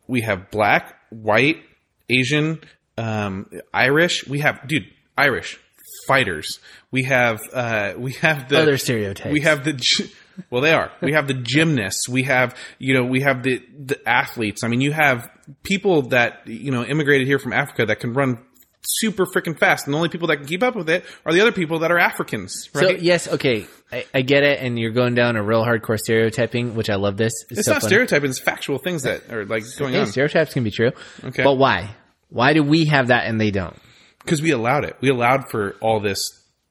we 0.06 0.20
have 0.20 0.50
black, 0.50 0.96
white, 1.10 1.62
Asian, 2.08 2.60
um, 2.98 3.50
Irish. 3.72 4.26
We 4.26 4.40
have, 4.40 4.66
dude, 4.66 4.86
Irish 5.16 5.58
fighters. 6.06 6.58
We 6.90 7.04
have, 7.04 7.40
uh, 7.52 7.94
we 7.96 8.12
have 8.14 8.48
the 8.48 8.60
Other 8.60 8.78
stereotypes. 8.78 9.32
We 9.32 9.40
have 9.40 9.64
the, 9.64 10.10
well, 10.50 10.60
they 10.62 10.72
are. 10.72 10.90
We 11.00 11.12
have 11.12 11.26
the 11.28 11.34
gymnasts. 11.34 12.08
We 12.08 12.24
have, 12.24 12.56
you 12.78 12.94
know, 12.94 13.04
we 13.04 13.20
have 13.20 13.42
the 13.42 13.62
the 13.78 14.00
athletes. 14.08 14.64
I 14.64 14.68
mean, 14.68 14.80
you 14.80 14.92
have 14.92 15.28
people 15.62 16.02
that 16.08 16.42
you 16.46 16.72
know 16.72 16.84
immigrated 16.84 17.26
here 17.26 17.38
from 17.38 17.52
Africa 17.52 17.86
that 17.86 18.00
can 18.00 18.12
run 18.14 18.38
super 18.82 19.24
freaking 19.26 19.56
fast, 19.58 19.86
and 19.86 19.94
the 19.94 19.96
only 19.96 20.08
people 20.10 20.28
that 20.28 20.36
can 20.38 20.46
keep 20.46 20.62
up 20.62 20.74
with 20.76 20.90
it 20.90 21.04
are 21.24 21.32
the 21.32 21.40
other 21.40 21.52
people 21.52 21.78
that 21.80 21.90
are 21.90 21.98
Africans, 21.98 22.68
So 22.72 22.80
right? 22.80 23.00
yes, 23.00 23.28
okay, 23.28 23.66
I, 23.90 24.04
I 24.12 24.22
get 24.22 24.42
it, 24.42 24.58
and 24.60 24.78
you're 24.78 24.90
going 24.90 25.14
down 25.14 25.36
a 25.36 25.42
real 25.42 25.64
hardcore 25.64 25.98
stereotyping, 25.98 26.74
which 26.74 26.90
I 26.90 26.96
love. 26.96 27.16
This 27.16 27.32
it's 27.50 27.64
so 27.66 27.72
not 27.74 27.82
stereotyping; 27.82 28.28
it's 28.28 28.40
factual 28.40 28.78
things 28.78 29.04
that 29.04 29.30
are 29.30 29.44
like 29.46 29.62
going 29.78 29.94
Hey, 29.94 30.00
on 30.00 30.06
stereotypes 30.08 30.52
can 30.52 30.64
be 30.64 30.70
true. 30.70 30.90
Okay. 31.22 31.42
but 31.44 31.54
why? 31.54 31.94
Why 32.28 32.52
do 32.52 32.62
we 32.62 32.86
have 32.86 33.08
that 33.08 33.26
and 33.26 33.40
they 33.40 33.50
don't? 33.50 33.76
because 34.24 34.40
we 34.40 34.50
allowed 34.52 34.84
it. 34.84 34.96
We 35.00 35.10
allowed 35.10 35.50
for 35.50 35.76
all 35.80 36.00
this. 36.00 36.18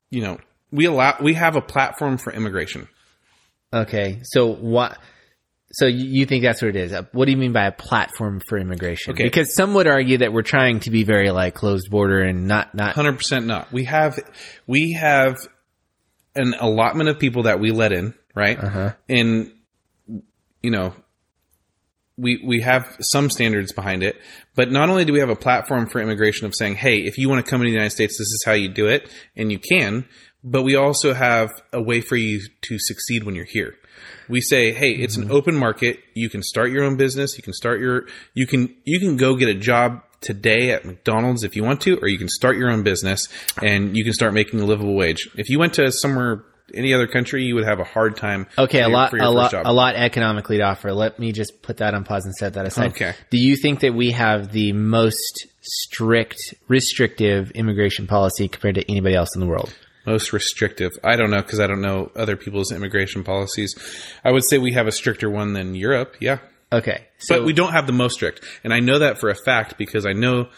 You 0.09 0.21
know, 0.21 0.37
we 0.71 0.85
allow. 0.85 1.15
We 1.21 1.35
have 1.35 1.55
a 1.55 1.61
platform 1.61 2.17
for 2.17 2.33
immigration. 2.33 2.87
Okay, 3.71 4.19
so 4.23 4.53
what? 4.53 4.97
So 5.71 5.87
you 5.87 6.25
think 6.27 6.43
that's 6.43 6.61
what 6.61 6.69
it 6.69 6.75
is? 6.75 6.93
Uh, 6.93 7.03
What 7.13 7.25
do 7.25 7.31
you 7.31 7.37
mean 7.37 7.53
by 7.53 7.65
a 7.65 7.71
platform 7.71 8.41
for 8.47 8.59
immigration? 8.59 9.13
Okay. 9.13 9.23
Because 9.23 9.55
some 9.55 9.73
would 9.73 9.87
argue 9.87 10.19
that 10.19 10.31
we're 10.31 10.43
trying 10.43 10.81
to 10.81 10.91
be 10.91 11.03
very 11.03 11.31
like 11.31 11.55
closed 11.55 11.89
border 11.89 12.21
and 12.21 12.47
not 12.47 12.75
not. 12.75 12.93
Hundred 12.93 13.17
percent 13.17 13.47
not. 13.47 13.71
We 13.71 13.85
have 13.85 14.19
we 14.67 14.93
have 14.93 15.37
an 16.35 16.53
allotment 16.59 17.09
of 17.09 17.19
people 17.19 17.43
that 17.43 17.59
we 17.59 17.71
let 17.71 17.91
in, 17.91 18.13
right? 18.35 18.59
Uh-huh. 18.59 18.93
And 19.09 19.51
you 20.61 20.71
know, 20.71 20.93
we 22.17 22.41
we 22.45 22.61
have 22.61 22.97
some 22.99 23.29
standards 23.29 23.71
behind 23.71 24.03
it, 24.03 24.15
but 24.55 24.71
not 24.71 24.89
only 24.89 25.05
do 25.05 25.13
we 25.13 25.19
have 25.19 25.29
a 25.29 25.35
platform 25.35 25.87
for 25.87 25.99
immigration 25.99 26.45
of 26.45 26.55
saying, 26.55 26.75
"Hey, 26.75 26.99
if 26.99 27.17
you 27.17 27.29
want 27.29 27.43
to 27.43 27.49
come 27.49 27.61
into 27.61 27.69
the 27.69 27.75
United 27.75 27.91
States, 27.91 28.17
this 28.17 28.27
is 28.27 28.43
how 28.45 28.53
you 28.53 28.69
do 28.69 28.87
it," 28.87 29.09
and 29.35 29.51
you 29.51 29.59
can, 29.59 30.05
but 30.43 30.63
we 30.63 30.75
also 30.75 31.13
have 31.13 31.49
a 31.71 31.81
way 31.81 32.01
for 32.01 32.15
you 32.15 32.41
to 32.61 32.77
succeed 32.79 33.23
when 33.23 33.35
you're 33.35 33.45
here. 33.45 33.75
We 34.29 34.41
say, 34.41 34.73
"Hey, 34.73 34.91
it's 34.91 35.17
an 35.17 35.23
mm-hmm. 35.23 35.33
open 35.33 35.55
market. 35.55 35.99
You 36.13 36.29
can 36.29 36.43
start 36.43 36.71
your 36.71 36.83
own 36.83 36.97
business. 36.97 37.37
You 37.37 37.43
can 37.43 37.53
start 37.53 37.79
your 37.79 38.07
you 38.33 38.45
can 38.45 38.75
you 38.85 38.99
can 38.99 39.17
go 39.17 39.35
get 39.35 39.49
a 39.49 39.55
job 39.55 40.01
today 40.21 40.71
at 40.71 40.85
McDonald's 40.85 41.43
if 41.43 41.55
you 41.55 41.63
want 41.63 41.81
to, 41.81 41.97
or 41.97 42.07
you 42.07 42.17
can 42.17 42.29
start 42.29 42.57
your 42.57 42.71
own 42.71 42.83
business 42.83 43.27
and 43.61 43.95
you 43.95 44.03
can 44.03 44.13
start 44.13 44.33
making 44.33 44.59
a 44.61 44.65
livable 44.65 44.95
wage. 44.95 45.29
If 45.35 45.49
you 45.49 45.59
went 45.59 45.73
to 45.73 45.91
somewhere 45.91 46.45
any 46.73 46.93
other 46.93 47.07
country, 47.07 47.43
you 47.43 47.55
would 47.55 47.65
have 47.65 47.79
a 47.79 47.83
hard 47.83 48.17
time. 48.17 48.47
Okay, 48.57 48.81
a 48.81 48.89
lot, 48.89 49.13
a 49.13 49.29
lot, 49.29 49.51
job. 49.51 49.63
a 49.65 49.73
lot 49.73 49.95
economically 49.95 50.57
to 50.57 50.63
offer. 50.63 50.93
Let 50.93 51.19
me 51.19 51.31
just 51.31 51.61
put 51.61 51.77
that 51.77 51.93
on 51.93 52.03
pause 52.03 52.25
and 52.25 52.35
set 52.35 52.53
that 52.53 52.65
aside. 52.65 52.91
Okay. 52.91 53.13
Do 53.29 53.37
you 53.37 53.55
think 53.55 53.81
that 53.81 53.93
we 53.93 54.11
have 54.11 54.51
the 54.51 54.73
most 54.73 55.47
strict, 55.61 56.53
restrictive 56.67 57.51
immigration 57.51 58.07
policy 58.07 58.47
compared 58.47 58.75
to 58.75 58.89
anybody 58.89 59.15
else 59.15 59.35
in 59.35 59.41
the 59.41 59.47
world? 59.47 59.73
Most 60.05 60.33
restrictive. 60.33 60.91
I 61.03 61.15
don't 61.15 61.31
know 61.31 61.41
because 61.41 61.59
I 61.59 61.67
don't 61.67 61.81
know 61.81 62.11
other 62.15 62.35
people's 62.35 62.71
immigration 62.71 63.23
policies. 63.23 63.75
I 64.23 64.31
would 64.31 64.43
say 64.43 64.57
we 64.57 64.73
have 64.73 64.87
a 64.87 64.91
stricter 64.91 65.29
one 65.29 65.53
than 65.53 65.75
Europe. 65.75 66.17
Yeah. 66.19 66.39
Okay, 66.73 67.05
so 67.19 67.37
but 67.37 67.45
we 67.45 67.53
don't 67.53 67.71
have 67.71 67.85
the 67.85 67.93
most 67.93 68.15
strict, 68.15 68.43
and 68.63 68.73
I 68.73 68.79
know 68.79 68.97
that 68.97 69.19
for 69.19 69.29
a 69.29 69.35
fact 69.35 69.77
because 69.77 70.07
I 70.07 70.13
know, 70.13 70.49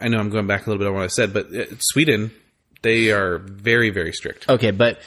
I 0.00 0.08
know 0.08 0.18
I'm 0.18 0.30
going 0.30 0.48
back 0.48 0.66
a 0.66 0.70
little 0.70 0.80
bit 0.80 0.88
on 0.88 0.94
what 0.94 1.04
I 1.04 1.06
said, 1.06 1.32
but 1.32 1.54
uh, 1.54 1.66
Sweden, 1.78 2.32
they 2.82 3.10
are 3.10 3.38
very, 3.38 3.90
very 3.90 4.12
strict. 4.12 4.48
Okay, 4.48 4.70
but 4.70 5.00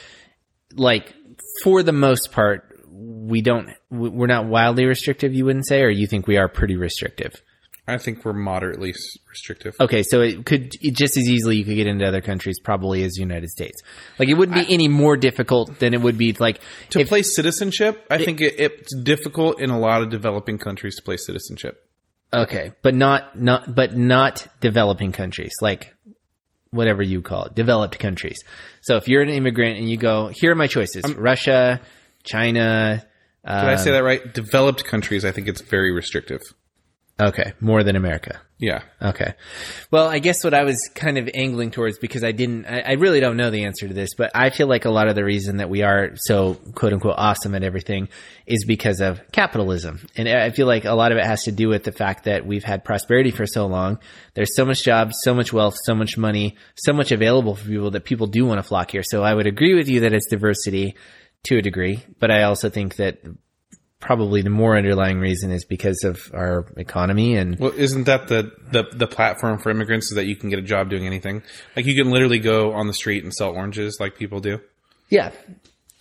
like 0.74 1.14
for 1.62 1.82
the 1.82 1.92
most 1.92 2.32
part, 2.32 2.80
we 2.88 3.40
don't. 3.42 3.70
we- 3.90 4.08
We're 4.10 4.26
not 4.26 4.46
wildly 4.46 4.84
restrictive. 4.86 5.34
You 5.34 5.44
wouldn't 5.44 5.66
say, 5.66 5.82
or 5.82 5.88
you 5.90 6.06
think 6.06 6.26
we 6.26 6.36
are 6.36 6.48
pretty 6.48 6.76
restrictive? 6.76 7.34
I 7.88 7.98
think 7.98 8.24
we're 8.24 8.32
moderately 8.32 8.94
restrictive. 9.30 9.76
Okay, 9.78 10.02
so 10.02 10.20
it 10.20 10.44
could 10.44 10.72
it 10.82 10.92
just 10.96 11.16
as 11.16 11.28
easily 11.28 11.56
you 11.58 11.64
could 11.64 11.76
get 11.76 11.86
into 11.86 12.04
other 12.04 12.20
countries 12.20 12.58
probably 12.58 13.04
as 13.04 13.12
the 13.12 13.20
United 13.20 13.48
States. 13.48 13.80
Like 14.18 14.28
it 14.28 14.34
wouldn't 14.34 14.56
be 14.66 14.74
any 14.74 14.88
more 14.88 15.16
difficult 15.16 15.78
than 15.78 15.94
it 15.94 16.00
would 16.00 16.18
be 16.18 16.32
like 16.32 16.60
To 16.90 16.98
if, 16.98 17.08
play 17.08 17.22
citizenship, 17.22 18.04
I 18.10 18.18
think 18.18 18.40
it, 18.40 18.58
it's 18.58 18.92
difficult 18.96 19.60
in 19.60 19.70
a 19.70 19.78
lot 19.78 20.02
of 20.02 20.10
developing 20.10 20.58
countries 20.58 20.96
to 20.96 21.02
play 21.04 21.16
citizenship. 21.16 21.88
okay, 22.34 22.72
but 22.82 22.96
not 22.96 23.40
not 23.40 23.72
but 23.72 23.96
not 23.96 24.48
developing 24.60 25.12
countries 25.12 25.52
like 25.62 25.94
whatever 26.76 27.02
you 27.02 27.22
call 27.22 27.44
it, 27.46 27.54
developed 27.54 27.98
countries. 27.98 28.38
So 28.82 28.96
if 28.96 29.08
you're 29.08 29.22
an 29.22 29.28
immigrant 29.30 29.78
and 29.78 29.90
you 29.90 29.96
go, 29.96 30.28
here 30.32 30.52
are 30.52 30.54
my 30.54 30.66
choices: 30.68 31.02
Russia, 31.14 31.80
China. 32.22 33.04
Did 33.44 33.52
I 33.54 33.72
Um, 33.74 33.78
say 33.78 33.90
that 33.92 34.02
right? 34.02 34.32
Developed 34.34 34.84
countries, 34.84 35.24
I 35.24 35.30
think 35.32 35.46
it's 35.48 35.60
very 35.60 35.92
restrictive. 35.92 36.40
Okay, 37.18 37.54
more 37.60 37.82
than 37.82 37.96
America. 37.96 38.40
Yeah. 38.58 38.82
Okay. 39.00 39.34
Well, 39.90 40.08
I 40.08 40.18
guess 40.18 40.44
what 40.44 40.52
I 40.52 40.64
was 40.64 40.90
kind 40.94 41.16
of 41.16 41.30
angling 41.34 41.70
towards 41.70 41.98
because 41.98 42.24
I 42.24 42.32
didn't, 42.32 42.66
I, 42.66 42.80
I 42.80 42.92
really 42.92 43.20
don't 43.20 43.36
know 43.36 43.50
the 43.50 43.64
answer 43.64 43.88
to 43.88 43.92
this, 43.92 44.14
but 44.14 44.30
I 44.34 44.50
feel 44.50 44.66
like 44.66 44.86
a 44.86 44.90
lot 44.90 45.08
of 45.08 45.14
the 45.14 45.24
reason 45.24 45.58
that 45.58 45.70
we 45.70 45.82
are 45.82 46.12
so 46.16 46.54
quote 46.74 46.92
unquote 46.94 47.16
awesome 47.16 47.54
at 47.54 47.62
everything 47.62 48.08
is 48.46 48.64
because 48.66 49.00
of 49.00 49.20
capitalism. 49.32 50.00
And 50.16 50.28
I 50.28 50.50
feel 50.50 50.66
like 50.66 50.84
a 50.84 50.94
lot 50.94 51.12
of 51.12 51.18
it 51.18 51.24
has 51.24 51.44
to 51.44 51.52
do 51.52 51.68
with 51.68 51.84
the 51.84 51.92
fact 51.92 52.24
that 52.24 52.46
we've 52.46 52.64
had 52.64 52.84
prosperity 52.84 53.30
for 53.30 53.46
so 53.46 53.66
long. 53.66 53.98
There's 54.34 54.54
so 54.54 54.64
much 54.64 54.82
jobs, 54.82 55.16
so 55.22 55.34
much 55.34 55.52
wealth, 55.52 55.76
so 55.84 55.94
much 55.94 56.16
money, 56.16 56.56
so 56.76 56.94
much 56.94 57.12
available 57.12 57.56
for 57.56 57.66
people 57.66 57.90
that 57.90 58.04
people 58.04 58.26
do 58.26 58.46
want 58.46 58.58
to 58.58 58.62
flock 58.62 58.90
here. 58.90 59.02
So 59.02 59.22
I 59.22 59.34
would 59.34 59.46
agree 59.46 59.74
with 59.74 59.88
you 59.88 60.00
that 60.00 60.14
it's 60.14 60.28
diversity 60.28 60.96
to 61.44 61.58
a 61.58 61.62
degree, 61.62 62.02
but 62.20 62.30
I 62.30 62.42
also 62.42 62.70
think 62.70 62.96
that 62.96 63.20
probably 64.00 64.42
the 64.42 64.50
more 64.50 64.76
underlying 64.76 65.18
reason 65.18 65.50
is 65.50 65.64
because 65.64 66.04
of 66.04 66.18
our 66.34 66.66
economy 66.76 67.36
and 67.36 67.58
Well, 67.58 67.72
isn't 67.76 68.04
that 68.04 68.28
the, 68.28 68.52
the 68.70 68.84
the 68.92 69.06
platform 69.06 69.58
for 69.58 69.70
immigrants 69.70 70.10
is 70.10 70.16
that 70.16 70.26
you 70.26 70.36
can 70.36 70.50
get 70.50 70.58
a 70.58 70.62
job 70.62 70.90
doing 70.90 71.06
anything? 71.06 71.42
Like 71.74 71.86
you 71.86 71.94
can 71.94 72.10
literally 72.12 72.38
go 72.38 72.72
on 72.72 72.86
the 72.86 72.94
street 72.94 73.24
and 73.24 73.32
sell 73.34 73.50
oranges 73.52 73.96
like 74.00 74.16
people 74.16 74.40
do, 74.40 74.60
Yeah. 75.08 75.32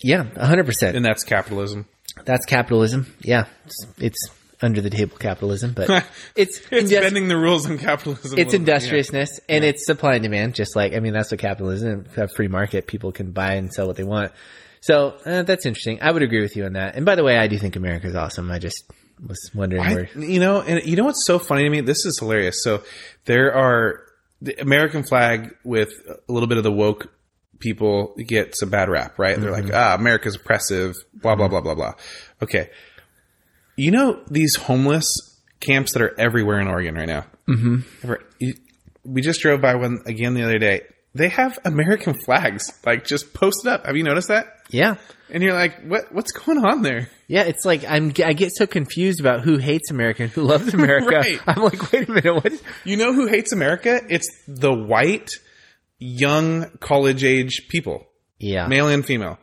Yeah, 0.03 0.25
100%. 0.25 0.93
and 0.95 1.05
that's 1.05 1.23
capitalism. 1.23 1.85
That's 2.25 2.45
capitalism. 2.45 3.07
Yeah. 3.21 3.45
It's, 3.65 3.87
it's 3.97 4.29
under 4.61 4.81
the 4.81 4.89
table 4.89 5.17
capitalism, 5.17 5.71
but 5.73 5.89
it's 6.35 6.61
It's 6.69 6.91
bending 6.91 7.27
the 7.29 7.37
rules 7.37 7.65
on 7.65 7.77
capitalism. 7.77 8.23
it's 8.25 8.35
little 8.35 8.45
bit, 8.45 8.53
yeah. 8.53 8.59
industriousness 8.59 9.39
and 9.49 9.63
it's 9.63 9.85
supply 9.85 10.15
and 10.15 10.23
demand 10.23 10.53
just 10.55 10.75
like 10.75 10.93
I 10.93 10.99
mean 10.99 11.13
that's 11.13 11.31
what 11.31 11.39
capitalism 11.39 12.05
a 12.17 12.27
free 12.27 12.47
market 12.49 12.87
people 12.87 13.11
can 13.13 13.31
buy 13.31 13.53
and 13.53 13.71
sell 13.73 13.87
what 13.87 13.95
they 13.95 14.03
want. 14.03 14.31
So, 14.85 15.17
uh, 15.25 15.43
that's 15.43 15.65
interesting. 15.65 15.99
I 16.01 16.11
would 16.11 16.21
agree 16.21 16.41
with 16.41 16.55
you 16.55 16.65
on 16.65 16.73
that. 16.73 16.95
And 16.95 17.05
by 17.05 17.15
the 17.15 17.23
way, 17.23 17.37
I 17.37 17.47
do 17.47 17.57
think 17.57 17.75
America 17.75 18.07
is 18.07 18.15
awesome. 18.15 18.51
I 18.51 18.59
just 18.59 18.83
was 19.25 19.49
wondering 19.55 19.81
I, 19.81 19.93
where 19.95 20.09
you 20.15 20.39
know, 20.39 20.61
and 20.61 20.83
you 20.85 20.95
know 20.95 21.05
what's 21.05 21.25
so 21.25 21.39
funny 21.39 21.63
to 21.63 21.69
me? 21.69 21.81
This 21.81 22.05
is 22.05 22.19
hilarious. 22.19 22.61
So 22.63 22.83
there 23.25 23.53
are 23.55 24.01
the 24.41 24.59
American 24.61 25.03
flag 25.03 25.55
with 25.63 25.89
a 26.07 26.31
little 26.31 26.47
bit 26.47 26.57
of 26.57 26.63
the 26.63 26.71
woke 26.71 27.11
people 27.59 28.13
gets 28.27 28.61
a 28.61 28.67
bad 28.67 28.89
rap, 28.89 29.17
right? 29.17 29.39
They're 29.39 29.51
like, 29.51 29.73
ah, 29.73 29.95
America's 29.95 30.35
oppressive, 30.35 30.93
blah 31.13 31.35
blah 31.35 31.47
blah 31.47 31.61
blah 31.61 31.73
blah. 31.73 31.93
Okay, 32.43 32.69
you 33.77 33.89
know 33.91 34.21
these 34.29 34.55
homeless 34.55 35.07
camps 35.61 35.93
that 35.93 36.01
are 36.01 36.13
everywhere 36.19 36.59
in 36.59 36.67
Oregon 36.67 36.93
right 36.95 37.07
now. 37.07 37.25
Mm-hmm. 37.47 38.11
We 39.03 39.21
just 39.21 39.39
drove 39.41 39.61
by 39.61 39.75
one 39.75 40.03
again 40.05 40.33
the 40.33 40.43
other 40.43 40.59
day. 40.59 40.81
they 41.15 41.29
have 41.29 41.57
American 41.63 42.13
flags 42.13 42.71
like 42.85 43.05
just 43.05 43.33
posted 43.33 43.71
up. 43.71 43.85
Have 43.85 43.95
you 43.95 44.03
noticed 44.03 44.27
that? 44.27 44.54
Yeah. 44.69 44.95
And 45.29 45.41
you're 45.43 45.53
like, 45.53 45.83
what? 45.83 46.11
What's 46.13 46.31
going 46.31 46.63
on 46.63 46.81
there? 46.81 47.09
Yeah, 47.27 47.43
it's 47.43 47.65
like 47.65 47.83
I'm. 47.87 48.11
I 48.23 48.33
get 48.33 48.51
so 48.55 48.67
confused 48.67 49.19
about 49.19 49.41
who 49.41 49.57
hates 49.57 49.89
America 49.91 50.23
and 50.23 50.31
who 50.31 50.43
loves 50.43 50.73
America. 50.73 51.09
Right. 51.17 51.39
I'm 51.47 51.63
like, 51.63 51.91
wait 51.91 52.07
a 52.07 52.11
minute, 52.11 52.33
what? 52.35 52.53
You 52.83 52.97
know 52.97 53.13
who 53.13 53.27
hates 53.27 53.51
America? 53.51 53.99
It's 54.09 54.27
the 54.47 54.73
white, 54.73 55.31
young, 55.97 56.69
college 56.79 57.23
age 57.23 57.67
people, 57.69 58.05
Yeah, 58.39 58.67
male 58.67 58.87
and 58.87 59.05
female. 59.05 59.39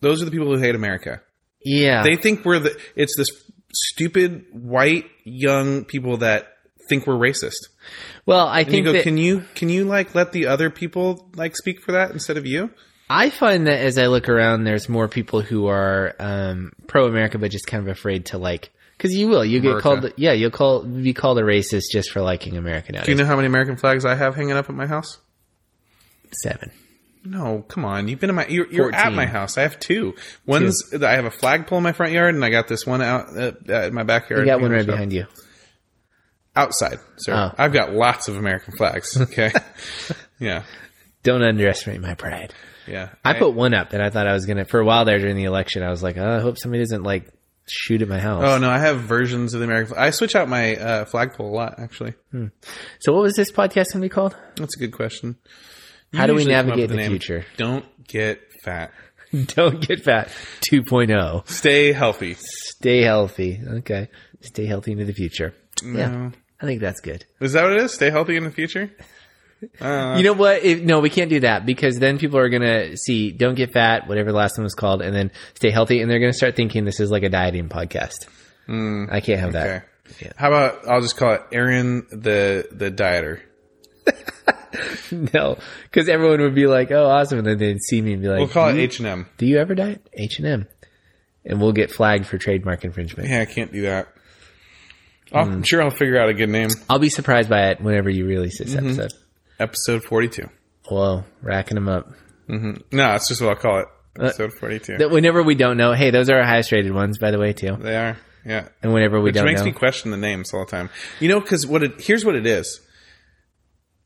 Those 0.00 0.20
are 0.20 0.24
the 0.24 0.30
people 0.32 0.48
who 0.48 0.58
hate 0.60 0.74
America. 0.74 1.20
yeah. 1.64 2.02
They 2.02 2.16
think 2.16 2.44
we're 2.44 2.58
the. 2.58 2.76
It's 2.96 3.16
this 3.16 3.28
stupid 3.72 4.44
white 4.52 5.06
young 5.24 5.84
people 5.84 6.18
that 6.18 6.48
think 6.88 7.06
we're 7.06 7.14
racist. 7.14 7.68
well, 8.26 8.48
I 8.48 8.60
And 8.60 8.66
you 8.68 8.72
think 8.72 8.86
go, 8.86 8.92
that 8.94 9.02
can 9.04 9.16
you 9.16 9.44
can 9.54 9.68
you 9.68 9.84
like 9.84 10.14
let 10.16 10.32
the 10.32 10.46
other 10.48 10.70
people 10.70 11.30
like 11.36 11.56
speak 11.56 11.80
for 11.80 11.92
that 11.92 12.10
instead 12.10 12.36
of 12.36 12.46
you? 12.46 12.70
I 13.12 13.28
find 13.28 13.66
that 13.66 13.78
as 13.78 13.98
I 13.98 14.06
look 14.06 14.30
around, 14.30 14.64
there's 14.64 14.88
more 14.88 15.06
people 15.06 15.42
who 15.42 15.66
are 15.66 16.16
um, 16.18 16.72
pro 16.86 17.06
America, 17.06 17.38
but 17.38 17.50
just 17.50 17.66
kind 17.66 17.86
of 17.86 17.88
afraid 17.88 18.26
to 18.26 18.38
like. 18.38 18.70
Because 18.96 19.14
you 19.14 19.28
will, 19.28 19.44
you 19.44 19.60
get 19.60 19.68
America. 19.68 19.82
called. 19.82 20.12
Yeah, 20.16 20.32
you'll 20.32 20.50
call 20.50 20.82
be 20.82 21.12
called 21.12 21.38
a 21.38 21.42
racist 21.42 21.90
just 21.92 22.10
for 22.10 22.22
liking 22.22 22.56
America 22.56 22.92
nowadays. 22.92 23.06
Do 23.06 23.12
you 23.12 23.18
know 23.18 23.26
how 23.26 23.36
many 23.36 23.48
American 23.48 23.76
flags 23.76 24.06
I 24.06 24.14
have 24.14 24.34
hanging 24.34 24.52
up 24.52 24.70
at 24.70 24.74
my 24.74 24.86
house? 24.86 25.18
Seven. 26.42 26.70
No, 27.22 27.64
come 27.68 27.84
on. 27.84 28.08
You've 28.08 28.18
been 28.18 28.30
in 28.30 28.36
my. 28.36 28.46
You're, 28.46 28.66
you're 28.72 28.94
at 28.94 29.12
my 29.12 29.26
house. 29.26 29.58
I 29.58 29.62
have 29.62 29.78
two. 29.78 30.14
One's 30.46 30.82
I 30.94 31.12
have 31.12 31.26
a 31.26 31.30
flagpole 31.30 31.78
in 31.78 31.84
my 31.84 31.92
front 31.92 32.12
yard, 32.12 32.34
and 32.34 32.42
I 32.42 32.48
got 32.48 32.66
this 32.66 32.86
one 32.86 33.02
out 33.02 33.36
uh, 33.36 33.52
uh, 33.68 33.82
in 33.88 33.94
my 33.94 34.04
backyard. 34.04 34.46
You 34.46 34.52
got 34.52 34.62
one 34.62 34.70
right 34.70 34.80
up. 34.80 34.86
behind 34.86 35.12
you. 35.12 35.26
outside, 36.56 36.98
sir. 37.18 37.34
Oh. 37.34 37.54
I've 37.58 37.74
got 37.74 37.92
lots 37.92 38.28
of 38.28 38.36
American 38.36 38.74
flags. 38.74 39.20
Okay. 39.20 39.52
yeah. 40.38 40.62
Don't 41.22 41.42
underestimate 41.42 42.00
my 42.00 42.14
pride. 42.14 42.54
Yeah. 42.86 43.10
I 43.24 43.34
put 43.38 43.54
one 43.54 43.74
up 43.74 43.90
that 43.90 44.00
I 44.00 44.10
thought 44.10 44.26
I 44.26 44.32
was 44.32 44.46
gonna 44.46 44.64
for 44.64 44.80
a 44.80 44.84
while 44.84 45.04
there 45.04 45.18
during 45.18 45.36
the 45.36 45.44
election. 45.44 45.82
I 45.82 45.90
was 45.90 46.02
like, 46.02 46.16
oh, 46.18 46.36
I 46.36 46.40
hope 46.40 46.58
somebody 46.58 46.82
doesn't 46.82 47.02
like 47.02 47.32
shoot 47.68 48.02
at 48.02 48.08
my 48.08 48.18
house. 48.18 48.42
Oh 48.44 48.58
no, 48.58 48.68
I 48.68 48.78
have 48.78 49.00
versions 49.02 49.54
of 49.54 49.60
the 49.60 49.64
American. 49.66 49.94
flag. 49.94 50.06
I 50.08 50.10
switch 50.10 50.34
out 50.34 50.48
my 50.48 50.76
uh, 50.76 51.04
flagpole 51.04 51.48
a 51.50 51.54
lot. 51.54 51.78
Actually, 51.78 52.14
So 53.00 53.12
what 53.12 53.22
was 53.22 53.34
this 53.34 53.52
podcast 53.52 53.92
gonna 53.92 54.02
be 54.04 54.08
called? 54.08 54.36
that's 54.56 54.76
a 54.76 54.78
good 54.78 54.92
question. 54.92 55.36
You 56.12 56.18
How 56.18 56.26
do 56.26 56.34
we 56.34 56.40
usually 56.40 56.54
come 56.54 56.70
up 56.72 56.76
navigate 56.76 56.90
a 56.90 56.96
the 57.02 57.08
future? 57.08 57.46
Don't 57.56 58.06
get 58.06 58.40
fat. 58.64 58.92
Don't 59.46 59.80
get 59.80 60.00
fat 60.04 60.28
2.0. 60.60 61.48
Stay 61.48 61.92
healthy. 61.92 62.36
Stay 62.38 63.00
healthy. 63.00 63.60
Okay. 63.66 64.08
Stay 64.42 64.66
healthy 64.66 64.92
into 64.92 65.06
the 65.06 65.14
future. 65.14 65.54
Yeah. 65.82 66.30
I 66.60 66.66
think 66.66 66.80
that's 66.82 67.00
good. 67.00 67.24
Is 67.40 67.54
that 67.54 67.62
what 67.62 67.72
it 67.72 67.80
is? 67.82 67.92
Stay 67.94 68.10
healthy 68.10 68.36
in 68.36 68.44
the 68.44 68.50
future. 68.50 68.90
Uh, 69.80 70.14
You 70.18 70.24
know 70.24 70.32
what? 70.32 70.62
If, 70.62 70.82
no, 70.82 71.00
we 71.00 71.10
can't 71.10 71.30
do 71.30 71.40
that 71.40 71.64
because 71.66 71.98
then 71.98 72.18
people 72.18 72.38
are 72.38 72.48
going 72.48 72.62
to 72.62 72.96
see 72.96 73.30
don't 73.30 73.54
get 73.54 73.72
fat, 73.72 74.08
whatever 74.08 74.30
the 74.32 74.36
last 74.36 74.56
one 74.58 74.64
was 74.64 74.74
called, 74.74 75.02
and 75.02 75.14
then 75.14 75.30
stay 75.54 75.70
healthy, 75.70 76.00
and 76.00 76.10
they're 76.10 76.18
going 76.20 76.32
to 76.32 76.36
start 76.36 76.56
thinking 76.56 76.84
this 76.84 77.00
is 77.00 77.10
like 77.10 77.22
a 77.22 77.28
dieting 77.28 77.68
podcast. 77.68 78.26
I 78.68 79.20
can't 79.20 79.40
have 79.40 79.52
that. 79.52 79.84
okay. 80.12 80.30
How 80.36 80.48
about 80.48 80.88
I'll 80.88 81.00
just 81.00 81.16
call 81.16 81.32
it 81.34 81.42
Aaron 81.52 82.06
the 82.10 82.66
the 82.72 82.90
dieter. 82.90 83.40
No, 85.10 85.58
because 85.84 86.08
everyone 86.08 86.40
would 86.40 86.54
be 86.54 86.66
like, 86.66 86.90
"Oh, 86.90 87.04
awesome!" 87.06 87.38
and 87.38 87.46
then 87.46 87.58
they'd 87.58 87.82
see 87.82 88.00
me 88.00 88.14
and 88.14 88.22
be 88.22 88.28
like, 88.28 88.38
We'll 88.38 88.48
call 88.48 88.70
it 88.70 88.78
H 88.78 88.98
and 89.00 89.06
M. 89.06 89.26
do 89.36 89.44
you 89.44 89.58
ever 89.58 89.74
diet 89.74 90.00
H 90.14 90.38
and 90.38 90.46
M?" 90.48 90.68
And 91.44 91.60
we'll 91.60 91.72
get 91.72 91.90
flagged 91.90 92.24
for 92.26 92.38
trademark 92.38 92.82
infringement. 92.84 93.28
Yeah, 93.28 93.40
I 93.42 93.44
can't 93.44 93.70
do 93.72 93.82
that. 93.82 94.08
Hmm. 95.30 95.36
I'm 95.36 95.62
sure 95.62 95.82
I'll 95.82 95.90
figure 95.90 96.18
out 96.18 96.30
a 96.30 96.34
good 96.34 96.48
name. 96.48 96.70
I'll 96.88 96.98
be 96.98 97.10
surprised 97.10 97.50
by 97.50 97.68
it 97.70 97.80
whenever 97.82 98.08
you 98.08 98.24
release 98.26 98.58
this 98.58 98.74
Mm-hmm. 98.74 98.86
episode. 98.86 99.12
Episode 99.62 100.02
42. 100.02 100.48
Whoa, 100.88 101.24
racking 101.40 101.76
them 101.76 101.88
up. 101.88 102.08
Mm-hmm. 102.48 102.96
No, 102.96 103.06
that's 103.12 103.28
just 103.28 103.40
what 103.40 103.50
I'll 103.50 103.56
call 103.56 103.78
it. 103.78 103.86
Uh, 104.18 104.24
episode 104.24 104.52
42. 104.52 104.98
That 104.98 105.10
whenever 105.10 105.40
we 105.42 105.54
don't 105.54 105.76
know, 105.76 105.92
hey, 105.92 106.10
those 106.10 106.28
are 106.28 106.36
our 106.38 106.44
highest 106.44 106.72
rated 106.72 106.92
ones, 106.92 107.18
by 107.18 107.30
the 107.30 107.38
way, 107.38 107.52
too. 107.52 107.76
They 107.78 107.96
are. 107.96 108.18
Yeah. 108.44 108.68
And 108.82 108.92
whenever 108.92 109.18
we 109.18 109.26
Which 109.26 109.36
don't 109.36 109.44
makes 109.46 109.60
know, 109.60 109.66
me 109.66 109.72
question 109.72 110.10
the 110.10 110.16
names 110.16 110.52
all 110.52 110.64
the 110.64 110.70
time. 110.70 110.90
You 111.20 111.28
know, 111.28 111.38
because 111.40 111.64
what 111.64 111.84
it 111.84 112.00
here's 112.00 112.24
what 112.24 112.34
it 112.34 112.44
is. 112.44 112.80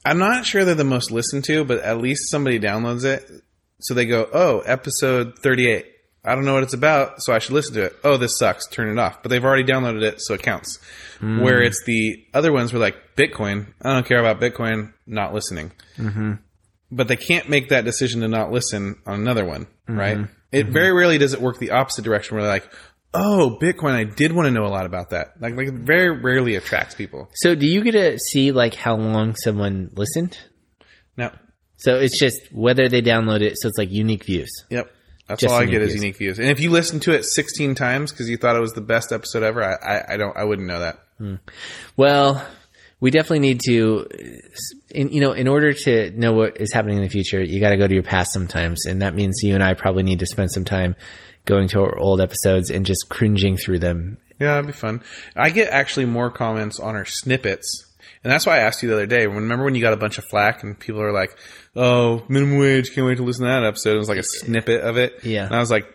I'm 0.04 0.18
not 0.18 0.44
sure 0.44 0.64
they're 0.66 0.74
the 0.74 0.84
most 0.84 1.10
listened 1.10 1.44
to, 1.44 1.64
but 1.64 1.80
at 1.80 1.98
least 1.98 2.30
somebody 2.30 2.60
downloads 2.60 3.04
it, 3.04 3.28
so 3.80 3.94
they 3.94 4.04
go, 4.04 4.28
"Oh, 4.32 4.60
episode 4.60 5.38
38. 5.38 5.86
I 6.26 6.34
don't 6.34 6.44
know 6.44 6.54
what 6.54 6.62
it's 6.64 6.74
about, 6.74 7.22
so 7.22 7.32
I 7.32 7.38
should 7.38 7.54
listen 7.54 7.74
to 7.74 7.84
it. 7.84 7.96
Oh, 8.04 8.16
this 8.16 8.38
sucks. 8.38 8.66
Turn 8.66 8.88
it 8.88 8.98
off." 8.98 9.22
But 9.22 9.30
they've 9.30 9.44
already 9.44 9.64
downloaded 9.64 10.02
it, 10.02 10.20
so 10.20 10.34
it 10.34 10.42
counts. 10.42 10.78
Hmm. 11.20 11.40
Where 11.40 11.62
it's 11.62 11.82
the 11.84 12.24
other 12.34 12.52
ones 12.52 12.72
were 12.72 12.78
like 12.78 12.96
Bitcoin. 13.16 13.68
I 13.82 13.94
don't 13.94 14.06
care 14.06 14.18
about 14.18 14.40
Bitcoin. 14.40 14.92
Not 15.06 15.32
listening. 15.32 15.72
Mm-hmm. 15.96 16.32
But 16.90 17.08
they 17.08 17.16
can't 17.16 17.48
make 17.48 17.70
that 17.70 17.84
decision 17.84 18.20
to 18.20 18.28
not 18.28 18.52
listen 18.52 18.96
on 19.06 19.20
another 19.20 19.44
one, 19.44 19.66
Mm-hmm. 19.88 19.98
right? 19.98 20.18
It 20.52 20.68
very 20.68 20.92
rarely 20.92 21.18
does 21.18 21.32
it 21.34 21.40
work 21.40 21.58
the 21.58 21.70
opposite 21.72 22.02
direction, 22.04 22.36
where 22.36 22.44
they're 22.44 22.52
like, 22.52 22.70
"Oh, 23.14 23.58
Bitcoin. 23.60 23.92
I 23.92 24.04
did 24.04 24.32
want 24.32 24.46
to 24.46 24.50
know 24.52 24.64
a 24.64 24.68
lot 24.68 24.86
about 24.86 25.10
that." 25.10 25.40
Like, 25.40 25.54
like 25.56 25.68
it 25.68 25.74
very 25.74 26.10
rarely 26.10 26.54
attracts 26.56 26.94
people. 26.94 27.28
So, 27.34 27.54
do 27.54 27.66
you 27.66 27.82
get 27.82 27.92
to 27.92 28.18
see 28.18 28.52
like 28.52 28.74
how 28.74 28.96
long 28.96 29.34
someone 29.36 29.90
listened? 29.94 30.38
No. 31.16 31.30
So 31.78 31.96
it's 31.96 32.18
just 32.18 32.40
whether 32.52 32.88
they 32.88 33.02
download 33.02 33.42
it. 33.42 33.58
So 33.58 33.68
it's 33.68 33.76
like 33.78 33.90
unique 33.90 34.24
views. 34.24 34.50
Yep. 34.70 34.90
That's 35.26 35.40
Just 35.40 35.52
all 35.52 35.60
I 35.60 35.64
get 35.64 35.82
is 35.82 35.94
unique 35.94 36.16
views. 36.16 36.38
And 36.38 36.48
if 36.48 36.60
you 36.60 36.70
listen 36.70 37.00
to 37.00 37.12
it 37.12 37.24
16 37.24 37.74
times 37.74 38.12
because 38.12 38.30
you 38.30 38.36
thought 38.36 38.54
it 38.54 38.60
was 38.60 38.74
the 38.74 38.80
best 38.80 39.12
episode 39.12 39.42
ever, 39.42 39.62
I, 39.62 39.74
I, 39.74 40.14
I 40.14 40.16
don't, 40.16 40.36
I 40.36 40.44
wouldn't 40.44 40.68
know 40.68 40.80
that. 40.80 41.00
Hmm. 41.18 41.34
Well, 41.96 42.46
we 43.00 43.10
definitely 43.10 43.40
need 43.40 43.60
to, 43.66 44.06
in, 44.90 45.10
you 45.10 45.20
know, 45.20 45.32
in 45.32 45.48
order 45.48 45.72
to 45.72 46.10
know 46.12 46.32
what 46.32 46.60
is 46.60 46.72
happening 46.72 46.98
in 46.98 47.02
the 47.02 47.08
future, 47.08 47.42
you 47.42 47.60
got 47.60 47.70
to 47.70 47.76
go 47.76 47.88
to 47.88 47.94
your 47.94 48.04
past 48.04 48.32
sometimes, 48.32 48.86
and 48.86 49.02
that 49.02 49.14
means 49.14 49.40
you 49.42 49.54
and 49.54 49.64
I 49.64 49.74
probably 49.74 50.04
need 50.04 50.20
to 50.20 50.26
spend 50.26 50.52
some 50.52 50.64
time 50.64 50.94
going 51.44 51.68
to 51.68 51.80
our 51.80 51.98
old 51.98 52.20
episodes 52.20 52.70
and 52.70 52.86
just 52.86 53.08
cringing 53.08 53.56
through 53.56 53.80
them. 53.80 54.18
Yeah, 54.38 54.54
that'd 54.54 54.66
be 54.66 54.72
fun. 54.72 55.02
I 55.34 55.50
get 55.50 55.70
actually 55.70 56.06
more 56.06 56.30
comments 56.30 56.78
on 56.78 56.94
our 56.94 57.04
snippets. 57.04 57.85
And 58.26 58.32
that's 58.32 58.44
why 58.44 58.56
I 58.56 58.62
asked 58.62 58.82
you 58.82 58.88
the 58.88 58.96
other 58.96 59.06
day. 59.06 59.28
Remember 59.28 59.64
when 59.64 59.76
you 59.76 59.80
got 59.80 59.92
a 59.92 59.96
bunch 59.96 60.18
of 60.18 60.24
flack 60.24 60.64
and 60.64 60.76
people 60.76 61.00
are 61.00 61.12
like, 61.12 61.38
"Oh, 61.76 62.24
minimum 62.28 62.58
wage! 62.58 62.92
Can't 62.92 63.06
wait 63.06 63.18
to 63.18 63.22
listen 63.22 63.44
to 63.44 63.52
that 63.52 63.62
episode." 63.62 63.94
It 63.94 63.98
was 63.98 64.08
like 64.08 64.18
a 64.18 64.24
snippet 64.24 64.80
of 64.80 64.96
it. 64.96 65.20
Yeah. 65.22 65.46
And 65.46 65.54
I 65.54 65.60
was 65.60 65.70
like, 65.70 65.86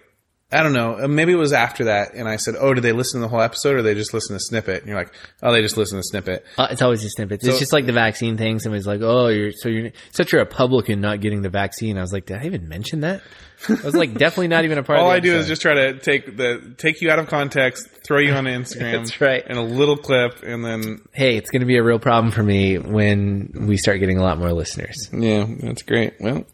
I 0.54 0.64
don't 0.64 0.74
know. 0.74 1.04
uh, 1.04 1.08
Maybe 1.08 1.32
it 1.32 1.38
was 1.38 1.54
after 1.54 1.86
that. 1.86 2.14
And 2.14 2.28
I 2.28 2.36
said, 2.36 2.56
"Oh, 2.60 2.74
did 2.74 2.82
they 2.84 2.92
listen 2.92 3.20
to 3.22 3.26
the 3.26 3.30
whole 3.30 3.42
episode, 3.42 3.76
or 3.76 3.82
they 3.82 3.94
just 3.96 4.14
listen 4.14 4.36
to 4.36 4.40
snippet?" 4.40 4.80
And 4.80 4.88
you're 4.88 4.98
like, 4.98 5.14
"Oh, 5.42 5.52
they 5.54 5.62
just 5.62 5.78
listen 5.78 5.98
to 5.98 6.04
snippet." 6.04 6.46
Uh, 6.58 6.68
it's 6.72 6.82
always 6.82 7.02
just 7.02 7.16
snippets. 7.16 7.46
it's 7.48 7.60
just 7.60 7.72
like 7.74 7.86
the 7.86 7.94
vaccine 7.94 8.38
thing. 8.38 8.60
Somebody's 8.60 8.88
like, 8.88 9.02
"Oh, 9.02 9.28
you're 9.28 9.52
so 9.54 9.70
you're 9.70 9.92
such 10.12 10.34
a 10.34 10.38
Republican 10.38 11.00
not 11.02 11.22
getting 11.22 11.42
the 11.42 11.50
vaccine." 11.50 11.98
I 11.98 12.02
was 12.02 12.12
like, 12.14 12.26
"Did 12.26 12.38
I 12.42 12.46
even 12.46 12.68
mention 12.68 13.02
that?" 13.02 13.22
I 13.70 13.74
was 13.84 13.96
like, 13.96 14.14
"Definitely 14.16 14.48
not 14.50 14.66
even 14.66 14.78
a 14.80 14.84
part." 14.84 15.00
All 15.02 15.08
the 15.10 15.14
I 15.16 15.20
do 15.20 15.36
is 15.36 15.48
just 15.48 15.62
try 15.62 15.74
to 15.76 16.00
take 16.00 16.36
the 16.36 16.74
take 16.78 17.00
you 17.02 17.12
out 17.12 17.20
of 17.20 17.28
context, 17.28 17.88
throw 18.06 18.18
you 18.20 18.34
on 18.34 18.44
Instagram. 18.46 18.92
That's 18.94 19.22
right. 19.22 19.44
And 19.46 19.58
a 19.58 19.62
little 19.62 19.96
clip, 19.98 20.44
and 20.44 20.66
then 20.66 21.02
hey, 21.14 21.38
it's 21.38 21.50
going 21.52 21.60
to 21.62 21.66
be 21.68 21.78
a 21.78 21.84
real 21.84 22.00
problem 22.00 22.32
for 22.32 22.44
me 22.44 22.78
when 22.78 23.68
we 23.68 23.78
start 23.78 24.00
getting 24.00 24.18
a 24.18 24.24
lot 24.24 24.38
more 24.38 24.52
listeners. 24.52 25.10
yeah, 25.14 25.46
that's 25.62 25.84
great. 25.84 26.16
Well, 26.20 26.46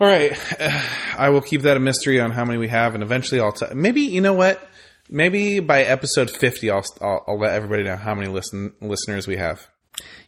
all 0.00 0.06
right, 0.06 0.32
I 1.18 1.28
will 1.28 1.42
keep 1.42 1.62
that 1.62 1.76
a 1.76 1.80
mystery 1.80 2.20
on 2.20 2.30
how 2.30 2.44
many 2.44 2.58
we 2.58 2.68
have, 2.68 2.94
and 2.94 3.02
eventually 3.02 3.40
I'll 3.40 3.52
t- 3.52 3.66
maybe 3.74 4.02
you 4.02 4.20
know 4.20 4.34
what. 4.34 4.66
Maybe 5.12 5.58
by 5.58 5.82
episode 5.82 6.30
fifty, 6.30 6.70
I'll, 6.70 6.84
I'll 7.00 7.24
I'll 7.26 7.38
let 7.38 7.52
everybody 7.54 7.82
know 7.82 7.96
how 7.96 8.14
many 8.14 8.28
listen 8.28 8.72
listeners 8.80 9.26
we 9.26 9.36
have. 9.36 9.66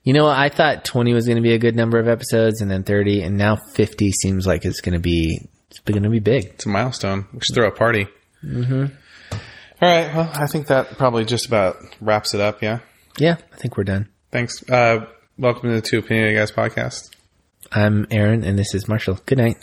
You 0.03 0.13
know, 0.13 0.27
I 0.27 0.49
thought 0.49 0.85
20 0.85 1.15
was 1.15 1.27
going 1.27 1.37
to 1.37 1.43
be 1.43 1.55
a 1.55 1.59
good 1.59 1.77
number 1.77 1.99
of 1.99 2.09
episodes 2.09 2.61
and 2.61 2.69
then 2.69 2.83
30 2.83 3.23
and 3.23 3.39
now 3.39 3.57
50 3.57 4.11
seems 4.11 4.47
like 4.47 4.65
it's 4.65 4.81
going 4.81 4.95
to 4.95 5.01
be 5.01 5.49
it's 5.71 5.79
going 5.79 6.03
to 6.03 6.11
be 6.11 6.19
big. 6.19 6.47
It's 6.47 6.67
a 6.67 6.69
milestone. 6.69 7.27
We 7.33 7.39
should 7.41 7.55
throw 7.55 7.69
a 7.69 7.71
party. 7.71 8.09
Mm-hmm. 8.45 8.87
right. 9.81 10.15
Well, 10.15 10.31
I 10.35 10.47
think 10.49 10.67
that 10.67 10.99
probably 10.99 11.25
just 11.25 11.47
about 11.47 11.77
wraps 12.01 12.35
it 12.35 12.41
up. 12.41 12.63
Yeah. 12.63 12.81
Yeah, 13.19 13.37
I 13.53 13.57
think 13.57 13.77
we're 13.77 13.85
done. 13.85 14.09
Thanks. 14.33 14.69
Uh, 14.69 15.07
welcome 15.39 15.69
to 15.69 15.77
the 15.77 15.83
Two 15.83 16.01
Opinionated 16.01 16.39
Guys 16.39 16.51
podcast. 16.51 17.12
I'm 17.75 18.07
Aaron 18.11 18.45
and 18.45 18.59
this 18.59 18.75
is 18.75 18.87
Marshall. 18.87 19.19
Good 19.25 19.39
night. 19.39 19.57